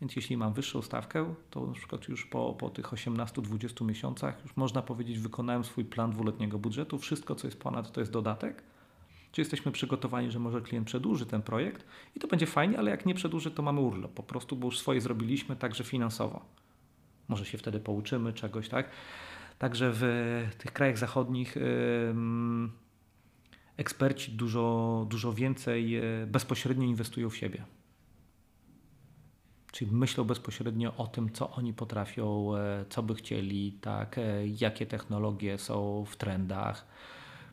więc 0.02 0.16
jeśli 0.16 0.36
mam 0.36 0.52
wyższą 0.52 0.82
stawkę, 0.82 1.34
to 1.50 1.66
na 1.66 1.72
przykład 1.72 2.08
już 2.08 2.26
po, 2.26 2.54
po 2.58 2.70
tych 2.70 2.86
18-20 2.86 3.84
miesiącach 3.84 4.42
już 4.42 4.56
można 4.56 4.82
powiedzieć, 4.82 5.18
wykonałem 5.18 5.64
swój 5.64 5.84
plan 5.84 6.10
dwuletniego 6.10 6.58
budżetu, 6.58 6.98
wszystko 6.98 7.34
co 7.34 7.46
jest 7.46 7.60
ponad 7.60 7.92
to 7.92 8.00
jest 8.00 8.12
dodatek. 8.12 8.62
Czy 9.32 9.40
jesteśmy 9.40 9.72
przygotowani, 9.72 10.30
że 10.30 10.38
może 10.38 10.60
klient 10.60 10.86
przedłuży 10.86 11.26
ten 11.26 11.42
projekt 11.42 11.86
i 12.16 12.20
to 12.20 12.28
będzie 12.28 12.46
fajnie, 12.46 12.78
ale 12.78 12.90
jak 12.90 13.06
nie 13.06 13.14
przedłuży, 13.14 13.50
to 13.50 13.62
mamy 13.62 13.80
urlop 13.80 14.12
po 14.12 14.22
prostu, 14.22 14.56
bo 14.56 14.66
już 14.66 14.78
swoje 14.78 15.00
zrobiliśmy 15.00 15.56
także 15.56 15.84
finansowo. 15.84 16.44
Może 17.28 17.44
się 17.44 17.58
wtedy 17.58 17.80
pouczymy 17.80 18.32
czegoś, 18.32 18.68
tak? 18.68 18.90
Także 19.58 19.90
w 19.94 20.02
tych 20.58 20.72
krajach 20.72 20.98
zachodnich 20.98 21.56
eksperci 23.76 24.32
dużo, 24.32 25.06
dużo 25.10 25.32
więcej 25.32 25.96
e, 25.96 26.02
bezpośrednio 26.26 26.84
inwestują 26.84 27.30
w 27.30 27.36
siebie 27.36 27.64
czyli 29.72 29.90
myślą 29.90 30.24
bezpośrednio 30.24 30.96
o 30.96 31.06
tym, 31.06 31.32
co 31.32 31.50
oni 31.50 31.72
potrafią, 31.72 32.56
e, 32.56 32.84
co 32.88 33.02
by 33.02 33.14
chcieli, 33.14 33.72
tak, 33.80 34.18
e, 34.18 34.46
jakie 34.46 34.86
technologie 34.86 35.58
są 35.58 36.04
w 36.04 36.16
trendach. 36.16 36.86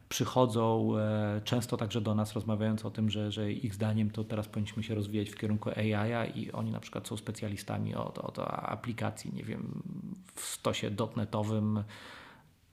Przychodzą 0.10 0.98
e, 0.98 1.42
często 1.44 1.78
także 1.78 2.02
do 2.02 2.16
nas 2.16 2.34
rozmawiając 2.34 2.86
o 2.86 2.92
tym, 2.92 3.10
że, 3.10 3.32
że 3.32 3.52
ich 3.52 3.74
zdaniem 3.74 4.12
to 4.12 4.24
teraz 4.24 4.48
powinniśmy 4.48 4.84
się 4.84 4.96
rozwijać 4.96 5.30
w 5.30 5.36
kierunku 5.36 5.70
AI 5.70 6.40
i 6.40 6.52
oni 6.52 6.72
na 6.72 6.80
przykład 6.80 7.08
są 7.08 7.18
specjalistami 7.18 7.96
od, 7.96 8.18
od 8.18 8.40
aplikacji, 8.40 9.34
nie 9.34 9.44
wiem, 9.44 9.84
w 10.36 10.42
stosie 10.42 10.92
dotnetowym, 10.92 11.84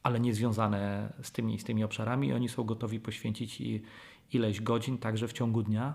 ale 0.02 0.20
nie 0.20 0.34
związane 0.34 1.12
z 1.22 1.32
tymi, 1.32 1.58
z 1.58 1.64
tymi 1.64 1.84
obszarami 1.84 2.28
i 2.28 2.32
oni 2.32 2.48
są 2.48 2.64
gotowi 2.64 3.00
poświęcić 3.00 3.62
ileś 4.32 4.60
godzin 4.60 4.98
także 4.98 5.28
w 5.28 5.32
ciągu 5.32 5.62
dnia 5.62 5.94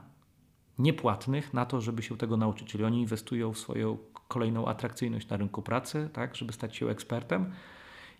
niepłatnych 0.79 1.53
na 1.53 1.65
to, 1.65 1.81
żeby 1.81 2.03
się 2.03 2.17
tego 2.17 2.37
nauczyć. 2.37 2.67
Czyli 2.67 2.83
oni 2.83 3.01
inwestują 3.01 3.53
w 3.53 3.59
swoją 3.59 3.97
kolejną 4.27 4.67
atrakcyjność 4.67 5.29
na 5.29 5.37
rynku 5.37 5.61
pracy, 5.61 6.09
tak, 6.13 6.35
żeby 6.35 6.53
stać 6.53 6.75
się 6.75 6.89
ekspertem 6.89 7.51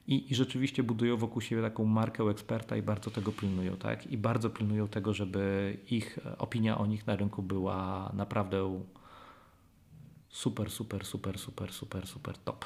i, 0.08 0.32
i 0.32 0.36
rzeczywiście 0.36 0.84
budują 0.84 1.18
wokół 1.18 1.42
siebie 1.42 1.62
taką 1.62 1.86
markę 1.86 2.24
eksperta 2.24 2.76
i 2.78 2.82
bardzo 2.82 3.12
tego 3.12 3.32
pilnują. 3.32 3.78
Tak? 3.78 4.08
I 4.08 4.18
bardzo 4.18 4.50
pilnują 4.50 4.88
tego, 4.88 5.14
żeby 5.14 5.78
ich 5.90 6.20
opinia 6.38 6.78
o 6.78 6.86
nich 6.86 7.08
na 7.08 7.16
rynku 7.16 7.44
była 7.44 8.12
naprawdę 8.14 8.82
super, 10.30 10.72
super, 10.72 11.06
super, 11.06 11.38
super, 11.40 11.74
super, 11.74 12.08
super 12.08 12.38
top. 12.38 12.66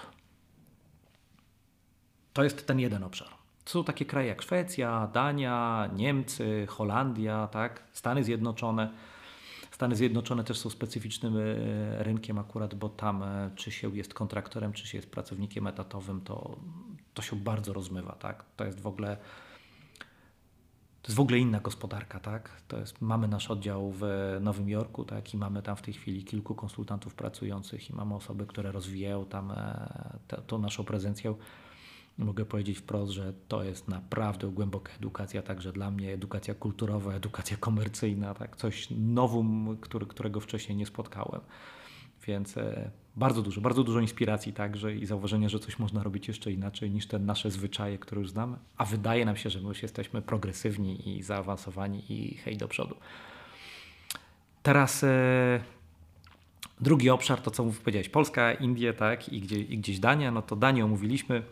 To 2.33 2.43
jest 2.43 2.67
ten 2.67 2.79
jeden 2.79 3.03
obszar. 3.03 3.29
To 3.63 3.71
są 3.71 3.83
takie 3.83 4.05
kraje 4.05 4.27
jak 4.27 4.41
Szwecja, 4.41 5.07
Dania, 5.13 5.89
Niemcy, 5.95 6.65
Holandia, 6.69 7.47
tak? 7.47 7.83
Stany 7.91 8.23
Zjednoczone 8.23 8.89
Stany 9.75 9.95
Zjednoczone 9.95 10.43
też 10.43 10.57
są 10.57 10.69
specyficznym 10.69 11.37
e, 11.37 11.43
rynkiem 12.03 12.39
akurat, 12.39 12.75
bo 12.75 12.89
tam 12.89 13.23
e, 13.23 13.51
czy 13.55 13.71
się 13.71 13.95
jest 13.95 14.13
kontraktorem, 14.13 14.73
czy 14.73 14.87
się 14.87 14.97
jest 14.97 15.11
pracownikiem 15.11 15.67
etatowym, 15.67 16.21
to, 16.21 16.55
to 17.15 17.21
się 17.21 17.35
bardzo 17.35 17.73
rozmywa. 17.73 18.11
Tak? 18.11 18.45
To 18.55 18.65
jest 18.65 18.79
w 18.79 18.87
ogóle 18.87 19.17
to 21.01 21.09
jest 21.09 21.17
w 21.17 21.19
ogóle 21.19 21.39
inna 21.39 21.59
gospodarka, 21.59 22.19
tak? 22.19 22.61
To 22.67 22.77
jest, 22.77 23.01
mamy 23.01 23.27
nasz 23.27 23.51
oddział 23.51 23.91
w 23.91 24.03
Nowym 24.41 24.69
Jorku, 24.69 25.05
tak? 25.05 25.33
I 25.33 25.37
mamy 25.37 25.61
tam 25.61 25.75
w 25.75 25.81
tej 25.81 25.93
chwili 25.93 26.23
kilku 26.23 26.55
konsultantów 26.55 27.15
pracujących 27.15 27.89
i 27.89 27.93
mamy 27.93 28.15
osoby, 28.15 28.45
które 28.45 28.71
rozwijają 28.71 29.25
tam 29.25 29.51
e, 29.51 30.41
tą 30.47 30.57
naszą 30.57 30.83
prezencję 30.83 31.35
mogę 32.17 32.45
powiedzieć 32.45 32.77
wprost, 32.77 33.11
że 33.11 33.33
to 33.47 33.63
jest 33.63 33.87
naprawdę 33.87 34.47
głęboka 34.47 34.93
edukacja, 34.93 35.41
także 35.41 35.71
dla 35.71 35.91
mnie 35.91 36.13
edukacja 36.13 36.53
kulturowa, 36.53 37.13
edukacja 37.13 37.57
komercyjna, 37.57 38.33
tak, 38.33 38.55
coś 38.55 38.87
nowum, 38.97 39.77
który, 39.81 40.05
którego 40.05 40.39
wcześniej 40.39 40.77
nie 40.77 40.85
spotkałem. 40.85 41.41
Więc 42.27 42.57
e, 42.57 42.91
bardzo 43.15 43.41
dużo, 43.41 43.61
bardzo 43.61 43.83
dużo 43.83 43.99
inspiracji 43.99 44.53
także 44.53 44.95
i 44.95 45.05
zauważenia, 45.05 45.49
że 45.49 45.59
coś 45.59 45.79
można 45.79 46.03
robić 46.03 46.27
jeszcze 46.27 46.51
inaczej 46.51 46.91
niż 46.91 47.07
te 47.07 47.19
nasze 47.19 47.51
zwyczaje, 47.51 47.97
które 47.97 48.21
już 48.21 48.29
znamy, 48.29 48.57
a 48.77 48.85
wydaje 48.85 49.25
nam 49.25 49.35
się, 49.35 49.49
że 49.49 49.61
my 49.61 49.67
już 49.67 49.83
jesteśmy 49.83 50.21
progresywni 50.21 51.17
i 51.17 51.23
zaawansowani 51.23 52.03
i 52.09 52.37
hej 52.37 52.57
do 52.57 52.67
przodu. 52.67 52.95
Teraz 54.63 55.03
e, 55.03 55.59
drugi 56.81 57.09
obszar, 57.09 57.41
to 57.41 57.51
co 57.51 57.63
powiedziałeś, 57.63 58.09
Polska, 58.09 58.53
Indie, 58.53 58.93
tak, 58.93 59.29
i, 59.29 59.41
gdzie, 59.41 59.59
i 59.59 59.77
gdzieś 59.77 59.99
Dania, 59.99 60.31
no 60.31 60.41
to 60.41 60.55
Danię 60.55 60.85
omówiliśmy, 60.85 61.43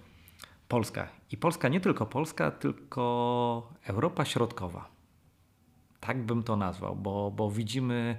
Polska. 0.68 1.08
I 1.32 1.38
Polska 1.38 1.70
nie 1.70 1.80
tylko 1.82 2.06
Polska, 2.06 2.52
tylko 2.52 3.74
Europa 3.84 4.26
Środkowa. 4.26 4.90
Tak 6.00 6.26
bym 6.26 6.44
to 6.44 6.56
nazwał, 6.56 6.96
bo, 6.96 7.32
bo 7.32 7.52
widzimy 7.52 8.18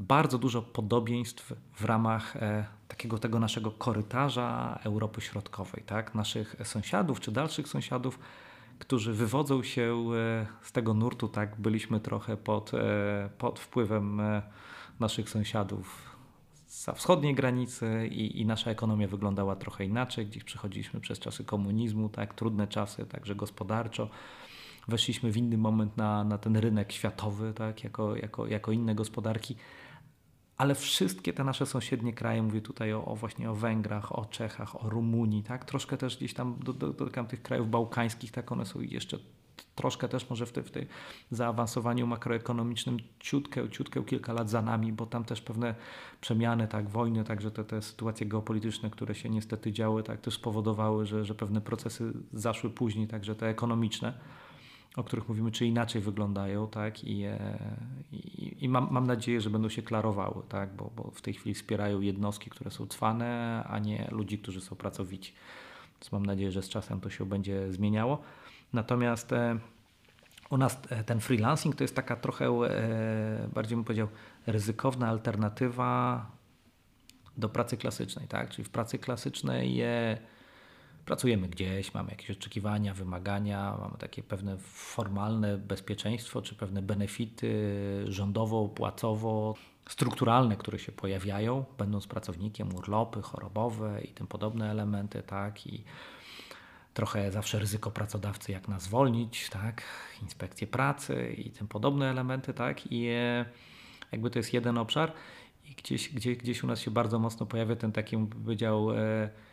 bardzo 0.00 0.38
dużo 0.38 0.62
podobieństw 0.62 1.52
w 1.74 1.84
ramach 1.84 2.36
e, 2.36 2.66
takiego 2.88 3.18
tego 3.18 3.40
naszego 3.40 3.70
korytarza 3.70 4.78
Europy 4.84 5.20
Środkowej, 5.20 5.82
tak? 5.86 6.14
naszych 6.14 6.56
sąsiadów 6.64 7.20
czy 7.20 7.32
dalszych 7.32 7.68
sąsiadów, 7.68 8.18
którzy 8.78 9.12
wywodzą 9.12 9.62
się 9.62 10.04
e, 10.14 10.46
z 10.62 10.72
tego 10.72 10.94
nurtu, 10.94 11.28
tak 11.28 11.60
byliśmy 11.60 12.00
trochę 12.00 12.36
pod, 12.36 12.74
e, 12.74 13.30
pod 13.38 13.60
wpływem 13.60 14.20
naszych 15.00 15.30
sąsiadów 15.30 16.18
za 16.68 16.92
wschodniej 16.92 17.34
granicy 17.34 18.08
i, 18.12 18.40
i, 18.40 18.46
nasza 18.46 18.70
ekonomia 18.70 19.08
wyglądała 19.08 19.56
trochę 19.56 19.84
inaczej. 19.84 20.26
Gdzieś 20.26 20.44
przechodziliśmy 20.44 21.00
przez 21.00 21.18
czasy 21.18 21.44
komunizmu, 21.44 22.08
tak, 22.08 22.34
trudne 22.34 22.66
czasy, 22.66 23.06
także 23.06 23.34
gospodarczo. 23.34 24.08
Weszliśmy 24.88 25.32
w 25.32 25.36
inny 25.36 25.58
moment 25.58 25.96
na, 25.96 26.24
na 26.24 26.38
ten 26.38 26.56
rynek 26.56 26.92
światowy, 26.92 27.52
tak, 27.54 27.84
jako, 27.84 28.16
jako, 28.16 28.46
jako 28.46 28.72
inne 28.72 28.94
gospodarki. 28.94 29.56
Ale 30.58 30.74
wszystkie 30.74 31.32
te 31.32 31.44
nasze 31.44 31.66
sąsiednie 31.66 32.12
kraje, 32.12 32.42
mówię 32.42 32.60
tutaj 32.60 32.92
o, 32.92 33.04
o, 33.04 33.16
właśnie 33.16 33.50
o 33.50 33.54
Węgrach, 33.54 34.18
o 34.18 34.24
Czechach, 34.24 34.84
o 34.84 34.90
Rumunii, 34.90 35.42
tak, 35.42 35.64
troszkę 35.64 35.96
też 35.96 36.16
gdzieś 36.16 36.34
tam 36.34 36.58
dotykam 36.98 37.26
tych 37.26 37.42
krajów 37.42 37.70
bałkańskich, 37.70 38.32
tak, 38.32 38.52
one 38.52 38.66
są 38.66 38.80
jeszcze 38.80 39.18
troszkę 39.74 40.08
też 40.08 40.30
może 40.30 40.46
w, 40.46 40.52
te, 40.52 40.62
tej 40.62 40.86
zaawansowaniu 41.30 42.06
makroekonomicznym 42.06 42.96
ciutkę, 43.20 43.68
ciutkę 43.70 44.04
kilka 44.04 44.32
lat 44.32 44.50
za 44.50 44.62
nami, 44.62 44.92
bo 44.92 45.06
tam 45.06 45.24
też 45.24 45.40
pewne 45.40 45.74
przemiany, 46.20 46.68
tak, 46.68 46.88
wojny, 46.88 47.24
także 47.24 47.50
te, 47.50 47.64
te 47.64 47.82
sytuacje 47.82 48.26
geopolityczne, 48.26 48.90
które 48.90 49.14
się 49.14 49.30
niestety 49.30 49.72
działy, 49.72 50.02
tak, 50.02 50.20
też 50.20 50.34
spowodowały, 50.34 51.06
że, 51.06 51.24
że 51.24 51.34
pewne 51.34 51.60
procesy 51.60 52.12
zaszły 52.32 52.70
później, 52.70 53.06
także 53.06 53.34
te 53.34 53.46
ekonomiczne 53.46 54.12
o 54.96 55.04
których 55.04 55.28
mówimy, 55.28 55.50
czy 55.50 55.66
inaczej 55.66 56.02
wyglądają, 56.02 56.68
tak? 56.68 57.04
I, 57.04 57.24
e, 57.24 57.58
i, 58.12 58.56
i 58.60 58.68
mam, 58.68 58.88
mam, 58.90 59.06
nadzieję, 59.06 59.40
że 59.40 59.50
będą 59.50 59.68
się 59.68 59.82
klarowały, 59.82 60.42
tak? 60.48 60.74
Bo, 60.74 60.90
bo, 60.96 61.10
w 61.10 61.22
tej 61.22 61.34
chwili 61.34 61.54
wspierają 61.54 62.00
jednostki, 62.00 62.50
które 62.50 62.70
są 62.70 62.86
cwane, 62.86 63.64
a 63.68 63.78
nie 63.78 64.08
ludzi, 64.10 64.38
którzy 64.38 64.60
są 64.60 64.76
pracowici. 64.76 65.32
Więc 66.00 66.12
mam 66.12 66.26
nadzieję, 66.26 66.52
że 66.52 66.62
z 66.62 66.68
czasem 66.68 67.00
to 67.00 67.10
się 67.10 67.26
będzie 67.26 67.72
zmieniało. 67.72 68.22
Natomiast 68.72 69.32
e, 69.32 69.58
u 70.50 70.56
nas 70.56 70.78
e, 70.90 71.04
ten 71.04 71.20
freelancing 71.20 71.76
to 71.76 71.84
jest 71.84 71.96
taka 71.96 72.16
trochę, 72.16 72.58
bardziej 73.54 73.76
bym 73.76 73.84
powiedział, 73.84 74.08
ryzykowna 74.46 75.08
alternatywa 75.08 76.26
do 77.36 77.48
pracy 77.48 77.76
klasycznej. 77.76 78.28
Tak? 78.28 78.50
Czyli 78.50 78.64
w 78.64 78.70
pracy 78.70 78.98
klasycznej 78.98 79.76
pracujemy 81.08 81.48
gdzieś, 81.48 81.94
mamy 81.94 82.10
jakieś 82.10 82.30
oczekiwania, 82.30 82.94
wymagania, 82.94 83.76
mamy 83.80 83.98
takie 83.98 84.22
pewne 84.22 84.58
formalne 84.58 85.58
bezpieczeństwo, 85.58 86.42
czy 86.42 86.54
pewne 86.54 86.82
benefity 86.82 87.50
rządowo, 88.08 88.68
płacowo, 88.68 89.54
strukturalne, 89.88 90.56
które 90.56 90.78
się 90.78 90.92
pojawiają, 90.92 91.64
będąc 91.78 92.06
pracownikiem, 92.06 92.74
urlopy 92.74 93.22
chorobowe 93.22 94.00
i 94.02 94.08
tym 94.08 94.26
podobne 94.26 94.70
elementy, 94.70 95.22
tak? 95.22 95.66
I 95.66 95.84
trochę 96.94 97.32
zawsze 97.32 97.58
ryzyko 97.58 97.90
pracodawcy, 97.90 98.52
jak 98.52 98.68
nas 98.68 98.82
zwolnić, 98.82 99.50
tak, 99.50 99.82
inspekcje 100.22 100.66
pracy 100.66 101.34
i 101.38 101.50
tym 101.50 101.68
podobne 101.68 102.10
elementy, 102.10 102.54
tak, 102.54 102.92
i 102.92 103.06
e, 103.06 103.44
jakby 104.12 104.30
to 104.30 104.38
jest 104.38 104.54
jeden 104.54 104.78
obszar 104.78 105.12
i 105.64 105.74
gdzieś, 105.74 106.08
gdzieś, 106.08 106.36
gdzieś 106.36 106.62
u 106.62 106.66
nas 106.66 106.80
się 106.80 106.90
bardzo 106.90 107.18
mocno 107.18 107.46
pojawia 107.46 107.76
ten 107.76 107.92
taki, 107.92 108.16
bym 108.16 108.26
powiedział, 108.26 108.90
e, 108.90 109.47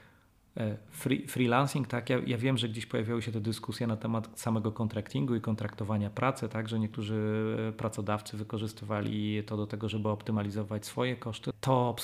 free, 0.90 1.27
freelancing, 1.27 1.88
tak, 1.88 2.10
ja, 2.10 2.19
ja, 2.27 2.38
wiem, 2.38 2.57
że 2.57 2.69
gdzieś 2.69 2.86
pojawiały 2.86 3.22
się 3.22 3.32
te 3.32 3.41
dyskusje 3.41 3.88
na 3.88 3.98
temat 3.98 4.40
samego 4.40 4.72
kontraktingu 4.72 5.36
i 5.36 5.41
kontraktowania 5.41 6.10
pracy, 6.10 6.49
tak, 6.49 6.69
że 6.69 6.80
niektórzy 6.80 7.15
e, 7.69 7.72
pracodawcy 7.72 8.38
wykorzystywali 8.38 9.44
to 9.44 9.57
do 9.57 9.68
tego, 9.68 9.90
żeby 9.90 10.10
optymalizować 10.10 10.86
swoje 10.86 11.15
koszty. 11.15 11.52
To 11.61 11.95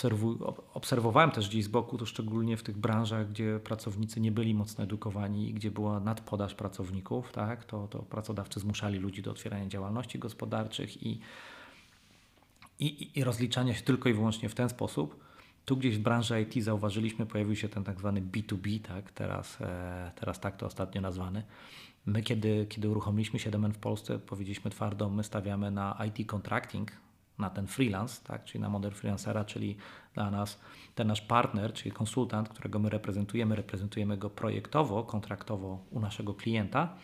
obserwowałem 0.73 1.31
też 1.31 1.49
gdzieś 1.49 1.63
z 1.63 1.67
boku, 1.67 1.97
to 1.97 2.05
szczególnie 2.05 2.57
w 2.57 2.63
tych 2.63 2.77
branżach, 2.77 3.29
gdzie 3.29 3.59
pracownicy 3.63 4.19
nie 4.19 4.31
byli 4.31 4.53
mocno 4.53 4.83
edukowani 4.83 5.49
i 5.49 5.53
gdzie 5.53 5.71
była 5.71 5.99
nadpodaż 5.99 6.55
pracowników, 6.55 7.31
tak, 7.31 7.65
to, 7.65 7.87
to 7.87 7.99
pracodawcy 7.99 8.59
zmuszali 8.59 8.99
ludzi 8.99 9.21
do 9.21 9.31
otwierania 9.31 9.67
działalności 9.67 10.19
gospodarczych 10.19 11.03
i, 11.03 11.19
i, 12.79 13.19
i 13.19 13.23
rozliczania 13.23 13.73
się 13.73 13.81
tylko 13.81 14.09
i 14.09 14.13
wyłącznie 14.13 14.49
w 14.49 14.55
ten 14.55 14.69
sposób 14.69 15.30
tu 15.65 15.77
gdzieś 15.77 15.97
w 15.97 16.01
branży 16.01 16.41
IT 16.41 16.63
zauważyliśmy, 16.63 17.25
pojawił 17.25 17.55
się 17.55 17.69
ten 17.69 17.83
tak 17.83 17.99
zwany 17.99 18.21
B2B, 18.21 18.79
tak? 18.79 19.11
Teraz, 19.11 19.61
e, 19.61 20.11
teraz 20.15 20.39
tak 20.39 20.57
to 20.57 20.65
ostatnio 20.65 21.01
nazwany. 21.01 21.43
My, 22.05 22.21
kiedy, 22.21 22.65
kiedy 22.69 22.89
uruchomiliśmy 22.89 23.39
7N 23.39 23.73
w 23.73 23.77
Polsce, 23.77 24.19
powiedzieliśmy 24.19 24.71
twardo, 24.71 25.09
my 25.09 25.23
stawiamy 25.23 25.71
na 25.71 25.97
IT 26.07 26.27
contracting, 26.27 26.91
na 27.37 27.49
ten 27.49 27.67
freelance, 27.67 28.21
tak? 28.23 28.43
czyli 28.43 28.59
na 28.59 28.69
model 28.69 28.91
freelancera, 28.91 29.45
czyli 29.45 29.77
dla 30.13 30.31
nas 30.31 30.59
ten 30.95 31.07
nasz 31.07 31.21
partner, 31.21 31.73
czyli 31.73 31.91
konsultant, 31.91 32.49
którego 32.49 32.79
my 32.79 32.89
reprezentujemy, 32.89 33.55
reprezentujemy 33.55 34.17
go 34.17 34.29
projektowo, 34.29 35.03
kontraktowo 35.03 35.85
u 35.91 35.99
naszego 35.99 36.33
klienta 36.33 36.95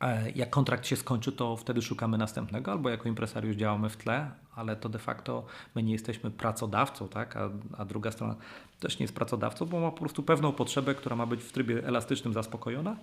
E, 0.00 0.30
jak 0.30 0.50
kontrakt 0.50 0.86
się 0.86 0.96
skończy, 0.96 1.32
to 1.32 1.56
wtedy 1.56 1.82
szukamy 1.82 2.18
następnego, 2.18 2.72
albo 2.72 2.88
jako 2.90 3.08
impresariusz 3.08 3.56
działamy 3.56 3.88
w 3.88 3.96
tle, 3.96 4.30
ale 4.60 4.76
to 4.76 4.88
de 4.88 4.98
facto 4.98 5.46
my 5.74 5.82
nie 5.82 5.92
jesteśmy 5.92 6.30
pracodawcą, 6.30 7.08
tak? 7.08 7.36
a, 7.36 7.50
a 7.78 7.84
druga 7.84 8.10
strona 8.10 8.36
też 8.80 8.98
nie 8.98 9.04
jest 9.04 9.14
pracodawcą, 9.14 9.66
bo 9.66 9.80
ma 9.80 9.90
po 9.90 9.98
prostu 9.98 10.22
pewną 10.22 10.52
potrzebę, 10.52 10.94
która 10.94 11.16
ma 11.16 11.26
być 11.26 11.42
w 11.42 11.52
trybie 11.52 11.86
elastycznym 11.86 12.32
zaspokojona. 12.32 12.96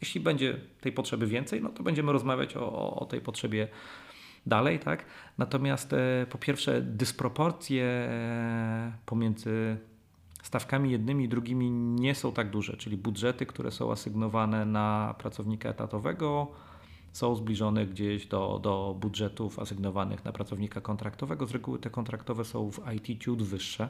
Jeśli 0.00 0.20
będzie 0.20 0.60
tej 0.80 0.92
potrzeby 0.92 1.26
więcej, 1.26 1.62
no 1.62 1.68
to 1.68 1.82
będziemy 1.82 2.12
rozmawiać 2.12 2.56
o, 2.56 2.94
o 2.96 3.06
tej 3.06 3.20
potrzebie 3.20 3.68
dalej. 4.46 4.78
Tak? 4.78 5.04
Natomiast 5.38 5.92
e, 5.92 6.26
po 6.30 6.38
pierwsze, 6.38 6.82
dysproporcje 6.82 8.10
pomiędzy 9.06 9.76
stawkami 10.42 10.90
jednymi 10.90 11.24
i 11.24 11.28
drugimi 11.28 11.70
nie 11.70 12.14
są 12.14 12.32
tak 12.32 12.50
duże, 12.50 12.76
czyli 12.76 12.96
budżety, 12.96 13.46
które 13.46 13.70
są 13.70 13.92
asygnowane 13.92 14.66
na 14.66 15.14
pracownika 15.18 15.68
etatowego, 15.68 16.52
są 17.12 17.36
zbliżone 17.36 17.86
gdzieś 17.86 18.26
do, 18.26 18.60
do 18.62 18.96
budżetów 19.00 19.58
asygnowanych 19.58 20.24
na 20.24 20.32
pracownika 20.32 20.80
kontraktowego. 20.80 21.46
Z 21.46 21.50
reguły 21.50 21.78
te 21.78 21.90
kontraktowe 21.90 22.44
są 22.44 22.70
w 22.70 22.80
IT 22.94 23.22
ciut 23.22 23.42
wyższe, 23.42 23.88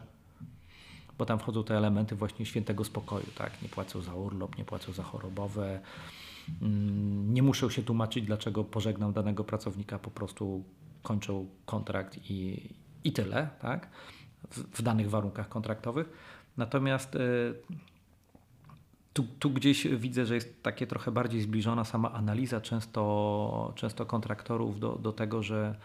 bo 1.18 1.26
tam 1.26 1.38
wchodzą 1.38 1.64
te 1.64 1.76
elementy 1.76 2.14
właśnie 2.14 2.46
świętego 2.46 2.84
spokoju. 2.84 3.26
Tak? 3.34 3.62
Nie 3.62 3.68
płacą 3.68 4.02
za 4.02 4.14
urlop, 4.14 4.58
nie 4.58 4.64
płacą 4.64 4.92
za 4.92 5.02
chorobowe, 5.02 5.80
mm, 6.62 7.34
nie 7.34 7.42
muszę 7.42 7.70
się 7.70 7.82
tłumaczyć, 7.82 8.24
dlaczego 8.24 8.64
pożegnam 8.64 9.12
danego 9.12 9.44
pracownika, 9.44 9.98
po 9.98 10.10
prostu 10.10 10.64
kończą 11.02 11.46
kontrakt 11.66 12.18
i, 12.30 12.68
i 13.04 13.12
tyle, 13.12 13.48
tak? 13.60 13.88
W, 14.50 14.58
w 14.58 14.82
danych 14.82 15.10
warunkach 15.10 15.48
kontraktowych. 15.48 16.08
Natomiast 16.56 17.14
y, 17.14 17.18
tu, 19.18 19.24
tu, 19.38 19.50
gdzieś 19.50 19.86
widzę, 19.86 20.26
że 20.26 20.34
jest 20.34 20.62
takie 20.62 20.86
trochę 20.86 21.10
bardziej 21.12 21.40
zbliżona 21.40 21.84
sama 21.84 22.12
analiza 22.12 22.60
często, 22.60 23.72
często 23.76 24.06
kontraktorów 24.06 24.80
do, 24.80 24.96
do 24.96 25.12
tego, 25.12 25.42
że, 25.42 25.78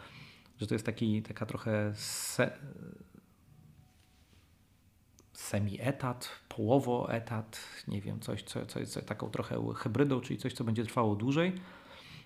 że 0.57 0.67
to 0.67 0.75
jest 0.75 0.85
taki, 0.85 1.21
taka 1.21 1.45
trochę 1.45 1.91
se, 1.95 2.57
semi-etat, 5.33 6.29
połowo-etat, 6.49 7.59
nie 7.87 8.01
wiem, 8.01 8.19
coś, 8.19 8.43
co, 8.43 8.65
co 8.65 8.79
jest 8.79 9.05
taką 9.05 9.29
trochę 9.29 9.73
hybrydą, 9.75 10.21
czyli 10.21 10.39
coś, 10.39 10.53
co 10.53 10.63
będzie 10.63 10.83
trwało 10.83 11.15
dłużej. 11.15 11.55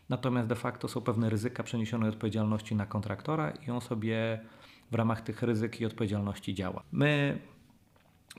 Natomiast 0.09 0.47
de 0.47 0.55
facto 0.55 0.87
są 0.87 1.01
pewne 1.01 1.29
ryzyka 1.29 1.63
przeniesionej 1.63 2.09
odpowiedzialności 2.09 2.75
na 2.75 2.85
kontraktora 2.85 3.51
i 3.51 3.71
on 3.71 3.81
sobie 3.81 4.41
w 4.91 4.95
ramach 4.95 5.21
tych 5.21 5.41
ryzyk 5.41 5.81
i 5.81 5.85
odpowiedzialności 5.85 6.53
działa. 6.53 6.83
My 6.91 7.39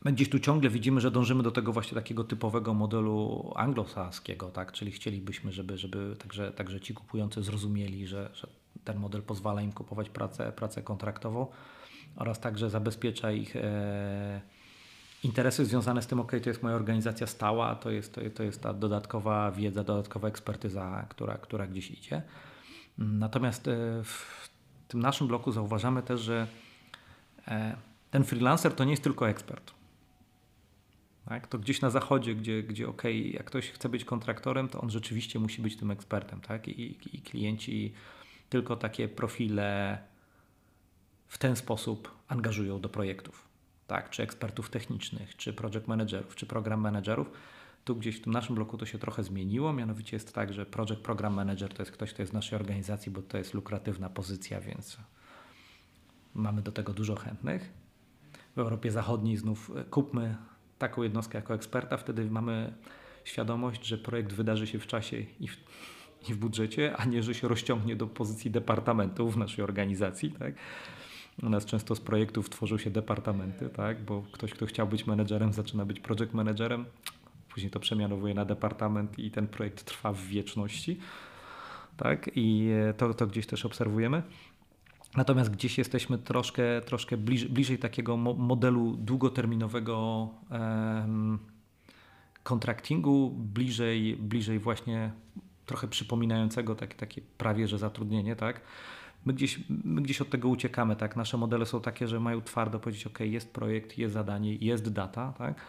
gdzieś 0.05 0.29
tu 0.29 0.39
ciągle 0.39 0.71
widzimy, 0.71 1.01
że 1.01 1.11
dążymy 1.11 1.43
do 1.43 1.51
tego 1.51 1.73
właśnie 1.73 1.95
takiego 1.95 2.25
typowego 2.25 2.75
modelu 2.75 3.51
anglosaskiego, 3.57 4.51
tak? 4.51 4.73
czyli 4.73 4.93
chcielibyśmy, 4.93 5.53
żeby, 5.53 5.79
żeby 5.79 6.17
także, 6.19 6.53
także 6.53 6.81
ci 6.81 6.95
kupujący 6.95 7.43
zrozumieli, 7.43 8.07
że, 8.07 8.31
że 8.35 8.49
ten 8.85 8.99
model 8.99 9.23
pozwala 9.23 9.63
im 9.63 9.73
kupować 9.73 10.11
pracę, 10.11 10.53
pracę 10.53 10.83
kontraktową 10.83 11.47
oraz 12.17 12.41
także 12.41 12.71
zabezpiecza 12.71 13.33
ich 13.33 13.57
e, 13.57 14.41
interesy 15.25 15.65
związane 15.65 16.03
z 16.03 16.07
tym, 16.07 16.21
ok, 16.21 16.33
to 16.43 16.51
jest 16.51 16.63
moja 16.63 16.77
organizacja 16.77 17.27
stała, 17.27 17.75
to 17.75 17.91
jest, 17.91 18.15
to, 18.15 18.21
to 18.35 18.43
jest 18.43 18.63
ta 18.63 18.75
dodatkowa 18.75 19.53
wiedza, 19.53 19.85
dodatkowa 19.85 20.29
ekspertyza, 20.29 21.07
która, 21.09 21.39
która 21.39 21.67
gdzieś 21.67 21.91
idzie. 21.91 22.23
Natomiast 22.99 23.69
e, 23.69 24.03
w 24.05 24.49
tym 24.89 25.01
naszym 25.01 25.27
bloku 25.27 25.53
zauważamy 25.53 26.03
też, 26.03 26.21
że 26.21 26.47
e, 27.49 27.77
ten 28.11 28.25
freelancer 28.25 28.75
to 28.75 28.85
nie 28.85 28.91
jest 28.91 29.03
tylko 29.03 29.29
ekspert. 29.29 29.78
Tak? 31.29 31.47
To 31.47 31.59
gdzieś 31.59 31.81
na 31.81 31.91
zachodzie, 31.91 32.35
gdzie, 32.35 32.63
gdzie 32.63 32.89
ok, 32.89 33.03
jak 33.33 33.45
ktoś 33.45 33.71
chce 33.71 33.89
być 33.89 34.05
kontraktorem, 34.05 34.69
to 34.69 34.81
on 34.81 34.91
rzeczywiście 34.91 35.39
musi 35.39 35.63
być 35.63 35.77
tym 35.77 35.91
ekspertem. 35.91 36.41
Tak? 36.41 36.69
I, 36.69 36.97
i 37.13 37.23
klienci 37.23 37.93
tylko 38.49 38.77
takie 38.77 39.09
profile 39.09 39.99
w 41.29 41.39
ten 41.39 41.57
sposób 41.57 42.15
angażują 42.29 42.81
do 42.81 42.89
projektów. 42.89 43.49
Tak? 43.87 44.11
Czy 44.11 44.23
ekspertów 44.23 44.71
technicznych, 44.71 45.37
czy 45.37 45.53
project 45.53 45.87
managerów, 45.87 46.35
czy 46.35 46.47
program 46.47 46.81
managerów. 46.81 47.31
Tu 47.85 47.97
gdzieś 47.97 48.17
w 48.17 48.21
tym 48.21 48.33
naszym 48.33 48.55
bloku 48.55 48.79
to 48.79 48.87
się 48.87 48.99
trochę 48.99 49.25
zmieniło. 49.25 49.73
Mianowicie 49.73 50.17
jest 50.17 50.35
tak, 50.35 50.53
że 50.53 50.67
project 50.67 51.01
program 51.01 51.35
manager 51.35 51.75
to 51.75 51.83
jest 51.83 51.93
ktoś, 51.93 52.13
kto 52.13 52.23
jest 52.23 52.33
w 52.33 52.35
naszej 52.35 52.59
organizacji, 52.59 53.13
bo 53.13 53.23
to 53.23 53.39
jest 53.39 53.55
lukratywna 53.55 54.11
pozycja, 54.11 54.61
więc 54.61 54.97
mamy 56.35 56.63
do 56.63 56.73
tego 56.73 56.93
dużo 56.93 57.17
chętnych. 57.17 57.73
W 58.57 58.59
Europie 58.59 58.91
Zachodniej 58.91 59.37
znów 59.37 59.71
e, 59.77 59.85
kupmy 59.85 60.37
taką 60.79 61.03
jednostkę 61.03 61.39
jako 61.39 61.55
eksperta, 61.55 61.97
wtedy 61.97 62.31
mamy 62.31 62.73
świadomość, 63.25 63.87
że 63.87 63.99
projekt 63.99 64.33
wydarzy 64.33 64.67
się 64.67 64.79
w 64.79 64.87
czasie 64.87 65.17
i 65.41 65.49
w, 65.49 65.57
i 66.29 66.35
w 66.35 66.39
budżecie, 66.39 66.97
a 66.97 67.05
nie, 67.05 67.23
że 67.23 67.35
się 67.35 67.49
rozciągnie 67.49 67.97
do 67.97 68.07
pozycji 68.07 68.51
departamentu 68.51 69.31
w 69.31 69.37
naszej 69.37 69.65
organizacji. 69.65 70.31
Tak? 70.31 70.55
U 71.43 71.49
nas 71.49 71.65
często 71.65 71.95
z 71.95 72.01
projektów 72.01 72.51
tworzą 72.51 72.79
się 72.79 72.91
departamenty, 72.91 73.69
tak? 73.69 74.03
bo 74.03 74.23
ktoś, 74.33 74.53
kto 74.53 74.67
chciał 74.67 74.87
być 74.87 75.07
menedżerem, 75.07 75.53
zaczyna 75.53 75.85
być 75.85 76.01
project 76.01 76.35
managerem, 76.35 76.85
później 77.49 77.71
to 77.71 77.81
przemianowuje 77.81 78.35
na 78.35 78.45
departament 78.45 79.19
i 79.19 79.31
ten 79.31 79.49
projekt 79.49 79.85
trwa 79.85 80.13
w 80.13 80.21
wieczności. 80.21 81.01
Tak? 81.97 82.31
I 82.35 82.71
to, 82.97 83.15
to 83.15 83.27
gdzieś 83.27 83.47
też 83.47 83.67
obserwujemy. 83.67 84.23
Natomiast 85.17 85.51
gdzieś 85.51 85.79
jesteśmy 85.79 86.19
troszkę, 86.19 86.81
troszkę 86.81 87.17
bliżej, 87.17 87.49
bliżej 87.49 87.79
takiego 87.79 88.17
modelu 88.17 88.97
długoterminowego 88.97 90.29
kontraktingu, 92.43 93.31
bliżej, 93.31 94.17
bliżej 94.17 94.59
właśnie 94.59 95.13
trochę 95.67 95.89
przypominającego 95.89 96.75
takie, 96.75 96.95
takie 96.95 97.23
prawie 97.39 97.69
że 97.69 97.79
zatrudnienie, 97.79 98.37
tak? 98.37 98.61
My 99.25 99.33
gdzieś, 99.33 99.61
my 99.69 100.03
gdzieś 100.03 100.21
od 100.21 100.31
tego 100.31 100.49
uciekamy, 100.49 100.97
tak? 100.97 101.17
Nasze 101.17 101.37
modele 101.37 101.67
są 101.67 101.81
takie, 101.81 102.09
że 102.09 102.21
mają 102.21 102.41
twardo 102.43 102.81
powiedzieć, 102.81 103.07
ok, 103.07 103.21
jest 103.21 103.53
projekt, 103.53 103.99
jest 103.99 104.15
zadanie, 104.15 104.55
jest 104.55 104.93
data, 104.93 105.33
tak? 105.39 105.61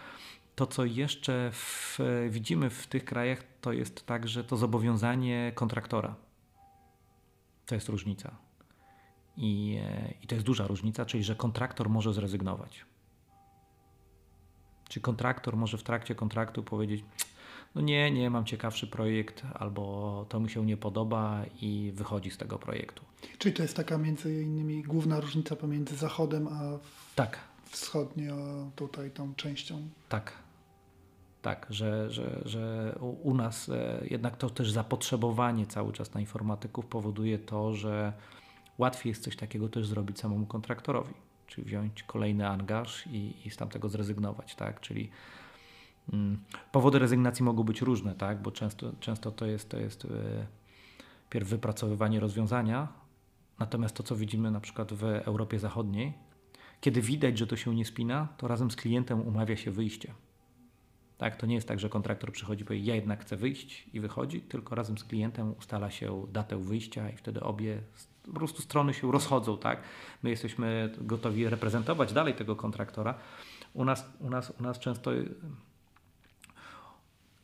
To, 0.55 0.67
co 0.67 0.85
jeszcze 0.85 1.49
w, 1.53 1.99
widzimy 2.29 2.69
w 2.69 2.87
tych 2.87 3.05
krajach, 3.05 3.43
to 3.61 3.73
jest 3.73 4.05
także 4.05 4.43
to 4.43 4.57
zobowiązanie 4.57 5.51
kontraktora. 5.55 6.15
To 7.65 7.75
jest 7.75 7.89
różnica. 7.89 8.48
I, 9.39 9.79
e, 9.83 10.13
I 10.23 10.27
to 10.27 10.35
jest 10.35 10.45
duża 10.45 10.67
różnica, 10.67 11.05
czyli 11.05 11.23
że 11.23 11.35
kontraktor 11.35 11.89
może 11.89 12.13
zrezygnować. 12.13 12.85
Czy 14.89 15.01
kontraktor 15.01 15.57
może 15.57 15.77
w 15.77 15.83
trakcie 15.83 16.15
kontraktu 16.15 16.63
powiedzieć, 16.63 17.03
no 17.75 17.81
nie, 17.81 18.11
nie, 18.11 18.29
mam 18.29 18.45
ciekawszy 18.45 18.87
projekt, 18.87 19.43
albo 19.53 20.25
to 20.29 20.39
mi 20.39 20.49
się 20.49 20.65
nie 20.65 20.77
podoba 20.77 21.41
i 21.61 21.91
wychodzi 21.95 22.31
z 22.31 22.37
tego 22.37 22.59
projektu. 22.59 23.03
Czyli 23.37 23.55
to 23.55 23.61
jest 23.61 23.75
taka 23.75 23.97
między 23.97 24.41
innymi 24.43 24.83
główna 24.83 25.19
różnica 25.19 25.55
pomiędzy 25.55 25.95
Zachodem 25.95 26.47
a 26.47 26.61
tak. 27.15 27.39
wschodnio 27.65 28.35
tutaj 28.75 29.11
tą 29.11 29.35
częścią. 29.35 29.89
Tak. 30.09 30.33
Tak, 31.41 31.67
że, 31.69 32.11
że, 32.11 32.41
że 32.45 32.95
u 32.99 33.33
nas 33.33 33.69
e, 33.69 34.01
jednak 34.09 34.37
to 34.37 34.49
też 34.49 34.71
zapotrzebowanie 34.71 35.67
cały 35.67 35.93
czas 35.93 36.13
na 36.13 36.21
informatyków 36.21 36.85
powoduje 36.85 37.39
to, 37.39 37.73
że 37.73 38.13
łatwiej 38.79 39.09
jest 39.09 39.23
coś 39.23 39.35
takiego 39.35 39.69
też 39.69 39.87
zrobić 39.87 40.19
samemu 40.19 40.45
kontraktorowi, 40.45 41.13
czyli 41.47 41.67
wziąć 41.67 42.03
kolejny 42.03 42.47
angaż 42.47 43.07
i, 43.07 43.33
i 43.45 43.49
z 43.49 43.57
tamtego 43.57 43.89
zrezygnować, 43.89 44.55
tak? 44.55 44.79
Czyli 44.79 45.09
mm, 46.13 46.39
powody 46.71 46.99
rezygnacji 46.99 47.45
mogą 47.45 47.63
być 47.63 47.81
różne, 47.81 48.15
tak? 48.15 48.41
Bo 48.41 48.51
często, 48.51 48.91
często 48.99 49.31
to 49.31 49.45
jest, 49.45 49.69
to 49.69 49.77
jest 49.77 50.03
yy, 50.03 50.11
pierw 51.29 51.49
wypracowywanie 51.49 52.19
rozwiązania, 52.19 52.87
natomiast 53.59 53.95
to, 53.95 54.03
co 54.03 54.15
widzimy 54.15 54.51
na 54.51 54.59
przykład 54.59 54.93
w 54.93 55.03
Europie 55.03 55.59
Zachodniej, 55.59 56.13
kiedy 56.81 57.01
widać, 57.01 57.37
że 57.37 57.47
to 57.47 57.55
się 57.55 57.75
nie 57.75 57.85
spina, 57.85 58.27
to 58.37 58.47
razem 58.47 58.71
z 58.71 58.75
klientem 58.75 59.27
umawia 59.27 59.57
się 59.57 59.71
wyjście. 59.71 60.13
Tak, 61.17 61.35
to 61.35 61.45
nie 61.45 61.55
jest 61.55 61.67
tak, 61.67 61.79
że 61.79 61.89
kontraktor 61.89 62.31
przychodzi 62.31 62.61
i 62.61 62.65
powie, 62.65 62.79
ja 62.79 62.95
jednak 62.95 63.21
chcę 63.21 63.37
wyjść 63.37 63.89
i 63.93 63.99
wychodzi, 63.99 64.41
tylko 64.41 64.75
razem 64.75 64.97
z 64.97 65.03
klientem 65.03 65.53
ustala 65.57 65.91
się 65.91 66.27
datę 66.31 66.57
wyjścia 66.57 67.09
i 67.09 67.17
wtedy 67.17 67.39
obie 67.39 67.81
po 68.25 68.33
prostu 68.33 68.61
strony 68.61 68.93
się 68.93 69.11
rozchodzą, 69.11 69.57
tak? 69.57 69.81
My 70.23 70.29
jesteśmy 70.29 70.93
gotowi 70.97 71.49
reprezentować 71.49 72.13
dalej 72.13 72.33
tego 72.33 72.55
kontraktora. 72.55 73.13
U 73.73 73.85
nas, 73.85 74.05
u 74.19 74.29
nas, 74.29 74.53
u 74.59 74.63
nas 74.63 74.79
często 74.79 75.11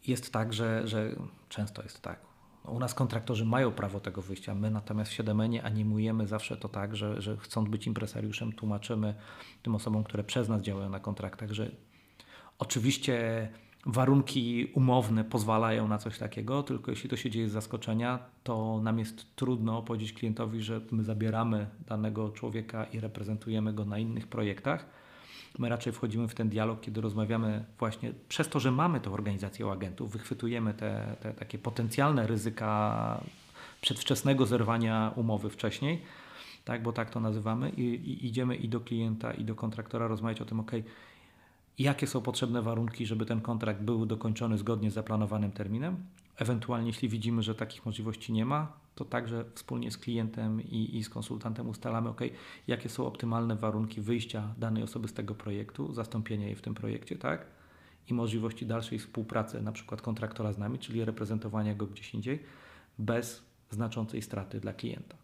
jest 0.07 0.33
tak, 0.33 0.53
że, 0.53 0.87
że 0.87 1.15
często 1.49 1.83
jest 1.83 2.01
tak. 2.01 2.19
U 2.67 2.79
nas 2.79 2.93
kontraktorzy 2.93 3.45
mają 3.45 3.71
prawo 3.71 3.99
tego 3.99 4.21
wyjścia, 4.21 4.55
my 4.55 4.71
natomiast 4.71 5.11
w 5.11 5.13
Siedemenie 5.13 5.63
animujemy 5.63 6.27
zawsze 6.27 6.57
to 6.57 6.69
tak, 6.69 6.95
że, 6.95 7.21
że 7.21 7.37
chcąc 7.37 7.69
być 7.69 7.87
impresariuszem, 7.87 8.53
tłumaczymy 8.53 9.15
tym 9.63 9.75
osobom, 9.75 10.03
które 10.03 10.23
przez 10.23 10.49
nas 10.49 10.61
działają 10.61 10.89
na 10.89 10.99
kontraktach, 10.99 11.51
że 11.51 11.71
oczywiście 12.59 13.49
warunki 13.85 14.71
umowne 14.73 15.23
pozwalają 15.23 15.87
na 15.87 15.97
coś 15.97 16.17
takiego, 16.17 16.63
tylko 16.63 16.91
jeśli 16.91 17.09
to 17.09 17.17
się 17.17 17.29
dzieje 17.29 17.49
z 17.49 17.51
zaskoczenia, 17.51 18.19
to 18.43 18.79
nam 18.83 18.99
jest 18.99 19.35
trudno 19.35 19.81
powiedzieć 19.81 20.13
klientowi, 20.13 20.61
że 20.61 20.81
my 20.91 21.03
zabieramy 21.03 21.67
danego 21.87 22.29
człowieka 22.29 22.83
i 22.83 22.99
reprezentujemy 22.99 23.73
go 23.73 23.85
na 23.85 23.97
innych 23.97 24.27
projektach. 24.27 24.85
My 25.59 25.69
raczej 25.69 25.93
wchodzimy 25.93 26.27
w 26.27 26.35
ten 26.35 26.49
dialog, 26.49 26.81
kiedy 26.81 27.01
rozmawiamy 27.01 27.65
właśnie 27.79 28.13
przez 28.29 28.49
to, 28.49 28.59
że 28.59 28.71
mamy 28.71 28.99
tę 28.99 29.11
organizację 29.11 29.71
agentów, 29.71 30.11
wychwytujemy 30.11 30.73
te, 30.73 31.15
te 31.21 31.33
takie 31.33 31.57
potencjalne 31.57 32.27
ryzyka 32.27 33.21
przedwczesnego 33.81 34.45
zerwania 34.45 35.11
umowy 35.15 35.49
wcześniej, 35.49 36.01
tak, 36.65 36.83
bo 36.83 36.93
tak 36.93 37.09
to 37.09 37.19
nazywamy, 37.19 37.69
i, 37.69 37.81
i 37.81 38.27
idziemy 38.27 38.55
i 38.55 38.69
do 38.69 38.79
klienta, 38.79 39.33
i 39.33 39.43
do 39.43 39.55
kontraktora 39.55 40.07
rozmawiać 40.07 40.41
o 40.41 40.45
tym, 40.45 40.59
ok, 40.59 40.71
jakie 41.79 42.07
są 42.07 42.21
potrzebne 42.21 42.61
warunki, 42.61 43.05
żeby 43.05 43.25
ten 43.25 43.41
kontrakt 43.41 43.81
był 43.81 44.05
dokończony 44.05 44.57
zgodnie 44.57 44.91
z 44.91 44.93
zaplanowanym 44.93 45.51
terminem 45.51 45.97
Ewentualnie, 46.37 46.87
jeśli 46.87 47.09
widzimy, 47.09 47.43
że 47.43 47.55
takich 47.55 47.85
możliwości 47.85 48.33
nie 48.33 48.45
ma, 48.45 48.73
to 48.95 49.05
także 49.05 49.45
wspólnie 49.53 49.91
z 49.91 49.97
klientem 49.97 50.61
i, 50.61 50.97
i 50.97 51.03
z 51.03 51.09
konsultantem 51.09 51.69
ustalamy, 51.69 52.09
ok, 52.09 52.21
jakie 52.67 52.89
są 52.89 53.05
optymalne 53.05 53.55
warunki 53.55 54.01
wyjścia 54.01 54.53
danej 54.57 54.83
osoby 54.83 55.07
z 55.07 55.13
tego 55.13 55.35
projektu, 55.35 55.93
zastąpienia 55.93 56.45
jej 56.45 56.55
w 56.55 56.61
tym 56.61 56.73
projekcie, 56.73 57.15
tak? 57.15 57.45
I 58.09 58.13
możliwości 58.13 58.65
dalszej 58.65 58.99
współpracy, 58.99 59.61
na 59.61 59.71
przykład 59.71 60.01
kontraktora 60.01 60.53
z 60.53 60.57
nami, 60.57 60.79
czyli 60.79 61.05
reprezentowania 61.05 61.75
go 61.75 61.87
gdzieś 61.87 62.13
indziej, 62.13 62.43
bez 62.99 63.43
znaczącej 63.69 64.21
straty 64.21 64.59
dla 64.59 64.73
klienta. 64.73 65.15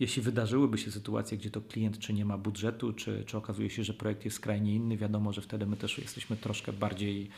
Jeśli 0.00 0.22
wydarzyłyby 0.22 0.78
się 0.78 0.90
sytuacje, 0.90 1.38
gdzie 1.38 1.50
to 1.50 1.60
klient 1.60 1.98
czy 1.98 2.12
nie 2.12 2.24
ma 2.24 2.38
budżetu, 2.38 2.92
czy, 2.92 3.24
czy 3.26 3.36
okazuje 3.36 3.70
się, 3.70 3.84
że 3.84 3.94
projekt 3.94 4.24
jest 4.24 4.36
skrajnie 4.36 4.74
inny, 4.74 4.96
wiadomo, 4.96 5.32
że 5.32 5.40
wtedy 5.40 5.66
my 5.66 5.76
też 5.76 5.98
jesteśmy 5.98 6.36
troszkę 6.36 6.72
bardziej 6.72 7.28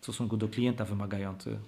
w 0.00 0.02
stosunku 0.02 0.36
do 0.36 0.48
klienta 0.48 0.84
wymagający 0.84 1.58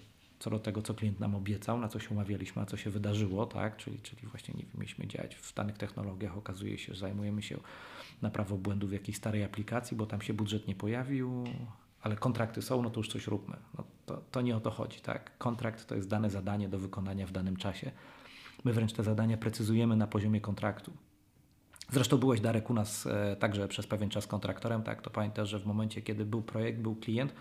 co 0.43 0.51
do 0.51 0.59
tego, 0.59 0.83
co 0.83 0.95
klient 0.95 1.21
nam 1.21 1.35
obiecał, 1.35 1.79
na 1.79 1.89
co 1.89 1.99
się 1.99 2.11
umawialiśmy, 2.11 2.63
a 2.63 2.67
co 2.67 2.77
się 2.77 2.91
wydarzyło, 2.91 3.47
tak? 3.47 3.77
Czyli, 3.77 3.99
czyli 3.99 4.27
właśnie 4.27 4.55
nie 4.55 4.65
mieliśmy 4.75 5.07
działać 5.07 5.35
w 5.35 5.55
danych 5.55 5.79
technologiach, 5.79 6.37
okazuje 6.37 6.79
się, 6.79 6.95
że 6.95 7.01
zajmujemy 7.01 7.43
się 7.43 7.59
naprawą 8.23 8.57
błędów 8.57 8.91
w 8.91 8.93
jakiejś 8.93 9.17
starej 9.17 9.45
aplikacji, 9.45 9.97
bo 9.97 10.07
tam 10.07 10.23
się 10.23 10.35
budżet 10.35 10.69
nie 10.69 10.75
pojawił, 10.75 11.45
ale 12.01 12.17
kontrakty 12.17 12.63
są, 12.63 12.83
no 12.83 12.91
to 12.91 13.01
już 13.01 13.09
coś 13.09 13.27
róbmy. 13.27 13.57
No 13.79 13.85
to, 14.07 14.23
to 14.31 14.41
nie 14.41 14.57
o 14.57 14.61
to 14.61 14.71
chodzi, 14.71 15.01
tak? 15.01 15.39
Kontrakt 15.39 15.87
to 15.87 15.95
jest 15.95 16.09
dane 16.09 16.31
zadanie 16.31 16.69
do 16.69 16.79
wykonania 16.79 17.27
w 17.27 17.33
danym 17.33 17.57
czasie. 17.57 17.91
My 18.65 18.73
wręcz 18.73 18.93
te 18.93 19.03
zadania 19.03 19.37
precyzujemy 19.37 19.97
na 19.97 20.07
poziomie 20.07 20.41
kontraktu. 20.41 20.93
Zresztą 21.91 22.19
byłeś, 22.19 22.41
Darek, 22.41 22.71
u 22.71 22.75
nas 22.75 23.07
e, 23.07 23.37
także 23.37 23.69
przez 23.69 23.87
pewien 23.87 24.11
czas 24.11 24.27
kontraktorem, 24.27 24.83
tak? 24.83 25.03
To 25.03 25.11
pamiętasz, 25.11 25.49
że 25.49 25.59
w 25.59 25.67
momencie, 25.67 26.03
kiedy 26.03 26.25
był 26.25 26.43
projekt, 26.43 26.81
był 26.81 26.97
klient, 26.97 27.35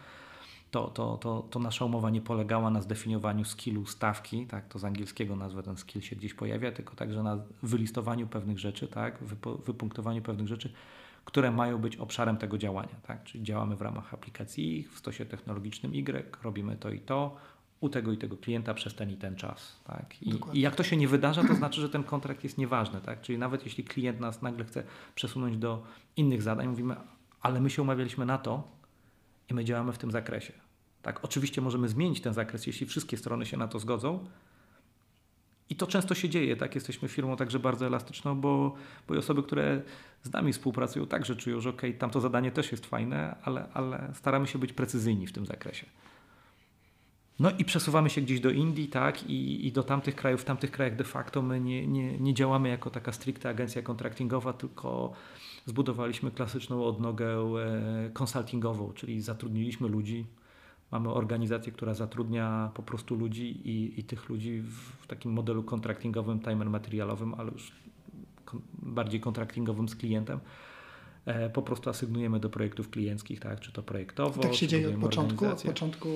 to, 0.72 0.88
to, 0.88 1.18
to, 1.18 1.41
to 1.49 1.60
nasza 1.60 1.85
umowa 1.85 2.10
nie 2.10 2.22
polegała 2.22 2.69
na 2.69 2.81
zdefiniowaniu 2.81 3.45
skillu 3.45 3.85
stawki, 3.85 4.48
tak, 4.48 4.68
to 4.68 4.80
z 4.80 4.84
angielskiego 4.85 5.35
nazwę 5.35 5.64
ten 5.64 5.77
skill 5.77 6.02
się 6.02 6.15
gdzieś 6.15 6.34
pojawia, 6.34 6.72
tylko 6.72 6.95
także 6.95 7.23
na 7.23 7.39
wylistowaniu 7.64 8.27
pewnych 8.27 8.60
rzeczy, 8.60 8.88
tak, 8.88 9.18
wypunktowaniu 9.65 10.22
pewnych 10.22 10.48
rzeczy, 10.48 10.73
które 11.26 11.52
mają 11.52 11.77
być 11.77 11.98
obszarem 11.98 12.38
tego 12.38 12.57
działania. 12.57 12.95
Tak? 13.03 13.23
Czyli 13.23 13.43
działamy 13.43 13.76
w 13.76 13.81
ramach 13.81 14.14
aplikacji 14.14 14.84
w 14.84 14.98
stosie 14.98 15.26
technologicznym 15.26 15.93
Y, 15.95 16.43
robimy 16.43 16.77
to 16.77 16.89
i 16.89 16.99
to, 16.99 17.35
u 17.82 17.90
tego 17.90 18.12
i 18.12 18.18
tego 18.18 18.38
klienta 18.38 18.74
przez 18.74 18.95
ten 18.95 19.12
i 19.12 19.18
ten 19.18 19.36
czas. 19.36 19.80
Tak? 19.84 20.22
I, 20.22 20.40
I, 20.53 20.62
jak 20.62 20.76
to 20.76 20.84
się 20.84 20.98
nie 20.98 21.08
wydarza, 21.08 21.44
to 21.44 21.56
znaczy, 21.56 21.82
że 21.82 21.90
ten 21.90 22.03
kontrakt 22.03 22.44
jest 22.44 22.58
nieważny. 22.58 23.02
Tak? 23.02 23.22
Czyli 23.22 23.38
nawet 23.38 23.66
jeśli 23.66 23.84
klient 23.84 24.20
nas 24.20 24.41
nagle 24.41 24.66
chce 24.66 24.84
przesunąć 25.16 25.58
do 25.58 25.84
innych 26.18 26.41
zadań, 26.41 26.68
mówimy, 26.68 26.95
ale 27.41 27.62
my 27.62 27.70
się 27.70 27.82
umawialiśmy 27.82 28.26
na 28.26 28.38
to, 28.38 28.82
i 29.52 29.53
my 29.53 29.66
działamy 29.66 29.94
w 29.94 29.98
tym 29.98 30.12
zakresie. 30.12 30.53
Tak, 31.02 31.26
oczywiście 31.26 31.62
możemy 31.62 31.90
zmienić 31.90 32.22
ten 32.22 32.34
zakres, 32.34 32.68
jeśli 32.68 32.88
wszystkie 32.88 33.18
strony 33.18 33.45
się 33.45 33.58
na 33.58 33.68
to 33.68 33.80
zgodzą. 33.80 34.26
I 35.70 35.76
to 35.76 35.88
często 35.88 36.16
się 36.16 36.30
dzieje, 36.30 36.56
tak? 36.56 36.76
Jesteśmy 36.76 37.08
firmą 37.08 37.38
także 37.38 37.60
bardzo 37.60 37.86
elastyczną, 37.86 38.41
bo, 38.41 38.76
bo 39.08 39.16
osoby, 39.16 39.44
które 39.44 39.82
z 40.24 40.34
nami 40.34 40.53
współpracują, 40.53 41.08
także 41.08 41.36
czują, 41.36 41.60
że 41.60 41.70
ok, 41.70 41.82
tamto 41.99 42.22
zadanie 42.22 42.52
też 42.52 42.72
jest 42.72 42.86
fajne, 42.86 43.36
ale, 43.44 43.68
ale 43.74 44.12
staramy 44.14 44.48
się 44.48 44.60
być 44.60 44.74
precyzyjni 44.74 45.28
w 45.28 45.32
tym 45.32 45.45
zakresie. 45.45 45.86
No 47.41 47.51
i 47.57 47.65
przesuwamy 47.65 48.09
się 48.09 48.22
gdzieś 48.22 48.39
do 48.39 48.49
Indii, 48.49 48.88
tak, 48.88 49.30
i, 49.30 49.68
i 49.68 49.72
do 49.72 49.84
tamtych 49.84 50.15
krajów. 50.15 50.41
W 50.41 50.45
tamtych 50.45 50.72
krajach 50.72 50.95
de 50.95 51.03
facto 51.03 51.41
my 51.41 51.59
nie, 51.59 51.88
nie, 51.88 52.19
nie 52.19 52.34
działamy 52.34 52.69
jako 52.69 52.89
taka 52.89 53.11
stricte 53.11 53.49
agencja 53.49 53.81
kontraktingowa, 53.81 54.53
tylko 54.53 55.13
zbudowaliśmy 55.65 56.31
klasyczną 56.31 56.85
odnogę 56.85 57.53
konsultingową, 58.13 58.89
e, 58.89 58.93
czyli 58.93 59.22
zatrudniliśmy 59.22 59.88
ludzi. 59.88 60.26
Mamy 60.91 61.09
organizację, 61.09 61.72
która 61.72 61.93
zatrudnia 61.93 62.72
po 62.73 62.84
prostu 62.84 63.15
ludzi 63.15 63.69
i, 63.69 63.99
i 63.99 64.03
tych 64.03 64.30
ludzi 64.30 64.61
w 65.01 65.07
takim 65.07 65.31
modelu 65.31 65.63
kontraktingowym, 65.63 66.39
timer 66.39 66.69
materialowym, 66.69 67.34
ale 67.34 67.51
już 67.51 67.72
bardziej 68.73 69.19
kontraktingowym 69.19 69.89
z 69.89 69.95
klientem. 69.95 70.39
E, 71.26 71.49
po 71.49 71.61
prostu 71.61 71.89
asygnujemy 71.89 72.39
do 72.39 72.49
projektów 72.49 72.89
klienckich, 72.89 73.39
tak? 73.39 73.60
czy 73.60 73.72
to 73.72 73.84
projektowo. 73.84 74.41
Tak 74.41 74.53
się 74.53 74.68
dzieje 74.68 74.89
od 74.89 74.95
początku, 74.95 75.45
od 75.48 75.64
początku. 75.64 76.10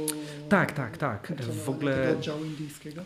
Tak, 0.49 0.71
tak, 0.71 0.97
tak. 0.97 1.33
W 1.65 1.69
ogóle 1.69 2.15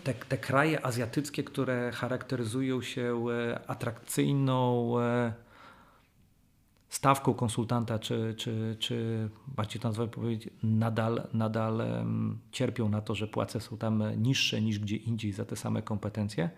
te, 0.03 0.13
te 0.13 0.37
kraje 0.37 0.85
azjatyckie, 0.85 1.43
które 1.43 1.91
charakteryzują 1.91 2.81
się 2.81 3.25
e, 3.29 3.69
atrakcyjną 3.69 4.93
stawką 6.89 7.33
konsultanta, 7.33 7.99
czy, 7.99 8.35
czy, 8.37 8.75
czy 8.79 9.29
bardziej 9.47 9.81
to 9.81 9.87
nazwę 9.87 10.07
powiedzieć, 10.07 10.53
nadal, 10.63 11.27
nadal 11.33 11.81
cierpią 12.51 12.89
na 12.89 13.01
to, 13.01 13.15
że 13.15 13.27
płace 13.27 13.61
są 13.61 13.77
tam 13.77 14.03
niższe 14.17 14.61
niż 14.61 14.79
gdzie 14.79 14.95
indziej 14.95 15.31
za 15.31 15.45
te 15.45 15.55
same 15.55 15.81
kompetencje. 15.81 16.49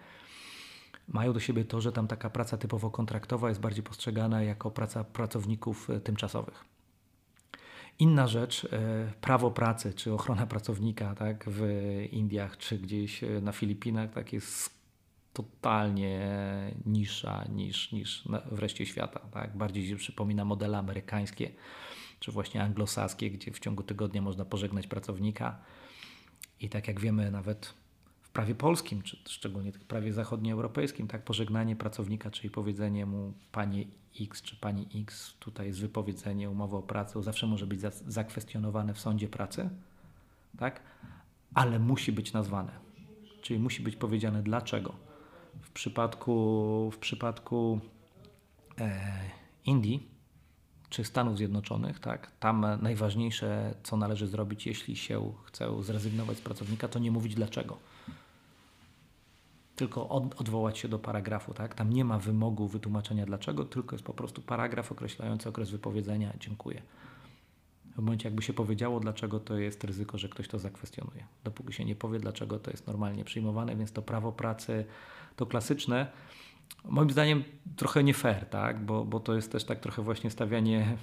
Mają 1.13 1.33
do 1.33 1.39
siebie 1.39 1.65
to, 1.65 1.81
że 1.81 1.91
tam 1.91 2.07
taka 2.07 2.29
praca 2.29 2.57
typowo 2.57 2.91
kontraktowa 2.91 3.49
jest 3.49 3.61
bardziej 3.61 3.83
postrzegana 3.83 4.43
jako 4.43 4.71
praca 4.71 5.03
pracowników 5.03 5.89
e, 5.89 5.99
tymczasowych. 5.99 6.65
Inna 7.99 8.27
rzecz, 8.27 8.65
e, 8.65 9.11
prawo 9.21 9.51
pracy 9.51 9.93
czy 9.93 10.13
ochrona 10.13 10.47
pracownika 10.47 11.15
tak, 11.15 11.45
w 11.47 11.61
Indiach 12.11 12.57
czy 12.57 12.77
gdzieś 12.77 13.23
e, 13.23 13.41
na 13.41 13.51
Filipinach 13.51 14.11
tak 14.11 14.33
jest 14.33 14.81
totalnie 15.33 16.21
niższa 16.85 17.45
niż, 17.49 17.91
niż 17.91 18.23
w 18.51 18.59
reszcie 18.59 18.85
świata. 18.85 19.19
Tak? 19.31 19.57
Bardziej 19.57 19.87
się 19.87 19.95
przypomina 19.95 20.45
modele 20.45 20.77
amerykańskie 20.77 21.51
czy 22.19 22.31
właśnie 22.31 22.63
anglosaskie, 22.63 23.31
gdzie 23.31 23.51
w 23.51 23.59
ciągu 23.59 23.83
tygodnia 23.83 24.21
można 24.21 24.45
pożegnać 24.45 24.87
pracownika. 24.87 25.59
I 26.59 26.69
tak 26.69 26.87
jak 26.87 26.99
wiemy, 26.99 27.31
nawet 27.31 27.73
prawie 28.33 28.55
polskim, 28.55 29.01
czy 29.01 29.17
szczególnie 29.25 29.71
w 29.71 29.79
prawie 29.79 30.13
zachodnioeuropejskim, 30.13 31.07
tak, 31.07 31.23
pożegnanie 31.23 31.75
pracownika, 31.75 32.31
czyli 32.31 32.49
powiedzenie 32.49 33.05
mu 33.05 33.33
panie 33.51 33.85
X 34.21 34.41
czy 34.41 34.55
pani 34.55 34.87
X, 34.95 35.35
tutaj 35.39 35.67
jest 35.67 35.79
wypowiedzenie 35.79 36.49
umowy 36.49 36.77
o 36.77 36.81
pracę, 36.81 37.23
zawsze 37.23 37.47
może 37.47 37.67
być 37.67 37.81
zakwestionowane 38.07 38.93
w 38.93 38.99
sądzie 38.99 39.27
pracy, 39.27 39.69
tak? 40.57 40.81
ale 41.53 41.79
musi 41.79 42.11
być 42.11 42.33
nazwane. 42.33 42.71
Czyli 43.41 43.59
musi 43.59 43.83
być 43.83 43.95
powiedziane 43.95 44.43
dlaczego 44.43 44.93
w 45.61 45.71
przypadku, 45.71 46.91
w 46.93 46.97
przypadku 46.97 47.79
e, 48.79 49.01
Indii 49.65 50.07
czy 50.89 51.03
Stanów 51.03 51.37
Zjednoczonych, 51.37 51.99
tak, 51.99 52.31
tam 52.39 52.65
najważniejsze, 52.81 53.75
co 53.83 53.97
należy 53.97 54.27
zrobić, 54.27 54.67
jeśli 54.67 54.95
się 54.95 55.33
chce 55.45 55.83
zrezygnować 55.83 56.37
z 56.37 56.41
pracownika, 56.41 56.87
to 56.87 56.99
nie 56.99 57.11
mówić 57.11 57.35
dlaczego. 57.35 57.77
Tylko 59.81 60.09
od, 60.09 60.41
odwołać 60.41 60.77
się 60.77 60.87
do 60.87 60.99
paragrafu. 60.99 61.53
Tak? 61.53 61.75
Tam 61.75 61.93
nie 61.93 62.05
ma 62.05 62.19
wymogu 62.19 62.67
wytłumaczenia 62.67 63.25
dlaczego, 63.25 63.65
tylko 63.65 63.95
jest 63.95 64.05
po 64.05 64.13
prostu 64.13 64.41
paragraf 64.41 64.91
określający 64.91 65.49
okres 65.49 65.69
wypowiedzenia. 65.69 66.33
Dziękuję. 66.39 66.81
W 67.95 67.97
momencie, 67.97 68.29
jakby 68.29 68.41
się 68.41 68.53
powiedziało, 68.53 68.99
dlaczego 68.99 69.39
to 69.39 69.57
jest 69.57 69.83
ryzyko, 69.83 70.17
że 70.17 70.29
ktoś 70.29 70.47
to 70.47 70.59
zakwestionuje. 70.59 71.25
Dopóki 71.43 71.73
się 71.73 71.85
nie 71.85 71.95
powie, 71.95 72.19
dlaczego 72.19 72.59
to 72.59 72.71
jest 72.71 72.87
normalnie 72.87 73.23
przyjmowane, 73.23 73.75
więc 73.75 73.91
to 73.91 74.01
prawo 74.01 74.31
pracy 74.31 74.85
to 75.35 75.45
klasyczne, 75.45 76.07
moim 76.85 77.09
zdaniem 77.09 77.43
trochę 77.75 78.03
nie 78.03 78.13
fair, 78.13 78.45
tak? 78.45 78.85
bo, 78.85 79.05
bo 79.05 79.19
to 79.19 79.35
jest 79.35 79.51
też 79.51 79.63
tak 79.63 79.79
trochę 79.79 80.01
właśnie 80.01 80.31
stawianie 80.31 80.97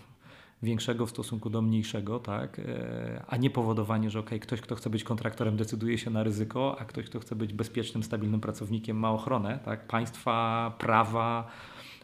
większego 0.63 1.07
w 1.07 1.11
stosunku 1.11 1.51
do 1.51 1.63
mniejszego, 1.63 2.19
tak? 2.19 2.59
E, 2.59 3.25
a 3.29 3.37
nie 3.37 3.51
powodowanie, 3.51 4.11
że 4.11 4.21
okay, 4.21 4.39
ktoś, 4.39 4.61
kto 4.61 4.75
chce 4.75 4.91
być 4.91 5.05
kontraktorem, 5.05 5.57
decyduje 5.57 5.99
się 5.99 6.11
na 6.11 6.23
ryzyko, 6.23 6.77
a 6.81 6.85
ktoś, 6.85 7.07
kto 7.07 7.21
chce 7.21 7.37
być 7.37 7.53
bezpiecznym, 7.53 8.03
stabilnym 8.03 8.41
pracownikiem, 8.41 8.97
ma 8.97 9.11
ochronę 9.11 9.59
tak? 9.65 9.87
państwa, 9.87 10.73
prawa, 10.79 11.49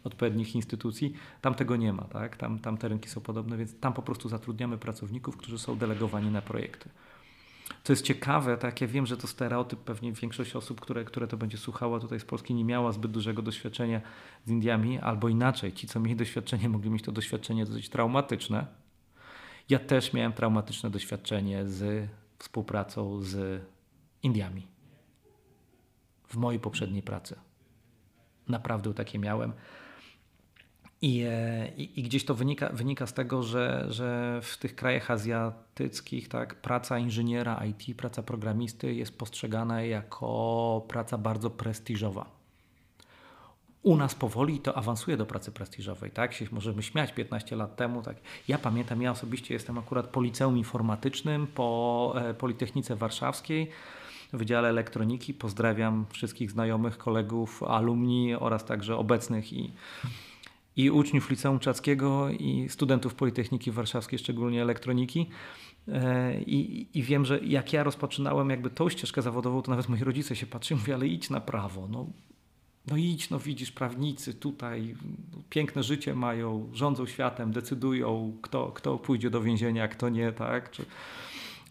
odpowiednich 0.05 0.55
instytucji. 0.55 1.15
Tam 1.41 1.55
tego 1.55 1.77
nie 1.77 1.93
ma, 1.93 2.03
tak? 2.03 2.37
tam, 2.37 2.59
tam 2.59 2.77
te 2.77 2.89
rynki 2.89 3.09
są 3.09 3.21
podobne, 3.21 3.57
więc 3.57 3.81
tam 3.81 3.93
po 3.93 4.03
prostu 4.03 4.29
zatrudniamy 4.29 4.79
pracowników, 4.79 5.37
którzy 5.37 5.59
są 5.59 5.77
delegowani 5.77 6.31
na 6.31 6.43
projekty. 6.43 6.91
Co 7.85 7.93
jest 7.93 8.05
ciekawe, 8.05 8.57
tak 8.57 8.81
ja 8.81 8.87
wiem, 8.87 9.07
że 9.07 9.17
to 9.17 9.27
stereotyp, 9.27 9.81
pewnie 9.81 10.13
większość 10.13 10.57
osób, 10.57 10.81
które, 10.81 11.05
które 11.05 11.27
to 11.27 11.37
będzie 11.37 11.59
słuchała 11.59 12.01
tutaj 12.01 12.21
z 12.21 12.25
Polski 12.25 12.55
nie 12.55 12.65
miała 12.65 12.93
zbyt 12.93 13.11
dużego 13.11 13.43
doświadczenia 13.43 14.01
z 14.45 14.51
Indiami, 14.51 14.99
albo 14.99 15.29
inaczej, 15.29 15.73
ci 15.73 15.89
co 15.89 16.01
mieli 16.01 16.17
doświadczenie 16.17 16.69
mogli 16.69 16.91
mieć 16.91 17.03
to 17.03 17.13
doświadczenie 17.13 17.65
dosyć 17.65 17.89
traumatyczne. 17.89 18.67
Ja 19.69 19.79
też 19.79 20.13
miałem 20.13 20.33
traumatyczne 20.33 20.91
doświadczenie 20.91 21.69
z 21.69 22.09
współpracą 22.39 23.23
z 23.23 23.63
Indiami 24.23 24.67
w 26.29 26.37
mojej 26.37 26.61
poprzedniej 26.61 27.03
pracy. 27.03 27.37
Naprawdę 28.49 28.95
takie 28.95 29.19
miałem. 29.19 29.53
I, 31.05 31.25
e, 31.29 31.69
i, 31.77 32.01
I, 32.01 32.03
gdzieś 32.03 32.25
to 32.25 32.35
wynika, 32.35 32.69
wynika 32.69 33.07
z 33.07 33.13
tego, 33.13 33.43
że, 33.43 33.87
że 33.89 34.41
w 34.43 34.57
tych 34.59 34.75
krajach 34.75 35.11
azjatyckich 35.11 36.29
tak, 36.29 36.55
praca 36.55 36.99
inżyniera 36.99 37.65
IT, 37.65 37.97
praca 37.97 38.23
programisty 38.23 38.95
jest 38.95 39.19
postrzegana 39.19 39.83
jako 39.83 40.85
praca 40.89 41.19
bardzo 41.19 41.51
prestiżowa. 41.51 42.27
U 43.83 43.97
nas 43.97 44.15
powoli 44.15 44.61
to 44.61 44.77
awansuje 44.77 45.17
do 45.17 45.27
pracy 45.27 45.53
prestiżowej, 45.53 46.11
tak? 46.11 46.33
Się 46.33 46.47
możemy 46.53 46.83
śmiać 46.83 47.13
15 47.13 47.57
lat 47.57 47.77
temu. 47.77 48.03
Tak? 48.03 48.17
Ja 48.49 48.59
pamiętam, 48.59 49.03
ja 49.03 49.11
osobiście 49.11 49.55
jestem 49.55 49.79
akurat 49.79 50.07
po 50.07 50.23
liceum 50.23 50.59
informatycznym, 50.59 51.47
po 51.47 52.15
e, 52.17 52.35
Politechnice 52.35 52.97
Warszawskiej 52.97 53.71
Wydziale 54.33 54.69
Elektroniki. 54.69 55.35
Pozdrawiam 55.35 56.07
wszystkich 56.11 56.51
znajomych, 56.51 56.99
kolegów, 56.99 57.63
alumni 57.63 58.35
oraz 58.35 58.65
także 58.65 58.97
obecnych 58.97 59.53
i, 59.53 59.73
i 60.77 60.91
uczniów 60.91 61.31
Liceum 61.31 61.59
Czackiego 61.59 62.31
i 62.31 62.69
studentów 62.69 63.15
Politechniki 63.15 63.71
Warszawskiej, 63.71 64.19
szczególnie 64.19 64.63
elektroniki. 64.63 65.31
E, 65.89 66.41
I, 66.43 66.89
I, 66.99 67.03
wiem, 67.03 67.25
że 67.25 67.39
jak 67.39 67.73
ja 67.73 67.83
rozpoczynałem 67.83 68.51
jakby 68.51 68.71
tą 68.71 68.89
ścieżkę 68.89 69.23
zawodową, 69.23 69.63
to 69.63 69.71
nawet 69.71 69.89
moi 69.89 70.01
rodzice 70.01 70.37
się 70.37 70.47
patrzyli, 70.47 70.81
mówią, 70.81 70.95
ale 70.95 71.07
idź 71.07 71.31
na 71.31 71.41
prawo. 71.41 71.89
No, 71.91 72.07
no 72.87 72.97
idź, 72.97 73.31
no 73.31 73.39
widzisz, 73.39 73.73
prawnicy 73.73 74.35
tutaj 74.35 74.97
piękne 75.51 75.83
życie 75.83 76.15
mają, 76.15 76.71
rządzą 76.73 77.07
światem, 77.07 77.53
decydują, 77.53 78.39
kto, 78.43 78.73
kto 78.73 78.99
pójdzie 78.99 79.31
do 79.31 79.41
więzienia, 79.41 79.89
kto 79.89 80.09
nie, 80.09 80.33
tak? 80.33 80.71
Czy, 80.71 80.85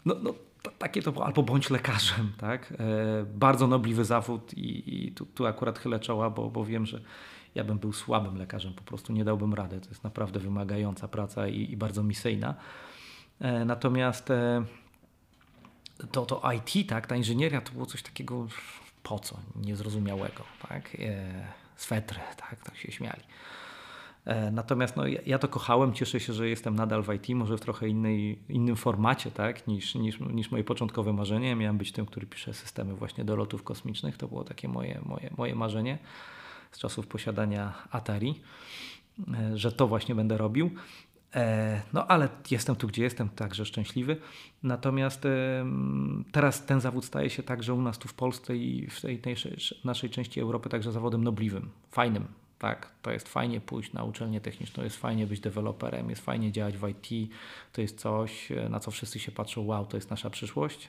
no, 0.04 0.14
no 0.22 0.34
takie 0.78 1.02
to 1.02 1.12
było, 1.12 1.26
albo 1.26 1.42
bądź 1.42 1.70
lekarzem, 1.70 2.32
tak? 2.38 2.72
E, 2.72 2.76
bardzo 3.34 3.66
nobliwy 3.66 4.04
zawód 4.04 4.54
i, 4.54 5.04
i 5.06 5.12
tu, 5.12 5.26
tu, 5.26 5.46
akurat 5.46 5.78
chylę 5.78 6.00
czoła, 6.00 6.30
bo, 6.30 6.50
bo 6.50 6.64
wiem, 6.64 6.86
że 6.86 7.00
ja 7.54 7.64
bym 7.64 7.78
był 7.78 7.92
słabym 7.92 8.36
lekarzem, 8.36 8.72
po 8.72 8.82
prostu 8.82 9.12
nie 9.12 9.24
dałbym 9.24 9.54
rady. 9.54 9.80
To 9.80 9.88
jest 9.88 10.04
naprawdę 10.04 10.40
wymagająca 10.40 11.08
praca 11.08 11.48
i, 11.48 11.72
i 11.72 11.76
bardzo 11.76 12.02
misyjna. 12.02 12.54
E, 13.40 13.64
natomiast 13.64 14.30
e, 14.30 14.64
to, 16.12 16.26
to 16.26 16.52
IT, 16.52 16.88
tak, 16.88 17.06
ta 17.06 17.16
inżynieria 17.16 17.60
to 17.60 17.72
było 17.72 17.86
coś 17.86 18.02
takiego 18.02 18.46
po 19.02 19.18
co, 19.18 19.38
niezrozumiałego, 19.56 20.44
tak? 20.68 20.96
E, 21.00 21.46
swetry, 21.76 22.20
tak, 22.36 22.64
tak 22.64 22.76
się 22.76 22.92
śmiali. 22.92 23.22
Natomiast 24.52 24.96
no, 24.96 25.02
ja, 25.26 25.38
to 25.38 25.48
kochałem, 25.48 25.92
cieszę 25.92 26.20
się, 26.20 26.32
że 26.32 26.48
jestem 26.48 26.74
nadal 26.74 27.02
w 27.02 27.14
IT, 27.14 27.28
może 27.28 27.56
w 27.56 27.60
trochę 27.60 27.88
innej, 27.88 28.38
innym 28.48 28.76
formacie 28.76 29.30
tak, 29.30 29.66
niż, 29.66 29.94
niż, 29.94 30.20
niż 30.20 30.50
moje 30.50 30.64
początkowe 30.64 31.12
marzenie. 31.12 31.56
Miałem 31.56 31.78
być 31.78 31.92
tym, 31.92 32.06
który 32.06 32.26
pisze 32.26 32.54
systemy 32.54 32.94
właśnie 32.94 33.24
do 33.24 33.36
lotów 33.36 33.62
kosmicznych. 33.62 34.16
To 34.16 34.28
było 34.28 34.44
takie 34.44 34.68
moje, 34.68 35.00
moje, 35.06 35.30
moje 35.36 35.54
marzenie 35.54 35.98
z 36.74 36.78
czasów 36.78 37.06
posiadania 37.06 37.74
Atari, 37.90 38.40
że 39.54 39.72
to 39.72 39.86
właśnie 39.86 40.14
będę 40.14 40.38
robił. 40.38 40.70
E, 41.34 41.82
no 41.92 42.06
ale 42.06 42.28
jestem 42.50 42.76
tu, 42.76 42.88
gdzie 42.88 43.02
jestem, 43.02 43.28
także 43.28 43.64
szczęśliwy. 43.64 44.16
Natomiast 44.62 45.22
teraz 46.32 46.66
ten 46.66 46.80
zawód 46.80 47.04
staje 47.04 47.30
się 47.30 47.42
także 47.42 47.74
u 47.74 47.82
nas 47.82 47.98
tu 47.98 48.08
w 48.08 48.14
Polsce 48.14 48.56
i 48.56 48.90
w 48.90 49.00
tej 49.00 49.36
naszej 49.84 50.10
części 50.10 50.40
Europy 50.40 50.68
także 50.68 50.92
zawodem 50.92 51.24
nobliwym, 51.24 51.70
fajnym. 51.90 52.26
Tak, 52.58 52.90
to 53.02 53.12
jest 53.12 53.28
fajnie 53.28 53.60
pójść 53.60 53.92
na 53.92 54.04
uczelnię 54.04 54.40
techniczną, 54.40 54.84
jest 54.84 54.96
fajnie 54.96 55.26
być 55.26 55.40
deweloperem, 55.40 56.10
jest 56.10 56.24
fajnie 56.24 56.52
działać 56.52 56.78
w 56.78 56.88
IT. 56.88 57.30
To 57.72 57.80
jest 57.80 57.98
coś, 57.98 58.52
e, 58.52 58.68
na 58.68 58.80
co 58.80 58.90
wszyscy 58.90 59.18
się 59.18 59.32
patrzą, 59.32 59.66
wow, 59.66 59.86
to 59.86 59.96
jest 59.96 60.10
nasza 60.10 60.30
przyszłość. 60.30 60.88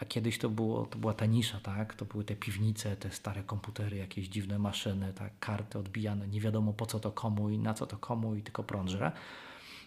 A 0.00 0.04
kiedyś 0.04 0.38
to, 0.38 0.50
było, 0.50 0.86
to 0.86 0.98
była 0.98 1.14
ta 1.14 1.26
nisza, 1.26 1.60
tak? 1.60 1.94
To 1.94 2.04
były 2.04 2.24
te 2.24 2.36
piwnice, 2.36 2.96
te 2.96 3.10
stare 3.10 3.42
komputery, 3.42 3.96
jakieś 3.96 4.28
dziwne 4.28 4.58
maszyny, 4.58 5.12
tak? 5.12 5.32
karty 5.40 5.78
odbijane, 5.78 6.28
nie 6.28 6.40
wiadomo 6.40 6.72
po 6.72 6.86
co 6.86 7.00
to 7.00 7.12
komu 7.12 7.50
i 7.50 7.58
na 7.58 7.74
co 7.74 7.86
to 7.86 7.96
komu 7.96 8.34
i 8.34 8.42
tylko 8.42 8.62
prąd 8.62 8.90
żre. 8.90 9.12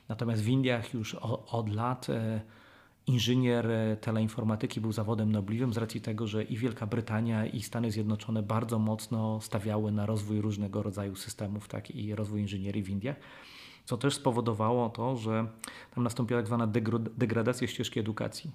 Natomiast 0.10 0.42
w 0.42 0.48
Indiach 0.48 0.94
już 0.94 1.16
od 1.52 1.70
lat 1.70 2.10
e, 2.10 2.42
inżynier 3.08 3.72
e, 3.72 3.98
teleinformatyki 3.98 4.82
był 4.82 4.92
zawodem 4.92 5.32
nobliwym 5.32 5.74
z 5.74 5.78
racji 5.78 6.02
tego, 6.02 6.28
że 6.28 6.44
i 6.44 6.58
Wielka 6.58 6.88
Brytania 6.88 7.46
i 7.46 7.62
Stany 7.62 7.92
Zjednoczone 7.92 8.44
bardzo 8.44 8.80
mocno 8.80 9.42
stawiały 9.42 9.92
na 9.92 10.06
rozwój 10.06 10.42
różnego 10.42 10.84
rodzaju 10.84 11.16
systemów 11.16 11.68
tak, 11.68 11.92
i 11.92 12.16
rozwój 12.16 12.42
inżynierii 12.42 12.84
w 12.84 12.90
Indiach. 12.90 13.18
Co 13.86 13.98
też 13.98 14.16
spowodowało 14.16 14.90
to, 14.90 15.16
że 15.16 15.48
tam 15.96 16.04
nastąpiła 16.04 16.40
tak 16.40 16.48
zwana 16.48 16.68
degradacja 17.18 17.68
ścieżki 17.68 18.00
edukacji 18.00 18.52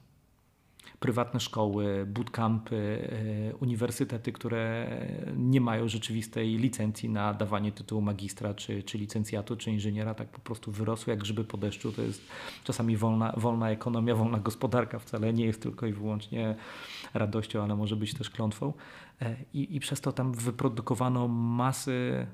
prywatne 1.00 1.40
szkoły, 1.40 2.06
bootcampy, 2.06 3.08
e, 3.50 3.56
uniwersytety, 3.56 4.32
które 4.32 4.90
nie 5.36 5.60
mają 5.60 5.88
rzeczywistej 5.88 6.56
licencji 6.56 7.08
na 7.08 7.34
dawanie 7.34 7.72
tytułu 7.72 8.02
magistra, 8.02 8.54
czy, 8.54 8.82
czy 8.82 8.98
licencjatu, 8.98 9.56
czy 9.56 9.70
inżyniera, 9.70 10.14
tak 10.14 10.28
po 10.28 10.40
prostu 10.40 10.72
wyrosły 10.72 11.10
jak 11.10 11.20
grzyby 11.20 11.44
po 11.44 11.56
deszczu. 11.56 11.92
To 11.92 12.02
jest 12.02 12.22
czasami 12.64 12.96
wolna, 12.96 13.34
wolna 13.36 13.70
ekonomia, 13.70 14.14
wolna 14.14 14.38
gospodarka 14.38 14.98
wcale 14.98 15.32
nie 15.32 15.44
jest 15.44 15.62
tylko 15.62 15.86
i 15.86 15.92
wyłącznie 15.92 16.54
radością, 17.14 17.62
ale 17.62 17.76
może 17.76 17.96
być 17.96 18.14
też 18.14 18.30
klątwą. 18.30 18.72
E, 19.22 19.36
I, 19.54 19.76
i 19.76 19.80
przez 19.80 20.00
to 20.00 20.12
tam 20.12 20.32
wyprodukowano 20.32 21.28
masy 21.28 22.26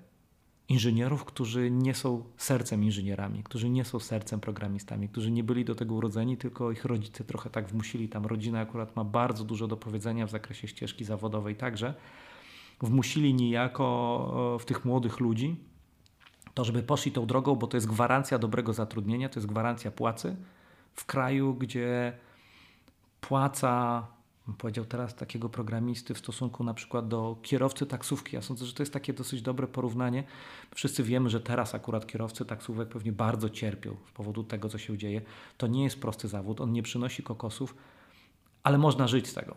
inżynierów, 0.71 1.25
którzy 1.25 1.71
nie 1.71 1.95
są 1.95 2.25
sercem 2.37 2.85
inżynierami, 2.85 3.43
którzy 3.43 3.71
nie 3.71 3.85
są 3.85 3.99
sercem 3.99 4.41
programistami, 4.41 5.09
którzy 5.09 5.31
nie 5.31 5.45
byli 5.45 5.65
do 5.65 5.75
tego 5.75 5.95
urodzeni, 5.95 6.37
tylko 6.37 6.71
ich 6.71 6.85
rodzice 6.85 7.25
trochę 7.25 7.51
tak 7.51 7.69
wmusili. 7.69 8.09
Tam 8.09 8.27
rodzina 8.27 8.61
akurat 8.61 8.97
ma 8.97 9.05
bardzo 9.05 9.45
dużo 9.45 9.67
do 9.67 9.77
powiedzenia 9.77 10.27
w 10.27 10.31
zakresie 10.31 10.69
ścieżki 10.69 11.05
zawodowej 11.05 11.57
także. 11.57 11.95
Wmusili 12.81 13.35
niejako 13.35 14.59
w 14.61 14.65
tych 14.65 14.85
młodych 14.85 15.21
ludzi 15.21 15.57
to, 16.55 16.65
żeby 16.65 16.83
poszli 16.83 17.13
tą 17.13 17.27
drogą, 17.27 17.57
bo 17.57 17.67
to 17.67 17.77
jest 17.77 17.87
gwarancja 17.87 18.39
dobrego 18.39 18.73
zatrudnienia, 18.73 19.29
to 19.29 19.41
jest 19.41 19.47
gwarancja 19.47 19.91
płacy 19.91 20.37
w 20.95 21.05
kraju, 21.05 21.55
gdzie 21.55 22.13
płaca 23.21 24.07
powiedział 24.59 24.85
teraz 24.85 25.15
takiego 25.15 25.49
programisty 25.49 26.15
w 26.15 26.19
stosunku 26.19 26.65
na 26.65 26.75
przykład 26.75 27.09
do 27.09 27.37
kierowcy 27.43 27.87
taksówki. 27.87 28.37
Ja 28.37 28.43
sądzę, 28.43 28.67
że 28.67 28.73
to 28.73 28.83
jest 28.83 28.93
takie 28.93 29.13
dosyć 29.13 29.43
dobre 29.43 29.67
porównanie. 29.67 30.25
Wszyscy 30.75 31.03
wiemy, 31.03 31.31
że 31.31 31.41
teraz 31.41 31.75
akurat 31.75 32.07
kierowcy 32.07 32.45
taksówek 32.45 32.89
pewnie 32.89 33.13
bardzo 33.13 33.51
cierpią 33.51 33.97
z 34.09 34.13
powodu 34.13 34.45
tego, 34.45 34.69
co 34.69 34.79
się 34.79 34.99
dzieje. 34.99 35.23
To 35.57 35.67
nie 35.67 35.85
jest 35.85 36.01
prosty 36.01 36.29
zawód, 36.29 36.61
on 36.61 36.73
nie 36.73 36.83
przynosi 36.83 37.23
kokosów, 37.23 37.75
ale 38.63 38.79
można 38.79 39.09
żyć 39.09 39.29
z 39.29 39.35
tego. 39.35 39.57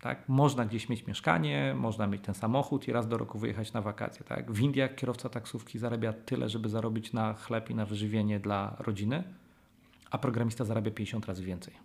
Tak? 0.00 0.28
Można 0.28 0.64
gdzieś 0.64 0.88
mieć 0.88 1.06
mieszkanie, 1.06 1.74
można 1.76 2.06
mieć 2.06 2.22
ten 2.22 2.34
samochód 2.34 2.88
i 2.88 2.92
raz 2.92 3.08
do 3.08 3.18
roku 3.18 3.38
wyjechać 3.38 3.72
na 3.72 3.80
wakacje. 3.80 4.24
Tak? 4.24 4.52
W 4.52 4.60
Indiach 4.60 4.94
kierowca 4.94 5.28
taksówki 5.28 5.78
zarabia 5.78 6.12
tyle, 6.12 6.48
żeby 6.48 6.68
zarobić 6.68 7.12
na 7.12 7.34
chleb 7.34 7.70
i 7.70 7.74
na 7.74 7.86
wyżywienie 7.86 8.40
dla 8.40 8.76
rodziny, 8.78 9.24
a 10.10 10.18
programista 10.18 10.64
zarabia 10.64 10.90
50 10.90 11.26
razy 11.26 11.44
więcej. 11.44 11.83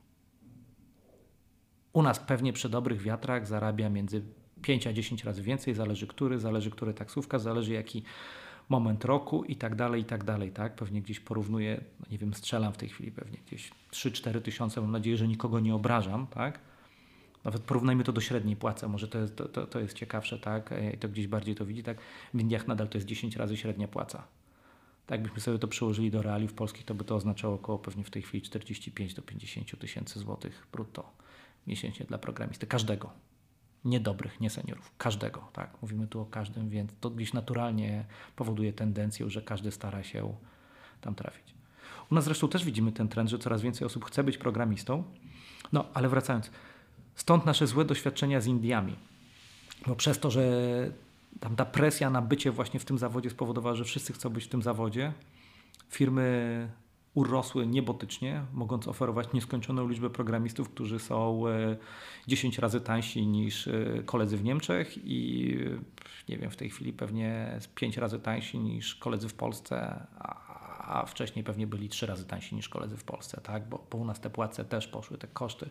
U 1.93 2.01
nas 2.01 2.19
pewnie 2.19 2.53
przy 2.53 2.69
dobrych 2.69 3.01
wiatrach 3.01 3.47
zarabia 3.47 3.89
między 3.89 4.21
5 4.61 4.87
a 4.87 4.93
10 4.93 5.23
razy 5.23 5.41
więcej, 5.41 5.73
zależy 5.73 6.07
który, 6.07 6.39
zależy 6.39 6.71
który 6.71 6.93
taksówka, 6.93 7.39
zależy 7.39 7.73
jaki 7.73 8.03
moment 8.69 9.05
roku 9.05 9.43
i 9.43 9.55
tak 9.55 9.75
dalej, 9.75 10.01
i 10.01 10.05
tak 10.05 10.23
dalej, 10.23 10.51
tak? 10.51 10.75
Pewnie 10.75 11.01
gdzieś 11.01 11.19
porównuję, 11.19 11.81
no 11.99 12.05
nie 12.11 12.17
wiem, 12.17 12.33
strzelam 12.33 12.73
w 12.73 12.77
tej 12.77 12.89
chwili 12.89 13.11
pewnie 13.11 13.37
gdzieś 13.47 13.71
3-4 13.91 14.41
tysiące, 14.41 14.81
mam 14.81 14.91
nadzieję, 14.91 15.17
że 15.17 15.27
nikogo 15.27 15.59
nie 15.59 15.75
obrażam, 15.75 16.27
tak? 16.27 16.59
Nawet 17.43 17.61
porównajmy 17.61 18.03
to 18.03 18.13
do 18.13 18.21
średniej 18.21 18.55
płacy, 18.55 18.87
może 18.87 19.07
to 19.07 19.17
jest, 19.19 19.35
to, 19.35 19.67
to 19.67 19.79
jest 19.79 19.93
ciekawsze, 19.93 20.39
tak? 20.39 20.73
I 20.93 20.97
to 20.97 21.09
gdzieś 21.09 21.27
bardziej 21.27 21.55
to 21.55 21.65
widzi, 21.65 21.83
tak? 21.83 21.97
W 22.33 22.39
Indiach 22.39 22.67
nadal 22.67 22.87
to 22.87 22.97
jest 22.97 23.07
10 23.07 23.35
razy 23.35 23.57
średnia 23.57 23.87
płaca. 23.87 24.27
Tak 25.05 25.19
jakbyśmy 25.19 25.41
sobie 25.41 25.59
to 25.59 25.67
przełożyli 25.67 26.11
do 26.11 26.21
realiów 26.21 26.53
polskich, 26.53 26.85
to 26.85 26.95
by 26.95 27.03
to 27.03 27.15
oznaczało 27.15 27.55
około 27.55 27.79
pewnie 27.79 28.03
w 28.03 28.09
tej 28.09 28.21
chwili 28.21 28.41
45 28.41 29.13
do 29.13 29.21
50 29.21 29.79
tysięcy 29.79 30.19
złotych 30.19 30.67
brutto 30.71 31.11
miesięcznie 31.69 32.05
dla 32.05 32.17
programisty. 32.17 32.67
Każdego. 32.67 33.09
Nie 33.85 33.99
dobrych, 33.99 34.39
nie 34.39 34.49
seniorów. 34.49 34.91
Każdego. 34.97 35.49
Tak? 35.53 35.81
Mówimy 35.81 36.07
tu 36.07 36.21
o 36.21 36.25
każdym, 36.25 36.69
więc 36.69 36.91
to 36.99 37.09
gdzieś 37.09 37.33
naturalnie 37.33 38.05
powoduje 38.35 38.73
tendencję, 38.73 39.29
że 39.29 39.41
każdy 39.41 39.71
stara 39.71 40.03
się 40.03 40.35
tam 41.01 41.15
trafić. 41.15 41.53
U 42.11 42.15
nas 42.15 42.23
zresztą 42.23 42.47
też 42.47 42.65
widzimy 42.65 42.91
ten 42.91 43.07
trend, 43.07 43.29
że 43.29 43.39
coraz 43.39 43.61
więcej 43.61 43.85
osób 43.85 44.05
chce 44.05 44.23
być 44.23 44.37
programistą. 44.37 45.03
No, 45.71 45.85
ale 45.93 46.09
wracając. 46.09 46.51
Stąd 47.15 47.45
nasze 47.45 47.67
złe 47.67 47.85
doświadczenia 47.85 48.41
z 48.41 48.47
Indiami. 48.47 48.95
Bo 49.87 49.95
przez 49.95 50.19
to, 50.19 50.31
że 50.31 50.41
tam 51.39 51.55
ta 51.55 51.65
presja 51.65 52.09
na 52.09 52.21
bycie 52.21 52.51
właśnie 52.51 52.79
w 52.79 52.85
tym 52.85 52.97
zawodzie 52.97 53.29
spowodowała, 53.29 53.75
że 53.75 53.83
wszyscy 53.83 54.13
chcą 54.13 54.29
być 54.29 54.45
w 54.45 54.47
tym 54.47 54.61
zawodzie, 54.61 55.13
firmy 55.89 56.69
urosły 57.13 57.67
niebotycznie, 57.67 58.45
mogąc 58.53 58.87
oferować 58.87 59.33
nieskończoną 59.33 59.87
liczbę 59.87 60.09
programistów, 60.09 60.69
którzy 60.69 60.99
są 60.99 61.43
10 62.27 62.59
e, 62.59 62.61
razy 62.61 62.81
tańsi 62.81 63.27
niż 63.27 63.67
e, 63.67 64.03
koledzy 64.05 64.37
w 64.37 64.43
Niemczech 64.43 64.97
i 65.03 65.55
nie 66.29 66.37
wiem, 66.37 66.51
w 66.51 66.55
tej 66.55 66.69
chwili 66.69 66.93
pewnie 66.93 67.59
5 67.75 67.97
razy 67.97 68.19
tańsi 68.19 68.59
niż 68.59 68.95
koledzy 68.95 69.29
w 69.29 69.33
Polsce, 69.33 70.07
a, 70.19 71.05
wcześniej 71.05 71.45
pewnie 71.45 71.67
byli 71.67 71.89
3 71.89 72.05
razy 72.05 72.25
tańsi 72.25 72.55
niż 72.55 72.69
koledzy 72.69 72.97
w 72.97 73.03
Polsce, 73.03 73.41
tak? 73.41 73.69
bo, 73.69 73.85
bo 73.91 73.97
u 73.97 74.05
nas 74.05 74.19
te 74.19 74.29
płace 74.29 74.65
też 74.65 74.87
poszły, 74.87 75.17
te 75.17 75.27
koszty. 75.27 75.69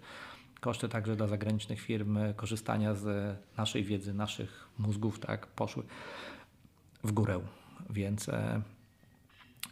Koszty 0.61 0.89
także 0.89 1.17
dla 1.17 1.27
zagranicznych 1.27 1.81
firm 1.81 2.17
e, 2.17 2.35
korzystania 2.35 2.95
z 2.95 3.37
naszej 3.57 3.85
wiedzy, 3.85 4.15
naszych 4.15 4.69
mózgów, 4.79 5.21
tak, 5.21 5.47
poszły 5.47 5.83
w 7.05 7.13
górę. 7.13 7.41
Więc 7.91 8.31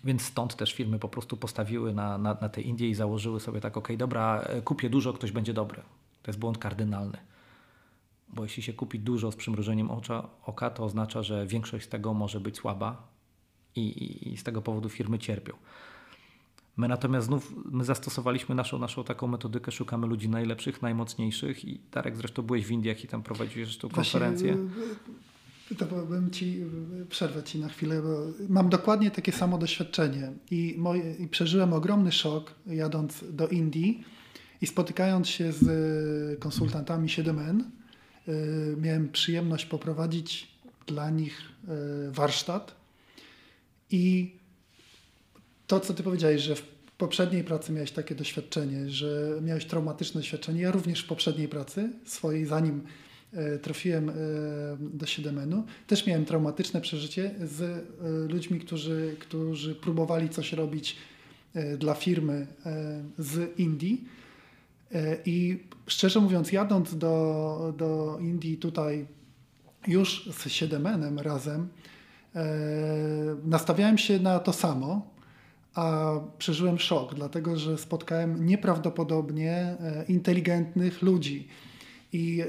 więc 0.05 0.23
stąd 0.23 0.57
też 0.57 0.75
firmy 0.75 0.99
po 0.99 1.09
prostu 1.09 1.37
postawiły 1.37 1.95
na, 1.95 2.19
na, 2.19 2.37
na 2.41 2.49
te 2.49 2.61
Indie 2.61 2.89
i 2.89 2.95
założyły 2.95 3.41
sobie 3.41 3.61
tak, 3.61 3.77
ok, 3.77 3.89
dobra, 3.97 4.45
kupię 4.65 4.91
dużo, 4.91 5.13
ktoś 5.13 5.33
będzie 5.33 5.55
dobry. 5.55 5.83
To 6.23 6.31
jest 6.31 6.39
błąd 6.39 6.59
kardynalny. 6.59 7.19
Bo 8.29 8.43
jeśli 8.43 8.63
się 8.63 8.73
kupi 8.73 8.99
dużo 8.99 9.33
z 9.33 9.37
przymrużeniem 9.37 9.91
ocza, 9.91 10.29
oka, 10.45 10.71
to 10.71 10.85
oznacza, 10.85 11.23
że 11.23 11.47
większość 11.47 11.87
z 11.87 11.89
tego 11.89 12.15
może 12.15 12.41
być 12.41 12.57
słaba 12.57 13.09
i, 13.77 13.81
i, 13.81 14.33
i 14.33 14.37
z 14.37 14.43
tego 14.43 14.63
powodu 14.63 14.89
firmy 14.89 15.19
cierpią. 15.19 15.53
My 16.77 16.89
natomiast 16.89 17.27
znów 17.27 17.55
my 17.65 17.85
zastosowaliśmy 17.85 18.55
naszą, 18.55 18.79
naszą 18.79 19.05
taką 19.05 19.27
metodykę, 19.27 19.73
szukamy 19.73 20.07
ludzi 20.07 20.29
najlepszych, 20.29 20.83
najmocniejszych 20.83 21.65
i 21.65 21.81
Darek 21.93 22.17
zresztą 22.17 22.43
byłeś 22.43 22.67
w 22.67 22.71
Indiach 22.71 23.05
i 23.05 23.09
tam 23.09 23.23
prowadziłeś 23.23 23.69
zresztą 23.69 23.89
konferencję. 23.89 24.57
Właśnie, 24.57 24.95
to 25.75 25.87
bym 25.87 26.31
ci 26.31 26.65
przerwę 27.09 27.43
ci 27.43 27.59
na 27.59 27.69
chwilę, 27.69 28.03
bo 28.03 28.27
mam 28.49 28.69
dokładnie 28.69 29.11
takie 29.11 29.33
samo 29.33 29.59
doświadczenie 29.59 30.33
i, 30.51 30.75
moje, 30.79 31.15
i 31.15 31.29
przeżyłem 31.29 31.73
ogromny 31.73 32.13
szok 32.13 32.55
jadąc 32.67 33.25
do 33.31 33.49
Indii 33.49 34.05
i 34.61 34.67
spotykając 34.67 35.29
się 35.29 35.53
z 35.53 36.41
konsultantami 36.41 37.09
7N. 37.09 37.63
Miałem 38.77 39.09
przyjemność 39.09 39.67
poprowadzić 39.67 40.49
dla 40.87 41.11
nich 41.11 41.43
warsztat 42.11 42.77
i 43.91 44.35
to, 45.67 45.81
co 45.81 45.95
ty 45.95 46.03
powiedziałeś, 46.03 46.43
że 46.43 46.57
w 46.57 46.63
poprzedniej 46.99 47.45
pracy 47.45 47.73
miałeś 47.73 47.91
takie 47.91 48.15
doświadczenie, 48.15 48.91
że 48.91 49.39
miałeś 49.43 49.65
traumatyczne 49.65 50.21
doświadczenie. 50.21 50.61
Ja 50.61 50.71
również 50.71 51.05
w 51.05 51.07
poprzedniej 51.07 51.49
pracy 51.49 51.91
swojej, 52.05 52.47
zanim 52.47 52.79
e, 52.79 53.06
trafiłem 53.63 54.09
e, 54.09 54.13
do 54.81 55.07
Siedemenu, 55.07 55.65
też 55.87 56.07
miałem 56.07 56.25
traumatyczne 56.25 56.81
przeżycie 56.81 57.31
z 57.45 57.63
e, 57.63 57.83
ludźmi, 58.33 58.61
którzy, 58.61 59.17
którzy 59.21 59.75
próbowali 59.75 60.29
coś 60.29 60.53
robić 60.53 60.97
dla 61.79 61.95
firmy 61.95 62.47
z 63.19 63.59
Indii. 63.59 64.05
I 65.25 65.65
szczerze 65.87 66.21
mówiąc, 66.21 66.53
jadąc 66.53 66.99
do, 66.99 67.75
do 67.79 68.19
Indii 68.21 68.57
tutaj 68.57 69.07
już 69.87 70.29
z 70.33 70.49
Siedemenem 70.49 71.19
razem, 71.19 71.69
nastawiałem 73.45 73.99
się 73.99 74.21
na 74.21 74.39
to 74.39 74.53
samo, 74.53 75.17
a 75.77 76.13
przeżyłem 76.39 76.79
szok, 76.79 77.15
dlatego 77.15 77.57
że 77.57 77.79
spotkałem 77.79 78.47
nieprawdopodobnie 78.47 79.53
e, 79.53 80.05
inteligentnych 80.09 81.03
ludzi. 81.03 81.49
I 82.17 82.41
e, 82.41 82.47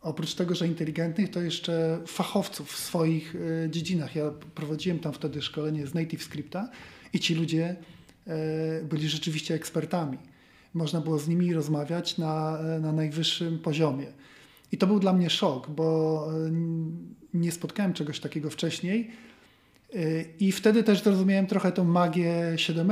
oprócz 0.00 0.34
tego, 0.34 0.54
że 0.54 0.66
inteligentnych, 0.66 1.30
to 1.30 1.42
jeszcze 1.42 1.98
fachowców 2.06 2.72
w 2.72 2.78
swoich 2.78 3.36
e, 3.64 3.70
dziedzinach. 3.70 4.16
Ja 4.16 4.30
prowadziłem 4.54 4.98
tam 4.98 5.12
wtedy 5.12 5.42
szkolenie 5.42 5.86
z 5.86 5.94
Native 5.94 6.22
Scripta 6.22 6.70
i 7.12 7.20
ci 7.20 7.34
ludzie 7.34 7.76
byli 8.82 9.08
rzeczywiście 9.08 9.54
ekspertami. 9.54 10.18
Można 10.74 11.00
było 11.00 11.18
z 11.18 11.28
nimi 11.28 11.54
rozmawiać 11.54 12.18
na, 12.18 12.58
na 12.80 12.92
najwyższym 12.92 13.58
poziomie. 13.58 14.06
I 14.72 14.78
to 14.78 14.86
był 14.86 15.00
dla 15.00 15.12
mnie 15.12 15.30
szok, 15.30 15.70
bo 15.70 16.28
nie 17.34 17.52
spotkałem 17.52 17.92
czegoś 17.92 18.20
takiego 18.20 18.50
wcześniej 18.50 19.10
i 20.40 20.52
wtedy 20.52 20.82
też 20.82 21.02
zrozumiałem 21.02 21.46
trochę 21.46 21.72
tą 21.72 21.84
magię 21.84 22.52
7 22.56 22.90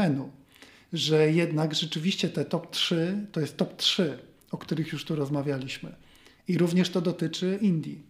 że 0.93 1.33
jednak 1.33 1.75
rzeczywiście 1.75 2.29
te 2.29 2.45
top 2.45 2.71
3 2.71 3.27
to 3.33 3.41
jest 3.41 3.57
top 3.57 3.77
3, 3.77 4.19
o 4.51 4.59
których 4.59 4.93
już 4.93 5.05
tu 5.05 5.17
rozmawialiśmy. 5.17 5.95
I 6.49 6.59
również 6.59 6.91
to 6.91 7.01
dotyczy 7.01 7.59
Indii. 7.63 8.03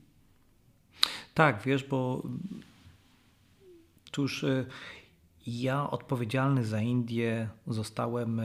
Tak, 1.34 1.62
wiesz, 1.62 1.84
bo 1.84 2.22
już 4.18 4.42
y, 4.42 4.66
ja 5.46 5.90
odpowiedzialny 5.90 6.64
za 6.64 6.80
Indię 6.80 7.48
zostałem 7.66 8.40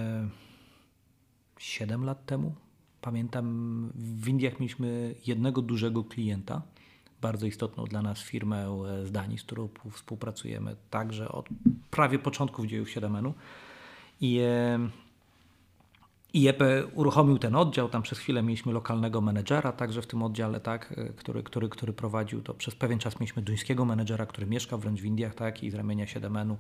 7 1.57 2.03
y, 2.03 2.06
lat 2.06 2.26
temu. 2.26 2.56
Pamiętam, 3.02 3.91
w 3.95 4.28
Indiach 4.28 4.60
mieliśmy 4.60 5.15
jednego 5.28 5.61
dużego 5.61 6.03
klienta 6.03 6.61
bardzo 7.22 7.45
istotną 7.45 7.86
dla 7.86 8.02
nas 8.02 8.20
firmę 8.20 8.84
z 9.06 9.11
Danii, 9.11 9.38
z 9.38 9.44
którą 9.44 9.70
współpracujemy 9.91 10.76
także 10.90 11.30
od 11.30 11.49
prawie 11.91 12.20
początków 12.20 12.65
dziejów 12.65 12.90
7 12.90 13.34
I, 14.22 14.40
i 16.34 16.47
EPE 16.47 16.85
uruchomił 16.85 17.39
ten 17.39 17.55
oddział, 17.55 17.89
tam 17.89 18.01
przez 18.01 18.19
chwilę 18.19 18.43
mieliśmy 18.43 18.73
lokalnego 18.73 19.22
menedżera 19.22 19.72
także 19.72 20.01
w 20.01 20.07
tym 20.07 20.23
oddziale, 20.23 20.60
tak, 20.60 20.93
który, 21.15 21.43
który, 21.43 21.69
który 21.69 21.93
prowadził 21.93 22.41
to. 22.41 22.53
Przez 22.53 22.76
pewien 22.76 22.99
czas 22.99 23.19
mieliśmy 23.19 23.41
duńskiego 23.41 23.85
menedżera, 23.85 24.26
który 24.26 24.47
mieszka 24.47 24.77
wręcz 24.77 25.01
w 25.01 25.05
Indiach 25.05 25.35
tak, 25.35 25.64
i 25.64 25.72
z 25.72 25.76
ramienia 25.76 26.07
7 26.07 26.55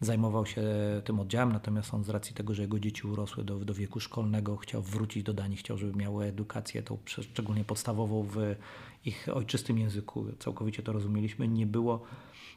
zajmował 0.00 0.46
się 0.46 0.62
tym 1.04 1.20
oddziałem, 1.20 1.52
natomiast 1.52 1.94
on 1.94 2.04
z 2.04 2.08
racji 2.08 2.34
tego, 2.34 2.54
że 2.54 2.62
jego 2.62 2.78
dzieci 2.78 3.06
urosły 3.06 3.44
do, 3.44 3.58
do 3.58 3.74
wieku 3.74 4.00
szkolnego, 4.00 4.56
chciał 4.56 4.82
wrócić 4.82 5.22
do 5.22 5.32
Danii, 5.32 5.56
chciał, 5.56 5.78
żeby 5.78 5.98
miały 5.98 6.24
edukację 6.24 6.82
tą 6.82 6.98
szczególnie 7.06 7.64
podstawową 7.64 8.22
w 8.22 8.36
ich 9.04 9.28
ojczystym 9.32 9.78
języku. 9.78 10.26
Całkowicie 10.38 10.82
to 10.82 10.92
rozumieliśmy. 10.92 11.48
Nie 11.48 11.66
było 11.66 12.02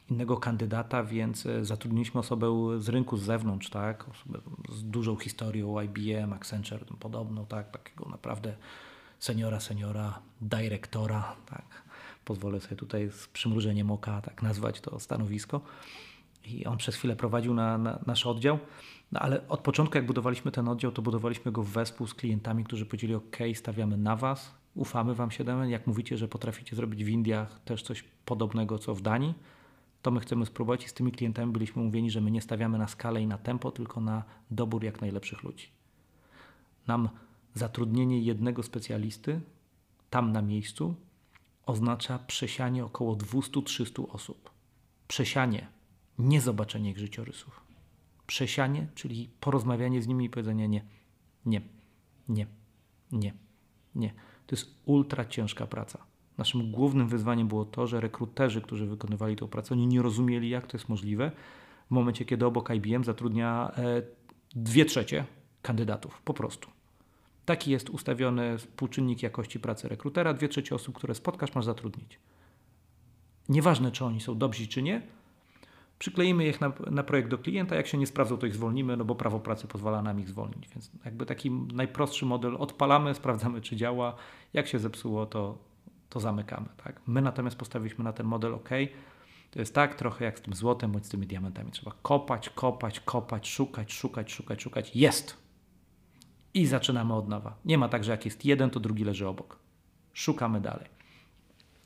innego 0.09 0.37
kandydata, 0.37 1.03
więc 1.03 1.45
e, 1.45 1.65
zatrudniliśmy 1.65 2.19
osobę 2.19 2.47
z 2.79 2.89
rynku 2.89 3.17
z 3.17 3.23
zewnątrz, 3.23 3.69
tak? 3.69 4.05
Osobę 4.09 4.39
z 4.69 4.83
dużą 4.83 5.15
historią 5.15 5.81
IBM, 5.81 6.33
Accenture, 6.33 6.85
podobną, 6.99 7.45
tak? 7.45 7.71
Takiego 7.71 8.09
naprawdę 8.09 8.55
seniora, 9.19 9.59
seniora, 9.59 10.19
dyrektora, 10.41 11.35
tak? 11.45 11.83
Pozwolę 12.25 12.61
sobie 12.61 12.75
tutaj 12.75 13.11
z 13.11 13.27
przymrużeniem 13.27 13.91
oka 13.91 14.21
tak 14.21 14.43
nazwać 14.43 14.81
to 14.81 14.99
stanowisko. 14.99 15.61
I 16.45 16.65
on 16.65 16.77
przez 16.77 16.95
chwilę 16.95 17.15
prowadził 17.15 17.53
na, 17.53 17.77
na 17.77 17.99
nasz 18.05 18.25
oddział. 18.25 18.59
No 19.11 19.19
ale 19.19 19.47
od 19.47 19.59
początku, 19.59 19.97
jak 19.97 20.05
budowaliśmy 20.05 20.51
ten 20.51 20.67
oddział, 20.67 20.91
to 20.91 21.01
budowaliśmy 21.01 21.51
go 21.51 21.63
wespół 21.63 22.07
z 22.07 22.13
klientami, 22.13 22.63
którzy 22.63 22.85
powiedzieli: 22.85 23.15
OK, 23.15 23.37
stawiamy 23.53 23.97
na 23.97 24.15
Was, 24.15 24.55
ufamy 24.75 25.15
Wam 25.15 25.31
7, 25.31 25.69
jak 25.69 25.87
mówicie, 25.87 26.17
że 26.17 26.27
potraficie 26.27 26.75
zrobić 26.75 27.03
w 27.03 27.09
Indiach 27.09 27.59
też 27.65 27.83
coś 27.83 28.03
podobnego 28.25 28.79
co 28.79 28.95
w 28.95 29.01
Danii, 29.01 29.33
to 30.05 30.11
my 30.11 30.19
chcemy 30.19 30.45
spróbować 30.45 30.85
i 30.85 30.89
z 30.89 30.93
tymi 30.93 31.11
klientami 31.11 31.51
byliśmy 31.51 31.83
mówieni, 31.83 32.11
że 32.11 32.21
my 32.21 32.31
nie 32.31 32.41
stawiamy 32.41 32.77
na 32.77 32.87
skalę 32.87 33.21
i 33.21 33.27
na 33.27 33.37
tempo, 33.37 33.71
tylko 33.71 34.01
na 34.01 34.23
dobór 34.51 34.83
jak 34.83 35.01
najlepszych 35.01 35.43
ludzi. 35.43 35.67
Nam 36.87 37.09
zatrudnienie 37.53 38.19
jednego 38.21 38.63
specjalisty 38.63 39.41
tam 40.09 40.31
na 40.31 40.41
miejscu 40.41 40.95
oznacza 41.65 42.19
przesianie 42.19 42.85
około 42.85 43.15
200-300 43.15 44.05
osób. 44.09 44.49
Przesianie, 45.07 45.67
nie 46.19 46.41
zobaczenie 46.41 46.89
ich 46.91 46.97
życiorysów. 46.97 47.63
Przesianie, 48.27 48.87
czyli 48.95 49.29
porozmawianie 49.39 50.01
z 50.01 50.07
nimi 50.07 50.25
i 50.25 50.29
powiedzenie 50.29 50.67
nie, 50.67 50.85
nie, 51.45 51.61
nie, 52.29 52.47
nie, 53.11 53.33
nie. 53.95 54.13
To 54.47 54.55
jest 54.55 54.75
ultra 54.85 55.25
ciężka 55.25 55.67
praca. 55.67 56.05
Naszym 56.37 56.71
głównym 56.71 57.07
wyzwaniem 57.07 57.47
było 57.47 57.65
to, 57.65 57.87
że 57.87 58.01
rekruterzy, 58.01 58.61
którzy 58.61 58.85
wykonywali 58.85 59.35
tę 59.35 59.47
pracę, 59.47 59.73
oni 59.73 59.87
nie 59.87 60.01
rozumieli, 60.01 60.49
jak 60.49 60.67
to 60.67 60.77
jest 60.77 60.89
możliwe 60.89 61.31
w 61.87 61.91
momencie, 61.91 62.25
kiedy 62.25 62.45
obok 62.45 62.69
IBM 62.69 63.03
zatrudnia 63.03 63.71
e, 63.77 64.01
dwie 64.55 64.85
trzecie 64.85 65.25
kandydatów, 65.61 66.21
po 66.21 66.33
prostu. 66.33 66.69
Taki 67.45 67.71
jest 67.71 67.89
ustawiony 67.89 68.57
współczynnik 68.57 69.23
jakości 69.23 69.59
pracy 69.59 69.87
rekrutera. 69.87 70.33
Dwie 70.33 70.49
trzecie 70.49 70.75
osób, 70.75 70.95
które 70.95 71.15
spotkasz, 71.15 71.55
masz 71.55 71.65
zatrudnić. 71.65 72.19
Nieważne, 73.49 73.91
czy 73.91 74.05
oni 74.05 74.21
są 74.21 74.37
dobrzy, 74.37 74.67
czy 74.67 74.81
nie, 74.81 75.01
przykleimy 75.99 76.47
ich 76.47 76.61
na, 76.61 76.73
na, 76.91 77.03
projekt 77.03 77.29
do 77.29 77.37
klienta, 77.37 77.75
jak 77.75 77.87
się 77.87 77.97
nie 77.97 78.07
sprawdzą, 78.07 78.37
to 78.37 78.47
ich 78.47 78.55
zwolnimy, 78.55 78.97
no 78.97 79.05
bo 79.05 79.15
prawo 79.15 79.39
pracy 79.39 79.67
pozwala 79.67 80.01
nam 80.01 80.19
ich 80.19 80.29
zwolnić. 80.29 80.69
Więc 80.69 80.91
jakby 81.05 81.25
taki 81.25 81.51
najprostszy 81.51 82.25
model 82.25 82.55
odpalamy, 82.55 83.13
sprawdzamy, 83.21 83.61
czy 83.61 83.75
działa. 83.75 84.15
Jak 84.53 84.67
się 84.67 84.79
zepsuło, 84.79 85.25
to, 85.25 85.57
to 86.09 86.19
zamykamy. 86.19 86.67
Tak? 86.83 87.01
My 87.07 87.21
natomiast 87.21 87.57
postawiliśmy 87.57 88.03
na 88.03 88.13
ten 88.13 88.25
model 88.25 88.53
OK. 88.53 88.69
To 89.51 89.59
jest 89.59 89.75
tak 89.75 89.95
trochę 89.95 90.25
jak 90.25 90.39
z 90.39 90.41
tym 90.41 90.53
złotem 90.53 90.91
bądź 90.91 91.05
z 91.05 91.09
tymi 91.09 91.27
diamentami. 91.27 91.71
Trzeba 91.71 91.91
kopać, 92.01 92.49
kopać, 92.49 92.99
kopać, 92.99 93.49
szukać, 93.49 93.93
szukać, 93.93 94.31
szukać, 94.31 94.61
szukać. 94.61 94.95
Jest! 94.95 95.37
I 96.53 96.65
zaczynamy 96.65 97.13
od 97.13 97.27
nowa. 97.27 97.55
Nie 97.65 97.77
ma 97.77 97.89
tak, 97.89 98.03
że 98.03 98.11
jak 98.11 98.25
jest 98.25 98.45
jeden, 98.45 98.69
to 98.69 98.79
drugi 98.79 99.03
leży 99.03 99.27
obok. 99.27 99.59
Szukamy 100.13 100.61
dalej. 100.61 100.87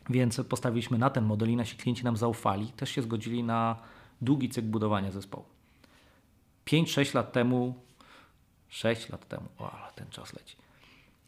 Więc 0.10 0.42
postawiliśmy 0.50 0.98
na 0.98 1.10
ten 1.10 1.26
model 1.26 1.50
i 1.50 1.56
nasi 1.56 1.78
klienci 1.78 2.04
nam 2.04 2.18
zaufali. 2.18 2.68
Też 2.68 2.90
się 2.90 3.02
zgodzili 3.02 3.44
na 3.44 3.76
długi 4.22 4.50
cykl 4.50 4.68
budowania 4.68 5.12
zespołu. 5.12 5.46
5-6 6.66 7.16
lat 7.16 7.32
temu, 7.32 7.76
6 8.68 9.10
lat 9.10 9.28
temu, 9.28 9.46
o, 9.58 9.72
ale 9.72 9.94
ten 9.94 10.10
czas 10.10 10.34
leci. 10.34 10.56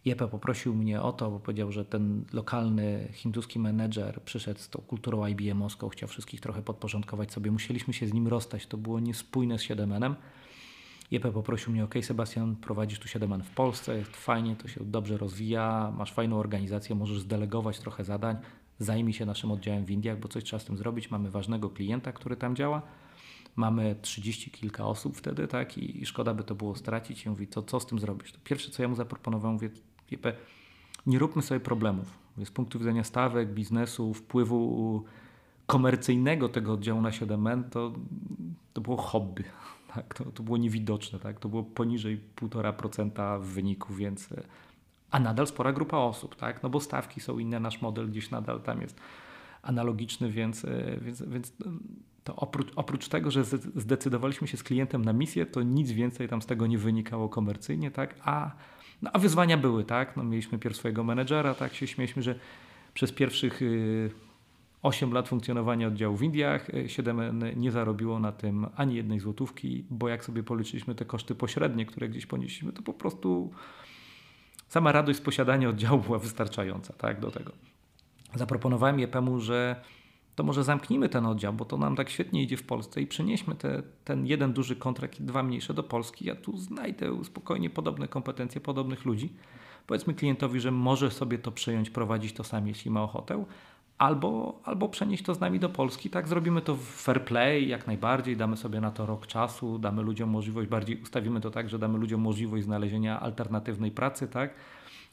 Jepe 0.06 0.28
poprosił 0.28 0.76
mnie 0.76 1.02
o 1.02 1.14
to, 1.14 1.32
bo 1.32 1.40
powiedział, 1.40 1.72
że 1.72 1.86
ten 1.86 2.26
lokalny 2.34 3.08
hinduski 3.14 3.60
menedżer 3.60 4.22
przyszedł 4.22 4.60
z 4.60 4.70
tą 4.70 4.82
kulturą 4.82 5.26
IBM-owską, 5.26 5.90
chciał 5.90 6.10
wszystkich 6.10 6.42
trochę 6.42 6.62
podporządkować 6.62 7.32
sobie. 7.32 7.52
Musieliśmy 7.52 7.94
się 7.94 8.08
z 8.08 8.14
nim 8.14 8.28
rozstać, 8.28 8.68
to 8.68 8.78
było 8.78 9.00
niespójne 9.00 9.60
z 9.60 9.62
7 9.62 10.16
Jepe 11.12 11.32
poprosił 11.32 11.74
mnie, 11.74 11.84
ok 11.84 11.94
Sebastian, 12.02 12.56
prowadzisz 12.56 13.00
tu 13.00 13.08
7 13.08 13.44
w 13.44 13.50
Polsce, 13.50 13.98
jest 13.98 14.18
fajnie, 14.18 14.56
to 14.56 14.68
się 14.68 14.86
dobrze 14.86 15.18
rozwija, 15.18 15.94
masz 15.98 16.14
fajną 16.14 16.40
organizację, 16.40 16.96
możesz 16.96 17.20
zdelegować 17.20 17.80
trochę 17.80 18.04
zadań, 18.04 18.38
zajmij 18.80 19.14
się 19.14 19.26
naszym 19.26 19.52
oddziałem 19.52 19.86
w 19.86 19.92
Indiach, 19.92 20.20
bo 20.20 20.28
coś 20.28 20.44
trzeba 20.44 20.60
z 20.60 20.66
tym 20.66 20.78
zrobić. 20.78 21.12
Mamy 21.12 21.32
ważnego 21.32 21.70
klienta, 21.70 22.12
który 22.12 22.36
tam 22.36 22.56
działa. 22.56 22.82
Mamy 23.56 23.96
30 24.02 24.52
kilka 24.52 24.86
osób 24.86 25.18
wtedy, 25.18 25.48
tak, 25.48 25.78
i, 25.78 26.02
i 26.02 26.06
szkoda 26.06 26.34
by 26.34 26.44
to 26.44 26.56
było 26.56 26.76
stracić. 26.76 27.26
I 27.26 27.30
mówi, 27.30 27.48
to 27.48 27.64
co 27.64 27.80
z 27.80 27.86
tym 27.86 28.00
zrobić? 28.00 28.32
To 28.32 28.40
pierwsze, 28.44 28.72
co 28.72 28.82
ja 28.82 28.90
mu 28.90 28.96
zaproponowałem, 28.96 29.54
mówię, 29.54 29.70
nie 31.06 31.20
róbmy 31.20 31.42
sobie 31.42 31.60
problemów. 31.60 32.20
Z 32.46 32.52
punktu 32.52 32.80
widzenia 32.80 33.04
stawek, 33.04 33.54
biznesu, 33.54 34.14
wpływu 34.14 35.04
komercyjnego 35.66 36.50
tego 36.50 36.74
oddziału 36.74 37.02
na 37.02 37.10
7N, 37.10 37.64
to, 37.70 37.94
to 38.74 38.82
było 38.82 38.98
hobby. 38.98 39.44
Tak? 39.96 40.14
To, 40.14 40.26
to 40.26 40.44
było 40.44 40.58
niewidoczne, 40.58 41.20
tak? 41.20 41.40
to 41.40 41.50
było 41.50 41.64
poniżej 41.64 42.22
1,5% 42.36 43.42
w 43.42 43.46
wyniku, 43.46 43.94
więc 43.94 44.30
a 45.12 45.20
nadal 45.20 45.48
spora 45.48 45.74
grupa 45.74 45.98
osób, 45.98 46.36
tak? 46.36 46.64
no 46.64 46.70
bo 46.70 46.80
stawki 46.80 47.22
są 47.22 47.40
inne, 47.40 47.60
nasz 47.60 47.82
model 47.82 48.10
gdzieś 48.10 48.32
nadal 48.32 48.62
tam 48.62 48.82
jest 48.82 49.00
analogiczny, 49.62 50.32
więc, 50.32 50.66
więc, 51.02 51.24
więc 51.24 51.54
to 52.24 52.36
oprócz, 52.36 52.72
oprócz 52.76 53.08
tego, 53.08 53.32
że 53.32 53.44
zdecydowaliśmy 53.76 54.48
się 54.48 54.58
z 54.58 54.64
klientem 54.64 55.06
na 55.06 55.14
misję, 55.14 55.46
to 55.46 55.64
nic 55.64 55.92
więcej 55.92 56.28
tam 56.28 56.42
z 56.42 56.46
tego 56.46 56.68
nie 56.68 56.78
wynikało 56.78 57.30
komercyjnie, 57.30 57.92
tak? 57.92 58.16
A, 58.24 58.52
no, 59.02 59.10
a 59.14 59.20
wyzwania 59.20 59.58
były, 59.58 59.84
tak? 59.84 60.18
No, 60.18 60.24
mieliśmy 60.24 60.60
pierw 60.60 60.76
swojego 60.76 61.04
menedżera, 61.04 61.54
tak? 61.54 61.74
Się 61.74 61.88
śmieliśmy, 61.88 62.24
że 62.24 62.36
przez 62.94 63.12
pierwszych 63.12 63.62
8 64.82 65.10
y, 65.10 65.14
lat 65.14 65.28
funkcjonowania 65.28 65.88
oddziału 65.88 66.18
w 66.18 66.24
Indiach 66.24 66.68
7 66.88 67.44
y, 67.44 67.56
nie 67.56 67.72
zarobiło 67.72 68.20
na 68.20 68.32
tym 68.32 68.68
ani 68.76 68.96
jednej 68.96 69.20
złotówki, 69.20 69.86
bo 69.90 70.10
jak 70.10 70.26
sobie 70.26 70.44
policzyliśmy 70.44 70.96
te 70.96 71.06
koszty 71.06 71.36
pośrednie, 71.36 71.86
które 71.86 72.10
gdzieś 72.10 72.26
ponieśliśmy, 72.26 72.74
to 72.74 72.82
po 72.82 72.94
prostu 72.94 73.52
sama 74.68 74.92
radość 74.92 75.20
z 75.20 75.22
posiadania 75.22 75.70
oddziału 75.70 76.00
była 76.00 76.20
wystarczająca 76.20 76.94
tak, 76.94 77.20
do 77.20 77.32
tego. 77.32 77.52
Zaproponowałem 78.36 79.00
JPM-u, 79.00 79.40
że 79.40 79.82
to 80.42 80.46
może 80.46 80.64
zamknijmy 80.64 81.10
ten 81.10 81.26
oddział, 81.26 81.54
bo 81.54 81.66
to 81.66 81.78
nam 81.78 81.96
tak 81.96 82.10
świetnie 82.10 82.44
idzie 82.44 82.58
w 82.58 82.64
Polsce 82.64 83.02
i 83.02 83.08
przenieśmy 83.08 83.56
te, 83.56 83.84
ten 84.06 84.26
jeden 84.26 84.54
duży 84.54 84.76
kontrakt 84.76 85.20
i 85.20 85.24
dwa 85.24 85.44
mniejsze 85.44 85.74
do 85.74 85.84
Polski. 85.84 86.26
Ja 86.26 86.36
tu 86.36 86.58
znajdę 86.58 87.24
spokojnie 87.24 87.70
podobne 87.70 88.08
kompetencje, 88.08 88.62
podobnych 88.62 89.06
ludzi. 89.06 89.34
Powiedzmy 89.88 90.14
klientowi, 90.14 90.60
że 90.60 90.72
może 90.72 91.12
sobie 91.12 91.38
to 91.38 91.52
przejąć, 91.52 91.90
prowadzić 91.90 92.34
to 92.34 92.44
sam, 92.44 92.68
jeśli 92.68 92.92
ma 92.92 93.04
ochotę, 93.04 93.46
albo, 93.98 94.60
albo 94.64 94.90
przenieść 94.90 95.24
to 95.24 95.36
z 95.36 95.40
nami 95.40 95.60
do 95.60 95.70
Polski. 95.70 96.10
Tak, 96.10 96.28
zrobimy 96.28 96.62
to 96.62 96.76
w 96.76 96.84
fair 96.84 97.26
play 97.26 97.68
jak 97.68 97.88
najbardziej, 97.88 98.38
damy 98.38 98.58
sobie 98.58 98.82
na 98.82 98.92
to 98.92 99.06
rok 99.06 99.28
czasu, 99.28 99.80
damy 99.80 100.02
ludziom 100.02 100.30
możliwość, 100.30 100.70
bardziej 100.70 101.02
ustawimy 101.02 101.42
to 101.42 101.52
tak, 101.52 101.70
że 101.70 101.80
damy 101.80 101.98
ludziom 101.98 102.22
możliwość 102.22 102.64
znalezienia 102.64 103.20
alternatywnej 103.20 103.92
pracy, 103.92 104.28
tak? 104.28 104.54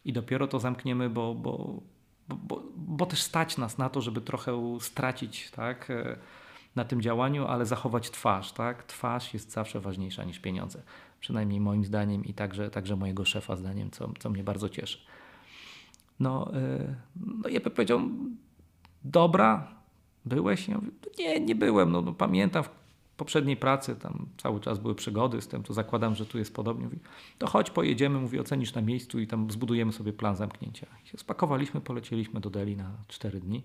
I 0.05 0.12
dopiero 0.12 0.46
to 0.46 0.60
zamkniemy, 0.60 1.10
bo, 1.10 1.34
bo 1.34 1.82
bo, 2.28 2.62
bo, 2.76 3.06
też 3.06 3.22
stać 3.22 3.56
nas 3.56 3.78
na 3.78 3.88
to, 3.88 4.00
żeby 4.00 4.20
trochę 4.20 4.78
stracić 4.80 5.50
tak, 5.50 5.90
e, 5.90 6.16
na 6.76 6.84
tym 6.84 7.02
działaniu, 7.02 7.46
ale 7.46 7.66
zachować 7.66 8.10
twarz. 8.10 8.52
Tak? 8.52 8.82
Twarz 8.82 9.34
jest 9.34 9.52
zawsze 9.52 9.80
ważniejsza 9.80 10.24
niż 10.24 10.38
pieniądze. 10.38 10.82
Przynajmniej 11.20 11.60
moim 11.60 11.84
zdaniem 11.84 12.24
i 12.24 12.34
także, 12.34 12.70
także 12.70 12.96
mojego 12.96 13.24
szefa 13.24 13.56
zdaniem, 13.56 13.90
co, 13.90 14.12
co 14.18 14.30
mnie 14.30 14.44
bardzo 14.44 14.68
cieszy. 14.68 14.98
No, 16.20 16.50
yy, 16.52 16.94
no 17.42 17.48
Jeppe 17.48 17.70
powiedział, 17.70 18.00
dobra, 19.05 19.68
byłeś? 20.24 20.68
Ja 20.68 20.74
mówię, 20.74 20.90
nie, 21.18 21.40
nie 21.40 21.55
byłem. 21.55 21.92
No, 21.92 22.02
no, 22.02 22.12
pamiętam, 22.12 22.64
poprzedniej 23.19 23.57
pracy 23.57 23.97
tam 23.97 24.27
cały 24.36 24.61
czas 24.61 24.78
były 24.78 24.95
przygody 24.95 25.40
z 25.40 25.49
tym, 25.49 25.62
to 25.62 25.74
zakładam, 25.74 26.15
że 26.15 26.27
tu 26.27 26.39
jest 26.39 26.55
podobnie. 26.55 26.85
Mówi, 26.85 26.99
to 27.39 27.47
chodź, 27.47 27.70
pojedziemy, 27.70 28.19
mówi, 28.19 28.40
ocenisz 28.40 28.74
na 28.74 28.82
miejscu 28.82 29.19
i 29.19 29.27
tam 29.27 29.51
zbudujemy 29.51 29.93
sobie 29.93 30.12
plan 30.12 30.36
zamknięcia. 30.36 30.86
I 31.05 31.09
się 31.09 31.19
spakowaliśmy, 31.19 31.81
polecieliśmy 31.81 32.40
do 32.40 32.51
Delhi 32.51 32.77
na 32.77 32.90
4 33.09 33.40
dni. 33.40 33.62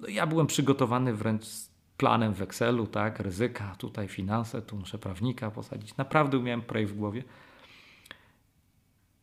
No, 0.00 0.08
ja 0.08 0.26
byłem 0.26 0.46
przygotowany 0.46 1.14
wręcz 1.14 1.44
z 1.44 1.70
planem 1.96 2.34
w 2.34 2.42
Excelu, 2.42 2.86
tak, 2.86 3.20
ryzyka, 3.20 3.76
tutaj 3.78 4.08
finanse, 4.08 4.62
tu 4.62 4.76
muszę 4.76 4.98
prawnika 4.98 5.50
posadzić. 5.50 5.96
Naprawdę 5.96 6.40
miałem 6.40 6.62
projekt 6.62 6.92
w 6.92 6.96
głowie. 6.96 7.24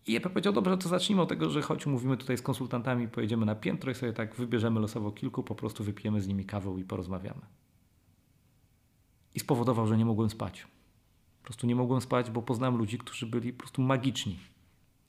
I 0.08 0.14
Jeppe 0.14 0.30
powiedział, 0.30 0.54
dobrze, 0.54 0.78
to 0.78 0.90
zacznijmy 0.90 1.22
od 1.22 1.30
tego, 1.30 1.50
że 1.50 1.62
choć 1.62 1.86
mówimy 1.86 2.18
tutaj 2.18 2.38
z 2.38 2.42
konsultantami, 2.42 3.08
pojedziemy 3.08 3.46
na 3.46 3.56
piętro 3.56 3.92
i 3.92 3.96
sobie 3.96 4.14
tak 4.14 4.36
wybierzemy 4.36 4.80
losowo 4.80 5.12
kilku, 5.12 5.44
po 5.44 5.56
prostu 5.56 5.84
wypijemy 5.84 6.22
z 6.22 6.28
nimi 6.28 6.46
kawę 6.46 6.76
i 6.80 6.84
porozmawiamy 6.84 7.42
i 9.36 9.40
spowodował, 9.40 9.88
że 9.88 9.98
nie 9.98 10.06
mogłem 10.06 10.30
spać. 10.30 10.68
Po 11.42 11.44
prostu 11.44 11.68
nie 11.68 11.76
mogłem 11.76 12.02
spać, 12.02 12.32
bo 12.32 12.42
poznałem 12.42 12.78
ludzi, 12.78 12.98
którzy 12.98 13.26
byli 13.26 13.54
po 13.54 13.60
prostu 13.60 13.82
magiczni. 13.82 14.40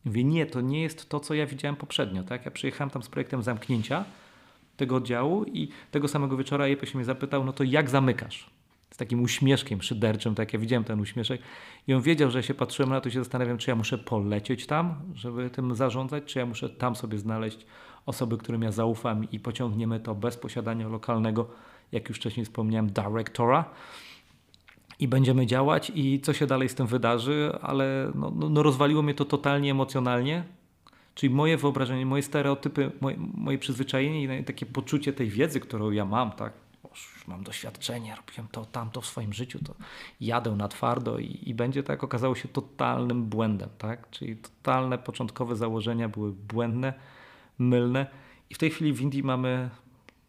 Mówię, 0.04 0.24
nie, 0.24 0.46
to 0.46 0.60
nie 0.60 0.82
jest 0.82 1.08
to, 1.08 1.20
co 1.20 1.34
ja 1.34 1.46
widziałem 1.46 1.76
poprzednio. 1.76 2.22
Tak? 2.22 2.44
Ja 2.44 2.50
przyjechałem 2.50 2.90
tam 2.90 3.02
z 3.02 3.08
projektem 3.08 3.42
zamknięcia 3.42 4.04
tego 4.76 4.96
oddziału 4.96 5.44
i 5.44 5.68
tego 5.90 6.08
samego 6.08 6.36
wieczora 6.36 6.68
Jeppe 6.68 6.86
się 6.86 6.98
mnie 6.98 7.04
zapytał, 7.04 7.44
no 7.44 7.52
to 7.52 7.64
jak 7.64 7.90
zamykasz? 7.90 8.50
Z 8.90 8.96
takim 8.96 9.22
uśmieszkiem 9.22 9.82
szyderczym, 9.82 10.34
tak 10.34 10.52
ja 10.52 10.58
widziałem 10.58 10.84
ten 10.84 11.00
uśmieszek. 11.00 11.40
I 11.86 11.94
on 11.94 12.02
wiedział, 12.02 12.30
że 12.30 12.42
się 12.42 12.54
patrzyłem 12.54 12.90
na 12.90 13.00
to 13.00 13.08
i 13.08 13.12
się 13.12 13.18
zastanawiam, 13.18 13.58
czy 13.58 13.70
ja 13.70 13.76
muszę 13.76 13.98
polecieć 13.98 14.66
tam, 14.66 14.94
żeby 15.14 15.50
tym 15.50 15.74
zarządzać, 15.74 16.24
czy 16.24 16.38
ja 16.38 16.46
muszę 16.46 16.70
tam 16.70 16.96
sobie 16.96 17.18
znaleźć 17.18 17.66
osoby, 18.06 18.38
którym 18.38 18.62
ja 18.62 18.72
zaufam 18.72 19.30
i 19.30 19.40
pociągniemy 19.40 20.00
to 20.00 20.14
bez 20.14 20.36
posiadania 20.36 20.88
lokalnego, 20.88 21.50
jak 21.92 22.08
już 22.08 22.18
wcześniej 22.18 22.46
wspomniałem, 22.46 22.90
directora 22.90 23.64
i 24.98 25.08
będziemy 25.08 25.46
działać 25.46 25.92
i 25.94 26.20
co 26.20 26.32
się 26.32 26.46
dalej 26.46 26.68
z 26.68 26.74
tym 26.74 26.86
wydarzy, 26.86 27.52
ale 27.62 28.12
no, 28.14 28.32
no, 28.36 28.48
no 28.48 28.62
rozwaliło 28.62 29.02
mnie 29.02 29.14
to 29.14 29.24
totalnie 29.24 29.70
emocjonalnie. 29.70 30.44
Czyli 31.14 31.34
moje 31.34 31.56
wyobrażenie, 31.56 32.06
moje 32.06 32.22
stereotypy, 32.22 32.90
moje, 33.00 33.16
moje 33.34 33.58
przyzwyczajenie 33.58 34.38
i 34.38 34.44
takie 34.44 34.66
poczucie 34.66 35.12
tej 35.12 35.28
wiedzy, 35.28 35.60
którą 35.60 35.90
ja 35.90 36.04
mam, 36.04 36.32
tak? 36.32 36.52
Mam 37.28 37.42
doświadczenie, 37.42 38.16
robiłem 38.16 38.48
to, 38.52 38.64
tamto 38.64 39.00
w 39.00 39.06
swoim 39.06 39.32
życiu, 39.32 39.58
to 39.64 39.74
jadę 40.20 40.56
na 40.56 40.68
twardo 40.68 41.18
i, 41.18 41.38
i 41.46 41.54
będzie 41.54 41.82
tak, 41.82 42.04
okazało 42.04 42.34
się 42.34 42.48
totalnym 42.48 43.24
błędem, 43.24 43.68
tak? 43.78 44.10
Czyli 44.10 44.36
totalne 44.36 44.98
początkowe 44.98 45.56
założenia 45.56 46.08
były 46.08 46.32
błędne, 46.32 46.92
mylne 47.58 48.06
i 48.50 48.54
w 48.54 48.58
tej 48.58 48.70
chwili 48.70 48.92
w 48.92 49.00
Indii 49.00 49.22
mamy 49.22 49.70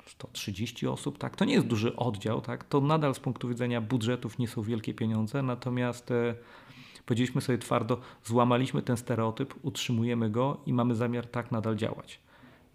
130 0.09 0.87
osób, 0.87 1.17
tak, 1.17 1.35
to 1.35 1.45
nie 1.45 1.53
jest 1.53 1.67
duży 1.67 1.95
oddział, 1.95 2.41
tak, 2.41 2.63
to 2.63 2.81
nadal 2.81 3.15
z 3.15 3.19
punktu 3.19 3.49
widzenia 3.49 3.81
budżetów 3.81 4.39
nie 4.39 4.47
są 4.47 4.61
wielkie 4.61 4.93
pieniądze, 4.93 5.41
natomiast 5.41 6.11
e, 6.11 6.35
powiedzieliśmy 7.05 7.41
sobie 7.41 7.57
twardo, 7.57 8.01
złamaliśmy 8.23 8.81
ten 8.81 8.97
stereotyp, 8.97 9.53
utrzymujemy 9.61 10.29
go 10.29 10.57
i 10.65 10.73
mamy 10.73 10.95
zamiar 10.95 11.27
tak 11.27 11.51
nadal 11.51 11.75
działać. 11.75 12.19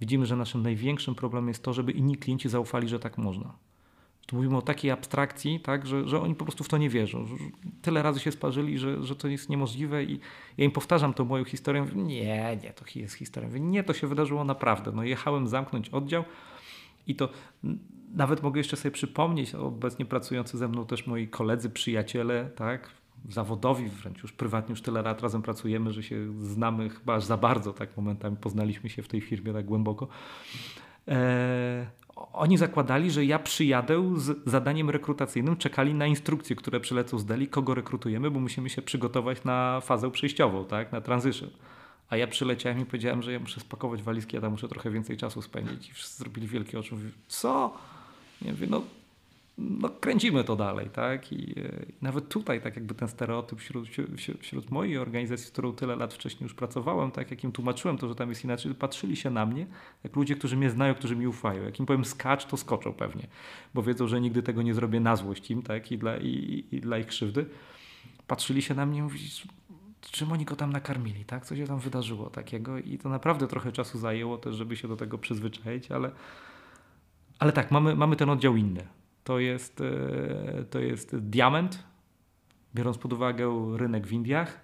Widzimy, 0.00 0.26
że 0.26 0.36
naszym 0.36 0.62
największym 0.62 1.14
problemem 1.14 1.48
jest 1.48 1.62
to, 1.62 1.72
żeby 1.72 1.92
inni 1.92 2.16
klienci 2.16 2.48
zaufali, 2.48 2.88
że 2.88 2.98
tak 2.98 3.18
można. 3.18 3.54
Tu 4.26 4.36
mówimy 4.36 4.56
o 4.56 4.62
takiej 4.62 4.90
abstrakcji, 4.90 5.60
tak, 5.60 5.86
że, 5.86 6.08
że 6.08 6.20
oni 6.20 6.34
po 6.34 6.44
prostu 6.44 6.64
w 6.64 6.68
to 6.68 6.78
nie 6.78 6.90
wierzą. 6.90 7.26
Tyle 7.82 8.02
razy 8.02 8.20
się 8.20 8.32
sparzyli, 8.32 8.78
że, 8.78 9.02
że 9.02 9.16
to 9.16 9.28
jest 9.28 9.48
niemożliwe 9.48 10.04
i 10.04 10.20
ja 10.58 10.64
im 10.64 10.70
powtarzam 10.70 11.14
tą 11.14 11.24
moją 11.24 11.44
historię. 11.44 11.82
Mówię, 11.82 12.02
nie, 12.02 12.58
nie, 12.62 12.72
to 12.72 12.84
jest 12.94 13.14
historia. 13.14 13.48
Mówię, 13.48 13.60
nie, 13.60 13.84
to 13.84 13.94
się 13.94 14.06
wydarzyło 14.06 14.44
naprawdę. 14.44 14.92
No, 14.92 15.02
jechałem 15.02 15.48
zamknąć 15.48 15.88
oddział, 15.88 16.24
i 17.06 17.14
to 17.16 17.28
nawet 18.14 18.42
mogę 18.42 18.60
jeszcze 18.60 18.76
sobie 18.76 18.92
przypomnieć, 18.92 19.54
obecnie 19.54 20.04
pracujący 20.04 20.58
ze 20.58 20.68
mną 20.68 20.86
też 20.86 21.06
moi 21.06 21.28
koledzy, 21.28 21.70
przyjaciele, 21.70 22.50
tak, 22.56 22.90
zawodowi, 23.28 23.88
wręcz 23.88 24.22
już 24.22 24.32
prywatnie 24.32 24.72
już 24.72 24.82
tyle 24.82 25.02
lat 25.02 25.22
razem 25.22 25.42
pracujemy, 25.42 25.92
że 25.92 26.02
się 26.02 26.42
znamy 26.42 26.88
chyba 26.88 27.14
aż 27.14 27.24
za 27.24 27.36
bardzo, 27.36 27.72
tak 27.72 27.96
momentami 27.96 28.36
poznaliśmy 28.36 28.90
się 28.90 29.02
w 29.02 29.08
tej 29.08 29.20
firmie 29.20 29.52
tak 29.52 29.64
głęboko. 29.64 30.08
E, 31.08 31.86
oni 32.32 32.56
zakładali, 32.56 33.10
że 33.10 33.24
ja 33.24 33.38
przyjadę 33.38 34.14
z 34.16 34.48
zadaniem 34.50 34.90
rekrutacyjnym, 34.90 35.56
czekali 35.56 35.94
na 35.94 36.06
instrukcje, 36.06 36.56
które 36.56 36.80
przylecą 36.80 37.18
z 37.18 37.24
Deli, 37.24 37.48
kogo 37.48 37.74
rekrutujemy, 37.74 38.30
bo 38.30 38.40
musimy 38.40 38.70
się 38.70 38.82
przygotować 38.82 39.44
na 39.44 39.80
fazę 39.80 40.10
przejściową, 40.10 40.64
tak, 40.64 40.92
na 40.92 41.00
transition. 41.00 41.50
A 42.14 42.16
ja 42.16 42.26
przyleciałem 42.26 42.80
i 42.80 42.84
powiedziałem, 42.84 43.22
że 43.22 43.32
ja 43.32 43.40
muszę 43.40 43.60
spakować 43.60 44.02
walizki, 44.02 44.36
ja 44.36 44.42
tam 44.42 44.50
muszę 44.50 44.68
trochę 44.68 44.90
więcej 44.90 45.16
czasu 45.16 45.42
spędzić. 45.42 45.90
I 45.90 45.92
wszyscy 45.92 46.18
zrobili 46.18 46.46
wielkie 46.46 46.78
oczy. 46.78 46.94
Mówię, 46.94 47.10
co? 47.28 47.76
Nie 48.42 48.50
mówię, 48.50 48.66
no, 48.70 48.82
no 49.58 49.88
kręcimy 49.88 50.44
to 50.44 50.56
dalej, 50.56 50.90
tak? 50.90 51.32
I, 51.32 51.50
I, 51.50 51.54
nawet 52.02 52.28
tutaj, 52.28 52.60
tak 52.60 52.76
jakby 52.76 52.94
ten 52.94 53.08
stereotyp 53.08 53.60
wśród, 53.60 53.88
wśród 54.40 54.70
mojej 54.70 54.98
organizacji, 54.98 55.46
z 55.46 55.50
którą 55.50 55.72
tyle 55.72 55.96
lat 55.96 56.14
wcześniej 56.14 56.42
już 56.42 56.54
pracowałem, 56.54 57.10
tak 57.10 57.30
jak 57.30 57.44
im 57.44 57.52
tłumaczyłem 57.52 57.98
to, 57.98 58.08
że 58.08 58.14
tam 58.14 58.28
jest 58.28 58.44
inaczej, 58.44 58.74
patrzyli 58.74 59.16
się 59.16 59.30
na 59.30 59.46
mnie, 59.46 59.66
jak 60.04 60.16
ludzie, 60.16 60.34
którzy 60.36 60.56
mnie 60.56 60.70
znają, 60.70 60.94
którzy 60.94 61.16
mi 61.16 61.26
ufają. 61.26 61.62
Jak 61.62 61.80
im 61.80 61.86
powiem 61.86 62.04
skacz, 62.04 62.46
to 62.46 62.56
skoczą 62.56 62.92
pewnie, 62.92 63.26
bo 63.74 63.82
wiedzą, 63.82 64.08
że 64.08 64.20
nigdy 64.20 64.42
tego 64.42 64.62
nie 64.62 64.74
zrobię 64.74 65.00
na 65.00 65.16
złość 65.16 65.50
im, 65.50 65.62
tak? 65.62 65.92
I 65.92 65.98
dla, 65.98 66.16
i, 66.16 66.64
i 66.72 66.80
dla 66.80 66.98
ich 66.98 67.06
krzywdy. 67.06 67.46
Patrzyli 68.26 68.62
się 68.62 68.74
na 68.74 68.86
mnie 68.86 68.98
i 68.98 69.02
mówili, 69.02 69.28
czym 70.10 70.32
oni 70.32 70.44
go 70.44 70.56
tam 70.56 70.72
nakarmili, 70.72 71.24
tak? 71.24 71.46
Co 71.46 71.56
się 71.56 71.66
tam 71.66 71.78
wydarzyło 71.78 72.30
takiego 72.30 72.78
i 72.78 72.98
to 72.98 73.08
naprawdę 73.08 73.46
trochę 73.46 73.72
czasu 73.72 73.98
zajęło 73.98 74.38
też, 74.38 74.54
żeby 74.56 74.76
się 74.76 74.88
do 74.88 74.96
tego 74.96 75.18
przyzwyczaić, 75.18 75.90
ale, 75.90 76.10
ale 77.38 77.52
tak, 77.52 77.70
mamy, 77.70 77.96
mamy 77.96 78.16
ten 78.16 78.30
oddział 78.30 78.56
inny. 78.56 78.86
To 79.24 79.38
jest, 79.38 79.80
e, 79.80 80.64
to 80.64 80.78
jest 80.78 81.16
diament, 81.16 81.84
biorąc 82.74 82.98
pod 82.98 83.12
uwagę 83.12 83.76
rynek 83.76 84.06
w 84.06 84.12
Indiach. 84.12 84.60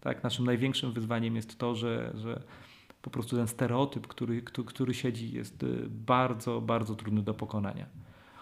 Tak? 0.00 0.22
Naszym 0.22 0.44
największym 0.44 0.92
wyzwaniem 0.92 1.36
jest 1.36 1.58
to, 1.58 1.74
że, 1.74 2.12
że 2.14 2.42
po 3.02 3.10
prostu 3.10 3.36
ten 3.36 3.46
stereotyp, 3.46 4.06
który, 4.06 4.42
który, 4.42 4.68
który 4.68 4.94
siedzi, 4.94 5.32
jest 5.32 5.62
e, 5.62 5.66
bardzo, 5.88 6.60
bardzo 6.60 6.94
trudny 6.94 7.22
do 7.22 7.34
pokonania 7.34 7.86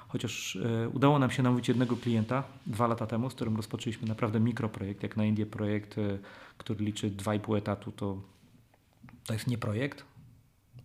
chociaż 0.08 0.56
e, 0.56 0.88
udało 0.88 1.18
nam 1.18 1.30
się 1.30 1.42
namówić 1.42 1.68
jednego 1.68 1.96
klienta 1.96 2.44
dwa 2.66 2.86
lata 2.86 3.06
temu, 3.06 3.30
z 3.30 3.34
którym 3.34 3.56
rozpoczęliśmy 3.56 4.08
naprawdę 4.08 4.40
mikroprojekt, 4.40 5.02
jak 5.02 5.16
na 5.16 5.24
Indię 5.24 5.46
projekt, 5.46 5.98
e, 5.98 6.18
który 6.58 6.84
liczy 6.84 7.10
2,5 7.10 7.56
etatu, 7.56 7.92
to, 7.92 8.22
to 9.26 9.32
jest 9.32 9.46
nie 9.46 9.58
projekt, 9.58 10.04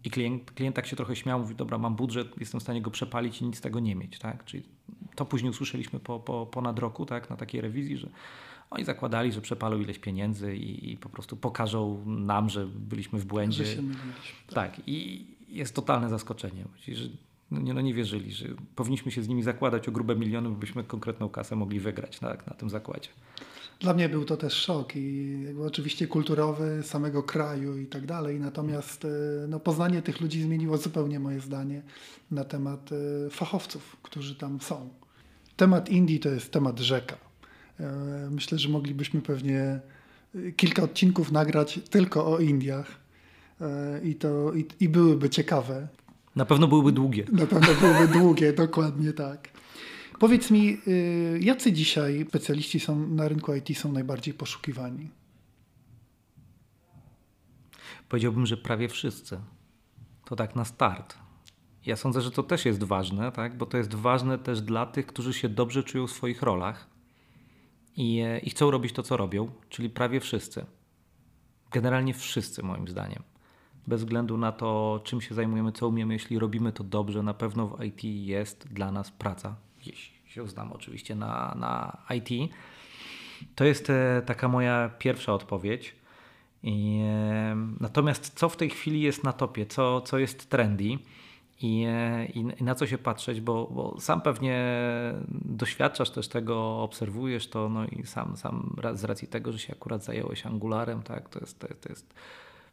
I 0.04 0.10
klient, 0.10 0.52
klient 0.52 0.76
tak 0.76 0.88
się 0.88 0.95
trochę 0.95 1.16
śmiał, 1.16 1.40
mówi, 1.40 1.56
dobra, 1.56 1.78
mam 1.78 1.95
budżet, 1.95 2.28
jestem 2.40 2.60
w 2.60 2.64
stanie 2.64 2.82
go 2.82 2.91
przepalić 2.91 3.41
i 3.41 3.45
nic 3.45 3.58
z 3.58 3.62
tego 3.62 3.80
nie 3.80 3.95
mieć. 3.95 4.20
Tak? 4.20 4.45
Czyli 4.45 4.64
to 5.16 5.26
później 5.26 5.50
usłyszeliśmy 5.50 6.00
po, 6.00 6.20
po 6.20 6.45
ponad 6.45 6.80
roku 6.80 7.06
tak, 7.06 7.30
na 7.30 7.38
takiej 7.38 7.62
rewizji, 7.62 7.98
że 7.98 8.10
oni 8.70 8.86
zakładali, 8.86 9.32
że 9.32 9.41
przepalą 9.41 9.80
ileś 9.80 10.00
pieniędzy 10.00 10.56
i, 10.56 10.91
i 10.91 10.98
po 10.98 11.10
prostu 11.10 11.38
pokażą 11.38 12.06
nam, 12.06 12.50
że 12.50 12.68
byliśmy 12.68 13.20
w 13.20 13.26
błędzie. 13.26 13.66
Że 13.66 13.76
się 13.76 13.82
tak. 14.48 14.76
tak. 14.76 14.88
i 14.88 15.28
jest 15.48 15.76
totalne 15.76 16.10
zaskoczenie. 16.10 16.66
Że 16.88 17.04
no 17.04 17.10
nie, 17.59 17.73
no 17.73 17.81
nie 17.81 17.93
wierzyli, 17.93 18.31
że 18.31 18.47
powinniśmy 18.75 19.11
się 19.11 19.23
z 19.23 19.27
nimi 19.27 19.43
zakładać 19.43 19.88
o 19.88 19.91
grube 19.91 20.15
miliony, 20.15 20.49
byśmy 20.49 20.84
konkretną 20.84 21.30
kasę 21.30 21.55
mogli 21.55 21.80
wygrać 21.80 22.19
tak, 22.19 22.47
na 22.47 22.53
tym 22.53 22.69
zakładzie. 22.69 23.09
Dla 23.80 23.93
mnie 23.93 24.09
był 24.09 24.25
to 24.25 24.38
też 24.38 24.53
szok 24.53 24.95
i 24.95 25.38
oczywiście 25.65 26.07
kulturowy 26.07 26.84
samego 26.84 27.23
kraju 27.23 27.77
i 27.77 27.85
tak 27.85 28.05
dalej. 28.05 28.39
Natomiast 28.39 29.05
e, 29.05 29.07
no, 29.47 29.59
poznanie 29.59 30.01
tych 30.01 30.21
ludzi 30.21 30.41
zmieniło 30.41 30.77
zupełnie 30.77 31.19
moje 31.19 31.39
zdanie 31.39 31.81
na 32.31 32.43
temat 32.43 32.89
e, 32.91 33.30
fachowców, 33.30 33.97
którzy 34.03 34.35
tam 34.35 34.61
są. 34.61 34.89
Temat 35.57 35.89
Indii 35.89 36.19
to 36.19 36.30
jest 36.30 36.51
temat 36.51 36.80
rzeka. 36.80 37.17
E, 37.80 38.30
myślę, 38.31 38.59
że 38.59 38.69
moglibyśmy 38.69 39.21
pewnie 39.21 39.80
kilka 40.55 40.84
odcinków 40.84 41.31
nagrać 41.31 41.80
tylko 41.89 42.34
o 42.34 42.39
Indiach 42.39 43.03
i, 44.03 44.15
to, 44.15 44.53
i, 44.53 44.65
i 44.80 44.89
byłyby 44.89 45.30
ciekawe. 45.30 45.88
Na 46.35 46.45
pewno 46.45 46.68
byłyby 46.68 46.91
długie. 46.91 47.26
Na 47.31 47.45
pewno 47.45 47.73
byłyby 47.81 48.14
długie, 48.14 48.53
dokładnie 48.65 49.14
tak. 49.14 49.49
Powiedz 50.19 50.51
mi, 50.51 50.77
y, 50.88 51.39
jacy 51.41 51.72
dzisiaj 51.72 52.26
specjaliści 52.30 52.80
są 52.80 53.07
na 53.07 53.27
rynku 53.27 53.55
IT 53.55 53.77
są 53.77 53.91
najbardziej 53.91 54.34
poszukiwani? 54.34 55.10
Powiedziałbym, 58.10 58.45
że 58.45 58.57
prawie 58.57 58.89
wszyscy. 58.89 59.39
To 60.26 60.35
tak 60.35 60.55
na 60.55 60.65
start. 60.65 61.18
Ja 61.85 61.95
sądzę, 61.95 62.22
że 62.22 62.31
to 62.31 62.43
też 62.43 62.65
jest 62.65 62.84
ważne, 62.84 63.31
tak? 63.31 63.57
bo 63.57 63.65
to 63.65 63.77
jest 63.77 63.93
ważne 63.95 64.38
też 64.39 64.61
dla 64.61 64.85
tych, 64.85 65.05
którzy 65.05 65.34
się 65.34 65.49
dobrze 65.49 65.84
czują 65.84 66.07
w 66.07 66.11
swoich 66.11 66.41
rolach 66.41 66.89
i, 67.97 68.19
e, 68.19 68.39
i 68.39 68.49
chcą 68.49 68.72
robić 68.72 68.93
to, 68.93 69.03
co 69.03 69.18
robią, 69.18 69.51
czyli 69.69 69.89
prawie 69.89 70.19
wszyscy. 70.19 70.65
Generalnie 71.72 72.14
wszyscy, 72.14 72.64
moim 72.64 72.88
zdaniem. 72.88 73.23
Bez 73.88 74.01
względu 74.01 74.38
na 74.38 74.51
to, 74.51 75.01
czym 75.03 75.22
się 75.22 75.35
zajmujemy, 75.35 75.72
co 75.72 75.88
umiemy, 75.88 76.14
jeśli 76.14 76.39
robimy 76.39 76.72
to 76.72 76.84
dobrze, 76.84 77.23
na 77.23 77.34
pewno 77.34 77.68
w 77.68 77.84
IT 77.84 78.03
jest 78.03 78.68
dla 78.73 78.91
nas 78.91 79.11
praca 79.11 79.55
jeśli 79.85 80.14
się 80.26 80.47
znam 80.47 80.73
oczywiście 80.73 81.15
na, 81.15 81.55
na 81.60 81.97
IT. 82.15 82.53
To 83.55 83.65
jest 83.65 83.89
e, 83.89 84.22
taka 84.26 84.47
moja 84.47 84.89
pierwsza 84.99 85.34
odpowiedź. 85.34 85.95
I, 86.64 87.01
e, 87.03 87.55
natomiast 87.80 88.39
co 88.39 88.49
w 88.49 88.57
tej 88.57 88.69
chwili 88.69 89.01
jest 89.01 89.23
na 89.23 89.34
topie, 89.34 89.65
co, 89.65 90.01
co 90.01 90.19
jest 90.19 90.49
trendy 90.49 90.84
i, 91.61 91.85
e, 91.88 92.26
i, 92.26 92.39
i 92.60 92.64
na 92.64 92.76
co 92.76 92.88
się 92.88 92.97
patrzeć, 92.97 93.41
bo, 93.41 93.68
bo, 93.72 93.99
sam 93.99 94.22
pewnie 94.22 94.65
doświadczasz 95.31 96.10
też 96.10 96.27
tego, 96.27 96.81
obserwujesz 96.81 97.49
to, 97.49 97.69
no 97.69 97.85
i 97.85 98.05
sam, 98.05 98.38
sam 98.38 98.76
z 98.93 99.03
racji 99.03 99.27
tego, 99.27 99.51
że 99.51 99.60
się 99.60 99.73
akurat 99.73 100.03
zająłeś 100.03 100.45
Angularem, 100.45 101.03
tak, 101.03 101.30
to 101.30 101.39
jest, 101.39 101.60
to, 101.60 101.68
to 101.68 101.89
jest 101.89 102.14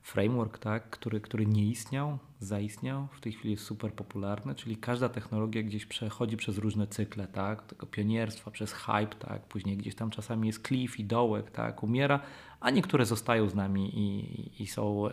framework, 0.03 0.59
tak, 0.59 0.91
który, 0.91 1.21
który 1.21 1.47
nie 1.47 1.65
istniał, 1.65 2.19
zaistniał, 2.41 3.09
w 3.13 3.21
tej 3.21 3.33
chwili 3.33 3.51
jest 3.51 3.65
super 3.65 3.93
popularny, 3.93 4.55
czyli 4.55 4.77
każda 4.77 5.09
technologia 5.09 5.63
gdzieś 5.63 5.87
przechodzi 5.87 6.37
przez 6.37 6.59
różne 6.59 6.87
cykle, 6.87 7.27
tak, 7.27 7.63
tego 7.63 7.87
pionierstwa, 7.87 8.51
przez 8.51 8.73
hype, 8.73 9.17
tak, 9.19 9.43
później 9.43 9.77
gdzieś 9.77 9.95
tam 9.95 10.11
czasami 10.11 10.47
jest 10.47 10.67
cliff 10.67 11.01
i 11.01 11.05
dołek, 11.05 11.51
tak, 11.51 11.83
umiera, 11.83 12.21
a 12.61 12.71
niektóre 12.71 13.07
zostają 13.07 13.49
z 13.49 13.55
nami 13.55 13.99
i, 13.99 14.63
i, 14.63 14.67
są, 14.67 15.05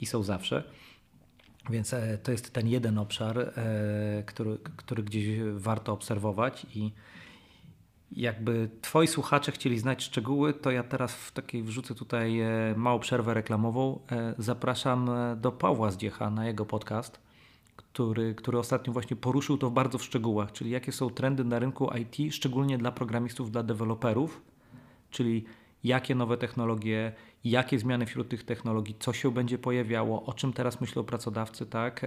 i 0.00 0.06
są 0.06 0.22
zawsze. 0.22 0.64
Więc 1.70 1.94
e, 1.94 2.18
to 2.18 2.32
jest 2.32 2.52
ten 2.52 2.68
jeden 2.68 2.98
obszar, 2.98 3.38
e, 3.38 4.22
który, 4.26 4.58
który 4.76 5.02
gdzieś 5.02 5.38
warto 5.54 5.92
obserwować 5.92 6.66
i, 6.74 6.92
jakby 8.12 8.70
twoi 8.80 9.06
słuchacze 9.06 9.52
chcieli 9.52 9.78
znać 9.78 10.04
szczegóły, 10.04 10.54
to 10.54 10.70
ja 10.70 10.82
teraz 10.82 11.14
w 11.14 11.32
takiej 11.32 11.62
wrzucę 11.62 11.94
tutaj 11.94 12.40
e, 12.40 12.74
małą 12.76 12.98
przerwę 12.98 13.34
reklamową. 13.34 14.00
E, 14.12 14.34
zapraszam 14.38 15.10
e, 15.10 15.36
do 15.36 15.52
Pawła 15.52 15.90
Zdziecha 15.90 16.30
na 16.30 16.46
jego 16.46 16.66
podcast, 16.66 17.20
który, 17.76 18.34
który 18.34 18.58
ostatnio 18.58 18.92
właśnie 18.92 19.16
poruszył 19.16 19.58
to 19.58 19.70
bardzo 19.70 19.98
w 19.98 20.04
szczegółach, 20.04 20.52
czyli 20.52 20.70
jakie 20.70 20.92
są 20.92 21.10
trendy 21.10 21.44
na 21.44 21.58
rynku 21.58 21.90
IT, 21.96 22.34
szczególnie 22.34 22.78
dla 22.78 22.92
programistów, 22.92 23.50
dla 23.50 23.62
deweloperów, 23.62 24.42
czyli 25.10 25.44
jakie 25.84 26.14
nowe 26.14 26.36
technologie, 26.36 27.12
jakie 27.44 27.78
zmiany 27.78 28.06
wśród 28.06 28.28
tych 28.28 28.44
technologii, 28.44 28.96
co 28.98 29.12
się 29.12 29.30
będzie 29.30 29.58
pojawiało, 29.58 30.24
o 30.24 30.32
czym 30.32 30.52
teraz 30.52 30.80
myślą 30.80 31.04
pracodawcy, 31.04 31.66
tak? 31.66 32.06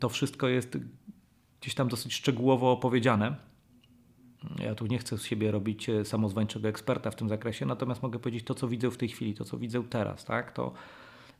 To 0.00 0.08
wszystko 0.08 0.48
jest 0.48 0.78
gdzieś 1.60 1.74
tam 1.74 1.88
dosyć 1.88 2.14
szczegółowo 2.14 2.72
opowiedziane. 2.72 3.49
Ja 4.58 4.74
tu 4.74 4.86
nie 4.86 4.98
chcę 4.98 5.18
z 5.18 5.24
siebie 5.24 5.50
robić 5.50 5.88
e, 5.88 6.04
samozwańczego 6.04 6.68
eksperta 6.68 7.10
w 7.10 7.16
tym 7.16 7.28
zakresie, 7.28 7.66
natomiast 7.66 8.02
mogę 8.02 8.18
powiedzieć 8.18 8.44
to, 8.44 8.54
co 8.54 8.68
widzę 8.68 8.90
w 8.90 8.96
tej 8.96 9.08
chwili, 9.08 9.34
to, 9.34 9.44
co 9.44 9.58
widzę 9.58 9.82
teraz. 9.82 10.24
Tak? 10.24 10.52
To 10.52 10.72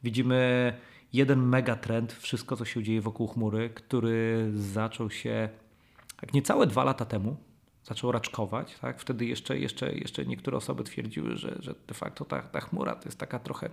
widzimy 0.03 0.73
jeden 1.13 1.43
megatrend, 1.43 2.13
wszystko, 2.13 2.57
co 2.57 2.65
się 2.65 2.83
dzieje 2.83 3.01
wokół 3.01 3.29
chmury, 3.29 3.71
który 3.71 4.51
zaczął 4.55 5.11
się 5.11 5.49
jak 6.23 6.33
niecałe 6.33 6.67
dwa 6.67 6.85
lata 6.85 7.05
temu, 7.05 7.37
zaczął 7.85 8.13
raczkować. 8.13 8.79
Tak? 8.79 9.01
Wtedy 9.01 9.27
jeszcze, 9.27 9.59
jeszcze, 9.59 9.93
jeszcze 9.93 10.27
niektóre 10.27 10.57
osoby 10.57 10.85
twierdziły, 10.85 11.37
że, 11.37 11.57
że 11.61 11.75
de 11.89 11.95
facto 11.95 12.25
ta, 12.25 12.43
ta 12.43 12.61
chmura 12.61 12.95
to 12.95 13.05
jest 13.05 13.19
taka 13.19 13.39
trochę 13.39 13.71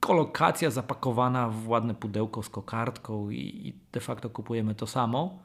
kolokacja 0.00 0.70
zapakowana 0.70 1.48
w 1.48 1.68
ładne 1.68 1.94
pudełko 1.94 2.42
z 2.42 2.48
kokardką 2.48 3.30
i, 3.30 3.38
i 3.38 3.74
de 3.92 4.00
facto 4.00 4.30
kupujemy 4.30 4.74
to 4.74 4.86
samo 4.86 5.38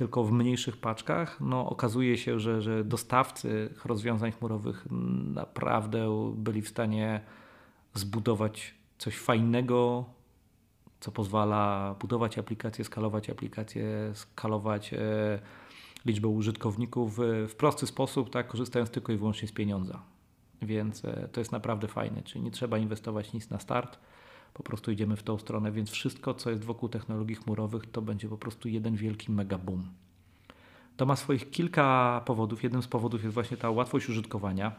tylko 0.00 0.24
w 0.24 0.32
mniejszych 0.32 0.76
paczkach, 0.76 1.40
no 1.40 1.68
okazuje 1.68 2.16
się, 2.18 2.38
że, 2.38 2.62
że 2.62 2.84
dostawcy 2.84 3.74
rozwiązań 3.84 4.32
chmurowych 4.32 4.86
naprawdę 5.34 6.32
byli 6.36 6.62
w 6.62 6.68
stanie 6.68 7.20
zbudować 7.94 8.74
coś 8.98 9.18
fajnego, 9.18 10.04
co 11.00 11.12
pozwala 11.12 11.94
budować 12.00 12.38
aplikacje, 12.38 12.84
skalować 12.84 13.30
aplikacje, 13.30 14.12
skalować 14.14 14.94
e, 14.94 14.98
liczbę 16.06 16.28
użytkowników 16.28 17.18
w 17.48 17.54
prosty 17.56 17.86
sposób, 17.86 18.30
tak, 18.30 18.48
korzystając 18.48 18.90
tylko 18.90 19.12
i 19.12 19.16
wyłącznie 19.16 19.48
z 19.48 19.52
pieniądza. 19.52 20.02
Więc 20.62 21.04
e, 21.04 21.28
to 21.32 21.40
jest 21.40 21.52
naprawdę 21.52 21.88
fajne, 21.88 22.22
czyli 22.22 22.44
nie 22.44 22.50
trzeba 22.50 22.78
inwestować 22.78 23.32
nic 23.32 23.50
na 23.50 23.58
start 23.58 23.98
po 24.54 24.62
prostu 24.62 24.90
idziemy 24.90 25.16
w 25.16 25.22
tą 25.22 25.38
stronę, 25.38 25.72
więc 25.72 25.90
wszystko, 25.90 26.34
co 26.34 26.50
jest 26.50 26.64
wokół 26.64 26.88
technologii 26.88 27.36
chmurowych, 27.36 27.86
to 27.86 28.02
będzie 28.02 28.28
po 28.28 28.38
prostu 28.38 28.68
jeden 28.68 28.96
wielki 28.96 29.32
mega 29.32 29.58
boom. 29.58 29.90
To 30.96 31.06
ma 31.06 31.16
swoich 31.16 31.50
kilka 31.50 32.22
powodów. 32.26 32.62
Jednym 32.62 32.82
z 32.82 32.88
powodów 32.88 33.22
jest 33.22 33.34
właśnie 33.34 33.56
ta 33.56 33.70
łatwość 33.70 34.08
użytkowania. 34.08 34.72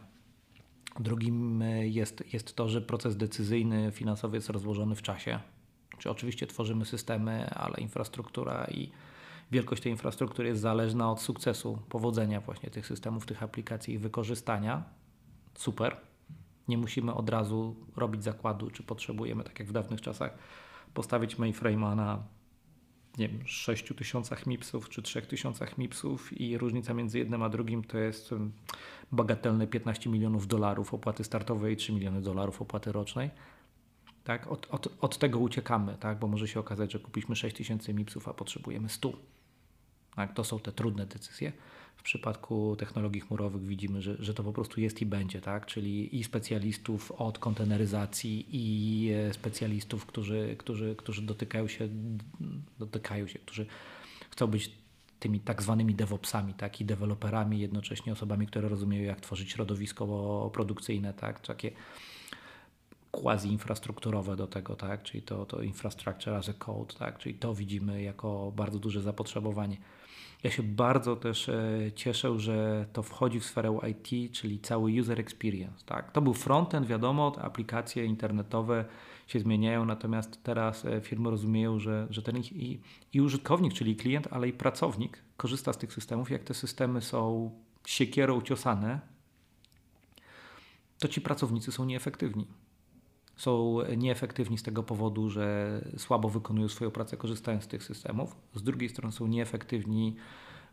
Drugim 0.99 1.61
e, 1.61 1.87
jest, 1.87 2.33
jest 2.33 2.55
to, 2.55 2.69
że 2.69 2.81
proces 2.81 3.17
decyzyjny 3.17 3.91
finansowy 3.91 4.37
jest 4.37 4.49
rozłożony 4.49 4.95
w 4.95 5.01
czasie. 5.01 5.39
Czy 5.97 6.09
oczywiście 6.09 6.47
tworzymy 6.47 6.85
systemy, 6.85 7.49
ale 7.49 7.77
infrastruktura 7.77 8.67
i 8.71 8.91
wielkość 9.51 9.83
tej 9.83 9.91
infrastruktury 9.91 10.47
jest 10.47 10.61
zależna 10.61 11.11
od 11.11 11.21
sukcesu, 11.21 11.77
powodzenia 11.89 12.41
właśnie 12.41 12.69
tych 12.69 12.87
systemów, 12.87 13.25
tych 13.25 13.43
aplikacji 13.43 13.93
i 13.93 13.97
wykorzystania. 13.97 14.83
Super. 15.53 16.10
Nie 16.67 16.77
musimy 16.77 17.13
od 17.13 17.29
razu 17.29 17.75
robić 17.95 18.23
zakładu, 18.23 18.71
czy 18.71 18.83
potrzebujemy, 18.83 19.43
tak 19.43 19.59
jak 19.59 19.67
w 19.67 19.71
dawnych 19.71 20.01
czasach, 20.01 20.37
postawić 20.93 21.35
mainframe'a 21.35 21.95
na 21.95 22.23
nie 23.17 23.29
wiem, 23.29 23.47
6000 23.47 24.35
MIPSów 24.45 24.89
czy 24.89 25.01
3000 25.01 25.67
MIPSów 25.77 26.41
i 26.41 26.57
różnica 26.57 26.93
między 26.93 27.19
jednym 27.19 27.43
a 27.43 27.49
drugim 27.49 27.83
to 27.83 27.97
jest 27.97 28.29
bagatelne 29.11 29.67
15 29.67 30.09
milionów 30.09 30.47
dolarów 30.47 30.93
opłaty 30.93 31.23
startowej 31.23 31.73
i 31.73 31.77
3 31.77 31.93
miliony 31.93 32.21
dolarów 32.21 32.61
opłaty 32.61 32.91
rocznej. 32.91 33.29
Tak? 34.23 34.47
Od, 34.47 34.67
od, 34.69 34.87
od 35.01 35.17
tego 35.17 35.39
uciekamy, 35.39 35.97
tak? 35.99 36.19
bo 36.19 36.27
może 36.27 36.47
się 36.47 36.59
okazać, 36.59 36.91
że 36.91 36.99
kupiliśmy 36.99 37.35
6000 37.35 37.93
MIPSów, 37.93 38.27
a 38.27 38.33
potrzebujemy 38.33 38.89
100. 38.89 39.11
Tak? 40.15 40.33
To 40.33 40.43
są 40.43 40.59
te 40.59 40.71
trudne 40.71 41.05
decyzje 41.05 41.51
w 42.01 42.03
przypadku 42.03 42.75
technologii 42.79 43.21
chmurowych 43.21 43.63
widzimy, 43.63 44.01
że, 44.01 44.15
że 44.19 44.33
to 44.33 44.43
po 44.43 44.53
prostu 44.53 44.81
jest 44.81 45.01
i 45.01 45.05
będzie, 45.05 45.41
tak? 45.41 45.65
czyli 45.65 46.19
i 46.19 46.23
specjalistów 46.23 47.11
od 47.11 47.39
konteneryzacji, 47.39 48.45
i 48.51 49.09
e, 49.11 49.33
specjalistów, 49.33 50.05
którzy, 50.05 50.55
którzy, 50.59 50.95
którzy 50.95 51.21
dotykają 51.21 51.67
się, 51.67 51.89
dotykają 52.79 53.27
się, 53.27 53.39
którzy 53.39 53.65
chcą 54.29 54.47
być 54.47 54.71
tymi 55.19 55.39
tak 55.39 55.61
zwanymi 55.61 55.95
DevOpsami, 55.95 56.53
tak, 56.53 56.81
i 56.81 56.85
deweloperami, 56.85 57.59
jednocześnie 57.59 58.13
osobami, 58.13 58.47
które 58.47 58.69
rozumieją, 58.69 59.03
jak 59.03 59.21
tworzyć 59.21 59.51
środowisko 59.51 60.49
produkcyjne, 60.53 61.13
tak, 61.13 61.39
takie 61.39 61.71
quasi-infrastrukturowe 63.11 64.35
do 64.35 64.47
tego, 64.47 64.75
tak, 64.75 65.03
czyli 65.03 65.23
to, 65.23 65.45
to 65.45 65.61
infrastructure 65.61 66.33
as 66.33 66.49
a 66.49 66.53
code, 66.53 66.93
tak, 66.93 67.17
czyli 67.17 67.35
to 67.35 67.55
widzimy 67.55 68.01
jako 68.01 68.51
bardzo 68.55 68.79
duże 68.79 69.01
zapotrzebowanie. 69.01 69.77
Ja 70.43 70.51
się 70.51 70.63
bardzo 70.63 71.15
też 71.15 71.49
e, 71.49 71.91
cieszę, 71.95 72.39
że 72.39 72.85
to 72.93 73.03
wchodzi 73.03 73.39
w 73.39 73.45
sferę 73.45 73.79
IT, 73.91 74.33
czyli 74.33 74.59
cały 74.59 74.91
user 75.01 75.19
experience. 75.19 75.85
Tak? 75.85 76.11
To 76.11 76.21
był 76.21 76.33
frontend, 76.33 76.87
wiadomo, 76.87 77.35
aplikacje 77.41 78.05
internetowe 78.05 78.85
się 79.27 79.39
zmieniają, 79.39 79.85
natomiast 79.85 80.43
teraz 80.43 80.85
e, 80.85 81.01
firmy 81.01 81.29
rozumieją, 81.29 81.79
że, 81.79 82.07
że 82.09 82.21
ten 82.21 82.37
i, 82.37 82.81
i 83.13 83.21
użytkownik, 83.21 83.73
czyli 83.73 83.95
klient, 83.95 84.27
ale 84.31 84.47
i 84.47 84.53
pracownik 84.53 85.23
korzysta 85.37 85.73
z 85.73 85.77
tych 85.77 85.93
systemów. 85.93 86.31
Jak 86.31 86.43
te 86.43 86.53
systemy 86.53 87.01
są 87.01 87.51
siekierą 87.85 88.41
ciosane, 88.41 88.99
to 90.99 91.07
ci 91.07 91.21
pracownicy 91.21 91.71
są 91.71 91.85
nieefektywni. 91.85 92.47
Są 93.41 93.77
nieefektywni 93.97 94.57
z 94.57 94.63
tego 94.63 94.83
powodu, 94.83 95.29
że 95.29 95.81
słabo 95.97 96.29
wykonują 96.29 96.67
swoją 96.67 96.91
pracę 96.91 97.17
korzystając 97.17 97.63
z 97.63 97.67
tych 97.67 97.83
systemów. 97.83 98.35
Z 98.55 98.63
drugiej 98.63 98.89
strony 98.89 99.11
są 99.11 99.27
nieefektywni 99.27 100.15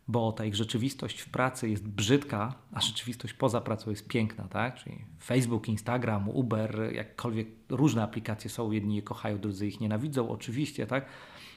bo 0.07 0.31
ta 0.31 0.45
ich 0.45 0.55
rzeczywistość 0.55 1.19
w 1.19 1.29
pracy 1.29 1.69
jest 1.69 1.87
brzydka, 1.87 2.53
a 2.73 2.81
rzeczywistość 2.81 3.33
poza 3.33 3.61
pracą 3.61 3.89
jest 3.89 4.07
piękna, 4.07 4.47
tak? 4.47 4.75
Czyli 4.75 5.05
Facebook, 5.23 5.69
Instagram, 5.69 6.29
Uber, 6.29 6.93
jakkolwiek 6.93 7.47
różne 7.69 8.03
aplikacje 8.03 8.49
są, 8.49 8.71
jedni 8.71 8.95
je 8.95 9.01
kochają, 9.01 9.39
drudzy 9.39 9.67
ich 9.67 9.79
nienawidzą, 9.79 10.29
oczywiście, 10.29 10.87
tak? 10.87 11.05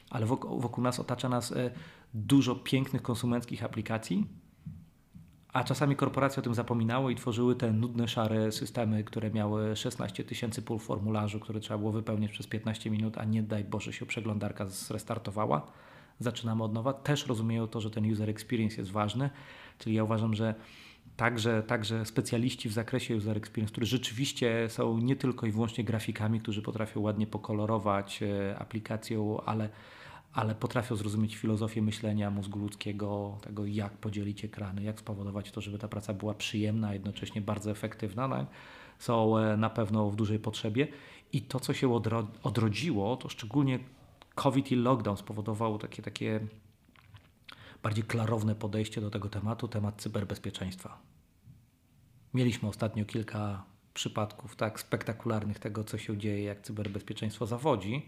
Ale 0.09 0.25
wokół, 0.25 0.59
wokół 0.59 0.83
nas 0.83 0.99
otacza 0.99 1.29
nas 1.29 1.51
e, 1.51 1.71
dużo 2.13 2.55
pięknych 2.55 3.01
konsumenckich 3.01 3.63
aplikacji, 3.63 4.27
a 5.53 5.63
czasami 5.63 5.95
korporacje 5.95 6.39
o 6.39 6.43
tym 6.43 6.53
zapominały 6.53 7.11
i 7.11 7.15
tworzyły 7.15 7.55
te 7.55 7.71
nudne, 7.71 8.07
szare 8.07 8.51
systemy, 8.51 9.03
które 9.03 9.31
miały 9.31 9.75
16 9.75 10.23
tysięcy 10.23 10.61
pól 10.61 10.79
formularzu, 10.79 11.39
które 11.39 11.59
trzeba 11.59 11.77
było 11.77 11.91
wypełnić 11.91 12.31
przez 12.31 12.47
15 12.47 12.89
minut, 12.89 13.17
a 13.17 13.23
nie 13.23 13.43
daj 13.43 13.63
Boże 13.63 13.93
się 13.93 14.05
przeglądarka 14.05 14.65
zrestartowała 14.65 15.71
zaczynamy 16.19 16.63
od 16.63 16.73
nowa, 16.73 16.93
też 16.93 17.27
rozumieją 17.27 17.67
to, 17.67 17.81
że 17.81 17.91
ten 17.91 18.11
user 18.11 18.29
experience 18.29 18.77
jest 18.77 18.91
ważny. 18.91 19.29
Czyli 19.79 19.95
ja 19.95 20.03
uważam, 20.03 20.33
że 20.33 20.55
także, 21.17 21.63
także 21.63 22.05
specjaliści 22.05 22.69
w 22.69 22.73
zakresie 22.73 23.15
user 23.15 23.37
experience, 23.37 23.71
którzy 23.71 23.85
rzeczywiście 23.87 24.69
są 24.69 24.97
nie 24.97 25.15
tylko 25.15 25.45
i 25.45 25.51
wyłącznie 25.51 25.83
grafikami, 25.83 26.39
którzy 26.39 26.61
potrafią 26.61 27.01
ładnie 27.01 27.27
pokolorować 27.27 28.23
e, 28.23 28.59
aplikację, 28.59 29.37
ale, 29.45 29.69
ale 30.33 30.55
potrafią 30.55 30.95
zrozumieć 30.95 31.35
filozofię 31.35 31.81
myślenia 31.81 32.31
mózgu 32.31 32.59
ludzkiego, 32.59 33.37
tego 33.41 33.65
jak 33.65 33.97
podzielić 33.97 34.45
ekrany, 34.45 34.83
jak 34.83 34.99
spowodować 34.99 35.51
to, 35.51 35.61
żeby 35.61 35.77
ta 35.77 35.87
praca 35.87 36.13
była 36.13 36.33
przyjemna, 36.33 36.87
a 36.87 36.93
jednocześnie 36.93 37.41
bardzo 37.41 37.71
efektywna. 37.71 38.27
No, 38.27 38.45
są 38.99 39.37
e, 39.37 39.57
na 39.57 39.69
pewno 39.69 40.09
w 40.09 40.15
dużej 40.15 40.39
potrzebie. 40.39 40.87
I 41.33 41.41
to, 41.41 41.59
co 41.59 41.73
się 41.73 42.01
odrodziło, 42.43 43.17
to 43.17 43.29
szczególnie 43.29 43.79
COVID 44.35 44.71
i 44.71 44.75
lockdown 44.75 45.17
spowodowało 45.17 45.77
takie, 45.77 46.01
takie 46.01 46.39
bardziej 47.83 48.03
klarowne 48.03 48.55
podejście 48.55 49.01
do 49.01 49.09
tego 49.09 49.29
tematu, 49.29 49.67
temat 49.67 50.01
cyberbezpieczeństwa. 50.01 50.97
Mieliśmy 52.33 52.69
ostatnio 52.69 53.05
kilka 53.05 53.63
przypadków 53.93 54.55
tak 54.55 54.79
spektakularnych 54.79 55.59
tego, 55.59 55.83
co 55.83 55.97
się 55.97 56.17
dzieje, 56.17 56.43
jak 56.43 56.61
cyberbezpieczeństwo 56.61 57.45
zawodzi. 57.45 58.05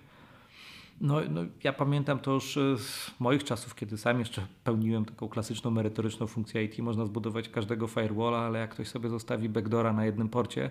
No, 1.01 1.21
no, 1.29 1.41
ja 1.63 1.73
pamiętam 1.73 2.19
to 2.19 2.31
już 2.31 2.59
z 2.77 3.11
moich 3.19 3.43
czasów, 3.43 3.75
kiedy 3.75 3.97
sam 3.97 4.19
jeszcze 4.19 4.47
pełniłem 4.63 5.05
taką 5.05 5.29
klasyczną 5.29 5.71
merytoryczną 5.71 6.27
funkcję 6.27 6.63
IT. 6.63 6.79
Można 6.79 7.05
zbudować 7.05 7.49
każdego 7.49 7.87
firewalla, 7.87 8.37
ale 8.37 8.59
jak 8.59 8.69
ktoś 8.69 8.87
sobie 8.87 9.09
zostawi 9.09 9.49
backdora 9.49 9.93
na 9.93 10.05
jednym 10.05 10.29
porcie, 10.29 10.69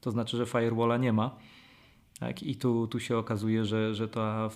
to 0.00 0.10
znaczy, 0.10 0.36
że 0.36 0.46
firewalla 0.46 0.96
nie 0.96 1.12
ma. 1.12 1.36
Tak? 2.20 2.42
I 2.42 2.56
tu, 2.56 2.86
tu 2.86 3.00
się 3.00 3.18
okazuje, 3.18 3.64
że, 3.64 3.94
że 3.94 4.08
ta 4.08 4.48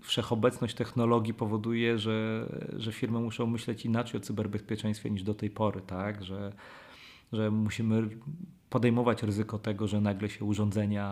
wszechobecność 0.00 0.74
technologii 0.74 1.34
powoduje, 1.34 1.98
że, 1.98 2.48
że 2.76 2.92
firmy 2.92 3.20
muszą 3.20 3.46
myśleć 3.46 3.84
inaczej 3.84 4.20
o 4.20 4.24
cyberbezpieczeństwie 4.24 5.10
niż 5.10 5.22
do 5.22 5.34
tej 5.34 5.50
pory, 5.50 5.80
tak? 5.80 6.24
że, 6.24 6.52
że 7.32 7.50
musimy 7.50 8.08
podejmować 8.74 9.22
ryzyko 9.22 9.58
tego, 9.58 9.88
że 9.88 10.00
nagle 10.00 10.28
się 10.28 10.44
urządzenia 10.44 11.06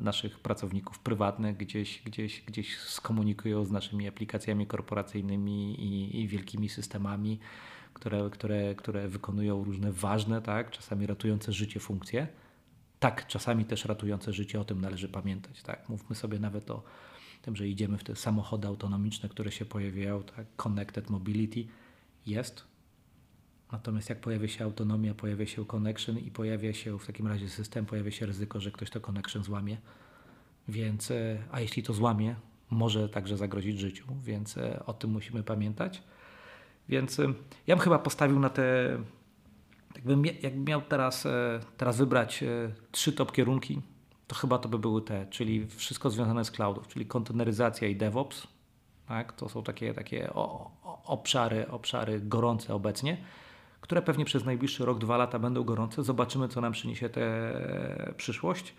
naszych 0.00 0.38
pracowników 0.38 0.98
prywatnych 0.98 1.56
gdzieś, 1.56 2.02
gdzieś, 2.04 2.42
gdzieś 2.42 2.78
skomunikują 2.78 3.64
z 3.64 3.70
naszymi 3.70 4.08
aplikacjami 4.08 4.66
korporacyjnymi 4.66 5.80
i, 5.80 6.20
i 6.20 6.28
wielkimi 6.28 6.68
systemami, 6.68 7.38
które, 7.92 8.30
które, 8.30 8.74
które 8.74 9.08
wykonują 9.08 9.64
różne 9.64 9.92
ważne, 9.92 10.42
tak? 10.42 10.70
czasami 10.70 11.06
ratujące 11.06 11.52
życie 11.52 11.80
funkcje 11.80 12.26
tak, 12.98 13.26
czasami 13.26 13.64
też 13.64 13.84
ratujące 13.84 14.32
życie, 14.32 14.60
o 14.60 14.64
tym 14.64 14.80
należy 14.80 15.08
pamiętać. 15.08 15.62
Tak? 15.62 15.88
Mówmy 15.88 16.16
sobie 16.16 16.38
nawet 16.38 16.70
o 16.70 16.82
tym, 17.42 17.56
że 17.56 17.68
idziemy 17.68 17.98
w 17.98 18.04
te 18.04 18.16
samochody 18.16 18.68
autonomiczne, 18.68 19.28
które 19.28 19.52
się 19.52 19.64
pojawiają, 19.64 20.22
tak? 20.22 20.46
Connected 20.56 21.10
Mobility 21.10 21.64
jest. 22.26 22.73
Natomiast 23.72 24.08
jak 24.08 24.20
pojawia 24.20 24.48
się 24.48 24.64
autonomia, 24.64 25.14
pojawia 25.14 25.46
się 25.46 25.66
connection 25.66 26.18
i 26.18 26.30
pojawia 26.30 26.72
się 26.72 26.98
w 26.98 27.06
takim 27.06 27.26
razie 27.26 27.48
system, 27.48 27.86
pojawia 27.86 28.10
się 28.10 28.26
ryzyko, 28.26 28.60
że 28.60 28.70
ktoś 28.70 28.90
to 28.90 29.00
connection 29.00 29.44
złamie. 29.44 29.76
Więc, 30.68 31.10
e, 31.10 31.38
a 31.52 31.60
jeśli 31.60 31.82
to 31.82 31.92
złamie, 31.92 32.36
może 32.70 33.08
także 33.08 33.36
zagrozić 33.36 33.80
życiu, 33.80 34.04
więc 34.22 34.56
e, 34.58 34.86
o 34.86 34.92
tym 34.92 35.10
musimy 35.10 35.42
pamiętać. 35.42 36.02
Więc 36.88 37.20
e, 37.20 37.34
ja 37.66 37.76
bym 37.76 37.84
chyba 37.84 37.98
postawił 37.98 38.40
na 38.40 38.50
te 38.50 38.98
Jakbym, 39.94 40.24
jakbym 40.24 40.64
miał 40.64 40.82
teraz, 40.82 41.26
teraz 41.76 41.96
wybrać 41.96 42.44
trzy 42.92 43.12
top 43.12 43.32
kierunki, 43.32 43.82
to 44.26 44.34
chyba 44.34 44.58
to 44.58 44.68
by 44.68 44.78
były 44.78 45.02
te, 45.02 45.26
czyli 45.30 45.66
wszystko 45.66 46.10
związane 46.10 46.44
z 46.44 46.50
cloudów, 46.50 46.88
czyli 46.88 47.06
konteneryzacja 47.06 47.88
i 47.88 47.96
DevOps. 47.96 48.46
Tak? 49.08 49.32
To 49.32 49.48
są 49.48 49.62
takie, 49.62 49.94
takie 49.94 50.30
obszary, 51.04 51.68
obszary 51.68 52.20
gorące 52.20 52.74
obecnie, 52.74 53.16
które 53.84 54.02
pewnie 54.02 54.24
przez 54.24 54.44
najbliższy 54.44 54.84
rok, 54.84 54.98
dwa 54.98 55.16
lata 55.16 55.38
będą 55.38 55.64
gorące. 55.64 56.02
Zobaczymy, 56.02 56.48
co 56.48 56.60
nam 56.60 56.72
przyniesie 56.72 57.08
tę 57.08 57.22
e, 57.22 58.14
przyszłość. 58.16 58.74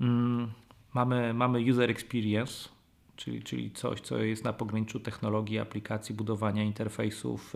Mm, 0.00 0.52
mamy, 0.94 1.34
mamy 1.34 1.60
user 1.70 1.90
experience, 1.90 2.68
czyli, 3.16 3.42
czyli 3.42 3.70
coś, 3.70 4.00
co 4.00 4.18
jest 4.18 4.44
na 4.44 4.52
pograniczu 4.52 5.00
technologii, 5.00 5.58
aplikacji, 5.58 6.14
budowania 6.14 6.62
interfejsów, 6.62 7.54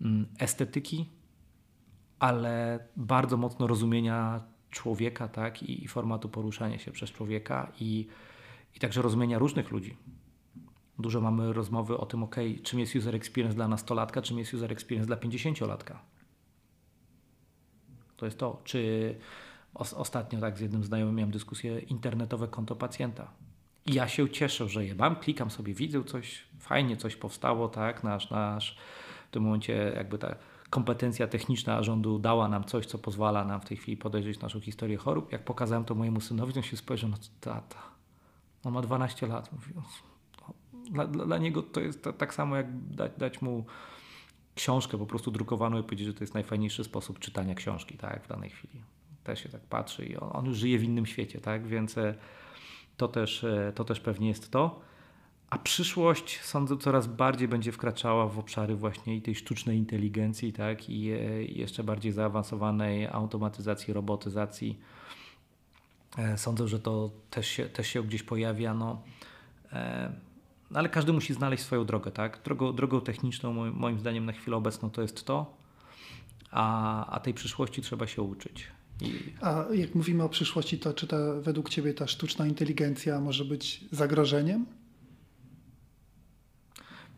mm, 0.00 0.26
estetyki 0.38 1.06
ale 2.18 2.78
bardzo 2.96 3.36
mocno 3.36 3.66
rozumienia 3.66 4.40
człowieka 4.70 5.28
tak? 5.28 5.62
I, 5.62 5.84
i 5.84 5.88
formatu 5.88 6.28
poruszania 6.28 6.78
się 6.78 6.92
przez 6.92 7.10
człowieka 7.10 7.72
i, 7.80 8.06
i 8.74 8.80
także 8.80 9.02
rozumienia 9.02 9.38
różnych 9.38 9.70
ludzi. 9.70 9.96
Dużo 10.98 11.20
mamy 11.20 11.52
rozmowy 11.52 11.98
o 11.98 12.06
tym, 12.06 12.22
ok, 12.22 12.36
czym 12.62 12.78
jest 12.78 12.96
user 12.96 13.14
experience 13.14 13.56
dla 13.56 13.68
nastolatka, 13.68 14.22
czym 14.22 14.38
jest 14.38 14.54
user 14.54 14.72
experience 14.72 15.06
dla 15.06 15.16
50-latka. 15.16 15.96
To 18.16 18.26
jest 18.26 18.38
to, 18.38 18.60
czy 18.64 19.14
ostatnio 19.74 20.40
tak 20.40 20.58
z 20.58 20.60
jednym 20.60 20.84
znajomym 20.84 21.14
miałem 21.14 21.30
dyskusję 21.30 21.78
internetowe 21.78 22.48
konto 22.48 22.76
pacjenta. 22.76 23.30
I 23.86 23.94
ja 23.94 24.08
się 24.08 24.30
cieszę, 24.30 24.68
że 24.68 24.84
je 24.84 24.94
mam, 24.94 25.16
klikam 25.16 25.50
sobie, 25.50 25.74
widzę 25.74 26.04
coś, 26.04 26.42
fajnie 26.58 26.96
coś 26.96 27.16
powstało, 27.16 27.68
tak, 27.68 28.04
nasz, 28.04 28.30
nasz 28.30 28.76
w 29.28 29.30
tym 29.30 29.42
momencie 29.42 29.92
jakby 29.96 30.18
tak 30.18 30.38
kompetencja 30.70 31.26
techniczna 31.26 31.82
rządu 31.82 32.18
dała 32.18 32.48
nam 32.48 32.64
coś, 32.64 32.86
co 32.86 32.98
pozwala 32.98 33.44
nam 33.44 33.60
w 33.60 33.64
tej 33.64 33.76
chwili 33.76 33.96
podejrzeć 33.96 34.40
naszą 34.40 34.60
historię 34.60 34.96
chorób. 34.96 35.32
Jak 35.32 35.44
pokazałem 35.44 35.84
to 35.84 35.94
mojemu 35.94 36.20
synowi, 36.20 36.52
on 36.56 36.62
się 36.62 36.76
spojrzał, 36.76 37.10
no 37.10 37.16
tata, 37.40 37.82
on 38.64 38.72
ma 38.72 38.82
12 38.82 39.26
lat. 39.26 39.52
Mówi, 39.52 39.72
dla, 40.90 41.06
dla, 41.06 41.38
niego 41.38 41.62
to 41.62 41.80
jest 41.80 42.08
tak 42.18 42.34
samo, 42.34 42.56
jak 42.56 42.66
dać, 42.88 43.12
dać 43.18 43.42
mu 43.42 43.64
książkę 44.54 44.98
po 44.98 45.06
prostu 45.06 45.30
drukowaną 45.30 45.80
i 45.80 45.82
powiedzieć, 45.82 46.06
że 46.06 46.14
to 46.14 46.24
jest 46.24 46.34
najfajniejszy 46.34 46.84
sposób 46.84 47.18
czytania 47.18 47.54
książki 47.54 47.98
tak, 47.98 48.24
w 48.24 48.28
danej 48.28 48.50
chwili. 48.50 48.82
Też 49.24 49.42
się 49.42 49.48
tak 49.48 49.60
patrzy 49.60 50.06
i 50.06 50.16
on, 50.16 50.30
on 50.32 50.46
już 50.46 50.56
żyje 50.56 50.78
w 50.78 50.84
innym 50.84 51.06
świecie, 51.06 51.40
tak? 51.40 51.66
więc 51.66 51.98
e, 51.98 52.14
to 52.96 53.08
też, 53.08 53.44
e, 53.44 53.72
to 53.74 53.84
też 53.84 54.00
pewnie 54.00 54.28
jest 54.28 54.50
to. 54.50 54.80
A 55.50 55.58
przyszłość, 55.58 56.40
sądzę, 56.40 56.76
coraz 56.76 57.06
bardziej 57.06 57.48
będzie 57.48 57.72
wkraczała 57.72 58.28
w 58.28 58.38
obszary 58.38 58.76
właśnie 58.76 59.22
tej 59.22 59.34
sztucznej 59.34 59.78
inteligencji, 59.78 60.52
tak, 60.52 60.90
i 60.90 61.00
jeszcze 61.58 61.84
bardziej 61.84 62.12
zaawansowanej 62.12 63.06
automatyzacji, 63.06 63.94
robotyzacji. 63.94 64.78
E, 66.18 66.38
sądzę, 66.38 66.68
że 66.68 66.78
to 66.78 67.10
też 67.30 67.46
się, 67.48 67.68
też 67.68 67.86
się 67.86 68.02
gdzieś 68.02 68.22
pojawia. 68.22 68.74
No, 68.74 69.02
e, 69.72 70.12
ale 70.74 70.88
każdy 70.88 71.12
musi 71.12 71.34
znaleźć 71.34 71.62
swoją 71.62 71.84
drogę, 71.84 72.10
tak? 72.10 72.40
Drogą, 72.44 72.72
drogą 72.72 73.00
techniczną, 73.00 73.70
moim 73.72 73.98
zdaniem, 73.98 74.26
na 74.26 74.32
chwilę 74.32 74.56
obecną 74.56 74.90
to 74.90 75.02
jest 75.02 75.24
to, 75.24 75.56
a, 76.50 77.06
a 77.06 77.20
tej 77.20 77.34
przyszłości 77.34 77.82
trzeba 77.82 78.06
się 78.06 78.22
uczyć. 78.22 78.66
I... 79.00 79.12
A 79.40 79.64
jak 79.74 79.94
mówimy 79.94 80.22
o 80.24 80.28
przyszłości, 80.28 80.78
to 80.78 80.94
czy 80.94 81.06
ta, 81.06 81.16
według 81.40 81.68
Ciebie 81.68 81.94
ta 81.94 82.06
sztuczna 82.06 82.46
inteligencja 82.46 83.20
może 83.20 83.44
być 83.44 83.84
zagrożeniem? 83.90 84.66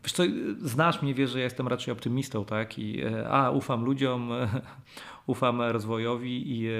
Wiesz 0.03 0.13
co, 0.13 0.23
znasz 0.61 1.01
mnie, 1.01 1.13
wiesz, 1.13 1.29
że 1.29 1.39
ja 1.39 1.43
jestem 1.43 1.67
raczej 1.67 1.91
optymistą, 1.91 2.45
tak? 2.45 2.79
I 2.79 3.01
e, 3.01 3.29
a, 3.29 3.51
ufam 3.51 3.83
ludziom, 3.83 4.31
ufam 5.27 5.61
rozwojowi 5.61 6.59
i, 6.59 6.67
e, 6.67 6.71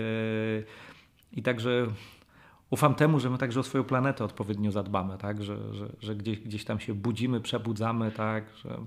i 1.32 1.44
także 1.44 1.88
ufam 2.70 2.96
temu, 2.96 3.20
że 3.20 3.30
my 3.30 3.38
także 3.38 3.60
o 3.60 3.64
swoją 3.64 3.84
planetę 3.84 4.26
odpowiednio 4.26 4.72
zadbamy, 4.72 5.18
tak? 5.18 5.44
Że, 5.44 5.74
że, 5.74 5.90
że 6.02 6.16
gdzieś, 6.16 6.40
gdzieś 6.40 6.66
tam 6.66 6.80
się 6.80 6.94
budzimy, 6.94 7.42
przebudzamy, 7.42 8.12
tak? 8.12 8.44
Że 8.64 8.80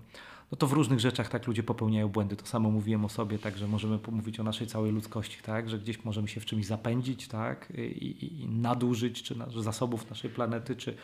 no 0.53 0.57
to 0.57 0.67
w 0.67 0.73
różnych 0.73 1.01
rzeczach 1.01 1.29
tak 1.29 1.47
ludzie 1.47 1.63
popełniają 1.63 2.09
błędy. 2.09 2.37
To 2.37 2.47
samo 2.47 2.71
mówiłem 2.71 3.05
o 3.05 3.09
sobie, 3.09 3.39
tak, 3.39 3.59
że 3.59 3.69
możemy 3.69 3.99
pomówić 3.99 4.41
o 4.41 4.43
naszej 4.43 4.67
całej 4.67 4.93
ludzkości, 4.93 5.43
tak, 5.43 5.71
że 5.71 5.79
gdzieś 5.79 6.05
możemy 6.05 6.29
się 6.29 6.41
w 6.41 6.45
czymś 6.45 6.67
zapędzić, 6.67 7.29
tak, 7.29 7.73
i, 7.79 8.43
i 8.43 8.49
nadużyć, 8.49 9.23
czy 9.23 9.39
na, 9.39 9.47
zasobów 9.51 10.11
naszej 10.11 10.31
planety, 10.31 10.77
czy, 10.77 10.97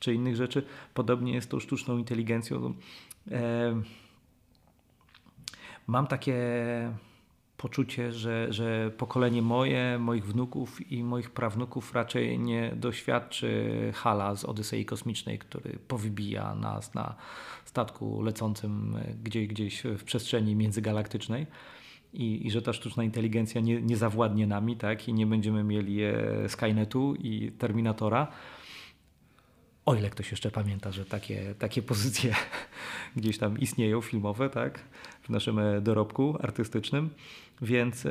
czy 0.00 0.14
innych 0.14 0.36
rzeczy. 0.36 0.62
Podobnie 0.94 1.34
jest 1.34 1.50
to 1.50 1.60
sztuczną 1.60 1.98
inteligencją. 1.98 2.74
E, 3.30 3.82
mam 5.86 6.06
takie 6.06 6.34
poczucie, 7.64 8.12
że, 8.12 8.52
że 8.52 8.90
pokolenie 8.98 9.42
moje, 9.42 9.98
moich 9.98 10.26
wnuków 10.26 10.92
i 10.92 11.04
moich 11.04 11.30
prawnuków 11.30 11.94
raczej 11.94 12.38
nie 12.38 12.72
doświadczy 12.76 13.50
hala 13.94 14.36
z 14.36 14.44
Odysei 14.44 14.84
Kosmicznej, 14.84 15.38
który 15.38 15.78
powybija 15.88 16.54
nas 16.54 16.94
na 16.94 17.14
statku 17.64 18.22
lecącym 18.22 18.96
gdzieś, 19.22 19.48
gdzieś 19.48 19.82
w 19.84 20.04
przestrzeni 20.04 20.56
międzygalaktycznej. 20.56 21.46
I, 22.12 22.46
i, 22.46 22.50
że 22.50 22.62
ta 22.62 22.72
sztuczna 22.72 23.04
inteligencja 23.04 23.60
nie, 23.60 23.82
nie 23.82 23.96
zawładnie 23.96 24.46
nami, 24.46 24.76
tak? 24.76 25.08
I 25.08 25.12
nie 25.12 25.26
będziemy 25.26 25.64
mieli 25.64 25.98
Skynetu 26.48 27.14
i 27.14 27.52
Terminatora, 27.58 28.26
o 29.86 29.94
ile 29.94 30.10
ktoś 30.10 30.30
jeszcze 30.30 30.50
pamięta, 30.50 30.92
że 30.92 31.04
takie, 31.04 31.54
takie 31.58 31.82
pozycje 31.82 32.34
gdzieś 33.16 33.38
tam 33.38 33.58
istnieją 33.58 34.00
filmowe, 34.00 34.50
tak? 34.50 34.78
W 35.22 35.28
naszym 35.28 35.58
e, 35.58 35.80
dorobku 35.80 36.36
artystycznym. 36.40 37.10
Więc 37.62 38.06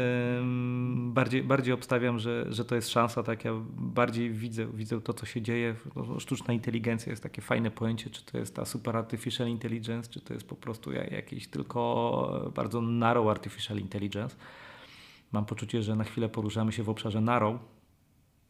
bardziej, 0.95 1.43
bardziej 1.43 1.73
obstawiam, 1.73 2.19
że, 2.19 2.45
że 2.49 2.65
to 2.65 2.75
jest 2.75 2.89
szansa, 2.89 3.23
tak? 3.23 3.45
Ja 3.45 3.51
bardziej 3.77 4.31
widzę, 4.31 4.67
widzę 4.73 5.01
to, 5.01 5.13
co 5.13 5.25
się 5.25 5.41
dzieje. 5.41 5.75
No, 5.95 6.19
sztuczna 6.19 6.53
inteligencja 6.53 7.09
jest 7.09 7.23
takie 7.23 7.41
fajne 7.41 7.71
pojęcie, 7.71 8.09
czy 8.09 8.25
to 8.25 8.37
jest 8.37 8.55
ta 8.55 8.65
super 8.65 8.97
artificial 8.97 9.47
intelligence, 9.47 10.11
czy 10.11 10.21
to 10.21 10.33
jest 10.33 10.47
po 10.47 10.55
prostu 10.55 10.91
jakiś 10.91 11.47
tylko 11.47 12.51
bardzo 12.55 12.81
narrow 12.81 13.27
artificial 13.27 13.77
intelligence. 13.77 14.35
Mam 15.31 15.45
poczucie, 15.45 15.83
że 15.83 15.95
na 15.95 16.03
chwilę 16.03 16.29
poruszamy 16.29 16.71
się 16.71 16.83
w 16.83 16.89
obszarze 16.89 17.21
narrow, 17.21 17.59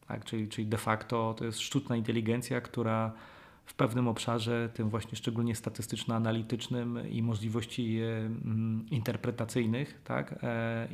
tak? 0.08 0.24
czyli, 0.24 0.48
czyli 0.48 0.66
de 0.66 0.78
facto 0.78 1.34
to 1.38 1.44
jest 1.44 1.60
sztuczna 1.60 1.96
inteligencja, 1.96 2.60
która 2.60 3.12
w 3.64 3.74
pewnym 3.74 4.08
obszarze, 4.08 4.70
tym 4.74 4.90
właśnie 4.90 5.16
szczególnie 5.16 5.54
statystyczno-analitycznym 5.54 7.08
i 7.10 7.22
możliwości 7.22 7.98
mm, 8.00 8.86
interpretacyjnych, 8.90 10.00
tak, 10.04 10.32
e, 10.32 10.46
e, 10.46 10.88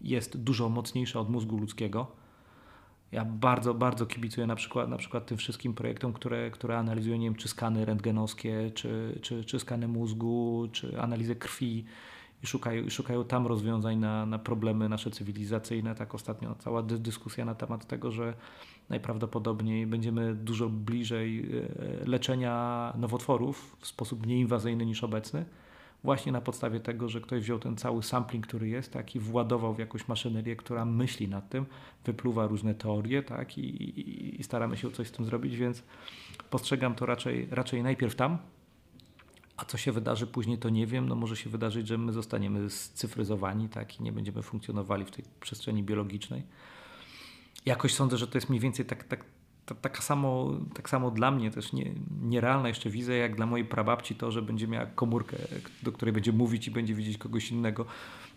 jest 0.00 0.36
dużo 0.36 0.68
mocniejsza 0.68 1.20
od 1.20 1.30
mózgu 1.30 1.56
ludzkiego. 1.56 2.06
Ja 3.12 3.24
bardzo, 3.24 3.74
bardzo 3.74 4.06
kibicuję 4.06 4.46
na 4.46 4.56
przykład, 4.56 4.88
na 4.88 4.96
przykład 4.96 5.26
tym 5.26 5.38
wszystkim 5.38 5.74
projektom, 5.74 6.12
które, 6.12 6.50
które 6.50 6.78
analizują, 6.78 7.16
nie 7.16 7.26
wiem, 7.26 7.34
czy 7.34 7.48
skany 7.48 7.84
rentgenowskie, 7.84 8.70
czy, 8.74 9.18
czy, 9.22 9.44
czy 9.44 9.60
skany 9.60 9.88
mózgu, 9.88 10.68
czy 10.72 11.00
analizę 11.00 11.34
krwi 11.34 11.84
i 12.44 12.46
szukają, 12.46 12.82
i 12.84 12.90
szukają 12.90 13.24
tam 13.24 13.46
rozwiązań 13.46 13.98
na, 13.98 14.26
na 14.26 14.38
problemy 14.38 14.88
nasze 14.88 15.10
cywilizacyjne. 15.10 15.94
Tak 15.94 16.14
ostatnio 16.14 16.54
cała 16.58 16.82
dyskusja 16.82 17.44
na 17.44 17.54
temat 17.54 17.86
tego, 17.86 18.10
że 18.10 18.34
najprawdopodobniej 18.88 19.86
będziemy 19.86 20.34
dużo 20.34 20.68
bliżej 20.68 21.40
e, 22.02 22.06
leczenia 22.06 22.92
nowotworów 22.98 23.76
w 23.80 23.86
sposób 23.86 24.26
mniej 24.26 24.40
inwazyjny 24.40 24.86
niż 24.86 25.04
obecny. 25.04 25.44
Właśnie 26.04 26.32
na 26.32 26.40
podstawie 26.40 26.80
tego, 26.80 27.08
że 27.08 27.20
ktoś 27.20 27.42
wziął 27.42 27.58
ten 27.58 27.76
cały 27.76 28.02
sampling, 28.02 28.46
który 28.46 28.68
jest, 28.68 28.92
tak, 28.92 29.16
i 29.16 29.20
władował 29.20 29.74
w 29.74 29.78
jakąś 29.78 30.08
maszynerię, 30.08 30.56
która 30.56 30.84
myśli 30.84 31.28
nad 31.28 31.48
tym, 31.48 31.66
wypluwa 32.04 32.46
różne 32.46 32.74
teorie, 32.74 33.22
tak, 33.22 33.58
i, 33.58 33.60
i, 33.60 34.40
i 34.40 34.42
staramy 34.42 34.76
się 34.76 34.90
coś 34.90 35.08
z 35.08 35.12
tym 35.12 35.24
zrobić, 35.24 35.56
więc 35.56 35.82
postrzegam 36.50 36.94
to 36.94 37.06
raczej, 37.06 37.48
raczej 37.50 37.82
najpierw 37.82 38.14
tam, 38.14 38.38
a 39.56 39.64
co 39.64 39.78
się 39.78 39.92
wydarzy 39.92 40.26
później, 40.26 40.58
to 40.58 40.68
nie 40.68 40.86
wiem. 40.86 41.08
No 41.08 41.14
może 41.14 41.36
się 41.36 41.50
wydarzyć, 41.50 41.88
że 41.88 41.98
my 41.98 42.12
zostaniemy 42.12 42.70
scyfryzowani 42.70 43.68
tak, 43.68 44.00
i 44.00 44.02
nie 44.02 44.12
będziemy 44.12 44.42
funkcjonowali 44.42 45.04
w 45.04 45.10
tej 45.10 45.24
przestrzeni 45.40 45.82
biologicznej. 45.82 46.42
Jakoś 47.66 47.94
sądzę, 47.94 48.16
że 48.18 48.26
to 48.26 48.38
jest 48.38 48.48
mniej 48.48 48.60
więcej 48.60 48.86
tak, 48.86 49.04
tak, 49.04 49.24
tak, 49.66 49.80
tak, 49.80 50.04
samo, 50.04 50.60
tak 50.74 50.90
samo 50.90 51.10
dla 51.10 51.30
mnie 51.30 51.50
też 51.50 51.72
nie, 51.72 51.94
nierealna 52.22 52.68
jeszcze 52.68 52.90
wizja, 52.90 53.16
jak 53.16 53.36
dla 53.36 53.46
mojej 53.46 53.66
prababci 53.66 54.14
to, 54.14 54.30
że 54.30 54.42
będzie 54.42 54.68
miała 54.68 54.86
komórkę, 54.86 55.36
do 55.82 55.92
której 55.92 56.12
będzie 56.12 56.32
mówić 56.32 56.68
i 56.68 56.70
będzie 56.70 56.94
widzieć 56.94 57.18
kogoś 57.18 57.50
innego. 57.50 57.86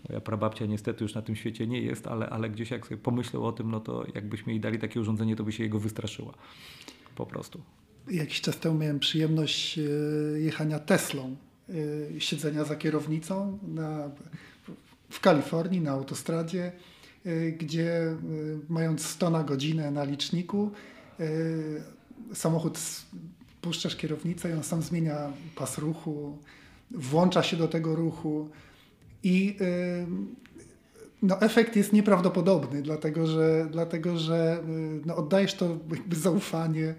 Moja 0.09 0.21
prababcia 0.21 0.65
niestety 0.65 1.03
już 1.03 1.15
na 1.15 1.21
tym 1.21 1.35
świecie 1.35 1.67
nie 1.67 1.81
jest, 1.81 2.07
ale, 2.07 2.29
ale 2.29 2.49
gdzieś 2.49 2.71
jak 2.71 2.87
sobie 2.87 2.97
pomyślał 2.97 3.45
o 3.45 3.51
tym, 3.51 3.71
no 3.71 3.79
to 3.79 4.05
jakbyśmy 4.15 4.51
jej 4.51 4.59
dali 4.59 4.79
takie 4.79 5.01
urządzenie, 5.01 5.35
to 5.35 5.43
by 5.43 5.51
się 5.51 5.63
jego 5.63 5.79
wystraszyła. 5.79 6.33
Po 7.15 7.25
prostu 7.25 7.61
jakiś 8.11 8.41
czas 8.41 8.57
temu 8.57 8.77
miałem 8.77 8.99
przyjemność 8.99 9.79
e, 9.79 9.81
jechania 10.39 10.79
Teslą, 10.79 11.35
e, 11.69 11.73
siedzenia 12.21 12.63
za 12.63 12.75
kierownicą 12.75 13.59
na, 13.67 14.09
w 15.09 15.19
Kalifornii 15.19 15.81
na 15.81 15.91
autostradzie, 15.91 16.71
e, 17.25 17.51
gdzie 17.51 18.15
mając 18.69 19.05
100 19.05 19.29
na 19.29 19.43
godzinę 19.43 19.91
na 19.91 20.03
liczniku, 20.03 20.71
samochód 22.33 22.79
puszczasz 23.61 23.95
kierownicę 23.95 24.49
i 24.49 24.53
on 24.53 24.63
sam 24.63 24.81
zmienia 24.81 25.33
pas 25.55 25.77
ruchu, 25.77 26.37
włącza 26.91 27.43
się 27.43 27.57
do 27.57 27.67
tego 27.67 27.95
ruchu 27.95 28.49
i 29.23 29.57
no, 31.21 31.41
efekt 31.41 31.75
jest 31.75 31.93
nieprawdopodobny, 31.93 32.81
dlatego 32.81 33.27
że, 33.27 33.67
dlatego, 33.71 34.17
że 34.17 34.63
no, 35.05 35.15
oddajesz 35.15 35.53
to 35.53 35.77
zaufanie 36.11 36.95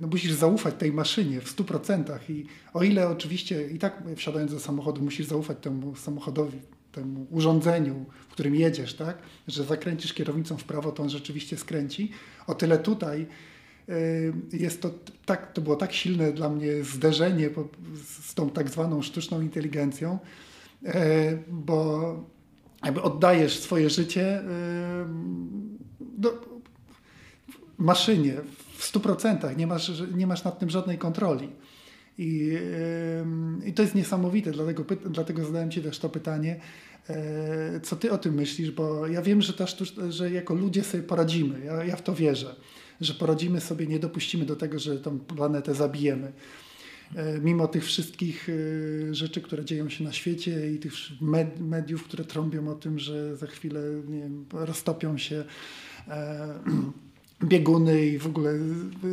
no 0.00 0.08
musisz 0.08 0.32
zaufać 0.32 0.74
tej 0.78 0.92
maszynie 0.92 1.40
w 1.40 1.56
100% 1.56 2.18
i 2.28 2.46
o 2.74 2.82
ile 2.82 3.08
oczywiście 3.08 3.70
i 3.70 3.78
tak 3.78 4.02
wsiadając 4.16 4.52
do 4.52 4.60
samochodu 4.60 5.02
musisz 5.02 5.26
zaufać 5.26 5.58
temu 5.60 5.96
samochodowi, 5.96 6.58
temu 6.92 7.26
urządzeniu, 7.30 8.04
w 8.28 8.32
którym 8.32 8.54
jedziesz, 8.54 8.94
tak, 8.94 9.18
że 9.48 9.64
zakręcisz 9.64 10.14
kierownicą 10.14 10.56
w 10.56 10.64
prawo, 10.64 10.92
to 10.92 11.02
on 11.02 11.10
rzeczywiście 11.10 11.56
skręci, 11.56 12.10
o 12.46 12.54
tyle 12.54 12.78
tutaj 12.78 13.26
y, 13.88 14.32
jest 14.52 14.82
to 14.82 14.90
tak, 15.26 15.52
to 15.52 15.60
było 15.60 15.76
tak 15.76 15.92
silne 15.92 16.32
dla 16.32 16.48
mnie 16.48 16.84
zderzenie 16.84 17.50
z 18.04 18.34
tą 18.34 18.50
tak 18.50 18.68
zwaną 18.68 19.02
sztuczną 19.02 19.40
inteligencją, 19.40 20.18
y, 20.82 20.90
bo 21.48 22.30
jakby 22.84 23.02
oddajesz 23.02 23.58
swoje 23.58 23.90
życie 23.90 24.42
do 26.00 26.60
maszynie 27.78 28.34
w 28.80 28.92
100%, 28.92 29.56
nie 29.56 29.66
masz, 29.66 29.92
nie 30.14 30.26
masz 30.26 30.44
nad 30.44 30.58
tym 30.58 30.70
żadnej 30.70 30.98
kontroli. 30.98 31.48
I, 32.18 32.58
I 33.66 33.72
to 33.72 33.82
jest 33.82 33.94
niesamowite, 33.94 34.50
dlatego, 34.50 34.84
dlatego 35.10 35.44
zadałem 35.44 35.70
Ci 35.70 35.82
też 35.82 35.98
to 35.98 36.08
pytanie, 36.08 36.60
e, 37.08 37.80
co 37.80 37.96
Ty 37.96 38.12
o 38.12 38.18
tym 38.18 38.34
myślisz, 38.34 38.70
bo 38.70 39.06
ja 39.06 39.22
wiem, 39.22 39.42
że, 39.42 39.52
ta 39.52 39.64
że 40.08 40.30
jako 40.30 40.54
ludzie 40.54 40.84
sobie 40.84 41.02
poradzimy, 41.02 41.64
ja, 41.64 41.84
ja 41.84 41.96
w 41.96 42.02
to 42.02 42.14
wierzę, 42.14 42.56
że 43.00 43.14
poradzimy 43.14 43.60
sobie, 43.60 43.86
nie 43.86 43.98
dopuścimy 43.98 44.44
do 44.44 44.56
tego, 44.56 44.78
że 44.78 44.98
tą 44.98 45.18
planetę 45.18 45.74
zabijemy. 45.74 46.32
E, 47.16 47.38
mimo 47.38 47.68
tych 47.68 47.84
wszystkich 47.84 48.48
e, 48.48 49.14
rzeczy, 49.14 49.40
które 49.40 49.64
dzieją 49.64 49.88
się 49.88 50.04
na 50.04 50.12
świecie 50.12 50.72
i 50.72 50.78
tych 50.78 50.92
mediów, 51.60 52.04
które 52.04 52.24
trąbią 52.24 52.68
o 52.68 52.74
tym, 52.74 52.98
że 52.98 53.36
za 53.36 53.46
chwilę 53.46 53.80
wiem, 54.08 54.46
roztopią 54.52 55.18
się 55.18 55.44
bieguny 57.44 58.06
i 58.06 58.18
w 58.18 58.26
ogóle 58.26 58.52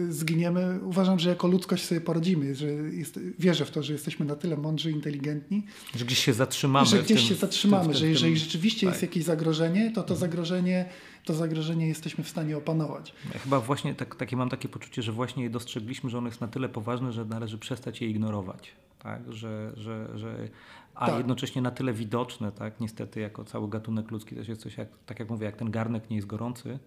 zginiemy. 0.09 0.79
Uważam, 0.83 1.19
że 1.19 1.29
jako 1.29 1.47
ludzkość 1.47 1.83
sobie 1.85 2.01
poradzimy, 2.01 2.55
że 2.55 2.67
jest, 2.67 3.19
wierzę 3.39 3.65
w 3.65 3.71
to, 3.71 3.83
że 3.83 3.93
jesteśmy 3.93 4.25
na 4.25 4.35
tyle 4.35 4.57
mądrzy, 4.57 4.91
inteligentni. 4.91 5.63
Że 5.95 6.05
gdzieś 6.05 6.19
się 6.19 6.33
zatrzymamy. 6.33 6.85
Że 6.85 7.03
gdzieś 7.03 7.17
tym, 7.17 7.27
się 7.27 7.35
zatrzymamy, 7.35 7.85
tym, 7.85 7.93
że 7.93 8.07
jeżeli 8.07 8.37
rzeczywiście 8.37 8.87
tak. 8.87 8.93
jest 8.93 9.01
jakieś 9.01 9.23
zagrożenie, 9.23 9.91
to 9.91 10.03
to 10.03 10.15
zagrożenie, 10.15 10.85
to 11.25 11.33
zagrożenie 11.33 11.87
jesteśmy 11.87 12.23
w 12.23 12.29
stanie 12.29 12.57
opanować. 12.57 13.13
Ja 13.33 13.39
chyba 13.39 13.59
właśnie 13.59 13.95
tak, 13.95 14.15
takie 14.15 14.37
mam 14.37 14.49
takie 14.49 14.69
poczucie, 14.69 15.01
że 15.01 15.11
właśnie 15.11 15.43
je 15.43 15.49
dostrzegliśmy, 15.49 16.09
że 16.09 16.17
ono 16.17 16.27
jest 16.27 16.41
na 16.41 16.47
tyle 16.47 16.69
poważne, 16.69 17.13
że 17.13 17.25
należy 17.25 17.57
przestać 17.57 18.01
je 18.01 18.09
ignorować. 18.09 18.71
Tak? 18.99 19.33
Że, 19.33 19.73
że, 19.77 20.09
że, 20.15 20.47
a 20.95 21.05
tak. 21.05 21.17
jednocześnie 21.17 21.61
na 21.61 21.71
tyle 21.71 21.93
widoczne, 21.93 22.51
tak? 22.51 22.79
niestety 22.79 23.19
jako 23.19 23.43
cały 23.43 23.69
gatunek 23.69 24.11
ludzki 24.11 24.35
też 24.35 24.47
jest 24.47 24.61
coś, 24.61 24.77
jak, 24.77 24.89
tak 25.05 25.19
jak 25.19 25.29
mówię, 25.29 25.45
jak 25.45 25.55
ten 25.55 25.71
garnek 25.71 26.09
nie 26.09 26.15
jest 26.15 26.27
gorący, 26.27 26.79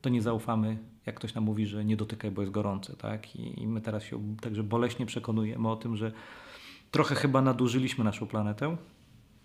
to 0.00 0.08
nie 0.08 0.22
zaufamy, 0.22 0.78
jak 1.06 1.16
ktoś 1.16 1.34
nam 1.34 1.44
mówi, 1.44 1.66
że 1.66 1.84
nie 1.84 1.96
dotykaj, 1.96 2.30
bo 2.30 2.42
jest 2.42 2.52
gorące. 2.52 2.96
Tak? 2.96 3.36
I, 3.36 3.62
I 3.62 3.66
my 3.66 3.80
teraz 3.80 4.04
się 4.04 4.36
także 4.40 4.62
boleśnie 4.62 5.06
przekonujemy 5.06 5.70
o 5.70 5.76
tym, 5.76 5.96
że 5.96 6.12
trochę 6.90 7.14
chyba 7.14 7.42
nadużyliśmy 7.42 8.04
naszą 8.04 8.26
planetę, 8.26 8.76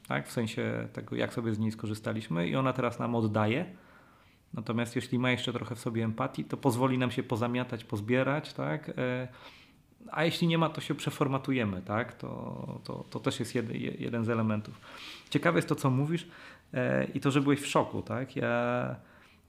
tak? 0.07 0.27
w 0.27 0.31
sensie 0.31 0.87
tego, 0.93 1.15
jak 1.15 1.33
sobie 1.33 1.53
z 1.53 1.59
niej 1.59 1.71
skorzystaliśmy 1.71 2.47
i 2.47 2.55
ona 2.55 2.73
teraz 2.73 2.99
nam 2.99 3.15
oddaje. 3.15 3.65
Natomiast 4.53 4.95
jeśli 4.95 5.19
ma 5.19 5.31
jeszcze 5.31 5.53
trochę 5.53 5.75
w 5.75 5.79
sobie 5.79 6.03
empatii, 6.03 6.45
to 6.45 6.57
pozwoli 6.57 6.97
nam 6.97 7.11
się 7.11 7.23
pozamiatać, 7.23 7.83
pozbierać, 7.83 8.53
tak? 8.53 8.89
E, 8.89 9.27
a 10.11 10.23
jeśli 10.23 10.47
nie 10.47 10.57
ma, 10.57 10.69
to 10.69 10.81
się 10.81 10.95
przeformatujemy, 10.95 11.81
tak? 11.81 12.13
To, 12.13 12.79
to, 12.83 13.05
to 13.09 13.19
też 13.19 13.39
jest 13.39 13.55
jeden, 13.55 13.77
jeden 13.77 14.25
z 14.25 14.29
elementów. 14.29 14.81
Ciekawe 15.29 15.57
jest 15.57 15.69
to, 15.69 15.75
co 15.75 15.89
mówisz 15.89 16.27
e, 16.73 17.05
i 17.05 17.19
to, 17.19 17.31
że 17.31 17.41
byłeś 17.41 17.61
w 17.61 17.67
szoku, 17.67 18.01
tak? 18.01 18.35
Ja 18.35 18.95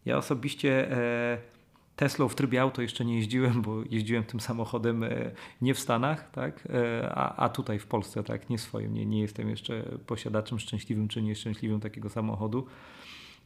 ja 0.07 0.17
osobiście 0.17 0.93
e, 0.93 1.55
Teslą 1.97 2.29
w 2.29 2.35
trybie 2.35 2.63
auto 2.63 2.83
jeszcze 2.83 3.05
nie 3.05 3.17
jeździłem, 3.17 3.63
bo 3.63 3.83
jeździłem 3.91 4.25
tym 4.25 4.41
samochodem 4.41 5.03
e, 5.03 5.31
nie 5.63 5.75
w 5.75 5.79
Stanach, 5.79 6.31
tak? 6.31 6.69
E, 6.71 7.13
a, 7.15 7.37
a 7.37 7.49
tutaj 7.49 7.79
w 7.79 7.87
Polsce, 7.87 8.23
tak, 8.23 8.51
nie 8.51 8.59
swoim. 8.59 8.95
Nie, 8.95 9.07
nie 9.07 9.21
jestem 9.21 9.51
jeszcze 9.51 9.85
posiadaczem 10.07 10.59
szczęśliwym 10.59 11.09
czy 11.09 11.23
nieszczęśliwym 11.23 11.81
takiego 11.81 12.11
samochodu. 12.11 12.67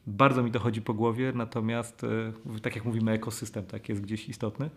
Bardzo 0.07 0.43
mi 0.43 0.51
to 0.51 0.59
chodzi 0.59 0.81
po 0.81 0.93
głowie, 0.93 1.31
natomiast 1.35 2.05
tak 2.61 2.75
jak 2.75 2.85
mówimy, 2.85 3.11
ekosystem 3.11 3.65
tak 3.65 3.89
jest 3.89 4.01
gdzieś 4.01 4.29
istotny. 4.29 4.69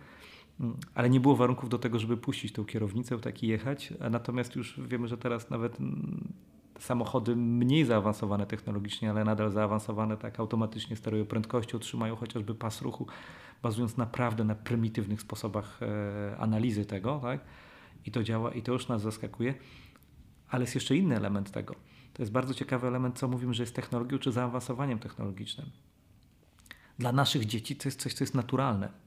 Mm, 0.60 0.76
ale 0.94 1.10
nie 1.10 1.20
było 1.20 1.36
warunków 1.36 1.68
do 1.68 1.78
tego, 1.78 1.98
żeby 1.98 2.16
puścić 2.16 2.52
tą 2.52 2.64
kierownicę, 2.64 3.18
tak 3.18 3.42
i 3.42 3.46
jechać. 3.46 3.92
Natomiast 4.10 4.56
już 4.56 4.80
wiemy, 4.80 5.08
że 5.08 5.18
teraz 5.18 5.50
nawet 5.50 5.80
mm, 5.80 6.32
samochody 6.82 7.36
mniej 7.36 7.84
zaawansowane 7.84 8.46
technologicznie, 8.46 9.10
ale 9.10 9.24
nadal 9.24 9.50
zaawansowane, 9.50 10.16
tak 10.16 10.40
automatycznie 10.40 10.96
sterują 10.96 11.26
prędkością, 11.26 11.78
trzymają 11.78 12.16
chociażby 12.16 12.54
pas 12.54 12.82
ruchu, 12.82 13.06
bazując 13.62 13.96
naprawdę 13.96 14.44
na 14.44 14.54
prymitywnych 14.54 15.20
sposobach 15.20 15.80
e, 15.82 16.36
analizy 16.38 16.86
tego, 16.86 17.18
tak? 17.22 17.40
I 18.06 18.10
to 18.10 18.22
działa 18.22 18.50
i 18.50 18.62
to 18.62 18.72
już 18.72 18.88
nas 18.88 19.02
zaskakuje. 19.02 19.54
Ale 20.48 20.62
jest 20.62 20.74
jeszcze 20.74 20.96
inny 20.96 21.16
element 21.16 21.50
tego. 21.50 21.74
To 22.12 22.22
jest 22.22 22.32
bardzo 22.32 22.54
ciekawy 22.54 22.86
element, 22.86 23.18
co 23.18 23.28
mówimy, 23.28 23.54
że 23.54 23.62
jest 23.62 23.74
technologią 23.74 24.18
czy 24.18 24.32
zaawansowaniem 24.32 24.98
technologicznym. 24.98 25.70
Dla 26.98 27.12
naszych 27.12 27.44
dzieci 27.44 27.76
to 27.76 27.88
jest 27.88 28.00
coś, 28.00 28.14
co 28.14 28.24
jest 28.24 28.34
naturalne 28.34 29.01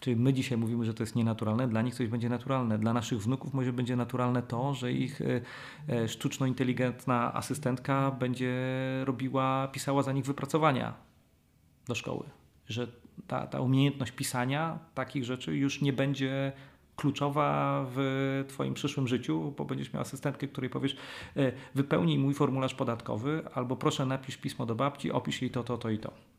Czyli 0.00 0.16
my 0.16 0.32
dzisiaj 0.32 0.58
mówimy, 0.58 0.84
że 0.84 0.94
to 0.94 1.02
jest 1.02 1.16
nienaturalne, 1.16 1.68
dla 1.68 1.82
nich 1.82 1.94
coś 1.94 2.08
będzie 2.08 2.28
naturalne. 2.28 2.78
Dla 2.78 2.92
naszych 2.92 3.22
wnuków 3.22 3.54
może 3.54 3.72
będzie 3.72 3.96
naturalne 3.96 4.42
to, 4.42 4.74
że 4.74 4.92
ich 4.92 5.20
e, 5.20 5.40
e, 5.88 6.08
sztuczno-inteligentna 6.08 7.34
asystentka 7.34 8.10
będzie 8.10 8.54
robiła, 9.04 9.68
pisała 9.72 10.02
za 10.02 10.12
nich 10.12 10.24
wypracowania 10.24 10.94
do 11.86 11.94
szkoły. 11.94 12.24
Że 12.66 12.86
ta, 13.26 13.46
ta 13.46 13.60
umiejętność 13.60 14.12
pisania 14.12 14.78
takich 14.94 15.24
rzeczy 15.24 15.56
już 15.56 15.82
nie 15.82 15.92
będzie 15.92 16.52
kluczowa 16.96 17.84
w 17.94 18.44
Twoim 18.48 18.74
przyszłym 18.74 19.08
życiu, 19.08 19.54
bo 19.56 19.64
będziesz 19.64 19.92
miał 19.92 20.02
asystentkę, 20.02 20.48
której 20.48 20.70
powiesz 20.70 20.96
e, 21.36 21.52
wypełnij 21.74 22.18
mój 22.18 22.34
formularz 22.34 22.74
podatkowy 22.74 23.42
albo 23.54 23.76
proszę 23.76 24.06
napisz 24.06 24.36
pismo 24.36 24.66
do 24.66 24.74
babci, 24.74 25.12
opisz 25.12 25.42
jej 25.42 25.50
to, 25.50 25.64
to, 25.64 25.78
to 25.78 25.90
i 25.90 25.98
to 25.98 26.37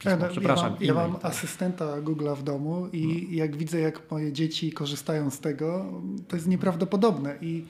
pismo, 0.00 0.28
przepraszam. 0.30 0.76
Ja 0.80 0.94
mam, 0.94 1.02
ja 1.04 1.08
mam 1.08 1.20
asystenta 1.22 1.84
Google'a 2.02 2.36
w 2.36 2.42
domu 2.42 2.88
i 2.92 3.26
no. 3.30 3.36
jak 3.36 3.56
widzę, 3.56 3.80
jak 3.80 4.10
moje 4.10 4.32
dzieci 4.32 4.72
korzystają 4.72 5.30
z 5.30 5.40
tego, 5.40 5.92
to 6.28 6.36
jest 6.36 6.48
nieprawdopodobne. 6.48 7.36
I, 7.40 7.64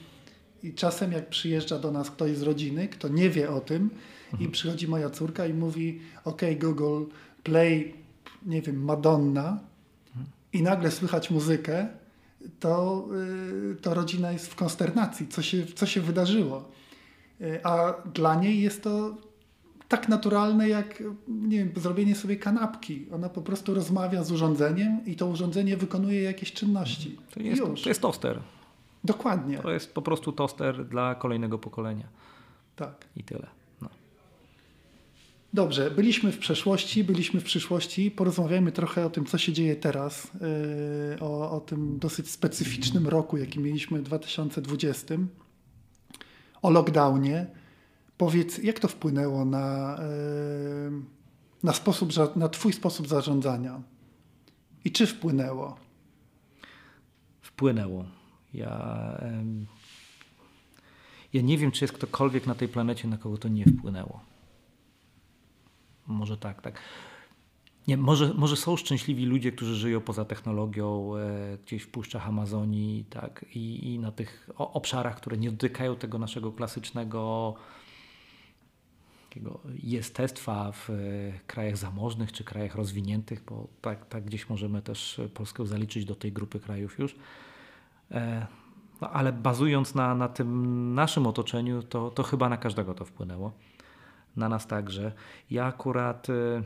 i 0.62 0.74
czasem 0.74 1.12
jak 1.12 1.28
przyjeżdża 1.28 1.78
do 1.78 1.90
nas 1.90 2.10
ktoś 2.10 2.36
z 2.36 2.42
rodziny, 2.42 2.88
kto 2.88 3.08
nie 3.08 3.30
wie 3.30 3.50
o 3.50 3.60
tym 3.60 3.90
mhm. 4.32 4.48
i 4.48 4.52
przychodzi 4.52 4.88
moja 4.88 5.10
córka 5.10 5.46
i 5.46 5.54
mówi 5.54 6.00
ok 6.24 6.42
Google, 6.60 7.04
play, 7.42 7.94
nie 8.46 8.62
wiem, 8.62 8.84
Madonna 8.84 9.58
mhm. 10.08 10.26
i 10.52 10.62
nagle 10.62 10.90
słychać 10.90 11.30
muzykę, 11.30 11.88
to, 12.60 13.08
yy, 13.68 13.76
to 13.76 13.94
rodzina 13.94 14.32
jest 14.32 14.46
w 14.46 14.54
konsternacji, 14.54 15.28
co 15.28 15.42
się, 15.42 15.66
co 15.66 15.86
się 15.86 16.00
wydarzyło. 16.00 16.70
Yy, 17.40 17.64
a 17.64 17.94
dla 18.14 18.34
niej 18.34 18.60
jest 18.60 18.82
to 18.82 19.16
tak 19.90 20.08
naturalne 20.08 20.68
jak 20.68 21.02
nie 21.28 21.58
wiem, 21.58 21.72
zrobienie 21.76 22.14
sobie 22.14 22.36
kanapki. 22.36 23.06
Ona 23.12 23.28
po 23.28 23.42
prostu 23.42 23.74
rozmawia 23.74 24.24
z 24.24 24.32
urządzeniem 24.32 25.00
i 25.06 25.16
to 25.16 25.26
urządzenie 25.26 25.76
wykonuje 25.76 26.22
jakieś 26.22 26.52
czynności. 26.52 27.16
To 27.34 27.40
jest, 27.40 27.60
Już. 27.60 27.82
to 27.82 27.88
jest 27.88 28.00
toster. 28.00 28.40
Dokładnie. 29.04 29.58
To 29.58 29.70
jest 29.70 29.94
po 29.94 30.02
prostu 30.02 30.32
toster 30.32 30.88
dla 30.88 31.14
kolejnego 31.14 31.58
pokolenia. 31.58 32.08
Tak. 32.76 33.06
I 33.16 33.24
tyle. 33.24 33.46
No. 33.82 33.88
Dobrze, 35.52 35.90
byliśmy 35.90 36.32
w 36.32 36.38
przeszłości, 36.38 37.04
byliśmy 37.04 37.40
w 37.40 37.44
przyszłości. 37.44 38.10
Porozmawiajmy 38.10 38.72
trochę 38.72 39.06
o 39.06 39.10
tym, 39.10 39.24
co 39.24 39.38
się 39.38 39.52
dzieje 39.52 39.76
teraz, 39.76 40.30
yy, 41.10 41.20
o, 41.20 41.50
o 41.50 41.60
tym 41.60 41.98
dosyć 41.98 42.30
specyficznym 42.30 43.08
roku, 43.08 43.36
jaki 43.36 43.60
mieliśmy 43.60 43.98
w 43.98 44.02
2020, 44.02 45.14
o 46.62 46.70
lockdownie 46.70 47.59
Powiedz, 48.20 48.58
jak 48.58 48.78
to 48.80 48.88
wpłynęło 48.88 49.44
na, 49.44 49.98
na, 51.62 51.72
sposób, 51.72 52.12
na 52.36 52.48
Twój 52.48 52.72
sposób 52.72 53.08
zarządzania? 53.08 53.80
I 54.84 54.92
czy 54.92 55.06
wpłynęło? 55.06 55.76
Wpłynęło. 57.40 58.04
Ja, 58.54 59.14
ja 61.32 61.42
nie 61.42 61.58
wiem, 61.58 61.70
czy 61.70 61.84
jest 61.84 61.94
ktokolwiek 61.94 62.46
na 62.46 62.54
tej 62.54 62.68
planecie, 62.68 63.08
na 63.08 63.18
kogo 63.18 63.38
to 63.38 63.48
nie 63.48 63.64
wpłynęło. 63.64 64.20
Może 66.06 66.36
tak, 66.36 66.62
tak. 66.62 66.80
Nie, 67.88 67.96
może, 67.96 68.34
może 68.34 68.56
są 68.56 68.76
szczęśliwi 68.76 69.26
ludzie, 69.26 69.52
którzy 69.52 69.74
żyją 69.74 70.00
poza 70.00 70.24
technologią, 70.24 71.16
e, 71.16 71.58
gdzieś 71.66 71.82
w 71.82 71.88
puszczach 71.88 72.28
Amazonii 72.28 73.04
tak, 73.10 73.44
i, 73.54 73.94
i 73.94 73.98
na 73.98 74.12
tych 74.12 74.50
obszarach, 74.56 75.16
które 75.16 75.38
nie 75.38 75.50
dotykają 75.50 75.96
tego 75.96 76.18
naszego 76.18 76.52
klasycznego 76.52 77.54
takiego 79.30 79.60
jestestwa 79.82 80.72
w 80.72 80.90
e, 80.90 80.94
krajach 81.46 81.76
zamożnych 81.76 82.32
czy 82.32 82.44
krajach 82.44 82.74
rozwiniętych, 82.74 83.42
bo 83.44 83.68
tak, 83.80 84.06
tak 84.06 84.24
gdzieś 84.24 84.48
możemy 84.48 84.82
też 84.82 85.20
Polskę 85.34 85.66
zaliczyć 85.66 86.04
do 86.04 86.14
tej 86.14 86.32
grupy 86.32 86.60
krajów 86.60 86.98
już. 86.98 87.16
E, 88.10 88.46
no, 89.00 89.10
ale 89.10 89.32
bazując 89.32 89.94
na, 89.94 90.14
na 90.14 90.28
tym 90.28 90.94
naszym 90.94 91.26
otoczeniu, 91.26 91.82
to, 91.82 92.10
to 92.10 92.22
chyba 92.22 92.48
na 92.48 92.56
każdego 92.56 92.94
to 92.94 93.04
wpłynęło. 93.04 93.52
Na 94.36 94.48
nas 94.48 94.66
także. 94.66 95.12
Ja 95.50 95.64
akurat, 95.64 96.30
e, 96.30 96.62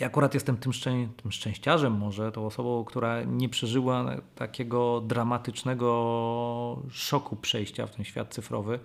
ja 0.00 0.06
akurat 0.06 0.34
jestem 0.34 0.56
tym, 0.56 0.72
szczę, 0.72 1.08
tym 1.22 1.32
szczęściarzem, 1.32 1.92
może 1.92 2.32
tą 2.32 2.46
osobą, 2.46 2.84
która 2.84 3.22
nie 3.22 3.48
przeżyła 3.48 4.16
takiego 4.34 5.00
dramatycznego 5.00 6.82
szoku 6.90 7.36
przejścia 7.36 7.86
w 7.86 7.90
ten 7.90 8.04
świat 8.04 8.34
cyfrowy 8.34 8.78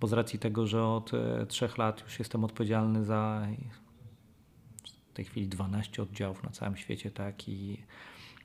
bo 0.00 0.06
z 0.06 0.12
racji 0.12 0.38
tego, 0.38 0.66
że 0.66 0.84
od 0.84 1.14
e, 1.14 1.46
trzech 1.46 1.78
lat 1.78 2.02
już 2.02 2.18
jestem 2.18 2.44
odpowiedzialny 2.44 3.04
za 3.04 3.46
w 5.10 5.12
tej 5.16 5.24
chwili 5.24 5.48
12 5.48 6.02
oddziałów 6.02 6.42
na 6.42 6.50
całym 6.50 6.76
świecie, 6.76 7.10
tak 7.10 7.48
i, 7.48 7.82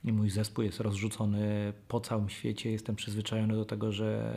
i 0.04 0.12
mój 0.12 0.30
zespół 0.30 0.64
jest 0.64 0.80
rozrzucony 0.80 1.74
po 1.88 2.00
całym 2.00 2.30
świecie. 2.30 2.72
Jestem 2.72 2.96
przyzwyczajony 2.96 3.54
do 3.54 3.66
tego, 3.66 3.92
że 3.92 4.36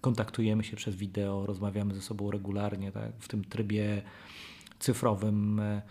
kontaktujemy 0.00 0.64
się 0.64 0.76
przez 0.76 0.96
wideo, 0.96 1.46
rozmawiamy 1.46 1.94
ze 1.94 2.02
sobą 2.02 2.30
regularnie, 2.30 2.92
tak? 2.92 3.12
w 3.18 3.28
tym 3.28 3.44
trybie 3.44 4.02
cyfrowym. 4.78 5.60
E, 5.60 5.82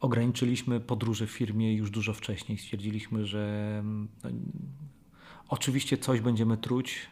ograniczyliśmy 0.00 0.80
podróże 0.80 1.26
w 1.26 1.30
firmie 1.30 1.74
już 1.74 1.90
dużo 1.90 2.14
wcześniej. 2.14 2.58
Stwierdziliśmy, 2.58 3.26
że 3.26 3.82
no, 4.24 4.30
oczywiście 5.48 5.98
coś 5.98 6.20
będziemy 6.20 6.56
truć, 6.56 7.06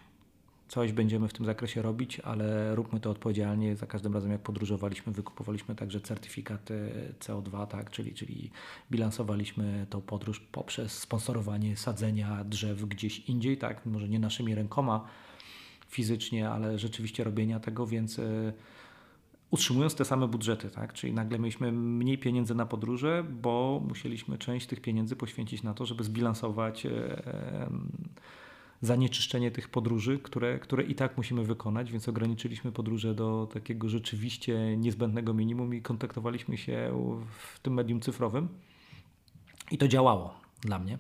coś 0.71 0.93
będziemy 0.93 1.29
w 1.29 1.33
tym 1.33 1.47
zakresie 1.47 1.83
robić, 1.83 2.21
ale 2.21 2.75
róbmy 2.75 3.01
to 3.01 3.11
odpowiedzialnie. 3.11 3.77
Za 3.77 3.87
każdym 3.87 4.15
razem, 4.15 4.31
jak 4.31 4.41
podróżowaliśmy, 4.41 5.13
wykupowaliśmy 5.13 5.75
także 5.75 6.01
certyfikaty 6.01 6.91
CO2, 7.21 7.67
tak, 7.67 7.91
czyli, 7.91 8.15
czyli 8.15 8.51
bilansowaliśmy 8.91 9.87
tą 9.91 10.01
podróż 10.01 10.41
poprzez 10.41 10.99
sponsorowanie 10.99 11.77
sadzenia 11.77 12.45
drzew 12.45 12.85
gdzieś 12.85 13.19
indziej, 13.19 13.59
tak, 13.59 13.87
może 13.87 14.09
nie 14.09 14.19
naszymi 14.19 14.55
rękoma 14.55 15.05
fizycznie, 15.89 16.51
ale 16.51 16.79
rzeczywiście 16.79 17.25
robienia 17.25 17.61
tego, 17.61 17.87
więc 17.87 18.19
e, 18.19 18.53
utrzymując 19.51 19.95
te 19.95 20.05
same 20.05 20.29
budżety, 20.29 20.71
tak? 20.71 20.93
Czyli 20.93 21.13
nagle 21.13 21.39
mieliśmy 21.39 21.73
mniej 21.73 22.19
pieniędzy 22.19 22.55
na 22.55 22.67
podróże, 22.67 23.25
bo 23.43 23.83
musieliśmy 23.89 24.39
część 24.39 24.67
tych 24.67 24.81
pieniędzy 24.81 25.17
poświęcić 25.17 25.63
na 25.63 25.75
to, 25.75 25.87
żeby 25.87 26.05
zbilansować 26.05 26.87
e, 26.87 27.71
zanieczyszczenie 28.81 29.51
tych 29.51 29.69
podróży, 29.69 30.19
które, 30.19 30.59
które 30.59 30.83
i 30.83 30.95
tak 30.95 31.17
musimy 31.17 31.45
wykonać, 31.45 31.93
więc 31.93 32.09
ograniczyliśmy 32.09 32.73
podróże 32.73 33.15
do 33.15 33.49
takiego 33.53 33.89
rzeczywiście 33.89 34.77
niezbędnego 34.77 35.35
minimum 35.35 35.75
i 35.75 35.83
kontaktowaliśmy 35.83 36.59
się 36.59 36.93
w 37.31 37.61
tym 37.61 37.75
medium 37.75 38.01
cyfrowym. 38.01 38.49
I 39.71 39.79
to 39.79 39.89
działało 39.89 40.35
dla 40.63 40.79
mnie. 40.79 40.99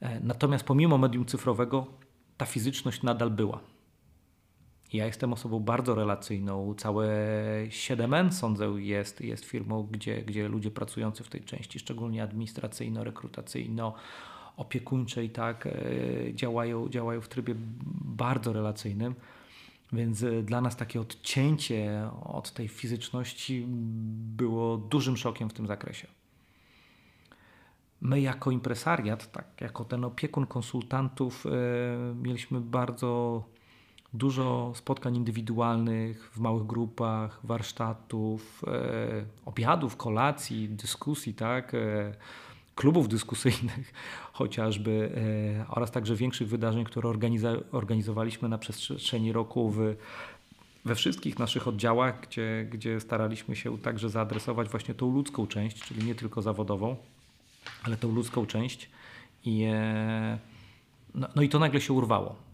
E, 0.00 0.20
natomiast 0.20 0.64
pomimo 0.64 0.98
medium 0.98 1.26
cyfrowego, 1.26 1.86
ta 2.36 2.46
fizyczność 2.46 3.02
nadal 3.02 3.30
była. 3.30 3.60
Ja 4.92 5.06
jestem 5.06 5.32
osobą 5.32 5.60
bardzo 5.60 5.94
relacyjną. 5.94 6.74
Całe 6.74 7.08
7N, 7.68 8.32
sądzę, 8.32 8.66
jest, 8.66 9.20
jest 9.20 9.44
firmą, 9.44 9.88
gdzie, 9.90 10.22
gdzie 10.22 10.48
ludzie 10.48 10.70
pracujący 10.70 11.24
w 11.24 11.28
tej 11.28 11.44
części, 11.44 11.78
szczególnie 11.78 12.22
administracyjno-rekrutacyjno, 12.22 13.92
opiekuńcze 14.58 15.24
i 15.24 15.30
tak 15.30 15.66
e, 15.66 15.72
działają, 16.34 16.88
działają 16.88 17.20
w 17.20 17.28
trybie 17.28 17.54
bardzo 18.04 18.52
relacyjnym. 18.52 19.14
Więc 19.92 20.22
e, 20.22 20.42
dla 20.42 20.60
nas 20.60 20.76
takie 20.76 21.00
odcięcie 21.00 22.10
od 22.24 22.52
tej 22.52 22.68
fizyczności 22.68 23.64
było 24.36 24.76
dużym 24.76 25.16
szokiem 25.16 25.50
w 25.50 25.52
tym 25.52 25.66
zakresie. 25.66 26.06
My, 28.00 28.20
jako 28.20 28.50
impresariat, 28.50 29.32
tak, 29.32 29.60
jako 29.60 29.84
ten 29.84 30.04
opiekun 30.04 30.46
konsultantów, 30.46 31.46
e, 31.46 31.50
mieliśmy 32.14 32.60
bardzo 32.60 33.42
dużo 34.12 34.72
spotkań 34.74 35.16
indywidualnych 35.16 36.30
w 36.32 36.38
małych 36.40 36.66
grupach, 36.66 37.40
warsztatów, 37.44 38.62
obiadów, 39.44 39.96
kolacji, 39.96 40.68
dyskusji, 40.68 41.34
tak, 41.34 41.72
klubów 42.78 43.08
dyskusyjnych 43.08 43.92
chociażby 44.40 45.12
e, 45.60 45.66
oraz 45.68 45.90
także 45.90 46.16
większych 46.16 46.48
wydarzeń, 46.48 46.84
które 46.84 47.10
organizowaliśmy 47.72 48.48
na 48.48 48.58
przestrzeni 48.58 49.32
roku 49.32 49.70
w, 49.70 49.96
we 50.84 50.94
wszystkich 50.94 51.38
naszych 51.38 51.68
oddziałach, 51.68 52.20
gdzie, 52.20 52.68
gdzie 52.70 53.00
staraliśmy 53.00 53.56
się 53.56 53.78
także 53.78 54.10
zaadresować 54.10 54.68
właśnie 54.68 54.94
tą 54.94 55.14
ludzką 55.14 55.46
część, 55.46 55.82
czyli 55.82 56.04
nie 56.04 56.14
tylko 56.14 56.42
zawodową, 56.42 56.96
ale 57.82 57.96
tą 57.96 58.12
ludzką 58.12 58.46
część. 58.46 58.90
I, 59.44 59.64
e, 59.64 60.38
no, 61.14 61.28
no 61.36 61.42
i 61.42 61.48
to 61.48 61.58
nagle 61.58 61.80
się 61.80 61.92
urwało 61.92 62.48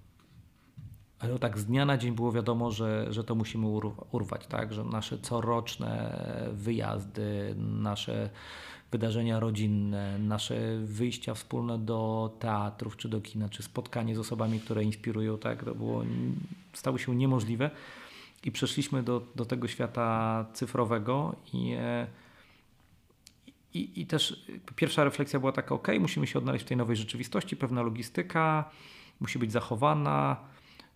ale 1.19 1.39
tak 1.39 1.59
z 1.59 1.65
dnia 1.65 1.87
na 1.87 1.97
dzień 1.97 2.15
było 2.15 2.33
wiadomo, 2.33 2.71
że, 2.71 3.07
że 3.13 3.25
to 3.25 3.35
musimy 3.35 3.67
urwać, 4.11 4.47
tak? 4.47 4.73
że 4.73 4.85
nasze 4.85 5.19
coroczne 5.19 6.21
wyjazdy, 6.53 7.55
nasze 7.59 8.31
wydarzenia 8.93 9.40
rodzinne, 9.40 10.19
nasze 10.19 10.78
wyjścia 10.85 11.35
wspólne 11.35 11.78
do 11.78 12.31
teatrów 12.39 12.97
czy 12.97 13.09
do 13.09 13.20
kina, 13.20 13.48
czy 13.48 13.62
spotkanie 13.62 14.15
z 14.15 14.19
osobami, 14.19 14.61
które 14.61 14.85
inspirują, 14.85 15.39
tak? 15.39 15.65
to 15.65 15.74
było, 15.74 16.05
stało 16.73 16.98
się 16.98 17.16
niemożliwe 17.16 17.70
i 18.44 18.52
przeszliśmy 18.52 19.02
do, 19.02 19.23
do 19.36 19.44
tego 19.44 19.69
świata 19.69 20.47
cyfrowego 20.52 21.36
i, 21.52 21.77
i, 23.74 24.01
i 24.01 24.06
też 24.06 24.47
pierwsza 24.77 25.05
refleksja 25.05 25.40
była 25.40 25.52
taka, 25.52 25.74
ok, 25.74 25.89
musimy 26.01 26.27
się 26.27 26.39
odnaleźć 26.39 26.65
w 26.65 26.69
tej 26.69 26.77
nowej 26.77 26.97
rzeczywistości, 26.97 27.56
pewna 27.56 27.82
logistyka 27.82 28.70
musi 29.20 29.39
być 29.39 29.52
zachowana, 29.52 30.36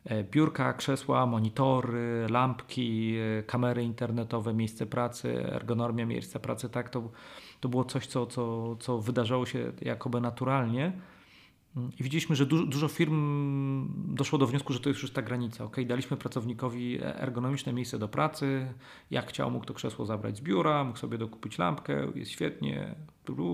E, 0.04 0.24
biurka, 0.24 0.72
krzesła, 0.72 1.26
monitory, 1.26 2.26
lampki, 2.30 3.14
e, 3.38 3.42
kamery 3.42 3.82
internetowe, 3.82 4.54
miejsce 4.54 4.86
pracy, 4.86 5.52
ergonomia 5.52 6.06
miejsca 6.06 6.38
pracy, 6.38 6.68
tak, 6.68 6.90
to, 6.90 7.10
to 7.60 7.68
było 7.68 7.84
coś, 7.84 8.06
co, 8.06 8.26
co, 8.26 8.76
co 8.80 8.98
wydarzało 8.98 9.46
się 9.46 9.72
jakoby 9.82 10.20
naturalnie. 10.20 10.92
I 12.00 12.02
widzieliśmy, 12.02 12.36
że 12.36 12.46
dużo, 12.46 12.66
dużo, 12.66 12.88
firm 12.88 14.14
doszło 14.14 14.38
do 14.38 14.46
wniosku, 14.46 14.72
że 14.72 14.80
to 14.80 14.88
jest 14.88 15.02
już 15.02 15.10
ta 15.10 15.22
granica. 15.22 15.64
Ok, 15.64 15.76
daliśmy 15.86 16.16
pracownikowi 16.16 16.98
ergonomiczne 17.02 17.72
miejsce 17.72 17.98
do 17.98 18.08
pracy. 18.08 18.74
Jak 19.10 19.28
chciał, 19.28 19.50
mógł 19.50 19.64
to 19.66 19.74
krzesło 19.74 20.06
zabrać 20.06 20.36
z 20.36 20.40
biura, 20.40 20.84
mógł 20.84 20.98
sobie 20.98 21.18
dokupić 21.18 21.58
lampkę, 21.58 22.06
jest 22.14 22.30
świetnie, 22.30 22.94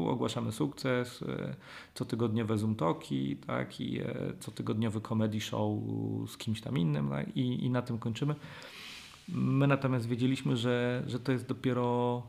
ogłaszamy 0.09 0.53
sukces, 0.53 1.23
e, 1.23 1.55
cotygodniowe 1.95 2.59
Zoom 2.59 2.75
Talki, 2.75 3.37
tak, 3.37 3.81
i 3.81 4.01
e, 4.01 4.15
cotygodniowy 4.41 5.01
comedy 5.01 5.41
show 5.41 5.79
z 6.29 6.37
kimś 6.37 6.61
tam 6.61 6.79
innym 6.79 7.09
tak, 7.09 7.37
i, 7.37 7.65
i 7.65 7.71
na 7.71 7.83
tym 7.83 7.99
kończymy. 7.99 8.35
My 9.29 9.67
natomiast 9.67 10.09
wiedzieliśmy, 10.09 10.57
że, 10.57 11.03
że 11.07 11.21
to 11.21 11.33
jest 11.33 11.49
dopiero 11.49 12.23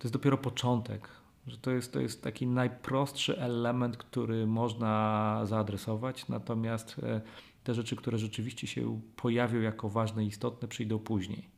to 0.00 0.06
jest 0.06 0.12
dopiero 0.12 0.38
początek 0.38 1.08
że 1.46 1.58
to 1.58 1.70
jest, 1.70 1.92
to 1.92 2.00
jest 2.00 2.22
taki 2.22 2.46
najprostszy 2.46 3.38
element, 3.38 3.96
który 3.96 4.46
można 4.46 5.40
zaadresować, 5.44 6.28
natomiast 6.28 6.96
e, 7.02 7.20
te 7.64 7.74
rzeczy, 7.74 7.96
które 7.96 8.18
rzeczywiście 8.18 8.66
się 8.66 9.00
pojawią 9.16 9.60
jako 9.60 9.88
ważne 9.88 10.24
i 10.24 10.26
istotne, 10.26 10.68
przyjdą 10.68 10.98
później. 10.98 11.48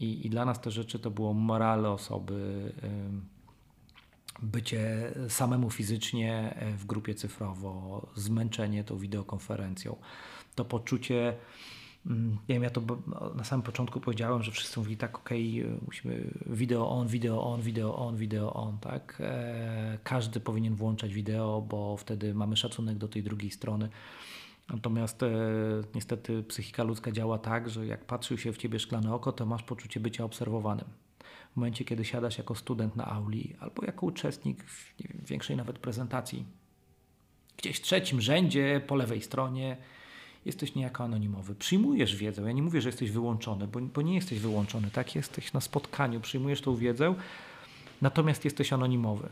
I, 0.00 0.26
I 0.26 0.30
dla 0.30 0.44
nas 0.44 0.60
te 0.60 0.70
rzeczy 0.70 0.98
to 0.98 1.10
było 1.10 1.34
morale 1.34 1.90
osoby, 1.90 2.72
bycie 4.42 5.12
samemu 5.28 5.70
fizycznie 5.70 6.54
e, 6.56 6.72
w 6.72 6.86
grupie 6.86 7.14
cyfrowo, 7.14 8.06
zmęczenie 8.14 8.84
tą 8.84 8.98
wideokonferencją, 8.98 9.96
to 10.54 10.64
poczucie 10.64 11.36
nie 12.48 12.54
wiem, 12.54 12.62
ja 12.62 12.70
to 12.70 12.82
na 13.34 13.44
samym 13.44 13.62
początku 13.62 14.00
powiedziałem, 14.00 14.42
że 14.42 14.50
wszyscy 14.50 14.78
mówili 14.78 14.96
tak, 14.96 15.18
ok, 15.18 15.30
musimy 15.86 16.30
wideo 16.46 16.90
on, 16.90 17.08
wideo 17.08 17.44
on, 17.44 17.60
wideo 17.60 17.96
on, 17.96 18.16
wideo 18.16 18.54
on, 18.54 18.78
tak? 18.78 19.18
E, 19.20 19.98
każdy 20.02 20.40
powinien 20.40 20.74
włączać 20.74 21.14
wideo, 21.14 21.60
bo 21.68 21.96
wtedy 21.96 22.34
mamy 22.34 22.56
szacunek 22.56 22.98
do 22.98 23.08
tej 23.08 23.22
drugiej 23.22 23.50
strony. 23.50 23.88
Natomiast 24.68 25.22
e, 25.22 25.30
niestety 25.94 26.42
psychika 26.42 26.82
ludzka 26.82 27.12
działa 27.12 27.38
tak, 27.38 27.70
że 27.70 27.86
jak 27.86 28.04
patrzy 28.04 28.38
się 28.38 28.52
w 28.52 28.58
ciebie 28.58 28.78
szklane 28.78 29.14
oko, 29.14 29.32
to 29.32 29.46
masz 29.46 29.62
poczucie 29.62 30.00
bycia 30.00 30.24
obserwowanym. 30.24 30.86
W 31.52 31.56
momencie, 31.56 31.84
kiedy 31.84 32.04
siadasz 32.04 32.38
jako 32.38 32.54
student 32.54 32.96
na 32.96 33.06
auli 33.06 33.56
albo 33.60 33.84
jako 33.84 34.06
uczestnik 34.06 34.64
w 34.64 34.94
wiem, 34.98 35.22
większej 35.26 35.56
nawet 35.56 35.78
prezentacji, 35.78 36.44
gdzieś 37.56 37.78
w 37.78 37.82
trzecim 37.82 38.20
rzędzie, 38.20 38.80
po 38.86 38.94
lewej 38.94 39.22
stronie, 39.22 39.76
jesteś 40.44 40.74
niejako 40.74 41.04
anonimowy. 41.04 41.54
Przyjmujesz 41.54 42.16
wiedzę. 42.16 42.42
Ja 42.42 42.52
nie 42.52 42.62
mówię, 42.62 42.80
że 42.80 42.88
jesteś 42.88 43.10
wyłączony, 43.10 43.68
bo, 43.68 43.80
bo 43.80 44.02
nie 44.02 44.14
jesteś 44.14 44.38
wyłączony. 44.38 44.90
Tak, 44.90 45.14
jesteś 45.14 45.52
na 45.52 45.60
spotkaniu, 45.60 46.20
przyjmujesz 46.20 46.60
tą 46.60 46.76
wiedzę, 46.76 47.14
natomiast 48.02 48.44
jesteś 48.44 48.72
anonimowy. 48.72 49.28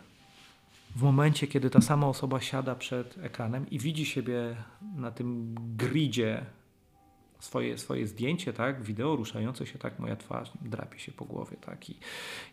W 0.97 1.03
momencie, 1.03 1.47
kiedy 1.47 1.71
ta 1.71 1.81
sama 1.81 2.09
osoba 2.09 2.41
siada 2.41 2.75
przed 2.75 3.19
ekranem 3.19 3.71
i 3.71 3.79
widzi 3.79 4.07
siebie 4.07 4.57
na 4.97 5.11
tym 5.11 5.55
gridzie 5.77 6.47
swoje, 7.41 7.79
swoje 7.79 8.07
zdjęcie, 8.07 8.53
tak, 8.53 8.83
wideo 8.83 9.17
ruszające 9.17 9.67
się, 9.67 9.79
tak, 9.79 9.99
moja 9.99 10.17
twarz 10.17 10.53
drapie 10.63 10.99
się 10.99 11.13
po 11.13 11.25
głowie, 11.25 11.57
tak, 11.57 11.91
i, 11.91 11.97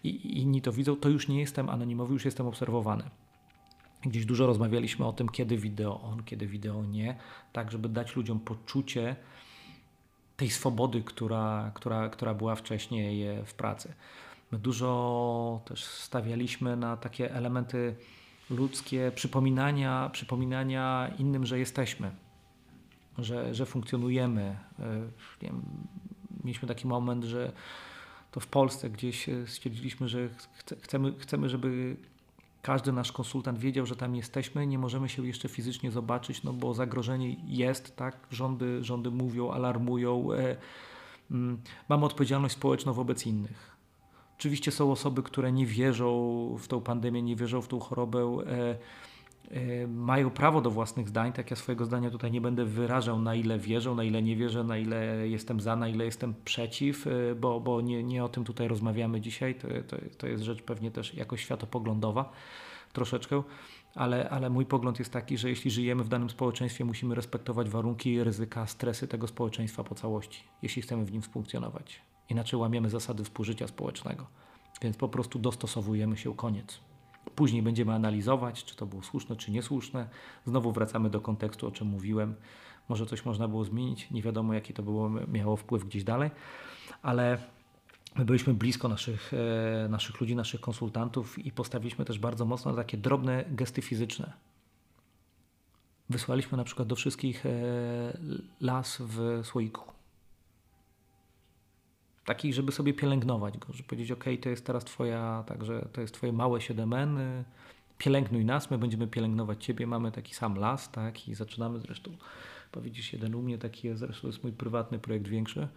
i, 0.03 0.41
inni 0.41 0.61
to 0.61 0.71
widzą, 0.71 0.95
to 0.95 1.09
już 1.09 1.27
nie 1.27 1.39
jestem 1.39 1.69
anonimowy, 1.69 2.13
już 2.13 2.25
jestem 2.25 2.47
obserwowany. 2.47 3.03
Gdzieś 4.07 4.25
dużo 4.25 4.47
rozmawialiśmy 4.47 5.05
o 5.05 5.13
tym, 5.13 5.29
kiedy 5.29 5.57
wideo 5.57 6.01
on, 6.01 6.23
kiedy 6.23 6.47
wideo 6.47 6.85
nie, 6.85 7.17
tak 7.53 7.71
żeby 7.71 7.89
dać 7.89 8.15
ludziom 8.15 8.39
poczucie 8.39 9.15
tej 10.37 10.49
swobody, 10.49 11.03
która, 11.03 11.71
która, 11.73 12.09
która 12.09 12.33
była 12.33 12.55
wcześniej 12.55 13.27
w 13.45 13.53
pracy. 13.53 13.93
My 14.51 14.59
dużo 14.59 15.61
też 15.65 15.83
stawialiśmy 15.83 16.77
na 16.77 16.97
takie 16.97 17.33
elementy 17.33 17.95
ludzkie, 18.49 19.11
przypominania, 19.15 20.09
przypominania 20.13 21.11
innym, 21.19 21.45
że 21.45 21.59
jesteśmy, 21.59 22.11
że, 23.17 23.55
że 23.55 23.65
funkcjonujemy. 23.65 24.41
E, 24.41 24.57
wiem, 25.41 25.61
mieliśmy 26.43 26.67
taki 26.67 26.87
moment, 26.87 27.23
że 27.23 27.51
to 28.31 28.39
w 28.39 28.47
Polsce 28.47 28.89
gdzieś 28.89 29.29
stwierdziliśmy, 29.45 30.09
że 30.09 30.29
chcemy, 30.81 31.13
chcemy 31.19 31.49
żeby 31.49 31.97
każdy 32.67 32.91
nasz 32.91 33.11
konsultant 33.11 33.59
wiedział, 33.59 33.85
że 33.85 33.95
tam 33.95 34.15
jesteśmy, 34.15 34.67
nie 34.67 34.79
możemy 34.79 35.09
się 35.09 35.27
jeszcze 35.27 35.49
fizycznie 35.49 35.91
zobaczyć, 35.91 36.43
no 36.43 36.53
bo 36.53 36.73
zagrożenie 36.73 37.35
jest, 37.45 37.95
tak? 37.95 38.17
Rządy, 38.31 38.83
rządy 38.83 39.11
mówią, 39.11 39.51
alarmują. 39.51 40.33
E, 40.33 40.55
mm, 41.31 41.61
mamy 41.89 42.05
odpowiedzialność 42.05 42.53
społeczną 42.55 42.93
wobec 42.93 43.25
innych. 43.25 43.75
Oczywiście 44.37 44.71
są 44.71 44.91
osoby, 44.91 45.23
które 45.23 45.51
nie 45.51 45.65
wierzą 45.65 46.09
w 46.59 46.67
tą 46.67 46.81
pandemię, 46.81 47.21
nie 47.21 47.35
wierzą 47.35 47.61
w 47.61 47.67
tą 47.67 47.79
chorobę, 47.79 48.19
e, 48.19 48.77
mają 49.87 50.29
prawo 50.29 50.61
do 50.61 50.71
własnych 50.71 51.09
zdań. 51.09 51.33
Tak 51.33 51.51
ja 51.51 51.55
swojego 51.55 51.85
zdania 51.85 52.09
tutaj 52.09 52.31
nie 52.31 52.41
będę 52.41 52.65
wyrażał, 52.65 53.19
na 53.19 53.35
ile 53.35 53.59
wierzą, 53.59 53.95
na 53.95 54.03
ile 54.03 54.21
nie 54.21 54.35
wierzę, 54.35 54.63
na 54.63 54.77
ile 54.77 55.27
jestem 55.27 55.59
za, 55.59 55.75
na 55.75 55.87
ile 55.87 56.05
jestem 56.05 56.33
przeciw, 56.45 57.05
bo, 57.39 57.59
bo 57.59 57.81
nie, 57.81 58.03
nie 58.03 58.23
o 58.23 58.29
tym 58.29 58.43
tutaj 58.43 58.67
rozmawiamy 58.67 59.21
dzisiaj. 59.21 59.55
To, 59.55 59.67
to, 59.87 59.97
to 60.17 60.27
jest 60.27 60.43
rzecz 60.43 60.61
pewnie 60.61 60.91
też 60.91 61.13
jakoś 61.13 61.41
światopoglądowa 61.41 62.31
troszeczkę, 62.93 63.43
ale, 63.95 64.29
ale 64.29 64.49
mój 64.49 64.65
pogląd 64.65 64.99
jest 64.99 65.13
taki, 65.13 65.37
że 65.37 65.49
jeśli 65.49 65.71
żyjemy 65.71 66.03
w 66.03 66.07
danym 66.07 66.29
społeczeństwie, 66.29 66.85
musimy 66.85 67.15
respektować 67.15 67.69
warunki, 67.69 68.23
ryzyka, 68.23 68.67
stresy 68.67 69.07
tego 69.07 69.27
społeczeństwa 69.27 69.83
po 69.83 69.95
całości, 69.95 70.43
jeśli 70.61 70.81
chcemy 70.81 71.05
w 71.05 71.11
nim 71.11 71.21
funkcjonować. 71.21 72.01
Inaczej 72.29 72.59
łamiemy 72.59 72.89
zasady 72.89 73.23
współżycia 73.23 73.67
społecznego. 73.67 74.27
Więc 74.81 74.97
po 74.97 75.09
prostu 75.09 75.39
dostosowujemy 75.39 76.17
się, 76.17 76.35
koniec. 76.35 76.86
Później 77.35 77.61
będziemy 77.61 77.93
analizować, 77.93 78.63
czy 78.63 78.75
to 78.75 78.85
było 78.85 79.03
słuszne, 79.03 79.35
czy 79.35 79.51
niesłuszne. 79.51 80.09
Znowu 80.45 80.71
wracamy 80.71 81.09
do 81.09 81.21
kontekstu, 81.21 81.67
o 81.67 81.71
czym 81.71 81.87
mówiłem. 81.87 82.35
Może 82.89 83.05
coś 83.05 83.25
można 83.25 83.47
było 83.47 83.63
zmienić, 83.63 84.11
nie 84.11 84.21
wiadomo, 84.21 84.53
jaki 84.53 84.73
to 84.73 84.83
było, 84.83 85.09
miało 85.09 85.55
wpływ 85.55 85.85
gdzieś 85.85 86.03
dalej, 86.03 86.31
ale 87.01 87.37
My 88.17 88.25
byliśmy 88.25 88.53
blisko 88.53 88.87
naszych, 88.87 89.31
e, 89.33 89.89
naszych 89.89 90.21
ludzi, 90.21 90.35
naszych 90.35 90.61
konsultantów 90.61 91.39
i 91.39 91.51
postawiliśmy 91.51 92.05
też 92.05 92.19
bardzo 92.19 92.45
mocno 92.45 92.73
takie 92.73 92.97
drobne 92.97 93.45
gesty 93.49 93.81
fizyczne. 93.81 94.33
Wysłaliśmy 96.09 96.57
na 96.57 96.63
przykład 96.63 96.87
do 96.87 96.95
wszystkich 96.95 97.45
e, 97.45 97.49
las 98.61 98.97
w 98.99 99.41
słoiku. 99.43 99.96
Taki, 102.27 102.53
żeby 102.53 102.71
sobie 102.71 102.93
pielęgnować 102.93 103.57
go, 103.57 103.73
żeby 103.73 103.89
powiedzieć, 103.89 104.11
ok, 104.11 104.25
to 104.41 104.49
jest 104.49 104.65
teraz 104.65 104.85
twoja, 104.85 105.43
także 105.47 105.87
to 105.93 106.01
jest 106.01 106.13
twoje 106.13 106.33
małe 106.33 106.59
7N, 106.59 107.17
pielęgnuj 107.97 108.45
nas, 108.45 108.71
my 108.71 108.77
będziemy 108.77 109.07
pielęgnować 109.07 109.65
ciebie, 109.65 109.87
mamy 109.87 110.11
taki 110.11 110.33
sam 110.33 110.55
las, 110.55 110.91
tak, 110.91 111.27
i 111.27 111.35
zaczynamy 111.35 111.79
zresztą, 111.79 112.11
powiedzisz 112.71 113.13
jeden 113.13 113.35
u 113.35 113.41
mnie, 113.41 113.57
taki 113.57 113.87
jest, 113.87 113.99
zresztą 113.99 114.27
jest 114.27 114.43
mój 114.43 114.51
prywatny 114.51 114.99
projekt 114.99 115.27
większy, 115.27 115.67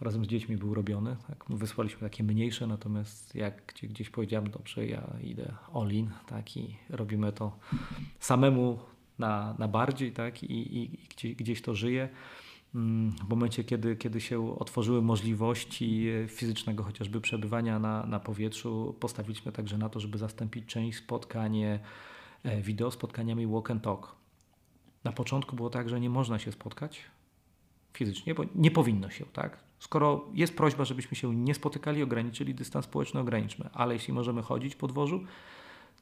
razem 0.00 0.24
z 0.24 0.28
dziećmi 0.28 0.56
był 0.56 0.74
robiony. 0.74 1.16
Tak? 1.28 1.44
Wysłaliśmy 1.48 2.00
takie 2.00 2.24
mniejsze, 2.24 2.66
natomiast 2.66 3.34
jak 3.34 3.74
gdzieś 3.82 4.10
powiedziałem, 4.10 4.50
dobrze, 4.50 4.86
ja 4.86 5.02
idę 5.22 5.54
all 5.74 5.90
in 5.90 6.10
tak? 6.26 6.56
i 6.56 6.76
robimy 6.90 7.32
to 7.32 7.58
samemu 8.20 8.78
na, 9.18 9.54
na 9.58 9.68
bardziej 9.68 10.12
tak? 10.12 10.42
i, 10.42 10.78
i 10.78 10.98
gdzieś, 11.08 11.34
gdzieś 11.34 11.62
to 11.62 11.74
żyje. 11.74 12.08
W 13.24 13.28
momencie, 13.28 13.64
kiedy, 13.64 13.96
kiedy 13.96 14.20
się 14.20 14.58
otworzyły 14.58 15.02
możliwości 15.02 16.08
fizycznego 16.28 16.82
chociażby 16.84 17.20
przebywania 17.20 17.78
na, 17.78 18.06
na 18.06 18.20
powietrzu, 18.20 18.96
postawiliśmy 19.00 19.52
także 19.52 19.78
na 19.78 19.88
to, 19.88 20.00
żeby 20.00 20.18
zastąpić 20.18 20.66
część 20.66 20.98
spotkań 20.98 21.62
wideo 22.62 22.90
spotkaniami 22.90 23.46
walk 23.46 23.70
and 23.70 23.82
talk. 23.82 24.16
Na 25.04 25.12
początku 25.12 25.56
było 25.56 25.70
tak, 25.70 25.88
że 25.88 26.00
nie 26.00 26.10
można 26.10 26.38
się 26.38 26.52
spotkać 26.52 27.00
fizycznie, 27.92 28.34
bo 28.34 28.42
nie 28.54 28.70
powinno 28.70 29.10
się, 29.10 29.24
tak? 29.32 29.58
Skoro 29.78 30.24
jest 30.34 30.56
prośba, 30.56 30.84
żebyśmy 30.84 31.16
się 31.16 31.34
nie 31.34 31.54
spotykali, 31.54 32.02
ograniczyli 32.02 32.54
dystans 32.54 32.84
społeczny, 32.84 33.20
ograniczmy. 33.20 33.70
Ale 33.72 33.94
jeśli 33.94 34.14
możemy 34.14 34.42
chodzić 34.42 34.76
po 34.76 34.86
dworzu, 34.86 35.24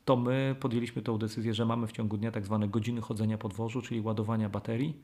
to 0.05 0.17
my 0.17 0.57
podjęliśmy 0.61 1.03
tą 1.03 1.19
decyzję, 1.19 1.55
że 1.55 1.67
mamy 1.67 1.87
w 1.87 1.93
ciągu 1.93 2.17
dnia 2.17 2.31
tak 2.31 2.45
zwane 2.45 2.69
godziny 2.69 3.01
chodzenia 3.01 3.39
po 3.39 3.49
dworzu, 3.49 3.83
czyli 3.83 4.01
ładowania 4.01 4.49
baterii, 4.49 4.97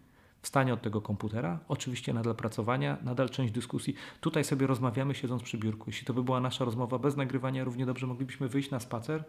wstanie 0.42 0.74
od 0.74 0.82
tego 0.82 1.00
komputera, 1.00 1.58
oczywiście 1.68 2.12
nadal 2.12 2.34
pracowania, 2.34 2.96
nadal 3.02 3.30
część 3.30 3.52
dyskusji. 3.52 3.94
Tutaj 4.20 4.44
sobie 4.44 4.66
rozmawiamy 4.66 5.14
siedząc 5.14 5.42
przy 5.42 5.58
biurku. 5.58 5.84
Jeśli 5.86 6.06
to 6.06 6.14
by 6.14 6.22
była 6.22 6.40
nasza 6.40 6.64
rozmowa 6.64 6.98
bez 6.98 7.16
nagrywania, 7.16 7.64
równie 7.64 7.86
dobrze 7.86 8.06
moglibyśmy 8.06 8.48
wyjść 8.48 8.70
na 8.70 8.80
spacer. 8.80 9.24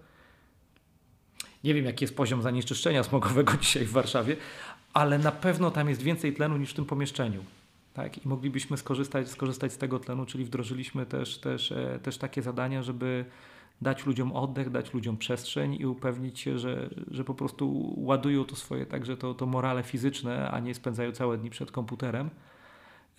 Nie 1.64 1.74
wiem, 1.74 1.86
jaki 1.86 2.04
jest 2.04 2.16
poziom 2.16 2.42
zanieczyszczenia 2.42 3.04
smogowego 3.04 3.54
dzisiaj 3.62 3.86
w 3.86 3.92
Warszawie, 3.92 4.36
ale 4.94 5.20
na 5.20 5.32
pewno 5.32 5.72
tam 5.72 5.90
jest 5.90 6.02
więcej 6.02 6.34
tlenu 6.34 6.58
niż 6.58 6.72
w 6.72 6.74
tym 6.74 6.86
pomieszczeniu. 6.86 7.44
Tak? 7.94 8.26
I 8.26 8.28
moglibyśmy 8.28 8.78
skorzystać, 8.78 9.30
skorzystać 9.30 9.74
z 9.74 9.78
tego 9.78 10.00
tlenu, 10.00 10.26
czyli 10.26 10.46
wdrożyliśmy 10.46 11.06
też, 11.06 11.38
też, 11.38 11.72
e, 11.72 12.00
też 12.04 12.18
takie 12.18 12.42
zadania, 12.42 12.84
żeby 12.84 13.26
dać 13.82 14.06
ludziom 14.06 14.32
oddech, 14.32 14.70
dać 14.70 14.94
ludziom 14.94 15.18
przestrzeń 15.18 15.78
i 15.80 15.86
upewnić 15.86 16.40
się, 16.40 16.60
że, 16.60 16.90
że 17.12 17.24
po 17.24 17.34
prostu 17.34 17.94
ładują 17.98 18.46
to 18.46 18.56
swoje 18.56 18.86
także 18.86 19.18
to, 19.18 19.34
to 19.34 19.46
morale 19.46 19.84
fizyczne, 19.84 20.52
a 20.52 20.60
nie 20.60 20.76
spędzają 20.76 21.12
całe 21.12 21.38
dni 21.38 21.50
przed 21.50 21.72
komputerem. 21.72 22.30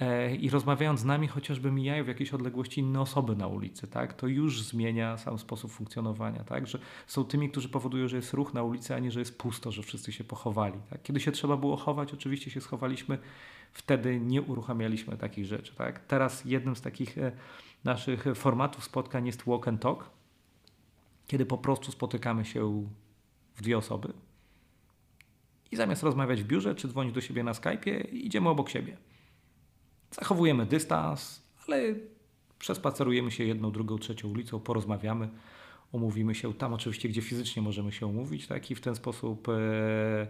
E, 0.01 0.37
I 0.37 0.51
rozmawiając 0.51 1.01
z 1.01 1.05
nami, 1.05 1.29
chociażby 1.29 1.73
mijają 1.73 2.05
w 2.05 2.09
jakiejś 2.09 2.35
odległości 2.35 2.81
inne 2.81 3.01
osoby 3.01 3.37
na 3.37 3.47
ulicy, 3.47 3.87
tak? 3.89 4.15
to 4.15 4.27
już 4.27 4.63
zmienia 4.63 5.19
sam 5.19 5.39
sposób 5.39 5.73
funkcjonowania. 5.73 6.45
Tak? 6.45 6.67
Że 6.67 6.79
są 7.07 7.25
tymi, 7.25 7.51
którzy 7.51 7.69
powodują, 7.69 8.09
że 8.09 8.17
jest 8.17 8.33
ruch 8.33 8.55
na 8.55 8.63
ulicy, 8.63 8.95
a 8.95 8.99
nie, 8.99 9.11
że 9.11 9.19
jest 9.19 9.39
pusto, 9.39 9.73
że 9.73 9.83
wszyscy 9.83 10.13
się 10.13 10.25
pochowali. 10.25 10.79
Tak? 10.91 11.03
Kiedy 11.03 11.21
się 11.21 11.33
trzeba 11.33 11.57
było 11.57 11.77
chować, 11.77 12.15
oczywiście 12.15 12.51
się 12.51 12.61
schowaliśmy, 12.61 13.19
wtedy 13.73 14.21
nie 14.21 14.43
uruchamialiśmy 14.43 15.17
takich 15.17 15.47
rzeczy. 15.47 15.75
Tak? 15.75 15.99
Teraz 15.99 16.45
jednym 16.45 16.77
z 16.77 16.81
takich 16.81 17.19
e, 17.19 17.33
naszych 17.85 18.25
formatów 18.35 18.85
spotkań 18.85 19.27
jest 19.27 19.43
walk 19.47 19.69
and 19.69 19.83
talk, 19.83 20.11
kiedy 21.27 21.47
po 21.47 21.59
prostu 21.59 21.93
spotykamy 21.93 22.45
się 22.45 22.87
w 23.55 23.63
dwie 23.63 23.79
osoby 23.79 24.13
i 25.73 25.77
zamiast 25.77 26.03
rozmawiać 26.03 26.43
w 26.43 26.47
biurze 26.47 26.75
czy 26.75 26.89
dzwonić 26.89 27.15
do 27.15 27.21
siebie 27.21 27.43
na 27.43 27.53
Skype'ie, 27.53 28.13
idziemy 28.13 28.49
obok 28.49 28.69
siebie. 28.69 28.97
Zachowujemy 30.11 30.67
dystans, 30.67 31.43
ale 31.67 31.95
przespacerujemy 32.59 33.31
się 33.31 33.45
jedną, 33.45 33.73
drugą, 33.73 33.99
trzecią 33.99 34.29
ulicą, 34.29 34.61
porozmawiamy, 34.61 35.29
umówimy 35.93 36.35
się 36.35 36.55
tam 36.55 36.75
oczywiście, 36.75 37.09
gdzie 37.09 37.23
fizycznie 37.23 37.63
możemy 37.63 37.93
się 37.93 38.07
umówić, 38.07 38.47
tak 38.47 38.71
i 38.71 38.75
w 38.75 38.81
ten 38.81 38.95
sposób 38.95 39.49
e, 39.49 40.27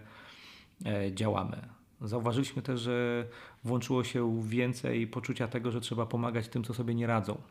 e, 0.85 1.13
działamy. 1.13 1.69
Zauważyliśmy 2.01 2.61
też, 2.61 2.81
że 2.81 3.27
włączyło 3.63 4.03
się 4.03 4.41
więcej 4.43 5.07
poczucia 5.07 5.47
tego, 5.47 5.71
że 5.71 5.81
trzeba 5.81 6.05
pomagać 6.05 6.47
tym, 6.47 6.63
co 6.63 6.73
sobie 6.73 6.95
nie 6.95 7.07
radzą. 7.07 7.41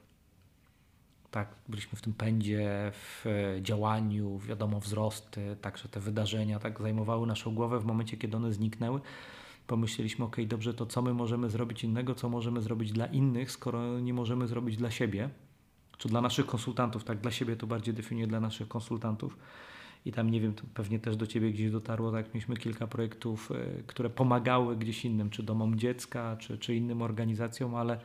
Tak, 1.32 1.48
byliśmy 1.68 1.98
w 1.98 2.02
tym 2.02 2.12
pędzie, 2.12 2.92
w 2.94 3.24
działaniu, 3.62 4.38
wiadomo, 4.38 4.80
wzrosty, 4.80 5.56
także 5.60 5.88
te 5.88 6.00
wydarzenia 6.00 6.58
tak 6.58 6.80
zajmowały 6.80 7.26
naszą 7.26 7.54
głowę 7.54 7.80
w 7.80 7.84
momencie, 7.84 8.16
kiedy 8.16 8.36
one 8.36 8.52
zniknęły. 8.52 9.00
Pomyśleliśmy, 9.66 10.24
ok, 10.24 10.36
dobrze, 10.46 10.74
to 10.74 10.86
co 10.86 11.02
my 11.02 11.14
możemy 11.14 11.50
zrobić 11.50 11.84
innego, 11.84 12.14
co 12.14 12.28
możemy 12.28 12.62
zrobić 12.62 12.92
dla 12.92 13.06
innych, 13.06 13.50
skoro 13.50 14.00
nie 14.00 14.14
możemy 14.14 14.46
zrobić 14.46 14.76
dla 14.76 14.90
siebie, 14.90 15.30
czy 15.98 16.08
dla 16.08 16.20
naszych 16.20 16.46
konsultantów, 16.46 17.04
tak, 17.04 17.20
dla 17.20 17.30
siebie 17.30 17.56
to 17.56 17.66
bardziej 17.66 17.94
definiuję 17.94 18.26
dla 18.26 18.40
naszych 18.40 18.68
konsultantów. 18.68 19.36
I 20.04 20.12
tam 20.12 20.30
nie 20.30 20.40
wiem, 20.40 20.54
pewnie 20.74 20.98
też 20.98 21.16
do 21.16 21.26
Ciebie 21.26 21.52
gdzieś 21.52 21.70
dotarło, 21.70 22.12
tak, 22.12 22.34
mieliśmy 22.34 22.56
kilka 22.56 22.86
projektów, 22.86 23.50
y, 23.50 23.82
które 23.86 24.10
pomagały 24.10 24.76
gdzieś 24.76 25.04
innym, 25.04 25.30
czy 25.30 25.42
domom 25.42 25.78
dziecka, 25.78 26.36
czy, 26.36 26.58
czy 26.58 26.74
innym 26.74 27.02
organizacjom, 27.02 27.74
ale 27.74 28.00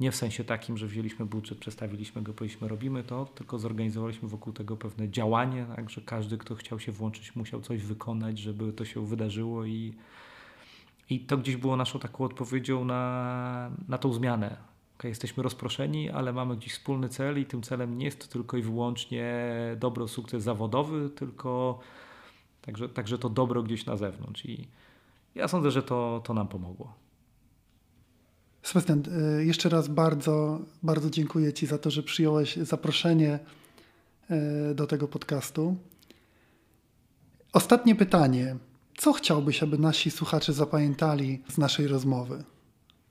nie 0.00 0.12
w 0.12 0.16
sensie 0.16 0.44
takim, 0.44 0.76
że 0.76 0.86
wzięliśmy 0.86 1.26
budżet, 1.26 1.58
przestawiliśmy 1.58 2.22
go, 2.22 2.32
powiedzieliśmy 2.32 2.68
robimy 2.68 3.04
to, 3.04 3.24
tylko 3.24 3.58
zorganizowaliśmy 3.58 4.28
wokół 4.28 4.52
tego 4.52 4.76
pewne 4.76 5.08
działanie, 5.08 5.66
tak, 5.76 5.90
że 5.90 6.00
każdy, 6.00 6.38
kto 6.38 6.54
chciał 6.54 6.80
się 6.80 6.92
włączyć, 6.92 7.36
musiał 7.36 7.60
coś 7.60 7.82
wykonać, 7.82 8.38
żeby 8.38 8.72
to 8.72 8.84
się 8.84 9.06
wydarzyło 9.06 9.64
i, 9.64 9.94
i 11.10 11.20
to 11.20 11.36
gdzieś 11.36 11.56
było 11.56 11.76
naszą 11.76 11.98
taką 11.98 12.24
odpowiedzią 12.24 12.84
na, 12.84 13.70
na 13.88 13.98
tą 13.98 14.12
zmianę. 14.12 14.56
Jesteśmy 15.04 15.42
rozproszeni, 15.42 16.10
ale 16.10 16.32
mamy 16.32 16.56
gdzieś 16.56 16.72
wspólny 16.72 17.08
cel 17.08 17.40
i 17.40 17.46
tym 17.46 17.62
celem 17.62 17.98
nie 17.98 18.04
jest 18.04 18.32
tylko 18.32 18.56
i 18.56 18.62
wyłącznie 18.62 19.44
dobro, 19.76 20.08
sukces 20.08 20.42
zawodowy, 20.42 21.10
tylko 21.10 21.80
także, 22.62 22.88
także 22.88 23.18
to 23.18 23.28
dobro 23.28 23.62
gdzieś 23.62 23.86
na 23.86 23.96
zewnątrz. 23.96 24.44
I 24.44 24.68
ja 25.34 25.48
sądzę, 25.48 25.70
że 25.70 25.82
to, 25.82 26.20
to 26.24 26.34
nam 26.34 26.48
pomogło. 26.48 26.99
Sebastian, 28.62 29.02
y, 29.38 29.44
jeszcze 29.44 29.68
raz 29.68 29.88
bardzo, 29.88 30.60
bardzo 30.82 31.10
dziękuję 31.10 31.52
Ci 31.52 31.66
za 31.66 31.78
to, 31.78 31.90
że 31.90 32.02
przyjąłeś 32.02 32.56
zaproszenie 32.56 33.38
y, 34.70 34.74
do 34.74 34.86
tego 34.86 35.08
podcastu. 35.08 35.76
Ostatnie 37.52 37.94
pytanie. 37.94 38.56
Co 38.96 39.12
chciałbyś, 39.12 39.62
aby 39.62 39.78
nasi 39.78 40.10
słuchacze 40.10 40.52
zapamiętali 40.52 41.42
z 41.48 41.58
naszej 41.58 41.86
rozmowy? 41.86 42.44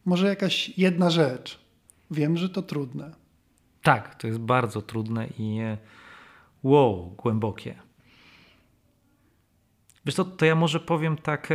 Może 0.05 0.27
jakaś 0.27 0.77
jedna 0.77 1.09
rzecz. 1.09 1.59
Wiem, 2.11 2.37
że 2.37 2.49
to 2.49 2.61
trudne. 2.61 3.11
Tak, 3.83 4.15
to 4.15 4.27
jest 4.27 4.39
bardzo 4.39 4.81
trudne 4.81 5.27
i 5.39 5.59
wow, 6.63 7.15
głębokie. 7.17 7.75
Wiesz 10.05 10.15
co, 10.15 10.25
to 10.25 10.45
ja 10.45 10.55
może 10.55 10.79
powiem 10.79 11.17
tak 11.17 11.49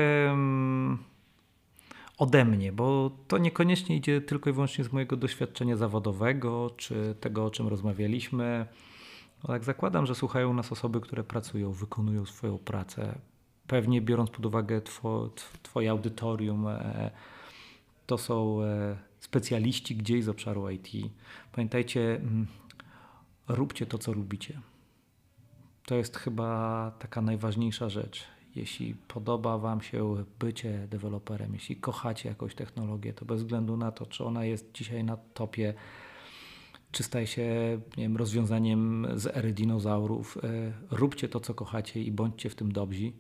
ode 2.18 2.44
mnie, 2.44 2.72
bo 2.72 3.10
to 3.28 3.38
niekoniecznie 3.38 3.96
idzie 3.96 4.20
tylko 4.20 4.50
i 4.50 4.52
wyłącznie 4.52 4.84
z 4.84 4.92
mojego 4.92 5.16
doświadczenia 5.16 5.76
zawodowego, 5.76 6.70
czy 6.76 7.14
tego, 7.20 7.44
o 7.44 7.50
czym 7.50 7.68
rozmawialiśmy. 7.68 8.66
No 9.42 9.48
tak 9.48 9.64
zakładam, 9.64 10.06
że 10.06 10.14
słuchają 10.14 10.54
nas 10.54 10.72
osoby, 10.72 11.00
które 11.00 11.24
pracują, 11.24 11.72
wykonują 11.72 12.26
swoją 12.26 12.58
pracę 12.58 13.18
pewnie 13.66 14.00
biorąc 14.00 14.30
pod 14.30 14.46
uwagę 14.46 14.80
two, 14.80 15.30
Twoje 15.62 15.90
audytorium, 15.90 16.66
e, 16.68 17.10
to 18.06 18.18
są 18.18 18.62
e, 18.62 18.96
specjaliści 19.20 19.96
gdzieś 19.96 20.24
z 20.24 20.28
obszaru 20.28 20.70
IT. 20.70 20.88
Pamiętajcie, 21.52 22.16
mm, 22.16 22.46
róbcie 23.48 23.86
to, 23.86 23.98
co 23.98 24.12
lubicie. 24.12 24.60
To 25.86 25.94
jest 25.94 26.16
chyba 26.16 26.90
taka 26.98 27.22
najważniejsza 27.22 27.88
rzecz. 27.88 28.24
Jeśli 28.56 28.94
podoba 28.94 29.58
Wam 29.58 29.80
się 29.80 30.24
bycie 30.38 30.86
deweloperem, 30.90 31.54
jeśli 31.54 31.76
kochacie 31.76 32.28
jakąś 32.28 32.54
technologię, 32.54 33.12
to 33.12 33.24
bez 33.24 33.42
względu 33.42 33.76
na 33.76 33.92
to, 33.92 34.06
czy 34.06 34.24
ona 34.24 34.44
jest 34.44 34.72
dzisiaj 34.72 35.04
na 35.04 35.16
topie, 35.16 35.74
czy 36.92 37.02
staje 37.02 37.26
się 37.26 37.78
nie 37.96 38.02
wiem, 38.02 38.16
rozwiązaniem 38.16 39.06
z 39.14 39.26
ery 39.26 39.52
dinozaurów, 39.52 40.38
e, 40.44 40.72
róbcie 40.90 41.28
to, 41.28 41.40
co 41.40 41.54
kochacie 41.54 42.02
i 42.02 42.12
bądźcie 42.12 42.50
w 42.50 42.54
tym 42.54 42.72
dobrzy. 42.72 43.12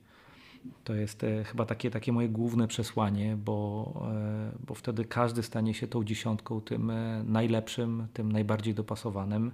To 0.84 0.94
jest 0.94 1.24
e, 1.24 1.44
chyba 1.44 1.66
takie, 1.66 1.90
takie 1.90 2.12
moje 2.12 2.28
główne 2.28 2.68
przesłanie, 2.68 3.36
bo, 3.36 3.92
e, 4.12 4.58
bo 4.66 4.74
wtedy 4.74 5.04
każdy 5.04 5.42
stanie 5.42 5.74
się 5.74 5.86
tą 5.86 6.04
dziesiątką, 6.04 6.60
tym 6.60 6.92
najlepszym, 7.24 8.06
tym 8.12 8.32
najbardziej 8.32 8.74
dopasowanym. 8.74 9.52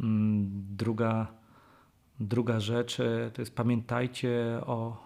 Mm, 0.00 0.50
druga, 0.76 1.39
druga 2.20 2.60
rzecz 2.60 2.96
to 3.34 3.42
jest 3.42 3.54
pamiętajcie 3.54 4.60
o, 4.66 4.96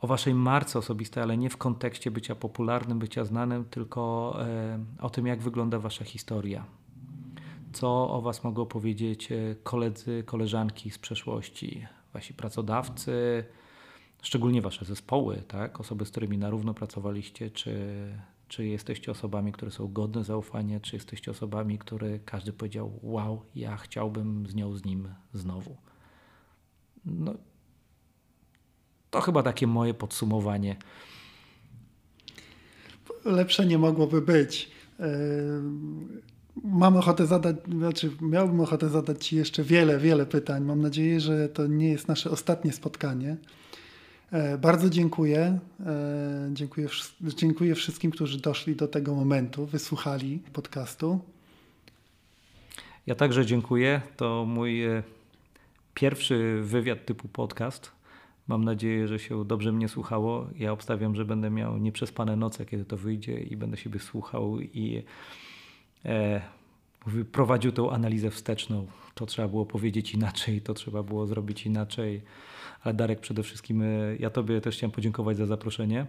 o 0.00 0.06
waszej 0.06 0.34
marce 0.34 0.78
osobistej, 0.78 1.22
ale 1.22 1.36
nie 1.36 1.50
w 1.50 1.56
kontekście 1.56 2.10
bycia 2.10 2.34
popularnym, 2.34 2.98
bycia 2.98 3.24
znanym, 3.24 3.64
tylko 3.64 4.36
o 5.00 5.10
tym, 5.10 5.26
jak 5.26 5.42
wygląda 5.42 5.78
wasza 5.78 6.04
historia. 6.04 6.64
Co 7.72 8.10
o 8.10 8.20
was 8.20 8.44
mogą 8.44 8.66
powiedzieć 8.66 9.28
koledzy, 9.62 10.22
koleżanki 10.26 10.90
z 10.90 10.98
przeszłości, 10.98 11.86
wasi 12.12 12.34
pracodawcy, 12.34 13.44
szczególnie 14.22 14.62
wasze 14.62 14.84
zespoły, 14.84 15.42
tak? 15.48 15.80
osoby, 15.80 16.06
z 16.06 16.10
którymi 16.10 16.38
na 16.38 16.50
równo 16.50 16.74
pracowaliście, 16.74 17.50
czy, 17.50 17.74
czy 18.48 18.66
jesteście 18.66 19.10
osobami, 19.10 19.52
które 19.52 19.70
są 19.70 19.92
godne 19.92 20.24
zaufania, 20.24 20.80
czy 20.80 20.96
jesteście 20.96 21.30
osobami, 21.30 21.78
które 21.78 22.18
każdy 22.18 22.52
powiedział, 22.52 22.98
wow, 23.02 23.42
ja 23.54 23.76
chciałbym 23.76 24.46
z 24.46 24.54
nią, 24.54 24.76
z 24.76 24.84
nim 24.84 25.08
znowu. 25.32 25.76
No, 27.04 27.34
to 29.10 29.20
chyba 29.20 29.42
takie 29.42 29.66
moje 29.66 29.94
podsumowanie. 29.94 30.76
Lepsze 33.24 33.66
nie 33.66 33.78
mogłoby 33.78 34.20
być. 34.22 34.70
Mam 36.64 36.96
ochotę 36.96 37.26
zadać, 37.26 37.56
znaczy 37.78 38.10
miałbym 38.20 38.60
ochotę 38.60 38.88
zadać 38.88 39.26
Ci 39.26 39.36
jeszcze 39.36 39.62
wiele, 39.62 39.98
wiele 39.98 40.26
pytań. 40.26 40.64
Mam 40.64 40.80
nadzieję, 40.80 41.20
że 41.20 41.48
to 41.48 41.66
nie 41.66 41.88
jest 41.88 42.08
nasze 42.08 42.30
ostatnie 42.30 42.72
spotkanie. 42.72 43.36
E, 44.32 44.58
bardzo 44.58 44.90
dziękuję. 44.90 45.58
Dziękuję, 46.52 46.88
dziękuję 47.20 47.74
wszystkim, 47.74 48.10
którzy 48.10 48.40
doszli 48.40 48.76
do 48.76 48.88
tego 48.88 49.14
momentu, 49.14 49.66
wysłuchali 49.66 50.38
podcastu. 50.52 51.20
Ja 53.06 53.14
także 53.14 53.46
dziękuję. 53.46 54.00
To 54.16 54.44
mój 54.48 54.82
pierwszy 56.00 56.60
wywiad 56.62 57.06
typu 57.06 57.28
podcast. 57.28 57.92
Mam 58.48 58.64
nadzieję, 58.64 59.08
że 59.08 59.18
się 59.18 59.44
dobrze 59.44 59.72
mnie 59.72 59.88
słuchało. 59.88 60.46
Ja 60.56 60.72
obstawiam, 60.72 61.14
że 61.16 61.24
będę 61.24 61.50
miał 61.50 61.78
nieprzespane 61.78 62.36
noce, 62.36 62.66
kiedy 62.66 62.84
to 62.84 62.96
wyjdzie 62.96 63.40
i 63.40 63.56
będę 63.56 63.76
siebie 63.76 64.00
słuchał 64.00 64.60
i 64.60 65.02
e, 66.04 66.40
prowadził 67.32 67.72
tą 67.72 67.90
analizę 67.90 68.30
wsteczną. 68.30 68.86
To 69.14 69.26
trzeba 69.26 69.48
było 69.48 69.66
powiedzieć 69.66 70.14
inaczej, 70.14 70.60
to 70.60 70.74
trzeba 70.74 71.02
było 71.02 71.26
zrobić 71.26 71.66
inaczej. 71.66 72.22
Ale 72.82 72.94
Darek, 72.94 73.20
przede 73.20 73.42
wszystkim 73.42 73.82
e, 73.82 73.86
ja 74.18 74.30
Tobie 74.30 74.60
też 74.60 74.76
chciałem 74.76 74.92
podziękować 74.92 75.36
za 75.36 75.46
zaproszenie. 75.46 76.06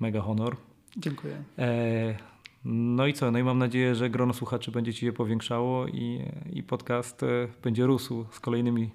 Mega 0.00 0.20
honor. 0.20 0.56
Dziękuję. 0.96 1.42
E, 1.58 2.18
no 2.64 3.06
i 3.06 3.14
co? 3.14 3.30
No 3.30 3.38
i 3.38 3.42
mam 3.42 3.58
nadzieję, 3.58 3.94
że 3.94 4.10
grono 4.10 4.34
słuchaczy 4.34 4.70
będzie 4.70 4.94
Ci 4.94 5.00
się 5.00 5.12
powiększało 5.12 5.86
i, 5.86 6.24
i 6.52 6.62
podcast 6.62 7.22
e, 7.22 7.48
będzie 7.62 7.86
rósł 7.86 8.24
z 8.32 8.40
kolejnymi 8.40 8.90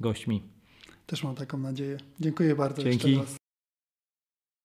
gośćmi. 0.00 0.42
Też 1.06 1.24
mam 1.24 1.34
taką 1.34 1.58
nadzieję. 1.58 1.96
Dziękuję 2.20 2.54
bardzo 2.54 2.82
Dzięki. 2.82 3.10
jeszcze 3.10 3.32
raz. 3.32 3.41